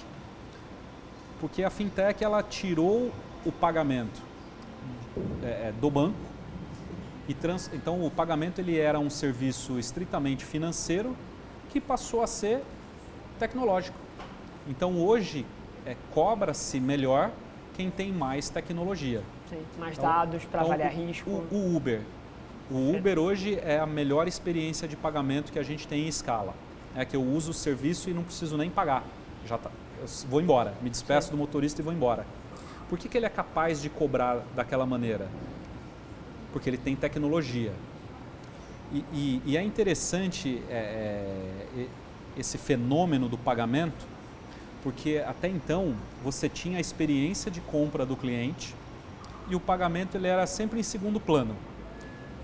Porque 1.40 1.62
a 1.62 1.70
fintech 1.70 2.22
ela 2.22 2.42
tirou 2.42 3.12
o 3.44 3.52
pagamento 3.52 4.20
é, 5.42 5.68
é, 5.68 5.74
do 5.80 5.90
banco 5.90 6.18
e 7.28 7.34
trans, 7.34 7.70
então 7.72 8.04
o 8.04 8.10
pagamento 8.10 8.60
ele 8.60 8.78
era 8.78 8.98
um 8.98 9.10
serviço 9.10 9.78
estritamente 9.78 10.44
financeiro 10.44 11.16
que 11.70 11.80
passou 11.80 12.22
a 12.22 12.26
ser 12.26 12.62
tecnológico. 13.38 13.98
Então 14.68 14.98
hoje 14.98 15.44
é, 15.84 15.96
cobra-se 16.12 16.78
melhor 16.80 17.30
quem 17.76 17.90
tem 17.90 18.10
mais 18.10 18.48
tecnologia. 18.48 19.22
Sim, 19.50 19.62
mais 19.78 19.98
então, 19.98 20.10
dados 20.10 20.44
para 20.46 20.62
então, 20.62 20.72
avaliar 20.72 20.92
o, 20.92 21.06
risco. 21.06 21.30
O, 21.30 21.54
o 21.54 21.76
Uber. 21.76 22.00
O 22.70 22.96
Uber 22.96 23.18
hoje 23.18 23.58
é 23.62 23.78
a 23.78 23.86
melhor 23.86 24.26
experiência 24.26 24.88
de 24.88 24.96
pagamento 24.96 25.52
que 25.52 25.58
a 25.58 25.62
gente 25.62 25.86
tem 25.86 26.06
em 26.06 26.08
escala. 26.08 26.54
É 26.96 27.04
que 27.04 27.14
eu 27.14 27.22
uso 27.22 27.50
o 27.50 27.54
serviço 27.54 28.08
e 28.08 28.14
não 28.14 28.24
preciso 28.24 28.56
nem 28.56 28.70
pagar. 28.70 29.04
Já 29.44 29.58
tá, 29.58 29.70
vou 30.28 30.40
embora, 30.40 30.74
me 30.82 30.88
despeço 30.88 31.28
Sim. 31.28 31.34
do 31.34 31.38
motorista 31.38 31.80
e 31.80 31.84
vou 31.84 31.92
embora. 31.92 32.26
Por 32.88 32.98
que, 32.98 33.08
que 33.08 33.18
ele 33.18 33.26
é 33.26 33.28
capaz 33.28 33.82
de 33.82 33.90
cobrar 33.90 34.42
daquela 34.54 34.86
maneira? 34.86 35.28
Porque 36.52 36.70
ele 36.70 36.78
tem 36.78 36.96
tecnologia. 36.96 37.72
E, 38.92 39.04
e, 39.12 39.42
e 39.44 39.56
é 39.56 39.62
interessante 39.62 40.62
é, 40.70 41.66
é, 41.76 41.86
esse 42.38 42.56
fenômeno 42.56 43.28
do 43.28 43.36
pagamento, 43.36 44.06
porque 44.86 45.20
até 45.26 45.48
então 45.48 45.96
você 46.22 46.48
tinha 46.48 46.78
a 46.78 46.80
experiência 46.80 47.50
de 47.50 47.60
compra 47.60 48.06
do 48.06 48.14
cliente 48.14 48.72
e 49.48 49.56
o 49.56 49.58
pagamento 49.58 50.16
ele 50.16 50.28
era 50.28 50.46
sempre 50.46 50.78
em 50.78 50.82
segundo 50.84 51.18
plano. 51.18 51.56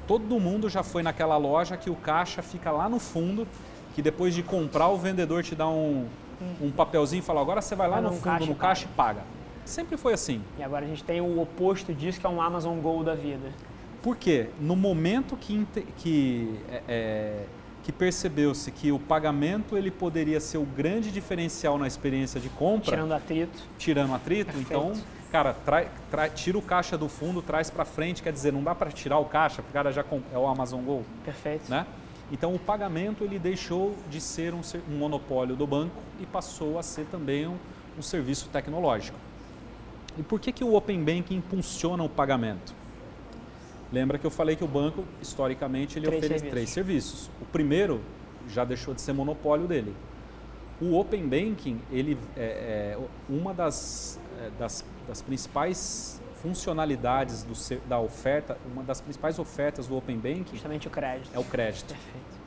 Todo 0.08 0.40
mundo 0.40 0.68
já 0.68 0.82
foi 0.82 1.04
naquela 1.04 1.36
loja 1.36 1.76
que 1.76 1.88
o 1.88 1.94
caixa 1.94 2.42
fica 2.42 2.72
lá 2.72 2.88
no 2.88 2.98
fundo, 2.98 3.46
que 3.94 4.02
depois 4.02 4.34
de 4.34 4.42
comprar 4.42 4.88
o 4.88 4.98
vendedor 4.98 5.44
te 5.44 5.54
dá 5.54 5.68
um, 5.68 6.08
um 6.60 6.72
papelzinho 6.72 7.20
e 7.20 7.22
fala 7.22 7.40
agora 7.40 7.62
você 7.62 7.76
vai 7.76 7.88
lá 7.88 8.00
no 8.00 8.10
fundo 8.10 8.22
caixa 8.22 8.46
no 8.46 8.54
caixa 8.56 8.84
e 8.86 8.88
paga. 8.88 9.22
Sempre 9.64 9.96
foi 9.96 10.12
assim. 10.12 10.42
E 10.58 10.64
agora 10.64 10.84
a 10.84 10.88
gente 10.88 11.04
tem 11.04 11.20
o 11.20 11.40
oposto 11.40 11.94
disso, 11.94 12.18
que 12.18 12.26
é 12.26 12.28
um 12.28 12.42
Amazon 12.42 12.76
Go 12.80 13.04
da 13.04 13.14
vida. 13.14 13.52
Por 14.02 14.16
quê? 14.16 14.48
No 14.60 14.74
momento 14.74 15.36
que, 15.36 15.64
que, 15.96 16.58
é, 16.68 16.82
é, 16.88 17.44
que 17.82 17.90
percebeu-se 17.90 18.70
que 18.70 18.92
o 18.92 18.98
pagamento 18.98 19.76
ele 19.76 19.90
poderia 19.90 20.38
ser 20.38 20.58
o 20.58 20.64
grande 20.64 21.10
diferencial 21.10 21.76
na 21.76 21.86
experiência 21.86 22.40
de 22.40 22.48
compra... 22.48 22.92
Tirando 22.92 23.12
atrito. 23.12 23.62
Tirando 23.76 24.14
atrito, 24.14 24.52
Perfeito. 24.52 24.70
então, 24.70 24.92
cara, 25.32 25.52
trai, 25.52 25.88
trai, 26.10 26.30
tira 26.30 26.56
o 26.56 26.62
caixa 26.62 26.96
do 26.96 27.08
fundo, 27.08 27.42
traz 27.42 27.70
para 27.70 27.84
frente, 27.84 28.22
quer 28.22 28.32
dizer, 28.32 28.52
não 28.52 28.62
dá 28.62 28.74
para 28.74 28.90
tirar 28.92 29.18
o 29.18 29.24
caixa, 29.24 29.56
porque 29.56 29.70
o 29.70 29.72
cara 29.72 29.90
já 29.90 30.04
é 30.32 30.38
o 30.38 30.46
Amazon 30.46 30.82
Go. 30.82 31.04
Perfeito. 31.24 31.68
Né? 31.68 31.84
Então, 32.30 32.54
o 32.54 32.58
pagamento 32.58 33.24
ele 33.24 33.38
deixou 33.38 33.96
de 34.08 34.20
ser 34.20 34.54
um, 34.54 34.60
um 34.88 34.96
monopólio 34.96 35.56
do 35.56 35.66
banco 35.66 35.96
e 36.20 36.26
passou 36.26 36.78
a 36.78 36.82
ser 36.82 37.06
também 37.06 37.48
um, 37.48 37.56
um 37.98 38.02
serviço 38.02 38.48
tecnológico. 38.48 39.18
E 40.16 40.22
por 40.22 40.38
que, 40.38 40.52
que 40.52 40.62
o 40.62 40.74
Open 40.74 41.02
Banking 41.02 41.36
impulsiona 41.36 42.02
o 42.02 42.08
pagamento? 42.08 42.74
Lembra 43.92 44.18
que 44.18 44.26
eu 44.26 44.30
falei 44.30 44.56
que 44.56 44.64
o 44.64 44.68
banco, 44.68 45.04
historicamente, 45.20 45.98
ele 45.98 46.06
três 46.06 46.18
oferece 46.18 46.40
serviços. 46.40 46.50
três 46.50 46.70
serviços. 46.70 47.30
O 47.40 47.44
primeiro 47.44 48.00
já 48.48 48.64
deixou 48.64 48.94
de 48.94 49.00
ser 49.00 49.12
monopólio 49.12 49.66
dele. 49.66 49.94
O 50.80 50.98
Open 50.98 51.28
Banking, 51.28 51.80
ele 51.90 52.18
é, 52.36 52.96
é 52.96 52.98
uma 53.28 53.52
das, 53.52 54.18
é, 54.40 54.50
das, 54.58 54.84
das, 55.06 55.20
principais 55.22 56.20
funcionalidades 56.42 57.44
do, 57.44 57.54
da 57.86 58.00
oferta, 58.00 58.56
uma 58.72 58.82
das 58.82 59.00
principais 59.00 59.38
ofertas 59.38 59.86
do 59.86 59.96
Open 59.96 60.16
Banking... 60.16 60.54
Justamente 60.54 60.88
o 60.88 60.90
crédito. 60.90 61.30
É 61.32 61.38
o 61.38 61.44
crédito. 61.44 61.88
Perfeito. 61.88 62.42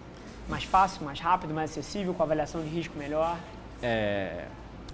Mais 0.50 0.64
fácil, 0.64 1.06
mais 1.06 1.20
rápido, 1.20 1.54
mais 1.54 1.72
acessível, 1.72 2.14
com 2.14 2.24
avaliação 2.24 2.62
de 2.62 2.68
risco 2.68 2.98
melhor. 2.98 3.38
É, 3.82 4.48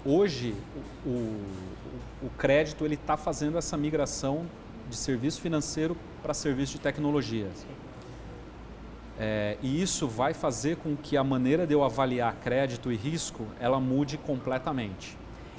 hoje, 0.04 0.54
o, 1.04 1.08
o 1.08 1.46
o 2.22 2.30
crédito 2.30 2.84
ele 2.84 2.94
está 2.94 3.16
fazendo 3.16 3.58
essa 3.58 3.76
migração 3.76 4.46
de 4.88 4.96
serviço 4.96 5.40
financeiro 5.40 5.96
para 6.22 6.32
serviço 6.32 6.72
de 6.72 6.80
tecnologia. 6.80 7.48
É, 9.18 9.58
e 9.60 9.82
isso 9.82 10.08
vai 10.08 10.32
fazer 10.32 10.76
com 10.76 10.96
que 10.96 11.16
a 11.16 11.24
maneira 11.24 11.66
de 11.66 11.74
eu 11.74 11.84
avaliar 11.84 12.34
crédito 12.36 12.90
e 12.90 12.96
risco 12.96 13.46
ela 13.60 13.78
mude 13.78 14.16
completamente. 14.16 15.16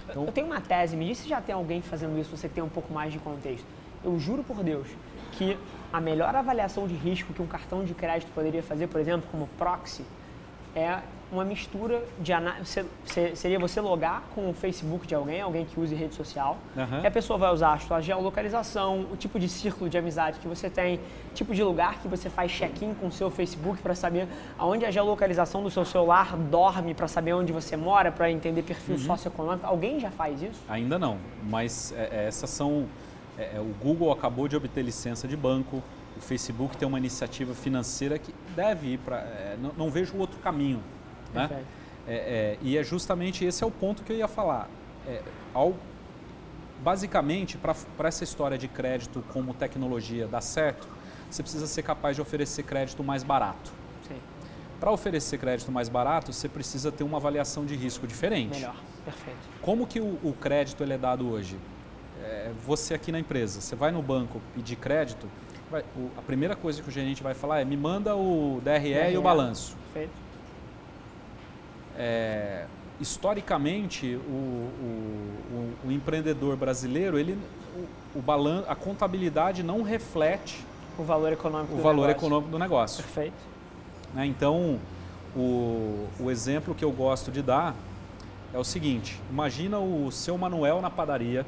Então, 0.10 0.26
eu 0.26 0.32
tenho 0.32 0.48
uma 0.48 0.60
tese, 0.60 0.96
me 0.96 1.08
diz 1.08 1.20
se 1.20 1.30
já 1.30 1.40
tem 1.40 1.54
alguém 1.54 1.82
fazendo 1.82 2.20
isso, 2.20 2.36
você 2.36 2.50
tem 2.50 2.64
um 2.64 2.70
pouco 2.70 2.94
mais 2.94 3.14
de 3.14 3.20
contexto. 3.20 3.66
Eu 4.04 4.20
juro 4.20 4.44
por 4.44 4.64
Deus 4.64 4.88
que 5.34 5.58
a 5.92 6.02
melhor 6.02 6.36
avaliação 6.36 6.88
de 6.88 6.96
risco 6.96 7.34
que 7.34 7.42
um 7.42 7.48
cartão 7.48 7.84
de 7.84 7.94
crédito 7.94 8.32
poderia 8.34 8.64
fazer, 8.64 8.88
por 8.88 9.00
exemplo, 9.00 9.28
como 9.32 9.48
proxy, 9.58 10.04
é 10.76 11.00
uma 11.34 11.44
mistura 11.44 12.04
de 12.20 12.32
análise. 12.32 12.86
Seria 13.36 13.60
você 13.60 13.82
logar 13.82 14.24
com 14.36 14.50
o 14.50 14.54
Facebook 14.54 15.08
de 15.08 15.16
alguém, 15.16 15.42
alguém 15.42 15.66
que 15.66 15.80
use 15.80 15.94
rede 15.96 16.14
social, 16.14 16.58
uhum. 16.76 17.02
e 17.04 17.08
a 17.08 17.12
pessoa 17.12 17.40
vai 17.40 17.52
usar 17.52 17.74
a 17.74 17.80
sua 17.80 18.00
geolocalização, 18.00 19.08
o 19.12 19.18
tipo 19.18 19.40
de 19.40 19.50
círculo 19.50 19.90
de 19.90 19.98
amizade 19.98 20.40
que 20.40 20.48
você 20.48 20.70
tem, 20.70 21.00
tipo 21.34 21.54
de 21.54 21.64
lugar 21.64 22.00
que 22.00 22.08
você 22.08 22.30
faz 22.30 22.52
check-in 22.52 22.94
com 22.94 23.08
o 23.08 23.12
seu 23.12 23.32
Facebook 23.32 23.82
para 23.82 23.96
saber 23.96 24.28
aonde 24.58 24.86
a 24.86 24.92
geolocalização 24.92 25.64
do 25.64 25.72
seu 25.72 25.84
celular 25.84 26.38
dorme, 26.38 26.94
para 26.94 27.08
saber 27.08 27.34
onde 27.34 27.52
você 27.52 27.76
mora, 27.76 28.12
para 28.12 28.32
entender 28.32 28.62
perfil 28.62 28.96
uhum. 28.96 29.02
socioeconômico. 29.02 29.66
Alguém 29.66 30.00
já 30.00 30.12
faz 30.12 30.42
isso? 30.42 30.62
Ainda 30.70 31.00
não, 31.00 31.18
mas 31.50 31.92
é, 31.98 32.10
é 32.12 32.28
essas 32.28 32.50
são. 32.50 32.86
É, 33.38 33.56
é, 33.56 33.60
o 33.60 33.74
Google 33.84 34.12
acabou 34.12 34.48
de 34.48 34.56
obter 34.56 34.84
licença 34.84 35.28
de 35.28 35.36
banco, 35.36 35.82
o 36.18 36.22
Facebook 36.22 36.78
tem 36.78 36.88
uma 36.88 36.98
iniciativa 36.98 37.54
financeira 37.54 38.18
que 38.18 38.34
deve 38.56 38.94
ir 38.94 38.98
para. 39.00 39.18
É, 39.18 39.58
não, 39.62 39.74
não 39.78 39.90
vejo 39.90 40.18
outro 40.18 40.40
caminho 40.40 40.82
né? 41.34 41.64
É, 42.08 42.14
é, 42.14 42.58
e 42.62 42.78
é 42.78 42.84
justamente 42.84 43.44
esse 43.44 43.64
é 43.64 43.68
o 43.68 43.72
ponto 43.72 44.04
que 44.04 44.14
eu 44.14 44.18
ia 44.18 44.28
falar. 44.28 44.70
É, 45.08 45.22
ao, 45.54 45.76
basicamente, 46.82 47.58
para 47.58 48.08
essa 48.08 48.24
história 48.24 48.58
de 48.58 48.68
crédito 48.68 49.24
como 49.34 49.54
tecnologia 49.54 50.28
dar 50.28 50.42
certo, 50.42 50.88
você 51.30 51.42
precisa 51.42 51.66
ser 51.66 51.82
capaz 51.82 52.16
de 52.16 52.22
oferecer 52.22 52.64
crédito 52.64 53.04
mais 53.04 53.24
barato. 53.24 53.72
Para 54.80 54.92
oferecer 54.92 55.38
crédito 55.38 55.72
mais 55.72 55.88
barato, 55.88 56.34
você 56.34 56.50
precisa 56.50 56.92
ter 56.92 57.06
uma 57.06 57.16
avaliação 57.16 57.66
de 57.66 57.74
risco 57.74 58.06
diferente. 58.06 58.56
Melhor, 58.56 58.76
perfeito. 59.06 59.40
Como 59.62 59.88
que 59.88 60.02
o, 60.02 60.20
o 60.22 60.34
crédito 60.34 60.84
ele 60.84 60.92
é 60.92 60.98
dado 60.98 61.30
hoje? 61.30 61.58
É, 62.22 62.52
você 62.66 62.94
aqui 62.94 63.10
na 63.10 63.18
empresa, 63.18 63.62
você 63.62 63.78
vai 63.78 63.92
no 63.92 64.02
banco 64.02 64.42
pedir 64.54 64.76
crédito, 64.76 65.26
vai, 65.74 65.84
o, 65.98 66.10
a 66.18 66.22
primeira 66.22 66.56
coisa 66.56 66.82
que 66.82 66.88
o 66.88 66.92
gerente 66.92 67.22
vai 67.22 67.34
falar 67.34 67.62
é 67.62 67.66
me 67.66 67.76
manda 67.76 68.16
o 68.16 68.62
DRE, 68.64 68.94
DRE. 68.94 69.14
e 69.14 69.18
o 69.18 69.22
balanço. 69.22 69.76
Perfeito 69.94 70.24
é, 71.98 72.66
historicamente, 73.00 74.16
o, 74.16 74.32
o, 74.32 75.74
o, 75.86 75.92
empreendedor 75.92 76.56
brasileiro, 76.56 77.18
ele, 77.18 77.38
o, 78.16 78.20
o 78.20 78.22
balan 78.22 78.64
a 78.68 78.76
contabilidade 78.76 79.64
não 79.64 79.82
reflete 79.82 80.66
o 80.98 81.04
valor 81.04 81.34
econômico 81.34 81.74
o 81.74 81.78
do 81.78 81.84
valor 81.84 82.08
negócio. 82.08 82.18
econômico 82.18 82.52
do 82.52 82.60
negócio. 82.60 83.04
Perfeito. 83.04 83.54
Né? 84.14 84.26
Então, 84.26 84.80
o, 85.36 86.08
o 86.20 86.30
exemplo 86.32 86.76
que 86.76 86.86
eu 86.86 86.92
gosto 86.92 87.32
de 87.32 87.42
dar 87.42 87.76
é 88.54 88.58
o 88.58 88.64
seguinte: 88.64 89.20
imagina 89.30 89.80
o 89.80 90.12
seu 90.12 90.38
Manuel 90.38 90.82
na 90.82 90.90
padaria 90.90 91.46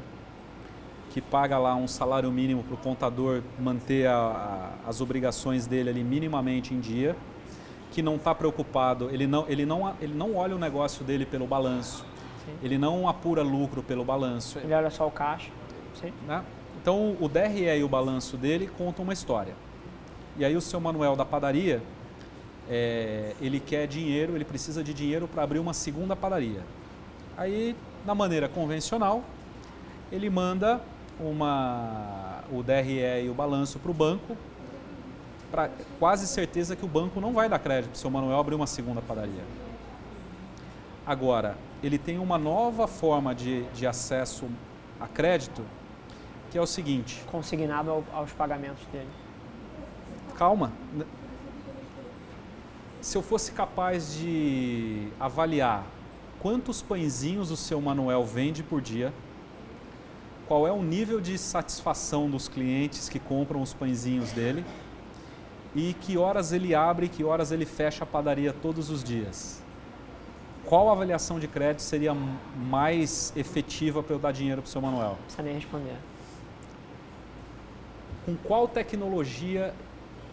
que 1.16 1.22
paga 1.22 1.58
lá 1.58 1.74
um 1.78 1.88
salário 1.88 2.30
mínimo 2.30 2.62
para 2.62 2.74
o 2.74 2.78
contador 2.78 3.42
manter 3.58 4.06
a, 4.06 4.18
a, 4.86 4.90
as 4.90 5.00
obrigações 5.00 5.66
dele 5.66 5.90
ali 5.90 6.04
minimamente 6.04 6.74
em 6.74 6.80
dia 6.82 7.16
que 7.94 8.02
não 8.02 8.18
está 8.18 8.36
preocupado, 8.36 9.10
ele 9.10 9.26
não, 9.26 9.46
ele, 9.48 9.66
não, 9.66 9.96
ele 10.02 10.14
não 10.14 10.36
olha 10.36 10.54
o 10.54 10.60
negócio 10.60 11.06
dele 11.06 11.26
pelo 11.26 11.48
balanço, 11.48 12.06
Sim. 12.46 12.52
ele 12.62 12.78
não 12.78 13.08
apura 13.08 13.42
lucro 13.42 13.82
pelo 13.82 14.04
balanço. 14.04 14.60
Ele 14.60 14.74
olha 14.74 14.90
só 14.90 15.08
o 15.08 15.12
caixa. 15.12 15.50
Né? 16.28 16.44
Então 16.82 17.16
o 17.22 17.30
DRE 17.30 17.64
e 17.64 17.82
o 17.82 17.88
balanço 17.88 18.36
dele 18.36 18.70
contam 18.78 19.04
uma 19.04 19.14
história. 19.14 19.56
E 20.38 20.44
aí 20.44 20.58
o 20.58 20.62
seu 20.62 20.82
Manuel 20.82 21.16
da 21.16 21.24
padaria, 21.24 21.82
é, 22.70 23.34
ele 23.40 23.62
quer 23.62 23.88
dinheiro, 23.88 24.36
ele 24.36 24.44
precisa 24.44 24.84
de 24.84 24.94
dinheiro 24.94 25.30
para 25.30 25.44
abrir 25.44 25.60
uma 25.60 25.74
segunda 25.74 26.14
padaria. 26.14 26.60
Aí, 27.38 27.74
na 28.06 28.14
maneira 28.14 28.50
convencional, 28.50 29.24
ele 30.12 30.30
manda 30.30 30.82
uma, 31.20 32.44
o 32.52 32.62
DRE 32.62 33.24
e 33.24 33.30
o 33.30 33.34
balanço 33.34 33.80
para 33.80 33.92
o 33.92 33.94
banco 33.94 34.38
pra, 35.56 35.70
quase 36.00 36.28
certeza 36.28 36.76
que 36.76 36.84
o 36.84 36.88
banco 36.88 37.22
não 37.22 37.32
vai 37.32 37.48
dar 37.48 37.60
crédito 37.60 37.92
para 37.92 37.96
o 37.96 38.00
seu 38.00 38.10
Manuel 38.10 38.38
abrir 38.38 38.56
uma 38.56 38.68
segunda 38.68 39.02
padaria. 39.02 39.44
Agora, 41.06 41.58
ele 41.82 41.98
tem 41.98 42.18
uma 42.18 42.38
nova 42.38 42.88
forma 42.88 43.34
de, 43.34 43.64
de 43.74 43.88
acesso 43.88 44.48
a 45.00 45.08
crédito, 45.08 45.64
que 46.52 46.58
é 46.58 46.62
o 46.62 46.66
seguinte... 46.66 47.24
Consignado 47.32 47.92
ao, 47.92 48.04
aos 48.12 48.32
pagamentos 48.32 48.84
dele. 48.92 49.08
Calma. 50.36 50.72
Se 53.00 53.18
eu 53.18 53.22
fosse 53.22 53.52
capaz 53.52 54.16
de 54.16 55.08
avaliar 55.20 55.86
quantos 56.40 56.82
pãezinhos 56.82 57.52
o 57.52 57.56
seu 57.56 57.80
Manuel 57.80 58.26
vende 58.26 58.64
por 58.64 58.82
dia, 58.82 59.14
qual 60.48 60.68
é 60.68 60.72
o 60.72 60.82
nível 60.82 61.20
de 61.20 61.38
satisfação 61.38 62.30
dos 62.30 62.48
clientes 62.48 63.10
que 63.10 63.20
compram 63.20 63.62
os 63.62 63.74
pãezinhos 63.74 64.32
dele 64.32 64.64
e 65.74 65.94
que 65.94 66.18
horas 66.18 66.52
ele 66.52 66.74
abre 66.74 67.08
e 67.08 67.10
que 67.10 67.24
horas 67.24 67.52
ele 67.52 67.66
fecha 67.66 68.04
a 68.04 68.08
padaria 68.08 68.54
todos 68.54 68.90
os 68.90 69.04
dias. 69.04 69.62
qual 70.66 70.90
avaliação 70.90 71.40
de 71.40 71.48
crédito 71.48 71.84
seria 71.84 72.12
mais 72.14 73.32
efetiva 73.36 74.02
para 74.02 74.16
eu 74.16 74.20
dar 74.20 74.32
dinheiro 74.32 74.64
para 74.64 74.68
o 74.68 74.72
seu 74.72 74.82
Manuel? 74.82 75.16
Nem 75.44 75.54
responder. 75.54 75.96
Com 78.26 78.36
qual 78.36 78.68
tecnologia, 78.68 79.76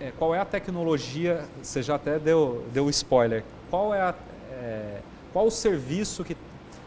é, 0.00 0.10
qual 0.12 0.34
é 0.34 0.40
a 0.40 0.44
tecnologia, 0.46 1.44
você 1.62 1.82
já 1.82 1.96
até 1.96 2.18
deu, 2.18 2.66
deu 2.72 2.88
spoiler, 2.88 3.44
qual 3.68 3.94
é, 3.94 4.00
a, 4.00 4.14
é, 4.50 5.00
qual 5.34 5.46
o 5.46 5.50
serviço 5.50 6.24
que, 6.24 6.34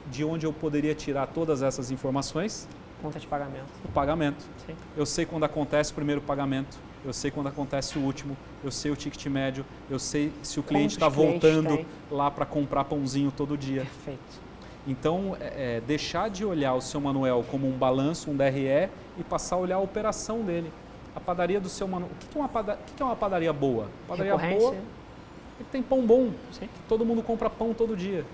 de 0.07 0.23
onde 0.23 0.47
eu 0.47 0.51
poderia 0.51 0.95
tirar 0.95 1.27
todas 1.27 1.61
essas 1.61 1.91
informações? 1.91 2.67
Conta 3.01 3.19
de 3.19 3.27
pagamento. 3.27 3.67
O 3.83 3.87
pagamento. 3.89 4.45
Sim. 4.65 4.75
Eu 4.95 5.05
sei 5.05 5.25
quando 5.25 5.43
acontece 5.43 5.91
o 5.91 5.95
primeiro 5.95 6.21
pagamento, 6.21 6.77
eu 7.03 7.13
sei 7.13 7.29
quando 7.29 7.47
acontece 7.47 7.99
o 7.99 8.01
último, 8.01 8.35
eu 8.63 8.71
sei 8.71 8.91
o 8.91 8.95
ticket 8.95 9.25
médio, 9.27 9.65
eu 9.89 9.99
sei 9.99 10.31
se 10.41 10.59
o 10.59 10.63
cliente 10.63 10.95
está 10.95 11.07
voltando 11.07 11.77
tem? 11.77 11.85
lá 12.09 12.31
para 12.31 12.45
comprar 12.45 12.83
pãozinho 12.85 13.31
todo 13.31 13.57
dia. 13.57 13.81
Perfeito. 13.81 14.45
Então, 14.87 15.35
é, 15.39 15.77
é, 15.77 15.81
deixar 15.81 16.29
de 16.29 16.45
olhar 16.45 16.73
o 16.73 16.81
seu 16.81 17.01
Manuel 17.01 17.43
como 17.49 17.67
um 17.67 17.77
balanço, 17.77 18.29
um 18.29 18.35
DRE 18.35 18.89
e 19.17 19.23
passar 19.23 19.55
a 19.55 19.59
olhar 19.59 19.75
a 19.75 19.79
operação 19.79 20.41
dele. 20.41 20.71
A 21.15 21.19
padaria 21.19 21.59
do 21.59 21.69
seu 21.69 21.87
Manuel. 21.87 22.11
O 22.11 22.27
que 22.27 22.37
é 22.37 22.41
uma, 22.41 22.49
pada... 22.49 22.73
o 22.73 22.95
que 22.95 23.01
é 23.01 23.05
uma 23.05 23.15
padaria 23.15 23.53
boa? 23.53 23.87
Padaria 24.07 24.37
boa 24.37 24.75
é 24.75 25.63
que 25.63 25.71
tem 25.71 25.81
pão 25.81 26.05
bom. 26.05 26.31
Sim. 26.51 26.69
todo 26.87 27.05
mundo 27.05 27.23
compra 27.23 27.49
pão 27.49 27.73
todo 27.73 27.95
dia. 27.95 28.25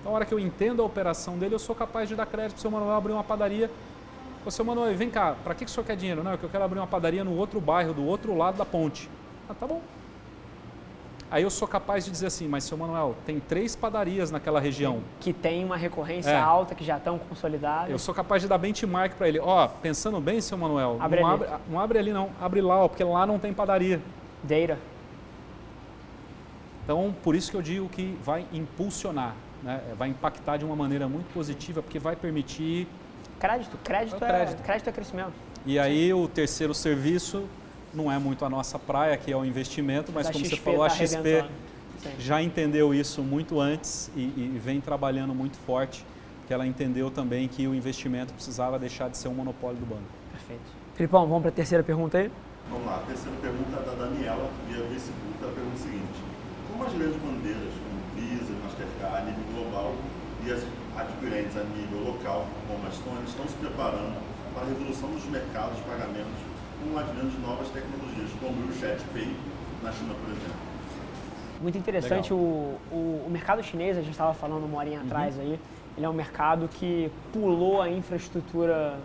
Então, 0.00 0.10
na 0.12 0.16
hora 0.16 0.24
que 0.24 0.32
eu 0.32 0.38
entendo 0.38 0.82
a 0.82 0.84
operação 0.84 1.38
dele, 1.38 1.54
eu 1.54 1.58
sou 1.58 1.74
capaz 1.74 2.08
de 2.08 2.14
dar 2.14 2.26
crédito 2.26 2.52
para 2.52 2.58
o 2.58 2.60
seu 2.62 2.70
Manuel 2.70 2.92
abrir 2.92 3.12
uma 3.12 3.24
padaria 3.24 3.70
Ô, 4.44 4.50
seu 4.50 4.64
Manuel, 4.64 4.96
vem 4.96 5.10
cá, 5.10 5.36
para 5.44 5.54
que, 5.54 5.64
que 5.64 5.70
o 5.70 5.74
senhor 5.74 5.84
quer 5.84 5.96
dinheiro? 5.96 6.24
Não, 6.24 6.32
é 6.32 6.36
que 6.36 6.44
eu 6.44 6.48
quero 6.48 6.64
abrir 6.64 6.78
uma 6.78 6.86
padaria 6.86 7.22
no 7.22 7.36
outro 7.36 7.60
bairro, 7.60 7.92
do 7.92 8.04
outro 8.04 8.34
lado 8.36 8.56
da 8.56 8.64
ponte. 8.64 9.08
Ah, 9.48 9.54
tá 9.54 9.66
bom. 9.66 9.82
Aí 11.30 11.44
eu 11.44 11.50
sou 11.50 11.68
capaz 11.68 12.04
de 12.04 12.10
dizer 12.10 12.26
assim, 12.26 12.48
mas 12.48 12.64
seu 12.64 12.76
Manuel, 12.76 13.14
tem 13.24 13.38
três 13.38 13.76
padarias 13.76 14.32
naquela 14.32 14.58
região. 14.58 15.00
Que 15.20 15.32
tem 15.32 15.64
uma 15.64 15.76
recorrência 15.76 16.30
é. 16.30 16.40
alta, 16.40 16.74
que 16.74 16.82
já 16.82 16.96
estão 16.96 17.18
consolidadas. 17.18 17.90
Eu 17.90 18.00
sou 18.00 18.12
capaz 18.12 18.42
de 18.42 18.48
dar 18.48 18.58
benchmark 18.58 19.14
para 19.14 19.28
ele. 19.28 19.38
Ó, 19.38 19.68
pensando 19.68 20.20
bem, 20.20 20.40
seu 20.40 20.58
Manuel, 20.58 20.96
abre 20.98 21.20
não, 21.20 21.28
abre, 21.28 21.48
não 21.68 21.80
abre 21.80 21.98
ali 21.98 22.12
não, 22.12 22.30
abre 22.40 22.60
lá, 22.60 22.84
ó, 22.84 22.88
porque 22.88 23.04
lá 23.04 23.26
não 23.26 23.38
tem 23.38 23.52
padaria. 23.52 24.00
Data. 24.42 24.76
Então, 26.82 27.14
por 27.22 27.36
isso 27.36 27.50
que 27.50 27.56
eu 27.56 27.62
digo 27.62 27.88
que 27.88 28.18
vai 28.24 28.44
impulsionar, 28.52 29.36
né? 29.62 29.80
vai 29.96 30.08
impactar 30.08 30.56
de 30.56 30.64
uma 30.64 30.74
maneira 30.74 31.06
muito 31.06 31.32
positiva, 31.32 31.80
porque 31.80 32.00
vai 32.00 32.16
permitir 32.16 32.88
Crédito, 33.40 33.78
crédito 33.82 34.22
é, 34.22 34.28
crédito. 34.28 34.60
É, 34.60 34.62
crédito 34.62 34.88
é 34.88 34.92
crescimento. 34.92 35.32
E 35.64 35.78
aí 35.78 36.12
o 36.12 36.28
terceiro 36.28 36.74
serviço 36.74 37.48
não 37.92 38.12
é 38.12 38.18
muito 38.18 38.44
a 38.44 38.50
nossa 38.50 38.78
praia, 38.78 39.16
que 39.16 39.32
é 39.32 39.36
o 39.36 39.44
investimento, 39.44 40.12
mas, 40.12 40.30
como 40.30 40.44
XP 40.44 40.56
você 40.56 40.62
falou, 40.62 40.80
tá 40.80 40.86
a 40.86 40.90
XP 40.90 41.44
já 42.18 42.40
entendeu 42.42 42.94
isso 42.94 43.22
muito 43.22 43.60
antes 43.60 44.10
e, 44.16 44.20
e, 44.20 44.60
vem 44.62 44.80
trabalhando 44.80 45.34
muito 45.34 45.56
forte, 45.58 46.04
porque 46.38 46.54
ela 46.54 46.66
entendeu 46.66 47.10
também 47.10 47.46
que 47.48 47.66
o 47.66 47.74
investimento 47.74 48.32
precisava 48.32 48.78
deixar 48.78 49.10
de 49.10 49.18
ser 49.18 49.28
um 49.28 49.34
monopólio 49.34 49.78
do 49.78 49.86
banco. 49.86 50.08
Perfeito. 50.32 50.62
Filipão, 50.94 51.26
vamos 51.26 51.42
para 51.42 51.50
a 51.50 51.54
terceira 51.54 51.84
pergunta 51.84 52.18
aí? 52.18 52.30
Vamos 52.70 52.86
lá, 52.86 52.96
a 52.96 53.00
terceira 53.00 53.36
pergunta 53.40 53.80
é 53.80 53.84
da 53.84 54.04
Daniela, 54.04 54.50
via 54.68 54.84
Facebook, 54.84 55.42
ela 55.42 55.52
pergunta 55.52 55.76
o 55.76 55.78
seguinte, 55.78 56.20
como 56.70 56.84
as 56.84 56.92
grandes 56.92 57.16
bandeiras, 57.16 57.72
como 57.84 58.00
Visa, 58.16 58.52
Mastercard, 58.64 59.16
a 59.16 59.24
nível 59.24 59.44
global, 59.54 59.94
e 60.46 60.52
as 60.52 60.62
adquirentes 61.00 61.56
a 61.56 61.64
nível 61.64 62.12
local, 62.12 62.46
como 62.68 62.86
a 62.86 62.90
Stone, 62.90 63.24
estão 63.26 63.46
se 63.46 63.54
preparando 63.54 64.16
para 64.54 64.64
a 64.64 64.66
revolução 64.66 65.08
dos 65.10 65.24
mercados 65.26 65.76
de 65.76 65.82
pagamentos 65.82 66.40
com 66.82 66.94
o 66.94 66.98
advento 66.98 67.28
de 67.28 67.38
novas 67.40 67.68
tecnologias, 67.68 68.30
como 68.40 68.68
o 68.68 68.72
Chat 68.72 69.02
Pay 69.12 69.34
na 69.82 69.92
China, 69.92 70.14
por 70.14 70.30
exemplo. 70.30 70.70
Muito 71.60 71.76
interessante, 71.76 72.32
o, 72.32 72.36
o, 72.90 73.24
o, 73.26 73.28
mercado 73.30 73.62
chinês, 73.62 73.96
a 73.98 74.00
gente 74.00 74.12
estava 74.12 74.32
falando 74.32 74.64
uma 74.64 74.78
horinha 74.78 75.00
uhum. 75.00 75.06
atrás 75.06 75.38
aí, 75.38 75.58
ele 75.96 76.06
é 76.06 76.08
um 76.08 76.14
mercado 76.14 76.68
que 76.68 77.10
pulou 77.32 77.82
a 77.82 77.90
infraestrutura... 77.90 78.98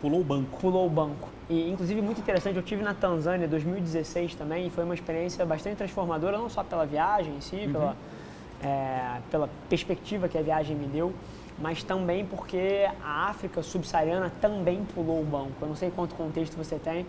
Pulou 0.00 0.20
o 0.20 0.24
banco. 0.24 0.58
Pulou 0.58 0.86
o 0.86 0.90
banco. 0.90 1.28
E, 1.50 1.70
inclusive, 1.70 2.00
muito 2.00 2.20
interessante, 2.20 2.56
eu 2.56 2.62
tive 2.62 2.82
na 2.82 2.94
Tanzânia 2.94 3.44
em 3.44 3.48
2016 3.48 4.34
também, 4.34 4.68
e 4.68 4.70
foi 4.70 4.84
uma 4.84 4.94
experiência 4.94 5.44
bastante 5.44 5.76
transformadora, 5.76 6.38
não 6.38 6.48
só 6.48 6.64
pela 6.64 6.86
viagem 6.86 7.36
em 7.36 7.40
si, 7.42 7.56
uhum. 7.56 7.72
pela 7.72 7.96
é, 8.62 9.20
pela 9.30 9.48
perspectiva 9.68 10.28
que 10.28 10.36
a 10.36 10.42
viagem 10.42 10.76
me 10.76 10.86
deu, 10.86 11.12
mas 11.58 11.82
também 11.82 12.24
porque 12.24 12.88
a 13.04 13.28
África 13.28 13.62
subsaariana 13.62 14.32
também 14.40 14.84
pulou 14.94 15.20
o 15.20 15.24
banco. 15.24 15.52
Eu 15.60 15.68
não 15.68 15.76
sei 15.76 15.90
quanto 15.90 16.14
contexto 16.14 16.56
você 16.56 16.78
tem, 16.78 17.04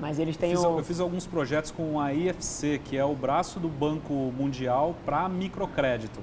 mas 0.00 0.18
eles 0.18 0.36
têm. 0.36 0.52
Eu 0.52 0.58
fiz, 0.58 0.66
o... 0.66 0.78
eu 0.78 0.84
fiz 0.84 1.00
alguns 1.00 1.26
projetos 1.26 1.70
com 1.70 2.00
a 2.00 2.12
IFC, 2.12 2.80
que 2.84 2.96
é 2.96 3.04
o 3.04 3.14
braço 3.14 3.60
do 3.60 3.68
Banco 3.68 4.12
Mundial 4.12 4.94
para 5.04 5.28
microcrédito. 5.28 6.20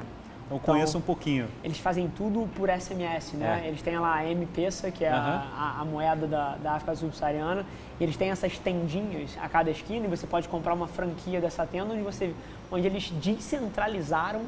Eu 0.49 0.57
então, 0.57 0.73
conheço 0.73 0.97
um 0.97 1.01
pouquinho. 1.01 1.47
Eles 1.63 1.77
fazem 1.77 2.09
tudo 2.09 2.49
por 2.55 2.69
SMS, 2.69 3.33
né? 3.33 3.61
É. 3.63 3.67
Eles 3.67 3.83
têm 3.83 3.99
lá 3.99 4.15
a 4.15 4.25
M-Pesa, 4.25 4.89
que 4.89 5.05
é 5.05 5.11
uhum. 5.11 5.15
a, 5.15 5.77
a, 5.79 5.85
moeda 5.85 6.25
da, 6.25 6.55
da 6.55 6.73
África 6.73 6.95
subsaariana, 6.95 7.63
e 7.99 8.03
eles 8.03 8.17
têm 8.17 8.31
essas 8.31 8.57
tendinhas 8.57 9.37
a 9.39 9.47
cada 9.47 9.69
esquina 9.69 10.07
e 10.07 10.09
você 10.09 10.25
pode 10.25 10.49
comprar 10.49 10.73
uma 10.73 10.87
franquia 10.87 11.39
dessa 11.39 11.67
tenda 11.67 11.93
onde, 11.93 12.01
você, 12.01 12.33
onde 12.71 12.87
eles 12.87 13.11
descentralizaram 13.11 14.41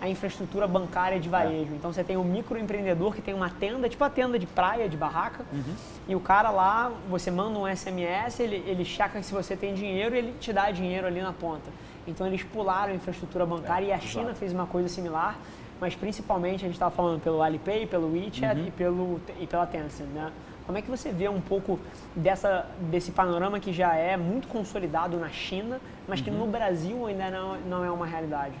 a 0.00 0.08
infraestrutura 0.08 0.66
bancária 0.66 1.18
de 1.18 1.28
varejo. 1.28 1.72
É. 1.72 1.76
Então 1.76 1.92
você 1.92 2.04
tem 2.04 2.16
um 2.16 2.24
microempreendedor 2.24 3.14
que 3.14 3.22
tem 3.22 3.34
uma 3.34 3.50
tenda, 3.50 3.88
tipo 3.88 4.02
a 4.04 4.10
tenda 4.10 4.38
de 4.38 4.46
praia, 4.46 4.88
de 4.88 4.96
barraca, 4.96 5.44
uhum. 5.52 5.74
e 6.08 6.14
o 6.14 6.20
cara 6.20 6.50
lá, 6.50 6.92
você 7.08 7.30
manda 7.30 7.58
um 7.58 7.66
SMS, 7.66 8.40
ele, 8.40 8.62
ele 8.66 8.84
checa 8.84 9.22
se 9.22 9.32
você 9.32 9.56
tem 9.56 9.74
dinheiro 9.74 10.14
e 10.14 10.18
ele 10.18 10.34
te 10.38 10.52
dá 10.52 10.70
dinheiro 10.70 11.06
ali 11.06 11.20
na 11.20 11.32
ponta. 11.32 11.70
Então 12.06 12.26
eles 12.26 12.42
pularam 12.42 12.92
a 12.92 12.96
infraestrutura 12.96 13.44
bancária 13.44 13.86
é, 13.86 13.88
e 13.88 13.92
a 13.92 13.98
China 13.98 14.24
exato. 14.24 14.38
fez 14.38 14.52
uma 14.52 14.66
coisa 14.66 14.88
similar, 14.88 15.36
mas 15.80 15.94
principalmente 15.94 16.64
a 16.64 16.68
gente 16.68 16.74
estava 16.74 16.94
falando 16.94 17.20
pelo 17.20 17.42
Alipay, 17.42 17.86
pelo 17.86 18.12
WeChat 18.12 18.58
uhum. 18.58 18.66
e, 18.66 18.70
pelo, 18.70 19.20
e 19.40 19.46
pela 19.46 19.66
Tencent, 19.66 20.08
né? 20.08 20.32
Como 20.64 20.76
é 20.76 20.82
que 20.82 20.90
você 20.90 21.10
vê 21.10 21.30
um 21.30 21.40
pouco 21.40 21.80
dessa, 22.14 22.66
desse 22.90 23.10
panorama 23.10 23.58
que 23.58 23.72
já 23.72 23.94
é 23.94 24.18
muito 24.18 24.48
consolidado 24.48 25.16
na 25.16 25.30
China, 25.30 25.80
mas 26.06 26.20
que 26.20 26.28
uhum. 26.28 26.40
no 26.40 26.46
Brasil 26.46 27.06
ainda 27.06 27.30
não, 27.30 27.56
não 27.62 27.84
é 27.84 27.90
uma 27.90 28.04
realidade? 28.04 28.52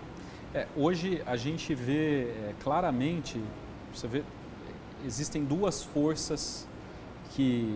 É, 0.54 0.66
hoje 0.74 1.22
a 1.26 1.36
gente 1.36 1.74
vê 1.74 2.22
é, 2.22 2.54
claramente, 2.62 3.38
você 3.92 4.08
vê, 4.08 4.24
existem 5.04 5.44
duas 5.44 5.82
forças 5.82 6.66
que 7.32 7.68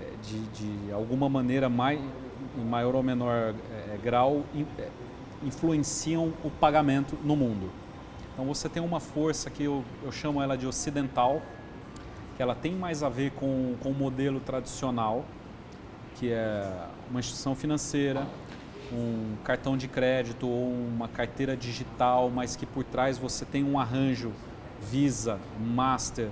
é, 0.00 0.10
de, 0.20 0.40
de 0.48 0.92
alguma 0.92 1.28
maneira 1.28 1.68
mais, 1.68 2.00
em 2.58 2.64
maior 2.64 2.96
ou 2.96 3.02
menor 3.02 3.54
é, 3.92 3.96
grau 4.02 4.42
é, 4.76 4.88
influenciam 5.44 6.32
o 6.42 6.50
pagamento 6.50 7.16
no 7.22 7.36
mundo. 7.36 7.70
Então 8.32 8.44
você 8.44 8.68
tem 8.68 8.82
uma 8.82 8.98
força 8.98 9.48
que 9.50 9.62
eu, 9.62 9.84
eu 10.02 10.10
chamo 10.10 10.42
ela 10.42 10.58
de 10.58 10.66
ocidental, 10.66 11.40
que 12.36 12.42
ela 12.42 12.56
tem 12.56 12.72
mais 12.72 13.04
a 13.04 13.08
ver 13.08 13.30
com, 13.30 13.76
com 13.80 13.90
o 13.90 13.94
modelo 13.94 14.40
tradicional, 14.40 15.24
que 16.16 16.32
é 16.32 16.88
uma 17.08 17.20
instituição 17.20 17.54
financeira, 17.54 18.26
um 18.92 19.36
cartão 19.44 19.76
de 19.76 19.88
crédito 19.88 20.48
ou 20.48 20.72
uma 20.72 21.08
carteira 21.08 21.56
digital, 21.56 22.30
mas 22.30 22.56
que 22.56 22.66
por 22.66 22.84
trás 22.84 23.18
você 23.18 23.44
tem 23.44 23.64
um 23.64 23.78
arranjo 23.78 24.32
Visa, 24.80 25.38
Master, 25.58 26.28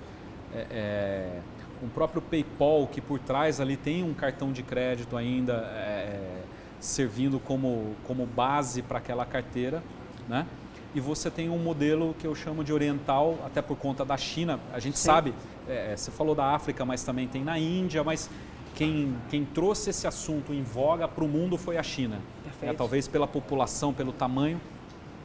é, 0.55 0.67
é, 0.71 1.41
um 1.83 1.89
próprio 1.89 2.21
PayPal 2.21 2.87
que 2.87 3.01
por 3.01 3.19
trás 3.19 3.61
ali 3.61 3.77
tem 3.77 4.05
um 4.05 4.15
cartão 4.15 4.53
de 4.53 4.63
crédito 4.63 5.17
ainda 5.17 5.55
é, 5.75 6.43
servindo 6.79 7.41
como, 7.41 7.95
como 8.07 8.27
base 8.27 8.83
para 8.83 8.99
aquela 8.99 9.25
carteira, 9.25 9.83
né? 10.29 10.47
E 10.95 11.01
você 11.01 11.31
tem 11.31 11.49
um 11.49 11.59
modelo 11.59 12.15
que 12.19 12.27
eu 12.27 12.35
chamo 12.35 12.63
de 12.63 12.71
oriental, 12.71 13.39
até 13.47 13.63
por 13.63 13.79
conta 13.79 14.05
da 14.05 14.17
China. 14.19 14.61
A 14.75 14.79
gente 14.79 14.99
Sim. 14.99 15.07
sabe, 15.07 15.35
é, 15.67 15.97
você 15.97 16.11
falou 16.11 16.35
da 16.35 16.55
África, 16.55 16.85
mas 16.85 17.03
também 17.03 17.27
tem 17.27 17.43
na 17.43 17.59
Índia, 17.59 18.05
mas 18.05 18.29
quem, 18.75 19.17
quem 19.31 19.45
trouxe 19.45 19.91
esse 19.91 20.07
assunto 20.07 20.53
em 20.53 20.63
voga 20.63 21.09
para 21.09 21.25
o 21.25 21.29
mundo 21.29 21.57
foi 21.57 21.79
a 21.79 21.83
China. 21.83 22.21
É, 22.63 22.73
talvez 22.73 23.09
pela 23.09 23.27
população, 23.27 23.93
pelo 23.93 24.13
tamanho 24.13 24.61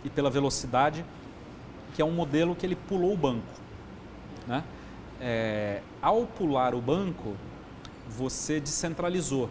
e 0.04 0.10
pela 0.10 0.30
velocidade, 0.30 1.06
que 1.94 2.02
é 2.02 2.06
um 2.06 2.12
modelo 2.12 2.56
que 2.56 2.66
ele 2.66 2.76
pulou 2.76 3.14
o 3.14 3.18
banco. 3.18 3.54
Né? 4.48 4.64
É, 5.22 5.82
ao 6.02 6.26
pular 6.26 6.74
o 6.74 6.82
banco, 6.82 7.36
você 8.10 8.60
descentralizou. 8.60 9.50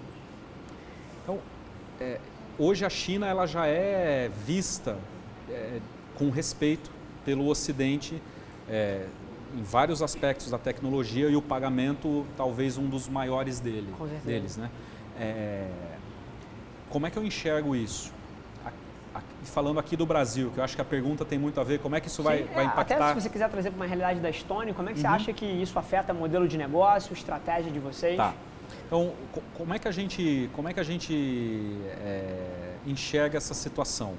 Então, 1.22 1.38
é, 2.00 2.20
hoje 2.58 2.84
a 2.84 2.90
China 2.90 3.26
ela 3.26 3.46
já 3.46 3.66
é 3.66 4.30
vista 4.46 4.98
é, 5.48 5.80
com 6.16 6.30
respeito 6.30 6.90
pelo 7.24 7.48
Ocidente 7.48 8.20
é, 8.68 9.06
em 9.54 9.62
vários 9.62 10.02
aspectos 10.02 10.50
da 10.50 10.58
tecnologia 10.58 11.28
e 11.28 11.36
o 11.36 11.42
pagamento 11.42 12.26
talvez 12.36 12.76
um 12.78 12.88
dos 12.88 13.08
maiores 13.08 13.60
dele, 13.60 13.92
deles. 14.24 14.56
Né? 14.56 14.70
É, 15.18 15.68
como 16.90 17.06
é 17.06 17.10
que 17.10 17.18
eu 17.18 17.24
enxergo 17.24 17.74
isso? 17.74 18.14
falando 19.44 19.78
aqui 19.78 19.96
do 19.96 20.04
Brasil, 20.04 20.50
que 20.50 20.58
eu 20.58 20.64
acho 20.64 20.74
que 20.74 20.82
a 20.82 20.84
pergunta 20.84 21.24
tem 21.24 21.38
muito 21.38 21.58
a 21.60 21.64
ver, 21.64 21.78
como 21.78 21.94
é 21.94 22.00
que 22.00 22.08
isso 22.08 22.22
vai, 22.22 22.42
vai 22.42 22.64
é, 22.64 22.66
impactar? 22.66 22.96
Até 22.96 23.08
se 23.08 23.22
você 23.22 23.28
quiser 23.30 23.48
trazer 23.48 23.70
para 23.70 23.76
uma 23.76 23.86
realidade 23.86 24.18
da 24.18 24.28
Estônia, 24.28 24.74
como 24.74 24.90
é 24.90 24.92
que 24.92 24.98
uhum. 24.98 25.02
você 25.02 25.06
acha 25.06 25.32
que 25.32 25.46
isso 25.46 25.78
afeta 25.78 26.12
o 26.12 26.16
modelo 26.16 26.48
de 26.48 26.58
negócio, 26.58 27.12
estratégia 27.14 27.70
de 27.70 27.78
vocês? 27.78 28.16
Tá. 28.16 28.34
Então, 28.86 29.12
como 29.56 29.72
é 29.72 29.78
que 29.78 29.86
a 29.88 29.92
gente, 29.92 30.50
como 30.52 30.68
é 30.68 30.74
que 30.74 30.80
a 30.80 30.82
gente 30.82 31.14
é, 32.04 32.74
enxerga 32.86 33.38
essa 33.38 33.54
situação? 33.54 34.14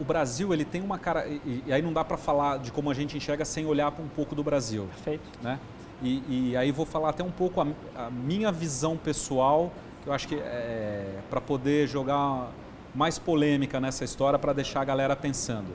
o 0.00 0.04
Brasil 0.04 0.52
ele 0.54 0.64
tem 0.64 0.80
uma 0.80 0.98
cara 0.98 1.26
e, 1.26 1.62
e 1.66 1.72
aí 1.72 1.82
não 1.82 1.92
dá 1.92 2.02
para 2.02 2.16
falar 2.16 2.58
de 2.58 2.72
como 2.72 2.90
a 2.90 2.94
gente 2.94 3.16
enxerga 3.18 3.44
sem 3.44 3.66
olhar 3.66 3.92
um 4.00 4.08
pouco 4.08 4.34
do 4.34 4.42
Brasil, 4.42 4.86
Perfeito. 4.86 5.28
né? 5.42 5.60
E, 6.02 6.50
e 6.50 6.56
aí 6.56 6.72
vou 6.72 6.86
falar 6.86 7.10
até 7.10 7.22
um 7.22 7.30
pouco 7.30 7.60
a, 7.60 7.66
a 7.94 8.10
minha 8.10 8.50
visão 8.50 8.96
pessoal, 8.96 9.70
eu 10.06 10.12
acho 10.12 10.26
que 10.26 10.34
é, 10.34 11.18
para 11.28 11.40
poder 11.40 11.86
jogar 11.86 12.50
mais 12.94 13.18
polêmica 13.18 13.80
nessa 13.80 14.04
história 14.04 14.38
para 14.38 14.52
deixar 14.52 14.80
a 14.80 14.84
galera 14.84 15.14
pensando. 15.14 15.68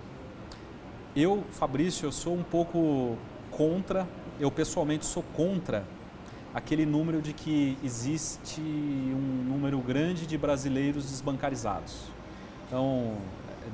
Eu, 1.16 1.44
Fabrício, 1.52 2.06
eu 2.06 2.12
sou 2.12 2.34
um 2.34 2.44
pouco 2.44 3.18
contra, 3.52 4.08
eu 4.40 4.52
pessoalmente 4.52 5.06
sou 5.06 5.24
contra 5.36 5.86
aquele 6.54 6.86
número 6.86 7.22
de 7.22 7.34
que 7.34 7.78
existe 7.84 8.62
um 8.62 9.46
número 9.48 9.78
grande 9.80 10.26
de 10.26 10.38
brasileiros 10.38 11.10
desbancarizados. 11.10 11.96
Então, 12.68 13.18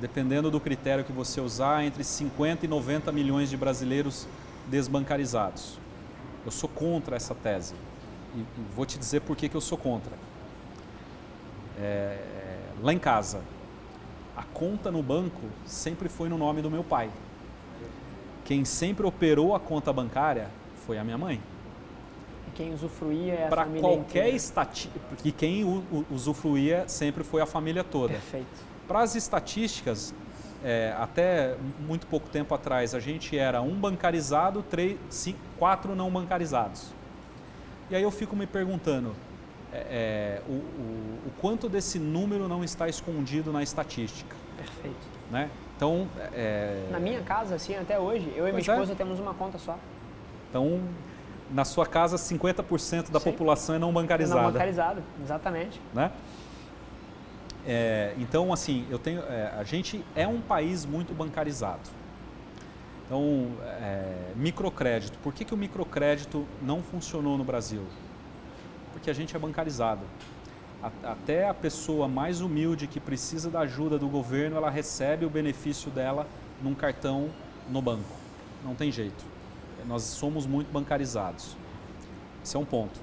dependendo 0.00 0.50
do 0.50 0.60
critério 0.60 1.04
que 1.04 1.12
você 1.12 1.40
usar, 1.40 1.84
entre 1.84 2.04
50 2.04 2.66
e 2.66 2.68
90 2.68 3.10
milhões 3.12 3.50
de 3.50 3.56
brasileiros 3.56 4.26
desbancarizados. 4.68 5.78
Eu 6.44 6.50
sou 6.50 6.68
contra 6.68 7.16
essa 7.16 7.34
tese. 7.34 7.74
E 8.34 8.44
vou 8.74 8.86
te 8.86 8.98
dizer 8.98 9.20
por 9.20 9.36
que, 9.36 9.48
que 9.48 9.54
eu 9.54 9.60
sou 9.60 9.78
contra. 9.78 10.12
É, 11.78 12.18
lá 12.82 12.92
em 12.92 12.98
casa, 12.98 13.40
a 14.36 14.42
conta 14.42 14.90
no 14.90 15.02
banco 15.02 15.42
sempre 15.64 16.08
foi 16.08 16.28
no 16.28 16.38
nome 16.38 16.62
do 16.62 16.70
meu 16.70 16.84
pai. 16.84 17.10
Quem 18.44 18.64
sempre 18.64 19.06
operou 19.06 19.54
a 19.54 19.60
conta 19.60 19.92
bancária 19.92 20.48
foi 20.86 20.98
a 20.98 21.04
minha 21.04 21.18
mãe. 21.18 21.40
E 22.48 22.50
quem 22.52 22.74
usufruía 22.74 23.34
é 23.34 23.46
a 23.46 23.48
Para 23.48 23.64
família 23.64 23.80
qualquer 23.80 24.28
estatística, 24.30 25.00
e 25.24 25.32
quem 25.32 25.64
usufruía 26.10 26.84
sempre 26.88 27.24
foi 27.24 27.40
a 27.40 27.46
família 27.46 27.84
toda. 27.84 28.14
Perfeito. 28.14 28.72
Para 28.88 29.00
as 29.00 29.14
estatísticas, 29.14 30.12
é, 30.64 30.94
até 30.98 31.56
muito 31.80 32.06
pouco 32.06 32.28
tempo 32.28 32.54
atrás, 32.54 32.94
a 32.94 33.00
gente 33.00 33.36
era 33.38 33.62
um 33.62 33.74
bancarizado, 33.74 34.62
três, 34.62 34.98
cinco, 35.08 35.38
quatro 35.58 35.94
não 35.94 36.10
bancarizados. 36.10 36.92
E 37.90 37.96
aí 37.96 38.02
eu 38.02 38.10
fico 38.10 38.34
me 38.36 38.46
perguntando, 38.46 39.14
é, 39.72 39.76
é, 39.78 40.42
o, 40.48 40.52
o- 40.52 41.18
o 41.26 41.30
quanto 41.40 41.68
desse 41.68 41.98
número 41.98 42.46
não 42.48 42.62
está 42.62 42.88
escondido 42.88 43.52
na 43.52 43.62
estatística, 43.62 44.36
Perfeito. 44.56 44.96
né? 45.30 45.48
Então, 45.76 46.06
é, 46.32 46.88
Na 46.90 47.00
minha 47.00 47.20
casa, 47.22 47.54
assim, 47.56 47.74
até 47.74 47.98
hoje, 47.98 48.28
eu 48.36 48.46
e 48.46 48.52
minha 48.52 48.52
Pois 48.52 48.68
é. 48.68 48.72
esposa 48.72 48.94
temos 48.94 49.18
uma 49.18 49.34
conta 49.34 49.58
só. 49.58 49.78
então 50.48 50.80
na 51.50 51.64
sua 51.66 51.84
casa 51.84 52.16
50% 52.16 53.10
da 53.10 53.20
Sim. 53.20 53.30
população 53.30 53.74
é 53.74 53.78
não 53.78 53.92
bancarizada. 53.92 54.40
Não 54.42 54.52
bancarizado, 54.52 55.02
exatamente. 55.22 55.78
né? 55.92 56.10
É, 57.66 58.14
então, 58.18 58.52
assim, 58.52 58.86
eu 58.90 58.98
tenho, 58.98 59.20
é, 59.22 59.52
a 59.58 59.62
gente 59.62 60.02
é 60.16 60.26
um 60.26 60.40
país 60.40 60.84
muito 60.86 61.12
bancarizado. 61.14 61.80
Então, 63.06 63.48
é, 63.82 64.32
microcrédito. 64.34 65.18
Por 65.18 65.32
que, 65.34 65.44
que 65.44 65.52
o 65.52 65.56
microcrédito 65.56 66.46
não 66.62 66.82
funcionou 66.82 67.36
no 67.36 67.44
Brasil? 67.44 67.82
Porque 68.92 69.10
a 69.10 69.14
gente 69.14 69.34
é 69.34 69.38
bancarizado. 69.38 70.00
Até 71.04 71.48
a 71.48 71.54
pessoa 71.54 72.08
mais 72.08 72.40
humilde 72.40 72.86
que 72.88 72.98
precisa 72.98 73.48
da 73.48 73.60
ajuda 73.60 73.98
do 73.98 74.08
governo, 74.08 74.56
ela 74.56 74.68
recebe 74.68 75.24
o 75.24 75.30
benefício 75.30 75.90
dela 75.90 76.26
num 76.60 76.74
cartão 76.74 77.30
no 77.70 77.80
banco. 77.80 78.02
Não 78.64 78.74
tem 78.74 78.90
jeito. 78.90 79.24
Nós 79.86 80.02
somos 80.02 80.44
muito 80.46 80.72
bancarizados. 80.72 81.56
Esse 82.44 82.56
é 82.56 82.58
um 82.60 82.64
ponto. 82.64 82.98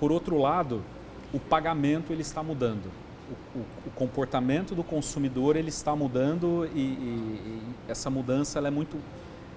Por 0.00 0.10
outro 0.10 0.36
lado, 0.38 0.82
o 1.32 1.38
pagamento 1.38 2.12
ele 2.12 2.22
está 2.22 2.42
mudando. 2.42 2.90
O, 3.54 3.58
o- 3.58 3.66
o 3.86 3.90
comportamento 3.94 4.74
do 4.74 4.82
consumidor 4.84 5.56
ele 5.56 5.68
está 5.68 5.94
mudando 5.94 6.68
e, 6.74 6.78
e- 6.80 7.62
e 7.88 7.90
essa 7.90 8.10
mudança 8.10 8.58
ela 8.58 8.68
é 8.68 8.70
muito, 8.70 8.96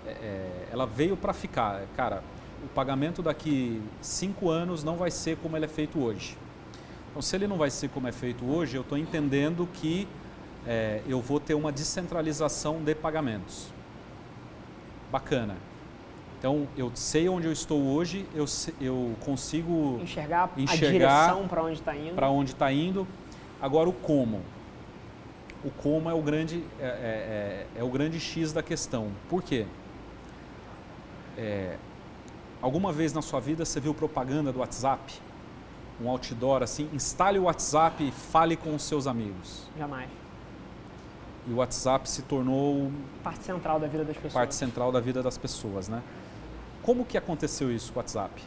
é, 0.05 0.09
é, 0.11 0.67
ela 0.71 0.85
veio 0.85 1.17
para 1.17 1.33
ficar. 1.33 1.81
Cara, 1.95 2.23
o 2.63 2.67
pagamento 2.69 3.21
daqui 3.21 3.81
cinco 4.01 4.49
anos 4.49 4.83
não 4.83 4.95
vai 4.97 5.11
ser 5.11 5.37
como 5.37 5.55
ele 5.57 5.65
é 5.65 5.69
feito 5.69 5.99
hoje. 6.03 6.37
Então, 7.09 7.21
se 7.21 7.35
ele 7.35 7.47
não 7.47 7.57
vai 7.57 7.69
ser 7.69 7.89
como 7.89 8.07
é 8.07 8.11
feito 8.11 8.45
hoje, 8.45 8.75
eu 8.75 8.81
estou 8.81 8.97
entendendo 8.97 9.67
que 9.73 10.07
é, 10.65 11.01
eu 11.07 11.21
vou 11.21 11.39
ter 11.39 11.53
uma 11.53 11.71
descentralização 11.71 12.83
de 12.83 12.93
pagamentos. 12.93 13.67
Bacana. 15.11 15.55
Então, 16.37 16.67
eu 16.77 16.91
sei 16.93 17.27
onde 17.27 17.47
eu 17.47 17.51
estou 17.51 17.81
hoje, 17.81 18.25
eu, 18.35 18.45
eu 18.79 19.15
consigo 19.21 19.99
Enxergar, 20.03 20.51
Enxergar 20.55 20.87
a 20.87 20.91
direção 21.31 21.47
para 21.47 21.63
onde 21.63 21.79
está 21.79 21.95
indo. 21.95 22.15
para 22.15 22.29
onde 22.29 22.51
está 22.51 22.71
indo. 22.71 23.07
Agora 23.59 23.89
o 23.89 23.93
como. 23.93 24.41
O 25.63 25.71
como 25.71 26.07
é 26.09 26.13
o 26.13 26.21
grande 26.21 26.63
é, 26.79 26.85
é- 26.85 26.87
é- 26.87 27.79
é 27.79 27.83
o 27.83 27.89
grande 27.89 28.19
X 28.19 28.53
da 28.53 28.61
questão. 28.61 29.09
Por 29.27 29.41
quê? 29.41 29.65
É, 31.35 31.77
alguma 32.67 32.91
vez 32.91 33.13
na 33.13 33.21
sua 33.21 33.39
vida 33.39 33.63
você 33.65 33.79
viu 33.79 33.93
propaganda 33.93 34.51
do 34.51 34.59
WhatsApp? 34.59 35.21
Um 36.01 36.09
outdoor 36.09 36.61
assim? 36.63 36.89
Instale 36.93 37.39
o 37.39 37.43
WhatsApp 37.43 38.05
e 38.07 38.11
fale 38.11 38.55
com 38.57 38.75
os 38.75 38.83
seus 38.83 39.07
amigos. 39.07 39.63
Jamais. 39.77 40.09
E 41.47 41.51
o 41.51 41.55
WhatsApp 41.55 42.09
se 42.09 42.21
tornou 42.23 42.91
Parte 43.23 43.43
central 43.43 43.79
da 43.79 43.87
vida 43.87 44.03
das 44.03 44.15
pessoas. 44.15 44.33
parte 44.33 44.53
central 44.53 44.91
da 44.91 44.99
vida 44.99 45.23
das 45.23 45.37
pessoas, 45.37 45.87
né? 45.87 46.03
Como 46.83 47.05
que 47.05 47.17
aconteceu 47.17 47.71
isso 47.71 47.91
com 47.93 47.99
o 47.99 48.01
WhatsApp? 48.01 48.43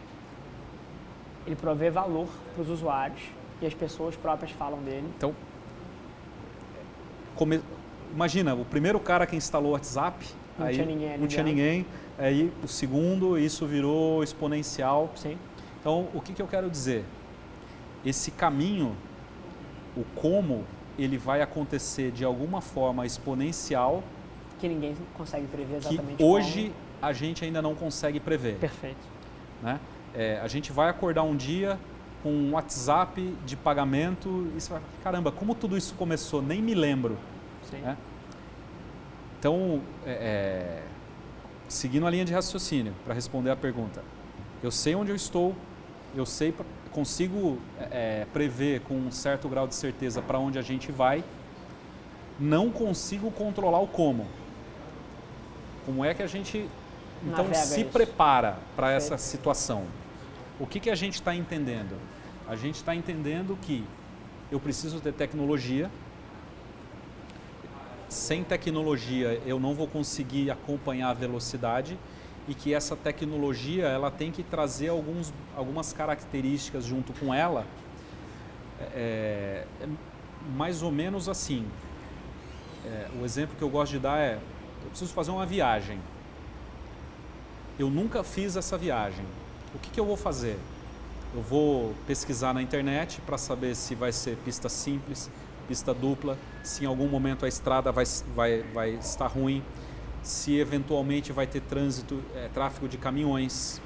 Ele 1.47 1.57
provê 1.57 1.91
valor 1.91 2.29
para 2.55 2.63
os 2.63 2.69
usuários 2.69 3.23
e 3.63 3.67
as 3.67 3.73
pessoas 3.75 4.15
próprias 4.17 4.53
falam 4.53 4.81
dele. 4.83 5.09
Então, 5.17 5.35
come- 7.35 7.63
imagina, 8.13 8.55
o 8.55 8.65
primeiro 8.67 9.01
cara 9.01 9.27
que 9.27 9.35
instalou 9.35 9.71
o 9.71 9.73
WhatsApp, 9.73 10.25
Não 10.59 10.67
aí 10.67 10.75
tinha 10.75 10.87
ninguém 10.87 11.19
não 11.19 11.27
tinha 11.27 11.43
ninguém, 11.43 11.87
aí 12.21 12.53
o 12.63 12.69
segundo, 12.69 13.39
isso 13.39 13.67
virou 13.67 14.23
exponencial. 14.23 15.11
Sim. 15.17 15.37
Então, 15.81 16.09
o 16.15 16.21
que, 16.21 16.33
que 16.33 16.43
eu 16.43 16.47
quero 16.47 16.71
dizer? 16.71 17.05
Esse 18.05 18.31
caminho, 18.31 18.95
o 19.97 20.05
como, 20.15 20.65
ele 20.99 21.17
vai 21.17 21.41
acontecer 21.41 22.11
de 22.11 22.25
alguma 22.25 22.61
forma 22.61 23.07
exponencial 23.07 24.03
Que 24.59 24.69
ninguém 24.69 24.95
consegue 25.17 25.47
prever 25.47 25.81
que 25.81 25.95
exatamente 25.95 26.23
hoje 26.23 26.73
a 27.01 27.13
gente 27.13 27.45
ainda 27.45 27.63
não 27.63 27.75
consegue 27.75 28.21
prever. 28.21 28.57
como. 28.57 28.61
Perfeito. 28.61 29.07
né? 29.63 29.81
É, 30.15 30.41
a 30.43 30.49
gente 30.49 30.73
vai 30.73 30.91
acordar 30.91 31.23
um 31.23 31.35
dia 31.37 31.79
com 32.23 32.31
um 32.31 32.53
WhatsApp 32.53 33.35
de 33.47 33.57
pagamento 33.57 34.51
e 34.55 34.61
você 34.61 34.73
vai, 34.73 34.83
caramba, 35.03 35.33
como 35.33 35.55
tudo 35.55 35.77
isso 35.77 35.95
começou? 35.95 36.43
Nem 36.43 36.61
me 36.61 36.75
lembro. 36.75 37.17
Sim. 37.71 37.79
né? 37.79 37.97
Então, 39.39 39.81
é, 40.05 40.11
é, 40.11 40.83
seguindo 41.71 42.07
a 42.07 42.11
linha 42.11 42.25
de 42.25 42.33
raciocínio, 42.33 42.93
para 43.05 43.15
responder 43.15 43.51
a 43.51 43.57
pergunta, 43.57 44.03
eu 44.63 44.71
sei 44.71 44.95
onde 44.95 45.11
eu 45.11 45.17
estou, 45.17 45.55
eu 46.15 46.27
sei, 46.27 46.53
consigo 46.91 47.59
é, 47.79 48.27
prever 48.33 48.81
com 48.81 48.95
um 48.95 49.11
certo 49.11 49.49
grau 49.49 49.69
de 49.69 49.77
certeza 49.77 50.21
para 50.21 50.39
onde 50.39 50.59
a 50.59 50.63
gente 50.63 50.91
vai, 50.91 51.23
não 52.39 52.71
consigo 52.71 53.31
controlar 53.31 53.79
o 53.79 53.87
como. 53.87 54.27
Como 55.87 56.05
é 56.05 56.13
que 56.13 56.23
a 56.23 56.27
gente 56.27 56.69
então 57.23 57.45
Navega 57.45 57.55
se 57.55 57.83
isso. 57.83 57.91
prepara 57.91 58.59
para 58.75 58.91
essa 58.93 59.17
situação? 59.17 59.85
O 60.59 60.67
que, 60.67 60.81
que 60.81 60.91
a 60.91 60.95
gente 60.95 61.15
está 61.15 61.35
entendendo? 61.35 61.97
A 62.49 62.57
gente 62.57 62.77
está 62.77 62.95
entendendo 62.97 63.57
que 63.63 63.85
eu 64.51 64.59
preciso 64.59 65.01
ter 65.01 65.13
tecnologia, 65.13 65.89
sem 68.11 68.45
tecnologia 68.45 69.41
eu 69.47 69.59
não 69.59 69.75
vou 69.75 69.87
conseguir 69.87 70.51
acompanhar 70.51 71.11
a 71.11 71.15
velocidade 71.15 71.97
e 72.49 72.55
que 72.55 72.75
essa 72.75 72.97
tecnologia 72.97 73.87
ela 73.87 74.11
tem 74.11 74.33
que 74.33 74.43
trazer 74.43 74.89
alguns, 74.89 75.33
algumas 75.57 75.93
características 75.93 76.85
junto 76.85 77.13
com 77.13 77.33
ela 77.33 77.65
é, 78.93 79.65
é 79.81 79.89
mais 80.57 80.83
ou 80.83 80.91
menos 80.91 81.29
assim. 81.29 81.67
É, 82.85 83.09
o 83.21 83.25
exemplo 83.25 83.55
que 83.57 83.63
eu 83.63 83.69
gosto 83.69 83.93
de 83.93 83.99
dar 83.99 84.19
é 84.19 84.39
eu 84.83 84.89
preciso 84.89 85.13
fazer 85.13 85.31
uma 85.31 85.47
viagem. 85.47 86.01
Eu 87.79 87.91
nunca 87.91 88.25
fiz 88.25 88.57
essa 88.57 88.77
viagem. 88.77 89.25
O 89.75 89.79
que, 89.79 89.91
que 89.91 90.01
eu 90.01 90.05
vou 90.05 90.17
fazer? 90.17 90.59
Eu 91.35 91.43
vou 91.43 91.95
pesquisar 92.07 92.53
na 92.53 92.63
internet 92.63 93.21
para 93.21 93.39
saber 93.39 93.77
se 93.77 93.95
vai 93.95 94.13
ser 94.13 94.37
pista 94.39 94.69
simples, 94.69 95.31
pista 95.71 95.95
dupla, 95.95 96.37
se 96.65 96.83
em 96.83 96.87
algum 96.89 97.07
momento 97.07 97.45
a 97.45 97.49
estrada 97.49 97.93
vai, 97.93 98.05
vai, 98.35 98.65
vai 98.75 98.91
estar 98.95 99.29
ruim, 99.29 99.63
se 100.21 100.59
eventualmente 100.59 101.31
vai 101.31 101.47
ter 101.47 101.61
trânsito, 101.61 102.21
é, 102.35 102.49
tráfego 102.49 102.89
de 102.89 102.99
caminhões, 102.99 103.81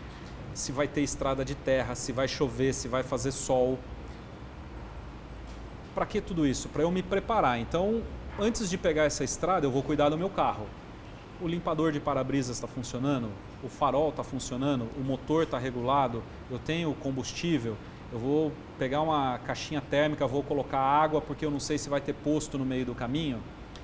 se 0.55 0.73
vai 0.73 0.89
ter 0.89 1.02
estrada 1.02 1.44
de 1.44 1.55
terra, 1.55 1.94
se 1.94 2.11
vai 2.11 2.27
chover, 2.27 2.73
se 2.73 2.89
vai 2.89 3.02
fazer 3.02 3.32
sol. 3.32 3.78
Para 5.94 6.06
que 6.06 6.23
tudo 6.23 6.47
isso? 6.47 6.70
Para 6.70 6.85
eu 6.85 6.90
me 6.90 7.02
preparar. 7.02 7.61
Então, 7.61 8.02
antes 8.40 8.70
de 8.70 8.78
pegar 8.78 9.05
essa 9.05 9.23
estrada, 9.23 9.66
eu 9.66 9.70
vou 9.70 9.82
cuidar 9.82 10.09
do 10.09 10.16
meu 10.16 10.31
carro. 10.31 10.66
O 11.39 11.47
limpador 11.47 11.93
de 11.93 12.01
para-brisas 12.01 12.56
está 12.56 12.66
funcionando, 12.66 13.28
o 13.62 13.69
farol 13.69 14.09
está 14.09 14.24
funcionando, 14.24 14.89
o 14.97 15.01
motor 15.05 15.43
está 15.43 15.59
regulado, 15.59 16.23
eu 16.51 16.59
tenho 16.59 16.94
combustível, 16.94 17.77
eu 18.12 18.18
vou 18.18 18.52
pegar 18.78 19.01
uma 19.01 19.39
caixinha 19.39 19.81
térmica, 19.81 20.26
vou 20.26 20.43
colocar 20.43 20.78
água 20.78 21.20
porque 21.20 21.44
eu 21.44 21.51
não 21.51 21.60
sei 21.60 21.78
se 21.78 21.89
vai 21.89 22.01
ter 22.01 22.12
posto 22.12 22.59
no 22.59 22.64
meio 22.64 22.86
do 22.86 22.94
caminho. 22.94 23.40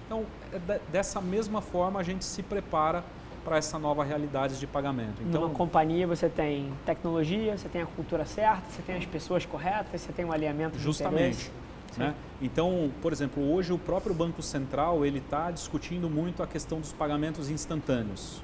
Então, 0.07 0.25
é 0.53 0.81
dessa 0.91 1.21
mesma 1.21 1.61
forma, 1.61 2.01
a 2.01 2.03
gente 2.03 2.25
se 2.25 2.43
prepara 2.43 3.05
para 3.45 3.57
essa 3.57 3.79
nova 3.79 4.05
realidade 4.05 4.59
de 4.59 4.67
pagamento. 4.67 5.23
Então, 5.23 5.43
Numa 5.43 5.55
companhia 5.55 6.07
você 6.07 6.29
tem 6.29 6.73
tecnologia, 6.85 7.57
você 7.57 7.69
tem 7.69 7.83
a 7.83 7.87
cultura 7.87 8.25
certa, 8.25 8.63
você 8.71 8.83
tem 8.83 8.97
as 8.97 9.07
pessoas 9.07 9.47
corretas, 9.47 10.01
você 10.01 10.13
tem 10.13 10.25
um 10.25 10.33
alinhamento 10.33 10.79
Justamente. 10.79 11.51
Né? 11.97 12.15
Então, 12.41 12.91
por 13.03 13.13
exemplo, 13.13 13.53
hoje 13.53 13.73
o 13.73 13.79
próprio 13.79 14.15
Banco 14.15 14.43
Central 14.43 15.05
ele 15.05 15.19
está 15.19 15.51
discutindo 15.51 16.09
muito 16.09 16.43
a 16.43 16.47
questão 16.47 16.81
dos 16.81 16.93
pagamentos 16.93 17.51
instantâneos. 17.51 18.43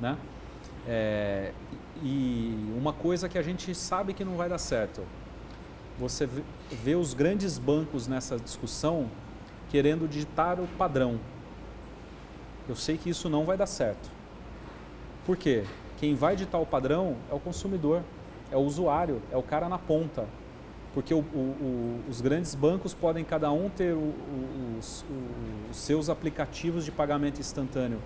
Né? 0.00 0.16
É, 0.86 1.52
e 2.02 2.74
uma 2.76 2.92
coisa 2.92 3.28
que 3.28 3.38
a 3.38 3.42
gente 3.42 3.74
sabe 3.74 4.12
que 4.12 4.24
não 4.24 4.36
vai 4.36 4.48
dar 4.48 4.58
certo, 4.58 5.02
você 5.98 6.28
vê 6.70 6.94
os 6.94 7.14
grandes 7.14 7.58
bancos 7.58 8.06
nessa 8.06 8.38
discussão 8.38 9.08
querendo 9.70 10.08
digitar 10.08 10.60
o 10.60 10.66
padrão. 10.78 11.18
Eu 12.68 12.76
sei 12.76 12.96
que 12.96 13.10
isso 13.10 13.28
não 13.28 13.44
vai 13.44 13.56
dar 13.56 13.66
certo. 13.66 14.10
Por 15.24 15.36
quê? 15.36 15.64
Quem 15.98 16.14
vai 16.14 16.36
ditar 16.36 16.58
o 16.58 16.66
padrão 16.66 17.16
é 17.30 17.34
o 17.34 17.40
consumidor, 17.40 18.02
é 18.50 18.56
o 18.56 18.60
usuário, 18.60 19.22
é 19.30 19.36
o 19.36 19.42
cara 19.42 19.68
na 19.68 19.78
ponta. 19.78 20.26
Porque 20.92 21.12
o, 21.12 21.18
o, 21.18 22.00
os 22.08 22.20
grandes 22.20 22.54
bancos 22.54 22.94
podem 22.94 23.24
cada 23.24 23.50
um 23.50 23.68
ter 23.68 23.92
o, 23.92 24.14
os, 24.78 25.04
os 25.70 25.76
seus 25.76 26.08
aplicativos 26.08 26.84
de 26.84 26.90
pagamento 26.90 27.40
instantâneo, 27.40 28.00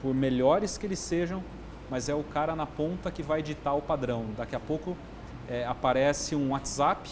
por 0.00 0.14
melhores 0.14 0.78
que 0.78 0.86
eles 0.86 0.98
sejam, 0.98 1.42
mas 1.94 2.08
é 2.08 2.14
o 2.14 2.24
cara 2.24 2.56
na 2.56 2.66
ponta 2.66 3.08
que 3.08 3.22
vai 3.22 3.40
ditar 3.40 3.72
o 3.72 3.80
padrão. 3.80 4.26
Daqui 4.36 4.56
a 4.56 4.58
pouco 4.58 4.96
é, 5.48 5.64
aparece 5.64 6.34
um 6.34 6.50
WhatsApp 6.50 7.08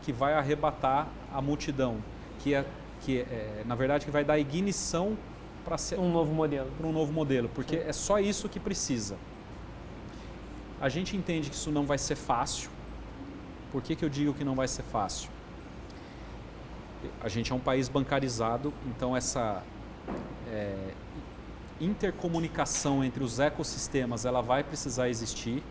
que 0.00 0.14
vai 0.14 0.32
arrebatar 0.32 1.06
a 1.30 1.42
multidão, 1.42 1.98
que 2.38 2.54
é, 2.54 2.64
que 3.02 3.20
é, 3.20 3.62
na 3.66 3.74
verdade 3.74 4.06
que 4.06 4.10
vai 4.10 4.24
dar 4.24 4.38
ignição 4.38 5.14
para 5.62 5.76
ser 5.76 5.98
um 5.98 6.10
novo 6.10 6.32
modelo. 6.32 6.70
Para 6.78 6.86
um 6.86 6.92
novo 6.92 7.12
modelo, 7.12 7.50
porque 7.50 7.76
Sim. 7.76 7.86
é 7.86 7.92
só 7.92 8.18
isso 8.18 8.48
que 8.48 8.58
precisa. 8.58 9.18
A 10.80 10.88
gente 10.88 11.14
entende 11.14 11.50
que 11.50 11.56
isso 11.56 11.70
não 11.70 11.84
vai 11.84 11.98
ser 11.98 12.16
fácil. 12.16 12.70
Por 13.70 13.82
que, 13.82 13.94
que 13.94 14.06
eu 14.06 14.08
digo 14.08 14.32
que 14.32 14.42
não 14.42 14.54
vai 14.54 14.68
ser 14.68 14.84
fácil? 14.84 15.28
A 17.20 17.28
gente 17.28 17.52
é 17.52 17.54
um 17.54 17.60
país 17.60 17.90
bancarizado, 17.90 18.72
então 18.86 19.14
essa 19.14 19.62
é, 20.50 20.94
intercomunicação 21.80 23.04
entre 23.04 23.22
os 23.22 23.38
ecossistemas 23.38 24.24
ela 24.24 24.40
vai 24.40 24.62
precisar 24.64 25.08
existir. 25.08 25.62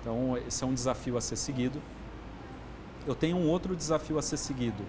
Então 0.00 0.36
esse 0.36 0.62
é 0.62 0.66
um 0.66 0.74
desafio 0.74 1.16
a 1.16 1.20
ser 1.20 1.36
seguido. 1.36 1.80
Eu 3.06 3.14
tenho 3.14 3.36
um 3.36 3.48
outro 3.48 3.74
desafio 3.74 4.18
a 4.18 4.22
ser 4.22 4.36
seguido, 4.36 4.84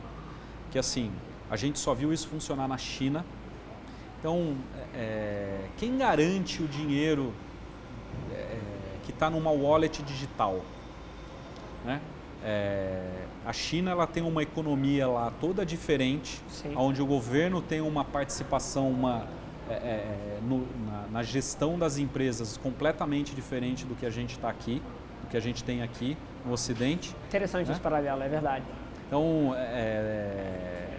que 0.72 0.78
assim 0.78 1.12
a 1.50 1.56
gente 1.56 1.80
só 1.80 1.94
viu 1.94 2.14
isso 2.14 2.28
funcionar 2.28 2.68
na 2.68 2.78
China 2.78 3.26
então, 4.20 4.54
é, 4.94 5.60
quem 5.78 5.98
garante 5.98 6.62
o 6.62 6.68
dinheiro 6.68 7.34
é, 8.34 8.58
que 9.04 9.12
está 9.12 9.30
numa 9.30 9.50
wallet 9.50 10.04
digital? 10.04 10.60
Né? 11.86 12.02
É, 12.44 13.24
a 13.46 13.54
China 13.54 13.92
ela 13.92 14.06
tem 14.06 14.22
uma 14.22 14.44
economia 14.44 15.08
lá 15.08 15.32
toda 15.40 15.66
diferente, 15.66 16.42
Sim. 16.50 16.74
onde 16.76 17.02
o 17.02 17.06
governo 17.06 17.62
tem 17.62 17.80
uma 17.80 18.04
participação 18.04 18.90
uma, 18.90 19.20
é, 19.20 19.22
é, 19.22 19.26
no, 20.42 20.68
na, 20.86 21.08
na, 21.12 21.24
gestão 21.24 21.78
das 21.78 21.98
empresas 21.98 22.58
completamente 22.58 23.36
diferente 23.36 23.86
do 23.86 23.96
que 23.96 24.06
a 24.06 24.10
gente 24.10 24.32
está 24.32 24.50
aqui, 24.50 24.82
do 25.22 25.28
que 25.30 25.38
a 25.38 25.40
gente 25.40 25.64
tem 25.64 25.82
aqui 25.82 26.18
no 26.46 26.54
Ocidente. 26.54 27.16
Interessante 27.28 27.68
né? 27.68 27.74
esse 27.74 27.82
paralelo, 27.82 28.24
é 28.24 28.30
verdade. 28.30 28.66
Então, 29.08 29.54
é, 29.56 30.90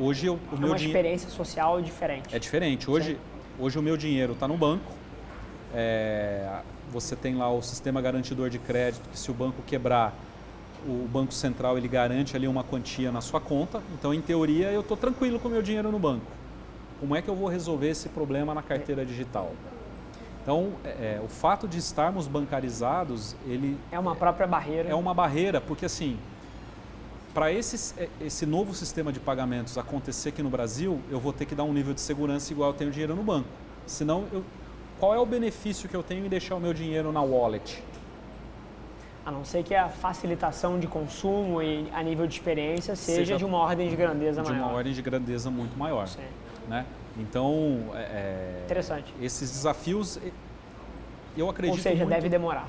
Hoje 0.00 0.26
eu, 0.26 0.38
o 0.52 0.54
é 0.54 0.58
meu 0.58 0.68
uma 0.68 0.76
experiência 0.76 1.28
social 1.28 1.82
diferente. 1.82 2.34
É 2.34 2.38
diferente. 2.38 2.88
Hoje, 2.88 3.18
hoje 3.58 3.76
o 3.76 3.82
meu 3.82 3.96
dinheiro 3.96 4.32
está 4.32 4.46
no 4.46 4.56
banco. 4.56 4.92
É, 5.74 6.60
você 6.88 7.16
tem 7.16 7.34
lá 7.34 7.52
o 7.52 7.60
sistema 7.60 8.00
garantidor 8.00 8.48
de 8.48 8.60
crédito, 8.60 9.08
que 9.10 9.18
se 9.18 9.28
o 9.28 9.34
banco 9.34 9.60
quebrar, 9.66 10.14
o 10.86 11.08
Banco 11.08 11.34
Central 11.34 11.76
ele 11.76 11.88
garante 11.88 12.36
ali 12.36 12.46
uma 12.46 12.62
quantia 12.62 13.10
na 13.10 13.20
sua 13.20 13.40
conta. 13.40 13.82
Então, 13.92 14.14
em 14.14 14.20
teoria, 14.20 14.70
eu 14.70 14.82
estou 14.82 14.96
tranquilo 14.96 15.40
com 15.40 15.48
o 15.48 15.50
meu 15.50 15.62
dinheiro 15.62 15.90
no 15.90 15.98
banco. 15.98 16.37
Como 17.00 17.14
é 17.14 17.22
que 17.22 17.28
eu 17.28 17.34
vou 17.34 17.48
resolver 17.48 17.88
esse 17.88 18.08
problema 18.08 18.54
na 18.54 18.62
carteira 18.62 19.04
digital? 19.04 19.52
Então, 20.42 20.72
é, 20.84 21.18
é 21.18 21.22
o 21.22 21.28
fato 21.28 21.68
de 21.68 21.78
estarmos 21.78 22.26
bancarizados, 22.26 23.36
ele... 23.46 23.78
É 23.92 23.98
uma 23.98 24.16
própria 24.16 24.46
barreira. 24.46 24.88
É 24.88 24.94
uma 24.94 25.12
barreira, 25.12 25.60
porque 25.60 25.84
assim, 25.84 26.18
para 27.34 27.52
esse, 27.52 27.94
é, 28.00 28.08
esse 28.20 28.46
novo 28.46 28.74
sistema 28.74 29.12
de 29.12 29.20
pagamentos 29.20 29.76
acontecer 29.78 30.30
aqui 30.30 30.42
no 30.42 30.50
Brasil, 30.50 31.00
eu 31.10 31.20
vou 31.20 31.32
ter 31.32 31.44
que 31.44 31.54
dar 31.54 31.64
um 31.64 31.72
nível 31.72 31.94
de 31.94 32.00
segurança 32.00 32.52
igual 32.52 32.70
eu 32.70 32.76
tenho 32.76 32.90
dinheiro 32.90 33.14
no 33.14 33.22
banco. 33.22 33.48
Senão, 33.86 34.24
eu, 34.32 34.42
qual 34.98 35.14
é 35.14 35.18
o 35.18 35.26
benefício 35.26 35.88
que 35.88 35.94
eu 35.94 36.02
tenho 36.02 36.26
em 36.26 36.28
deixar 36.28 36.56
o 36.56 36.60
meu 36.60 36.74
dinheiro 36.74 37.12
na 37.12 37.22
wallet? 37.22 37.82
A 39.24 39.30
não 39.30 39.44
ser 39.44 39.62
que 39.62 39.74
a 39.74 39.88
facilitação 39.88 40.78
de 40.80 40.86
consumo 40.86 41.62
e 41.62 41.86
a 41.92 42.02
nível 42.02 42.26
de 42.26 42.34
experiência 42.34 42.96
seja, 42.96 43.18
seja 43.18 43.36
de 43.36 43.44
uma 43.44 43.58
ordem 43.58 43.88
de 43.88 43.94
grandeza 43.94 44.42
de 44.42 44.48
maior. 44.48 44.62
De 44.62 44.68
uma 44.68 44.76
ordem 44.76 44.92
de 44.92 45.02
grandeza 45.02 45.50
muito 45.50 45.78
maior. 45.78 46.08
Sim. 46.08 46.22
Né? 46.68 46.86
Então, 47.18 47.90
é, 47.94 47.98
é 47.98 48.62
Interessante. 48.64 49.14
esses 49.20 49.50
desafios, 49.50 50.18
eu 51.36 51.48
acredito 51.48 51.76
Ou 51.76 51.82
seja, 51.82 51.96
muito, 51.96 52.10
deve 52.10 52.28
demorar. 52.28 52.68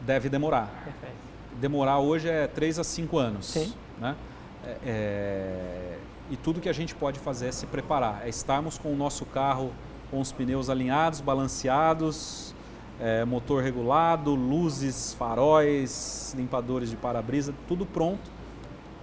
Deve 0.00 0.28
demorar. 0.28 0.68
Perfeito. 0.84 1.16
Demorar 1.60 1.98
hoje 1.98 2.28
é 2.28 2.46
3 2.46 2.78
a 2.78 2.84
5 2.84 3.18
anos. 3.18 3.46
Sim. 3.46 3.72
Né? 4.00 4.16
É, 4.64 4.76
é, 4.86 5.98
e 6.30 6.36
tudo 6.36 6.60
que 6.60 6.68
a 6.68 6.72
gente 6.72 6.94
pode 6.94 7.18
fazer 7.18 7.48
é 7.48 7.52
se 7.52 7.66
preparar, 7.66 8.22
é 8.24 8.28
estarmos 8.28 8.78
com 8.78 8.92
o 8.92 8.96
nosso 8.96 9.26
carro 9.26 9.72
com 10.10 10.20
os 10.20 10.30
pneus 10.30 10.68
alinhados, 10.68 11.22
balanceados, 11.22 12.54
é, 13.00 13.24
motor 13.24 13.62
regulado, 13.62 14.34
luzes, 14.34 15.14
faróis, 15.14 16.34
limpadores 16.36 16.90
de 16.90 16.96
para-brisa, 16.96 17.54
tudo 17.66 17.86
pronto 17.86 18.30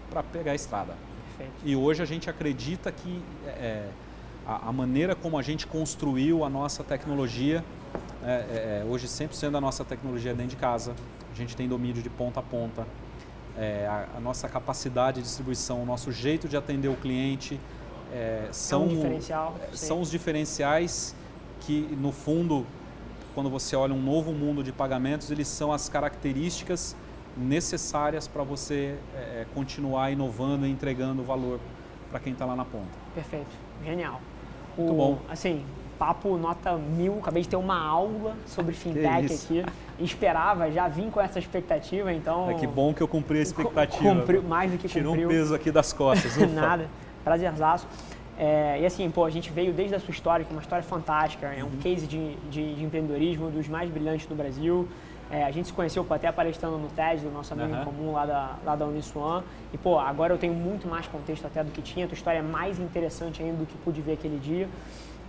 para 0.09 0.21
pegar 0.21 0.51
a 0.51 0.55
estrada. 0.55 0.95
Perfeito. 1.37 1.61
E 1.65 1.75
hoje 1.75 2.03
a 2.03 2.05
gente 2.05 2.29
acredita 2.29 2.91
que 2.91 3.21
é, 3.47 3.87
a, 4.49 4.69
a, 4.69 4.73
maneira 4.73 5.13
como 5.13 5.37
a 5.37 5.43
gente 5.43 5.67
construiu 5.67 6.43
a 6.43 6.49
nossa 6.49 6.83
tecnologia, 6.83 7.63
é, 8.23 8.81
é, 8.81 8.85
hoje 8.89 9.05
100% 9.05 9.51
da 9.51 9.61
nossa 9.61 9.85
tecnologia 9.85 10.31
é 10.31 10.33
dentro 10.33 10.51
de 10.51 10.55
casa, 10.55 10.95
a 11.31 11.35
gente 11.35 11.55
tem 11.55 11.67
domínio 11.67 12.01
de 12.01 12.09
ponta 12.09 12.39
a 12.39 12.43
ponta, 12.43 12.87
é, 13.55 13.85
a, 13.85 14.17
a, 14.17 14.19
nossa 14.19 14.49
capacidade 14.49 15.17
de 15.17 15.23
distribuição, 15.23 15.83
o 15.83 15.85
nosso 15.85 16.11
jeito 16.11 16.47
de 16.47 16.57
atender 16.57 16.87
o 16.87 16.95
cliente 16.95 17.59
é, 18.11 18.47
são, 18.51 18.85
é 18.85 18.87
um 18.87 19.17
é, 19.17 19.75
são 19.75 20.01
os 20.01 20.09
diferenciais 20.09 21.15
que, 21.59 21.81
no 22.01 22.11
fundo, 22.11 22.65
quando 23.35 23.51
você 23.51 23.75
olha 23.75 23.93
um 23.93 24.01
novo 24.01 24.31
mundo 24.31 24.63
de 24.63 24.71
pagamentos, 24.71 25.29
eles 25.29 25.47
são 25.47 25.71
as 25.71 25.87
características 25.87 26.95
necessárias 27.37 28.27
para 28.27 28.41
você 28.41 28.97
é, 29.15 29.45
continuar 29.53 30.09
inovando 30.09 30.65
e 30.65 30.71
entregando 30.71 31.21
valor 31.21 31.59
para 32.09 32.19
quem 32.19 32.33
está 32.33 32.45
lá 32.45 32.55
na 32.55 32.65
ponta. 32.65 32.97
Perfeito, 33.13 33.55
genial. 33.85 34.19
O, 34.79 34.83
Muito 34.83 34.93
bom. 34.93 35.17
Assim, 35.29 35.63
papo 35.99 36.37
nota 36.37 36.77
mil, 36.77 37.19
acabei 37.19 37.43
de 37.43 37.49
ter 37.49 37.57
uma 37.57 37.77
aula 37.77 38.35
sobre 38.45 38.73
fintech 38.73 39.33
aqui. 39.33 39.65
Esperava, 39.99 40.71
já 40.71 40.87
vim 40.87 41.09
com 41.09 41.19
essa 41.19 41.37
expectativa, 41.37 42.13
então. 42.13 42.49
É 42.49 42.53
que 42.53 42.65
bom 42.65 42.93
que 42.93 43.03
eu 43.03 43.07
cumpri 43.07 43.39
a 43.39 43.41
expectativa. 43.41 44.15
Cumpri, 44.15 44.39
mais 44.39 44.71
do 44.71 44.77
que 44.77 44.87
Tirou 44.87 45.11
cumpriu. 45.11 45.27
um 45.27 45.31
peso 45.31 45.53
aqui 45.53 45.69
das 45.69 45.91
costas. 45.91 46.37
Nada, 46.53 46.89
prazerzaço. 47.23 47.85
É, 48.37 48.79
e 48.79 48.85
assim, 48.85 49.11
pô, 49.11 49.25
a 49.25 49.29
gente 49.29 49.51
veio 49.51 49.73
desde 49.73 49.95
a 49.95 49.99
sua 49.99 50.11
história, 50.11 50.45
que 50.45 50.51
é 50.51 50.55
uma 50.55 50.61
história 50.61 50.81
fantástica, 50.81 51.47
é 51.47 51.61
um 51.61 51.67
uhum. 51.67 51.77
case 51.83 52.07
de, 52.07 52.35
de, 52.49 52.75
de, 52.75 52.83
empreendedorismo 52.85 53.51
dos 53.51 53.67
mais 53.67 53.89
brilhantes 53.89 54.25
do 54.27 54.33
Brasil. 54.33 54.87
É, 55.31 55.43
a 55.43 55.51
gente 55.51 55.67
se 55.67 55.73
conheceu 55.73 56.03
pô, 56.03 56.13
até 56.13 56.31
palestrando 56.31 56.77
no 56.77 56.87
TED, 56.89 57.21
do 57.21 57.31
nosso 57.31 57.53
amigo 57.53 57.73
uhum. 57.73 57.81
em 57.81 57.85
comum 57.85 58.11
lá 58.13 58.25
da, 58.25 58.55
lá 58.65 58.75
da 58.75 58.85
Uniswan. 58.85 59.43
E, 59.71 59.77
pô, 59.77 59.99
agora 59.99 60.33
eu 60.33 60.37
tenho 60.37 60.53
muito 60.53 60.87
mais 60.87 61.05
contexto 61.07 61.45
até 61.45 61.63
do 61.63 61.71
que 61.71 61.81
tinha. 61.81 62.05
A 62.05 62.07
tua 62.07 62.15
história 62.15 62.39
é 62.39 62.41
mais 62.41 62.79
interessante 62.79 63.41
ainda 63.41 63.57
do 63.57 63.65
que 63.65 63.77
pude 63.77 64.01
ver 64.01 64.13
aquele 64.13 64.39
dia. 64.39 64.67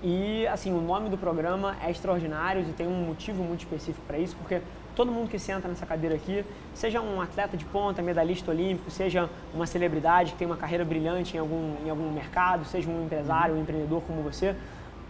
E, 0.02 0.46
assim, 0.46 0.72
o 0.72 0.80
nome 0.80 1.10
do 1.10 1.18
programa 1.18 1.76
é 1.84 1.90
Extraordinários 1.90 2.66
e 2.66 2.72
tem 2.72 2.86
um 2.86 3.04
motivo 3.04 3.42
muito 3.42 3.60
específico 3.60 4.02
para 4.06 4.18
isso, 4.18 4.34
porque 4.36 4.62
todo 4.96 5.12
mundo 5.12 5.28
que 5.28 5.38
senta 5.38 5.68
nessa 5.68 5.84
cadeira 5.84 6.16
aqui, 6.16 6.42
seja 6.72 7.02
um 7.02 7.20
atleta 7.20 7.54
de 7.54 7.66
ponta, 7.66 8.00
medalhista 8.00 8.50
olímpico, 8.50 8.90
seja 8.90 9.28
uma 9.54 9.66
celebridade 9.66 10.32
que 10.32 10.38
tem 10.38 10.46
uma 10.46 10.56
carreira 10.56 10.86
brilhante 10.86 11.36
em 11.36 11.40
algum, 11.40 11.74
em 11.84 11.90
algum 11.90 12.10
mercado, 12.10 12.64
seja 12.64 12.88
um 12.88 13.04
empresário, 13.04 13.54
um 13.54 13.60
empreendedor 13.60 14.02
como 14.06 14.22
você, 14.22 14.56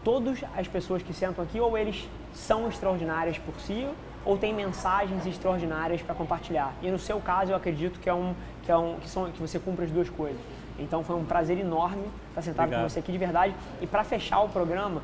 todas 0.03 0.41
as 0.57 0.67
pessoas 0.67 1.03
que 1.05 1.13
sentam 1.13 1.45
aqui, 1.45 1.61
ou 1.61 1.79
eles 1.79 2.09
são 2.33 2.69
extraordinárias 2.69 3.39
por 3.39 3.55
si, 3.61 3.87
ou 4.25 4.37
têm 4.37 4.55
mensagens 4.55 5.27
extraordinárias 5.27 6.03
para 6.03 6.15
compartilhar. 6.15 6.73
E 6.83 6.91
no 6.91 6.99
seu 6.99 7.21
caso, 7.21 7.53
eu 7.53 7.57
acredito 7.57 7.99
que 8.01 8.09
é 8.09 8.15
um 8.15 8.35
que 8.65 8.71
é 8.71 8.77
um 8.77 8.97
que 8.97 9.09
são 9.09 9.31
que 9.31 9.41
você 9.41 9.59
cumpre 9.59 9.85
as 9.85 9.91
duas 9.91 10.09
coisas. 10.09 10.41
Então 10.79 11.03
foi 11.05 11.17
um 11.17 11.25
prazer 11.25 11.59
enorme 11.59 12.05
estar 12.29 12.43
sentado 12.43 12.67
Obrigado. 12.67 12.83
com 12.83 12.89
você 12.89 13.01
aqui 13.01 13.13
de 13.13 13.19
verdade. 13.19 13.55
E 13.81 13.87
para 13.87 14.05
fechar 14.05 14.41
o 14.41 14.49
programa, 14.49 15.03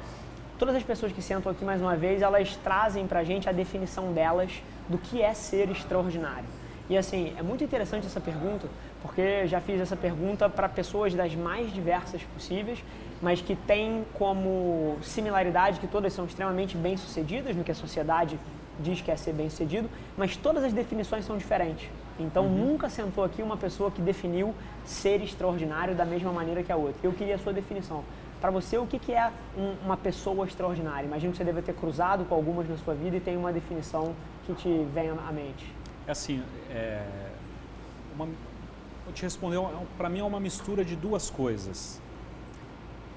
todas 0.58 0.74
as 0.74 0.82
pessoas 0.82 1.12
que 1.12 1.22
sentam 1.22 1.52
aqui 1.52 1.64
mais 1.64 1.80
uma 1.80 1.96
vez, 1.96 2.22
elas 2.22 2.56
trazem 2.56 3.06
para 3.06 3.20
a 3.20 3.24
gente 3.24 3.48
a 3.48 3.52
definição 3.52 4.12
delas 4.12 4.62
do 4.88 4.98
que 4.98 5.22
é 5.22 5.34
ser 5.34 5.70
extraordinário. 5.70 6.44
E 6.88 6.96
assim, 6.96 7.34
é 7.36 7.42
muito 7.42 7.64
interessante 7.64 8.06
essa 8.06 8.20
pergunta, 8.20 8.68
porque 9.02 9.46
já 9.46 9.60
fiz 9.60 9.80
essa 9.80 9.96
pergunta 9.96 10.48
para 10.48 10.68
pessoas 10.68 11.14
das 11.14 11.34
mais 11.34 11.72
diversas 11.72 12.22
possíveis, 12.22 12.82
mas 13.20 13.40
que 13.40 13.56
têm 13.56 14.04
como 14.14 14.96
similaridade 15.02 15.80
que 15.80 15.86
todas 15.86 16.12
são 16.12 16.26
extremamente 16.26 16.76
bem-sucedidas 16.76 17.56
no 17.56 17.64
que 17.64 17.72
a 17.72 17.74
sociedade 17.74 18.38
diz 18.80 19.00
que 19.00 19.10
é 19.10 19.16
ser 19.16 19.32
bem-sucedido, 19.32 19.88
mas 20.16 20.36
todas 20.36 20.64
as 20.64 20.72
definições 20.72 21.24
são 21.24 21.36
diferentes. 21.36 21.88
Então 22.18 22.44
uhum. 22.44 22.66
nunca 22.66 22.88
sentou 22.88 23.24
aqui 23.24 23.42
uma 23.42 23.56
pessoa 23.56 23.90
que 23.90 24.00
definiu 24.00 24.54
ser 24.84 25.22
extraordinário 25.22 25.94
da 25.94 26.04
mesma 26.04 26.32
maneira 26.32 26.62
que 26.62 26.72
a 26.72 26.76
outra. 26.76 26.96
Eu 27.02 27.12
queria 27.12 27.34
a 27.34 27.38
sua 27.38 27.52
definição. 27.52 28.04
Para 28.40 28.50
você, 28.50 28.76
o 28.78 28.86
que, 28.86 28.98
que 28.98 29.12
é 29.12 29.30
um, 29.56 29.74
uma 29.84 29.96
pessoa 29.96 30.46
extraordinária? 30.46 31.06
Imagino 31.06 31.32
que 31.32 31.38
você 31.38 31.44
deve 31.44 31.62
ter 31.62 31.74
cruzado 31.74 32.24
com 32.24 32.34
algumas 32.34 32.68
na 32.68 32.76
sua 32.76 32.94
vida 32.94 33.16
e 33.16 33.20
tem 33.20 33.36
uma 33.36 33.52
definição 33.52 34.14
que 34.46 34.54
te 34.54 34.86
vem 34.94 35.10
à 35.10 35.32
mente. 35.32 35.72
É 36.06 36.12
assim, 36.12 36.42
é, 36.70 37.04
uma, 38.14 38.28
eu 39.06 39.12
te 39.12 39.22
responder, 39.22 39.56
é 39.56 39.86
para 39.96 40.08
mim 40.08 40.20
é 40.20 40.24
uma 40.24 40.38
mistura 40.38 40.84
de 40.84 40.94
duas 40.94 41.30
coisas. 41.30 42.00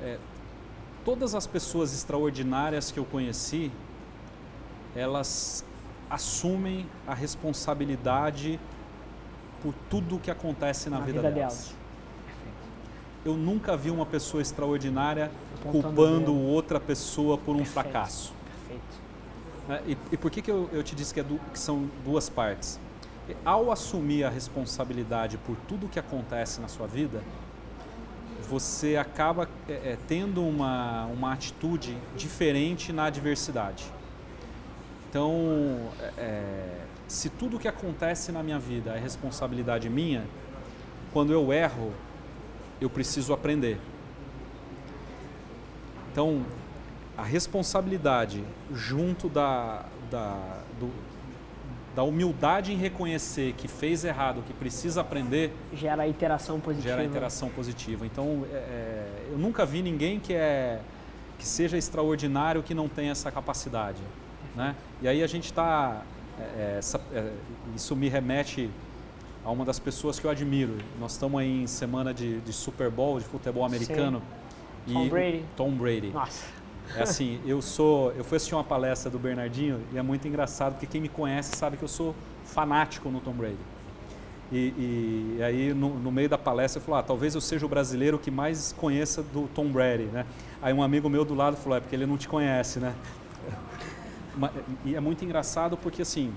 É, 0.02 0.18
todas 1.03 1.36
as 1.36 1.45
pessoas 1.45 1.94
extraordinárias 1.94 2.90
que 2.91 2.99
eu 2.99 3.06
conheci, 3.06 3.72
elas 4.95 5.64
assumem 6.10 6.86
a 7.07 7.14
responsabilidade 7.14 8.60
por 9.61 9.74
tudo 9.90 10.16
o 10.16 10.20
que 10.20 10.32
acontece 10.32 10.90
na, 10.90 10.99
na 10.99 11.06
vida, 11.06 11.22
vida, 11.22 11.32
delas. 11.32 11.76
Eu 13.26 13.36
nunca 13.36 13.76
vi 13.76 13.91
uma 13.91 14.06
pessoa 14.06 14.41
extraordinária 14.41 15.30
culpando 15.64 16.34
outra 16.34 16.80
pessoa 16.80 17.38
por 17.38 17.53
um 17.53 17.60
Perfeito. 17.60 17.74
fracasso. 17.74 18.34
Perfeito. 18.68 18.99
É, 19.70 19.91
e, 19.91 19.98
e, 20.14 20.18
por 20.18 20.32
que, 20.32 20.41
que 20.41 20.49
eu, 20.49 20.70
eu 20.72 20.82
te 20.82 20.95
disse 20.95 21.14
que, 21.14 21.20
é 21.20 21.26
que 21.52 21.60
são 21.60 21.90
duas 22.06 22.30
partes? 22.30 22.80
Ao 23.45 23.72
assumir 23.72 24.24
a 24.24 24.30
responsabilidade 24.30 25.38
por 25.38 25.56
tudo 25.68 25.86
o 25.86 25.90
que 25.90 25.99
acontece 25.99 26.60
na 26.61 26.68
sua 26.68 26.88
vida, 26.88 27.22
você 28.49 28.95
acaba 28.95 29.48
é, 29.68 29.74
é, 29.74 29.98
tendo 30.07 30.44
uma, 30.44 31.06
uma 31.06 31.34
atitude 31.34 31.95
diferente 32.16 32.91
na 32.91 33.06
adversidade. 33.06 33.86
Então, 35.10 35.90
é, 36.18 36.81
se 37.07 37.30
tudo 37.30 37.57
o 37.57 37.60
que 37.60 37.68
acontece 37.68 38.31
na 38.31 38.44
minha 38.44 38.60
vida 38.60 38.95
é 38.95 38.99
responsabilidade 38.99 39.90
minha, 39.90 40.23
quando 41.11 41.34
eu 41.34 41.52
erro, 41.52 41.91
eu 42.80 42.90
preciso 42.90 43.34
aprender. 43.34 43.80
Então, 46.11 46.45
a 47.18 47.23
responsabilidade 47.23 48.44
junto 48.72 49.27
da, 49.27 49.86
da, 50.11 50.61
do, 50.80 50.91
da 51.95 52.03
humildade 52.03 52.72
em 52.72 52.77
reconhecer 52.77 53.53
que 53.53 53.68
fez 53.68 54.06
errado, 54.06 54.44
que 54.45 54.53
precisa 54.53 55.02
aprender, 55.02 55.52
gera 55.73 56.07
interação 56.07 56.60
positiva. 56.60 56.90
Gera 56.90 57.03
interação 57.03 57.49
positiva. 57.49 58.06
Então, 58.06 58.45
é, 58.52 58.56
é, 58.56 59.27
eu 59.31 59.40
nunca 59.40 59.65
vi 59.65 59.81
ninguém 59.81 60.19
que 60.19 60.34
é 60.34 60.80
que 61.40 61.48
seja 61.48 61.77
extraordinário 61.77 62.61
que 62.61 62.76
não 62.76 62.90
tenha 62.90 63.11
essa 63.11 63.31
capacidade, 63.31 64.02
né? 64.60 64.76
E 65.02 65.07
aí 65.07 65.23
a 65.23 65.27
gente 65.27 65.45
está 65.45 66.03
é, 66.38 66.80
é, 67.14 67.31
isso 67.76 67.95
me 67.95 68.10
remete 68.10 68.69
a 69.44 69.49
uma 69.49 69.64
das 69.64 69.80
pessoas 69.80 70.19
que 70.19 70.26
eu 70.26 70.31
admiro. 70.31 70.77
Nós 70.99 71.14
estamos 71.14 71.40
aí 71.40 71.64
em 71.64 71.68
semana 71.68 72.14
de, 72.14 72.41
de 72.41 72.52
Super 72.52 72.90
Bowl, 72.90 73.19
de 73.19 73.26
futebol 73.26 73.64
americano. 73.65 74.22
Sim. 74.86 74.94
Tom 74.94 75.07
Brady. 75.07 75.45
Tom 75.56 75.72
Brady. 75.72 76.10
Nossa. 76.10 76.45
É 76.95 77.03
assim, 77.03 77.40
eu 77.45 77.61
sou, 77.61 78.11
eu 78.14 78.23
fui 78.23 78.36
assistir 78.36 78.56
uma 78.56 78.64
palestra 78.64 79.11
do 79.11 79.19
Bernardinho 79.19 79.80
e 79.94 79.98
é 79.98 80.02
muito 80.02 80.27
engraçado 80.27 80.73
porque 80.73 80.88
quem 80.88 80.99
me 80.99 81.07
conhece 81.07 81.56
sabe 81.56 81.77
que 81.77 81.84
eu 81.84 81.88
sou 81.88 82.15
fanático 82.44 83.10
no 83.10 83.19
Tom 83.22 83.34
Brady. 83.34 83.57
E, 84.52 85.38
e, 85.38 85.44
aí 85.44 85.73
no, 85.73 85.94
no, 85.99 86.11
meio 86.11 86.27
da 86.27 86.38
palestra 86.38 86.81
eu 86.81 86.84
falou, 86.84 86.99
ah, 86.99 87.03
talvez 87.03 87.36
eu 87.36 87.41
seja 87.41 87.64
o 87.64 87.69
brasileiro 87.69 88.18
que 88.18 88.31
mais 88.31 88.73
conheça 88.73 89.22
do 89.22 89.48
Tom 89.53 89.68
Brady, 89.68 90.06
né? 90.06 90.26
Aí 90.60 90.73
um 90.73 90.81
amigo 90.81 91.07
meu 91.07 91.23
do 91.23 91.36
lado 91.36 91.56
falou, 91.56 91.77
é 91.77 91.80
porque 91.80 91.95
ele 91.95 92.07
não 92.07 92.18
te 92.18 92.27
conhece, 92.27 92.80
né? 92.80 92.95
E 94.85 94.95
é 94.95 94.99
muito 94.99 95.23
engraçado 95.26 95.77
porque 95.77 96.01
assim, 96.01 96.34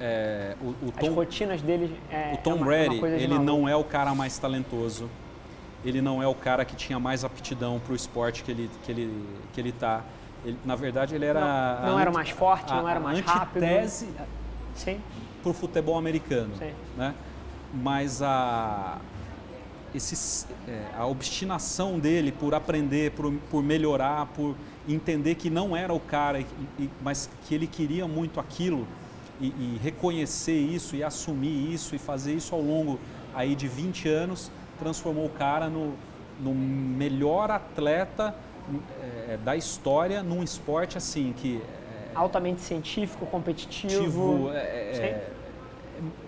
é, 0.00 0.56
o, 0.60 0.88
o 0.88 0.92
Tom, 0.92 1.08
As 1.08 1.14
rotinas 1.14 1.62
dele 1.62 1.98
é, 2.10 2.34
o 2.34 2.36
Tom 2.38 2.50
é 2.50 2.54
uma, 2.54 2.64
Brady, 2.64 2.98
uma 2.98 3.08
ele 3.08 3.38
não 3.38 3.68
é 3.68 3.76
o 3.76 3.84
cara 3.84 4.14
mais 4.14 4.38
talentoso, 4.38 5.08
ele 5.84 6.00
não 6.00 6.22
é 6.22 6.26
o 6.26 6.34
cara 6.34 6.64
que 6.64 6.74
tinha 6.74 6.98
mais 6.98 7.24
aptidão 7.24 7.78
para 7.78 7.92
o 7.92 7.96
esporte 7.96 8.42
que 8.42 8.50
ele 8.50 8.70
que 8.84 8.92
ele 8.92 9.26
que 9.52 9.60
ele 9.60 9.72
tá. 9.72 10.02
Ele, 10.44 10.58
na 10.64 10.76
verdade, 10.76 11.14
ele 11.14 11.24
era 11.24 11.80
não, 11.82 11.92
não 11.92 12.00
era 12.00 12.10
mais 12.10 12.30
forte, 12.30 12.72
a, 12.72 12.76
não 12.76 12.88
era 12.88 13.00
mais 13.00 13.20
rápido. 13.20 13.62
Antitese 13.62 14.08
para 15.42 15.50
o 15.50 15.54
futebol 15.54 15.96
americano, 15.96 16.54
Sim. 16.56 16.72
né? 16.96 17.14
Mas 17.72 18.22
a 18.22 18.98
esse, 19.94 20.46
é, 20.68 20.86
a 20.96 21.06
obstinação 21.06 21.98
dele 21.98 22.30
por 22.30 22.54
aprender, 22.54 23.12
por, 23.12 23.32
por 23.50 23.62
melhorar, 23.62 24.26
por 24.26 24.54
entender 24.88 25.34
que 25.34 25.50
não 25.50 25.76
era 25.76 25.92
o 25.92 26.00
cara, 26.00 26.44
mas 27.02 27.28
que 27.46 27.54
ele 27.54 27.66
queria 27.66 28.06
muito 28.06 28.38
aquilo 28.38 28.86
e, 29.40 29.48
e, 29.48 29.80
reconhecer 29.82 30.56
isso 30.56 30.96
e 30.96 31.02
assumir 31.02 31.72
isso 31.72 31.94
e 31.94 31.98
fazer 31.98 32.34
isso 32.34 32.54
ao 32.54 32.60
longo 32.60 32.98
aí 33.34 33.54
de 33.54 33.68
20 33.68 34.08
anos, 34.08 34.50
transformou 34.78 35.26
o 35.26 35.30
cara 35.30 35.68
no, 35.68 35.94
no 36.40 36.54
melhor 36.54 37.50
atleta 37.50 38.34
é, 39.28 39.36
da 39.38 39.56
história 39.56 40.22
num 40.22 40.42
esporte 40.42 40.96
assim 40.96 41.34
que 41.36 41.60
é, 41.60 42.10
altamente 42.14 42.60
científico, 42.60 43.26
competitivo. 43.26 44.50
É, 44.52 44.58
é 44.58 45.28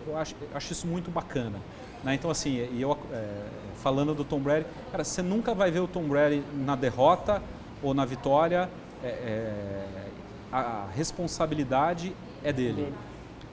eu 0.06 0.16
acho, 0.16 0.35
acho, 0.55 0.72
isso 0.72 0.86
muito 0.86 1.10
bacana. 1.10 1.59
Né? 2.02 2.14
Então 2.14 2.30
assim, 2.30 2.56
eu 2.78 2.98
é, 3.12 3.26
falando 3.76 4.14
do 4.14 4.24
Tom 4.24 4.40
Brady, 4.40 4.66
cara, 4.90 5.05
você 5.05 5.22
nunca 5.22 5.55
vai 5.55 5.70
ver 5.70 5.80
o 5.80 5.89
Tom 5.89 6.05
Brady 6.05 6.43
na 6.55 6.76
derrota 6.76 7.43
ou 7.82 7.94
na 7.94 8.05
vitória, 8.05 8.68
é, 9.02 9.06
é, 9.09 9.84
a 10.52 10.86
responsabilidade 10.94 12.14
é 12.42 12.52
dele. 12.52 12.92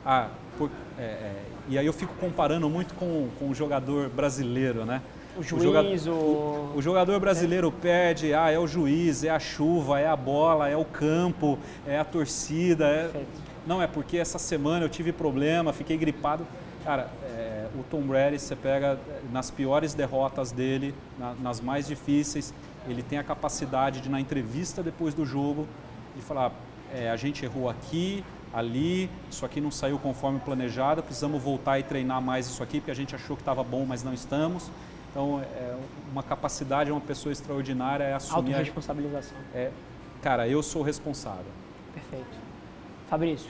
Ah, 0.05 0.29
por, 0.57 0.69
é, 0.97 1.03
é, 1.03 1.43
e 1.67 1.77
aí 1.77 1.85
eu 1.85 1.93
fico 1.93 2.13
comparando 2.15 2.69
muito 2.69 2.93
com, 2.93 3.27
com 3.39 3.49
o 3.49 3.55
jogador 3.55 4.09
brasileiro, 4.09 4.85
né? 4.85 5.01
O 5.37 5.43
juiz, 5.43 6.07
o, 6.07 6.11
o, 6.11 6.73
o 6.77 6.81
jogador 6.81 7.19
brasileiro 7.19 7.69
perde, 7.69 8.33
ah, 8.33 8.49
é 8.49 8.57
o 8.57 8.65
juiz, 8.65 9.23
é 9.23 9.29
a 9.29 9.39
chuva, 9.39 9.99
é 9.99 10.07
a 10.07 10.15
bola, 10.15 10.69
é 10.69 10.77
o 10.77 10.85
campo, 10.85 11.59
é 11.85 11.99
a 11.99 12.05
torcida. 12.05 12.85
É... 12.85 13.25
Não, 13.67 13.81
é 13.81 13.87
porque 13.87 14.17
essa 14.17 14.39
semana 14.39 14.85
eu 14.85 14.89
tive 14.89 15.11
problema, 15.11 15.73
fiquei 15.73 15.97
gripado. 15.97 16.47
Cara, 16.85 17.09
é, 17.35 17.65
o 17.77 17.83
Tom 17.83 18.01
Brady, 18.01 18.39
você 18.39 18.55
pega 18.55 18.97
nas 19.31 19.51
piores 19.51 19.93
derrotas 19.93 20.51
dele, 20.51 20.93
na, 21.19 21.33
nas 21.33 21.59
mais 21.59 21.87
difíceis, 21.87 22.53
ele 22.87 23.03
tem 23.03 23.17
a 23.17 23.23
capacidade 23.23 24.01
de, 24.01 24.09
na 24.09 24.19
entrevista 24.19 24.81
depois 24.83 25.13
do 25.13 25.25
jogo, 25.25 25.67
de 26.15 26.21
falar: 26.21 26.51
é, 26.93 27.09
a 27.09 27.15
gente 27.15 27.43
errou 27.43 27.69
aqui, 27.69 28.23
ali, 28.53 29.09
isso 29.29 29.45
aqui 29.45 29.59
não 29.59 29.71
saiu 29.71 29.99
conforme 29.99 30.39
planejado, 30.39 31.03
precisamos 31.03 31.41
voltar 31.41 31.79
e 31.79 31.83
treinar 31.83 32.21
mais 32.21 32.47
isso 32.47 32.63
aqui, 32.63 32.79
porque 32.79 32.91
a 32.91 32.95
gente 32.95 33.13
achou 33.13 33.35
que 33.35 33.41
estava 33.41 33.63
bom, 33.63 33.85
mas 33.85 34.03
não 34.03 34.13
estamos. 34.13 34.69
Então, 35.11 35.41
é 35.41 35.75
uma 36.11 36.23
capacidade, 36.23 36.91
uma 36.91 37.01
pessoa 37.01 37.31
extraordinária 37.31 38.03
é 38.03 38.13
assumir. 38.13 38.51
Autoresponsabilização. 38.51 39.37
É, 39.53 39.71
cara, 40.21 40.47
eu 40.47 40.61
sou 40.61 40.81
responsável. 40.81 41.51
Perfeito. 41.93 42.37
Fabrício, 43.09 43.49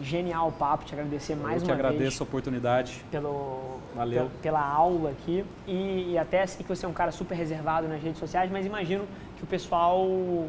genial 0.00 0.48
o 0.48 0.52
papo, 0.52 0.84
te 0.84 0.94
agradecer 0.94 1.34
mais 1.34 1.44
uma 1.44 1.50
vez. 1.52 1.62
Eu 1.62 1.66
que 1.66 1.72
agradeço 1.72 2.22
a 2.22 2.24
oportunidade. 2.24 3.04
Pelo, 3.10 3.78
Valeu. 3.94 4.30
Pela, 4.42 4.60
aula 4.60 5.10
aqui. 5.10 5.44
E, 5.66 6.12
e, 6.12 6.18
até 6.18 6.46
sei 6.46 6.62
que 6.64 6.68
você 6.68 6.84
é 6.84 6.88
um 6.88 6.92
cara 6.92 7.10
super 7.10 7.34
reservado 7.34 7.88
nas 7.88 8.02
redes 8.02 8.18
sociais, 8.18 8.50
mas 8.50 8.66
imagino 8.66 9.04
que 9.36 9.44
o 9.44 9.46
pessoal 9.46 10.06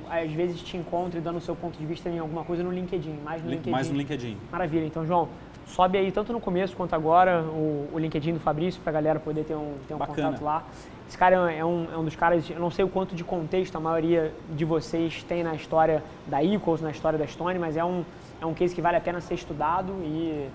às 0.09 0.31
vezes 0.31 0.61
te 0.61 0.77
encontre 0.77 1.19
dando 1.19 1.37
o 1.37 1.41
seu 1.41 1.55
ponto 1.55 1.77
de 1.77 1.85
vista 1.85 2.09
em 2.09 2.19
alguma 2.19 2.43
coisa 2.43 2.63
no 2.63 2.71
LinkedIn, 2.71 3.19
mais 3.23 3.43
no 3.43 3.49
LinkedIn. 3.49 3.71
Mais 3.71 3.89
no 3.89 3.97
LinkedIn. 3.97 4.37
Maravilha. 4.51 4.85
Então, 4.85 5.05
João, 5.05 5.29
sobe 5.65 5.97
aí 5.97 6.11
tanto 6.11 6.33
no 6.33 6.39
começo 6.39 6.75
quanto 6.75 6.93
agora 6.93 7.41
o, 7.43 7.89
o 7.93 7.99
LinkedIn 7.99 8.33
do 8.33 8.39
Fabrício 8.39 8.81
para 8.81 8.91
a 8.91 8.93
galera 8.93 9.19
poder 9.19 9.43
ter 9.43 9.55
um, 9.55 9.75
ter 9.87 9.93
um 9.93 9.99
contato 9.99 10.43
lá. 10.43 10.63
Esse 11.07 11.17
cara 11.17 11.51
é 11.51 11.63
um, 11.63 11.87
é 11.91 11.97
um 11.97 12.03
dos 12.03 12.15
caras, 12.15 12.49
eu 12.49 12.59
não 12.59 12.69
sei 12.69 12.83
o 12.83 12.89
quanto 12.89 13.15
de 13.15 13.23
contexto 13.23 13.75
a 13.77 13.79
maioria 13.79 14.33
de 14.49 14.65
vocês 14.65 15.23
tem 15.23 15.41
na 15.41 15.55
história 15.55 16.03
da 16.25 16.43
Equals, 16.43 16.81
na 16.81 16.91
história 16.91 17.17
da 17.17 17.25
Stone, 17.25 17.57
mas 17.57 17.77
é 17.77 17.85
um, 17.85 18.03
é 18.41 18.45
um 18.45 18.53
case 18.53 18.73
que 18.73 18.81
vale 18.81 18.97
a 18.97 19.01
pena 19.01 19.22
ser 19.22 19.34
estudado 19.35 19.93
e 20.03 20.49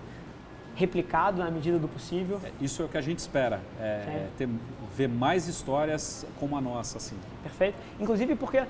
replicado 0.75 1.43
na 1.43 1.51
medida 1.51 1.79
do 1.79 1.89
possível. 1.89 2.41
É, 2.45 2.51
isso 2.61 2.83
é 2.83 2.85
o 2.85 2.89
que 2.89 2.97
a 2.97 3.01
gente 3.01 3.19
espera, 3.19 3.61
é, 3.79 3.85
é. 3.85 4.29
ter, 4.37 4.49
ver 4.97 5.09
mais 5.09 5.47
histórias 5.47 6.27
como 6.39 6.57
a 6.57 6.61
nossa. 6.61 6.99
Assim. 6.99 7.17
Perfeito. 7.43 7.77
Inclusive 8.01 8.37
porque 8.37 8.65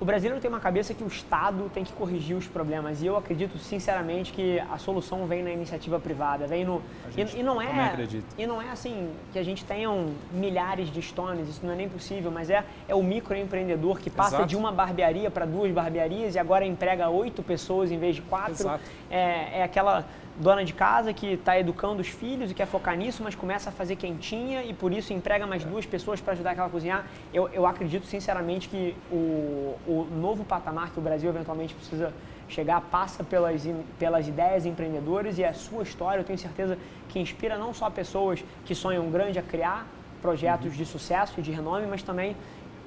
o 0.00 0.04
brasileiro 0.04 0.40
tem 0.40 0.48
uma 0.48 0.60
cabeça 0.60 0.94
que 0.94 1.04
o 1.04 1.06
Estado 1.06 1.70
tem 1.74 1.84
que 1.84 1.92
corrigir 1.92 2.34
os 2.34 2.46
problemas 2.46 3.02
e 3.02 3.06
eu 3.06 3.18
acredito 3.18 3.58
sinceramente 3.58 4.32
que 4.32 4.58
a 4.58 4.78
solução 4.78 5.26
vem 5.26 5.42
na 5.42 5.50
iniciativa 5.50 6.00
privada, 6.00 6.46
vem 6.46 6.64
no 6.64 6.80
e, 7.14 7.40
e, 7.40 7.42
não 7.42 7.60
é 7.60 7.96
e 8.38 8.46
não 8.46 8.62
é 8.62 8.70
assim 8.70 9.10
que 9.30 9.38
a 9.38 9.42
gente 9.42 9.62
tenham 9.64 10.12
milhares 10.32 10.90
de 10.90 11.02
stones, 11.02 11.48
isso 11.48 11.60
não 11.64 11.74
é 11.74 11.76
nem 11.76 11.88
possível, 11.88 12.30
mas 12.30 12.48
é 12.48 12.64
é 12.88 12.94
o 12.94 13.02
microempreendedor 13.02 13.98
que 13.98 14.08
passa 14.08 14.36
Exato. 14.36 14.48
de 14.48 14.56
uma 14.56 14.72
barbearia 14.72 15.30
para 15.30 15.44
duas 15.44 15.70
barbearias 15.70 16.34
e 16.34 16.38
agora 16.38 16.64
emprega 16.64 17.10
oito 17.10 17.42
pessoas 17.42 17.92
em 17.92 17.98
vez 17.98 18.16
de 18.16 18.22
quatro. 18.22 18.52
Exato. 18.52 18.84
É, 19.10 19.58
é 19.58 19.62
aquela 19.62 20.06
dona 20.40 20.64
de 20.64 20.72
casa 20.72 21.12
que 21.12 21.34
está 21.34 21.60
educando 21.60 22.00
os 22.00 22.08
filhos 22.08 22.50
e 22.50 22.54
quer 22.54 22.66
focar 22.66 22.96
nisso, 22.96 23.22
mas 23.22 23.34
começa 23.34 23.68
a 23.68 23.72
fazer 23.72 23.96
quentinha 23.96 24.64
e 24.64 24.72
por 24.72 24.90
isso 24.90 25.12
emprega 25.12 25.46
mais 25.46 25.64
duas 25.64 25.84
pessoas 25.84 26.20
para 26.20 26.32
ajudar 26.32 26.52
aquela 26.52 26.66
a 26.66 26.70
cozinhar. 26.70 27.06
Eu, 27.32 27.48
eu 27.48 27.66
acredito 27.66 28.06
sinceramente 28.06 28.68
que 28.68 28.96
o, 29.12 29.76
o 29.86 30.08
novo 30.10 30.42
patamar 30.42 30.90
que 30.90 30.98
o 30.98 31.02
Brasil 31.02 31.28
eventualmente 31.28 31.74
precisa 31.74 32.12
chegar 32.48 32.80
passa 32.80 33.22
pelas, 33.22 33.62
pelas 33.98 34.26
ideias 34.26 34.64
empreendedoras 34.64 35.38
e 35.38 35.44
a 35.44 35.52
sua 35.52 35.82
história, 35.82 36.20
eu 36.20 36.24
tenho 36.24 36.38
certeza 36.38 36.76
que 37.08 37.20
inspira 37.20 37.58
não 37.58 37.74
só 37.74 37.90
pessoas 37.90 38.42
que 38.64 38.74
sonham 38.74 39.10
grande 39.10 39.38
a 39.38 39.42
criar 39.42 39.86
projetos 40.22 40.76
de 40.76 40.84
sucesso 40.84 41.34
e 41.38 41.42
de 41.42 41.50
renome, 41.50 41.86
mas 41.86 42.02
também 42.02 42.34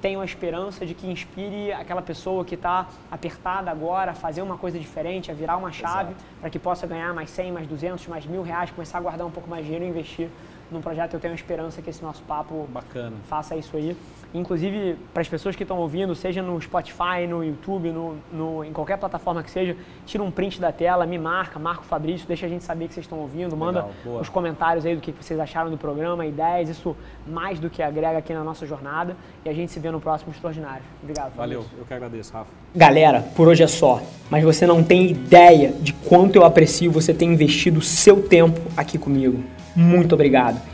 tenho 0.04 0.20
a 0.20 0.24
esperança 0.26 0.84
de 0.84 0.92
que 0.92 1.06
inspire 1.06 1.72
aquela 1.72 2.02
pessoa 2.02 2.44
que 2.44 2.56
está 2.56 2.88
apertada 3.10 3.70
agora 3.70 4.10
a 4.10 4.14
fazer 4.14 4.42
uma 4.42 4.58
coisa 4.58 4.78
diferente, 4.78 5.30
a 5.30 5.34
virar 5.34 5.56
uma 5.56 5.72
chave 5.72 6.14
para 6.42 6.50
que 6.50 6.58
possa 6.58 6.86
ganhar 6.86 7.14
mais 7.14 7.30
100, 7.30 7.52
mais 7.52 7.66
200, 7.66 8.06
mais 8.08 8.26
mil 8.26 8.42
reais, 8.42 8.70
começar 8.70 8.98
a 8.98 9.00
guardar 9.00 9.26
um 9.26 9.30
pouco 9.30 9.48
mais 9.48 9.64
de 9.64 9.70
dinheiro 9.72 9.86
e 9.86 9.88
investir 9.88 10.28
num 10.70 10.82
projeto. 10.82 11.14
Eu 11.14 11.20
tenho 11.20 11.32
a 11.32 11.34
esperança 11.34 11.80
que 11.80 11.88
esse 11.88 12.02
nosso 12.02 12.22
papo 12.24 12.68
Bacana. 12.70 13.16
faça 13.30 13.56
isso 13.56 13.78
aí. 13.78 13.96
Inclusive, 14.34 14.96
para 15.12 15.22
as 15.22 15.28
pessoas 15.28 15.54
que 15.54 15.62
estão 15.62 15.78
ouvindo, 15.78 16.12
seja 16.12 16.42
no 16.42 16.60
Spotify, 16.60 17.24
no 17.28 17.44
YouTube, 17.44 17.92
no, 17.92 18.16
no, 18.32 18.64
em 18.64 18.72
qualquer 18.72 18.98
plataforma 18.98 19.44
que 19.44 19.50
seja, 19.50 19.76
tira 20.04 20.24
um 20.24 20.30
print 20.30 20.60
da 20.60 20.72
tela, 20.72 21.06
me 21.06 21.16
marca, 21.16 21.56
marca 21.56 21.82
o 21.82 21.84
Fabrício, 21.84 22.26
deixa 22.26 22.46
a 22.46 22.48
gente 22.48 22.64
saber 22.64 22.88
que 22.88 22.94
vocês 22.94 23.04
estão 23.04 23.20
ouvindo, 23.20 23.56
manda 23.56 23.86
Legal, 24.04 24.20
os 24.20 24.28
comentários 24.28 24.84
aí 24.84 24.96
do 24.96 25.00
que 25.00 25.12
vocês 25.12 25.38
acharam 25.38 25.70
do 25.70 25.78
programa, 25.78 26.26
ideias, 26.26 26.68
isso 26.68 26.96
mais 27.24 27.60
do 27.60 27.70
que 27.70 27.80
agrega 27.80 28.18
aqui 28.18 28.34
na 28.34 28.42
nossa 28.42 28.66
jornada. 28.66 29.16
E 29.44 29.48
a 29.48 29.52
gente 29.54 29.70
se 29.70 29.78
vê 29.78 29.92
no 29.92 30.00
próximo 30.00 30.32
Extraordinário. 30.32 30.82
Obrigado. 31.00 31.32
Fabrício. 31.32 31.60
Valeu, 31.60 31.64
eu 31.78 31.84
que 31.84 31.94
agradeço, 31.94 32.32
Rafa. 32.32 32.50
Galera, 32.74 33.22
por 33.36 33.46
hoje 33.46 33.62
é 33.62 33.68
só, 33.68 34.02
mas 34.28 34.42
você 34.42 34.66
não 34.66 34.82
tem 34.82 35.12
ideia 35.12 35.70
de 35.70 35.92
quanto 35.92 36.34
eu 36.34 36.44
aprecio 36.44 36.90
você 36.90 37.14
ter 37.14 37.24
investido 37.24 37.80
seu 37.80 38.20
tempo 38.20 38.60
aqui 38.76 38.98
comigo. 38.98 39.44
Muito 39.76 40.12
obrigado. 40.12 40.73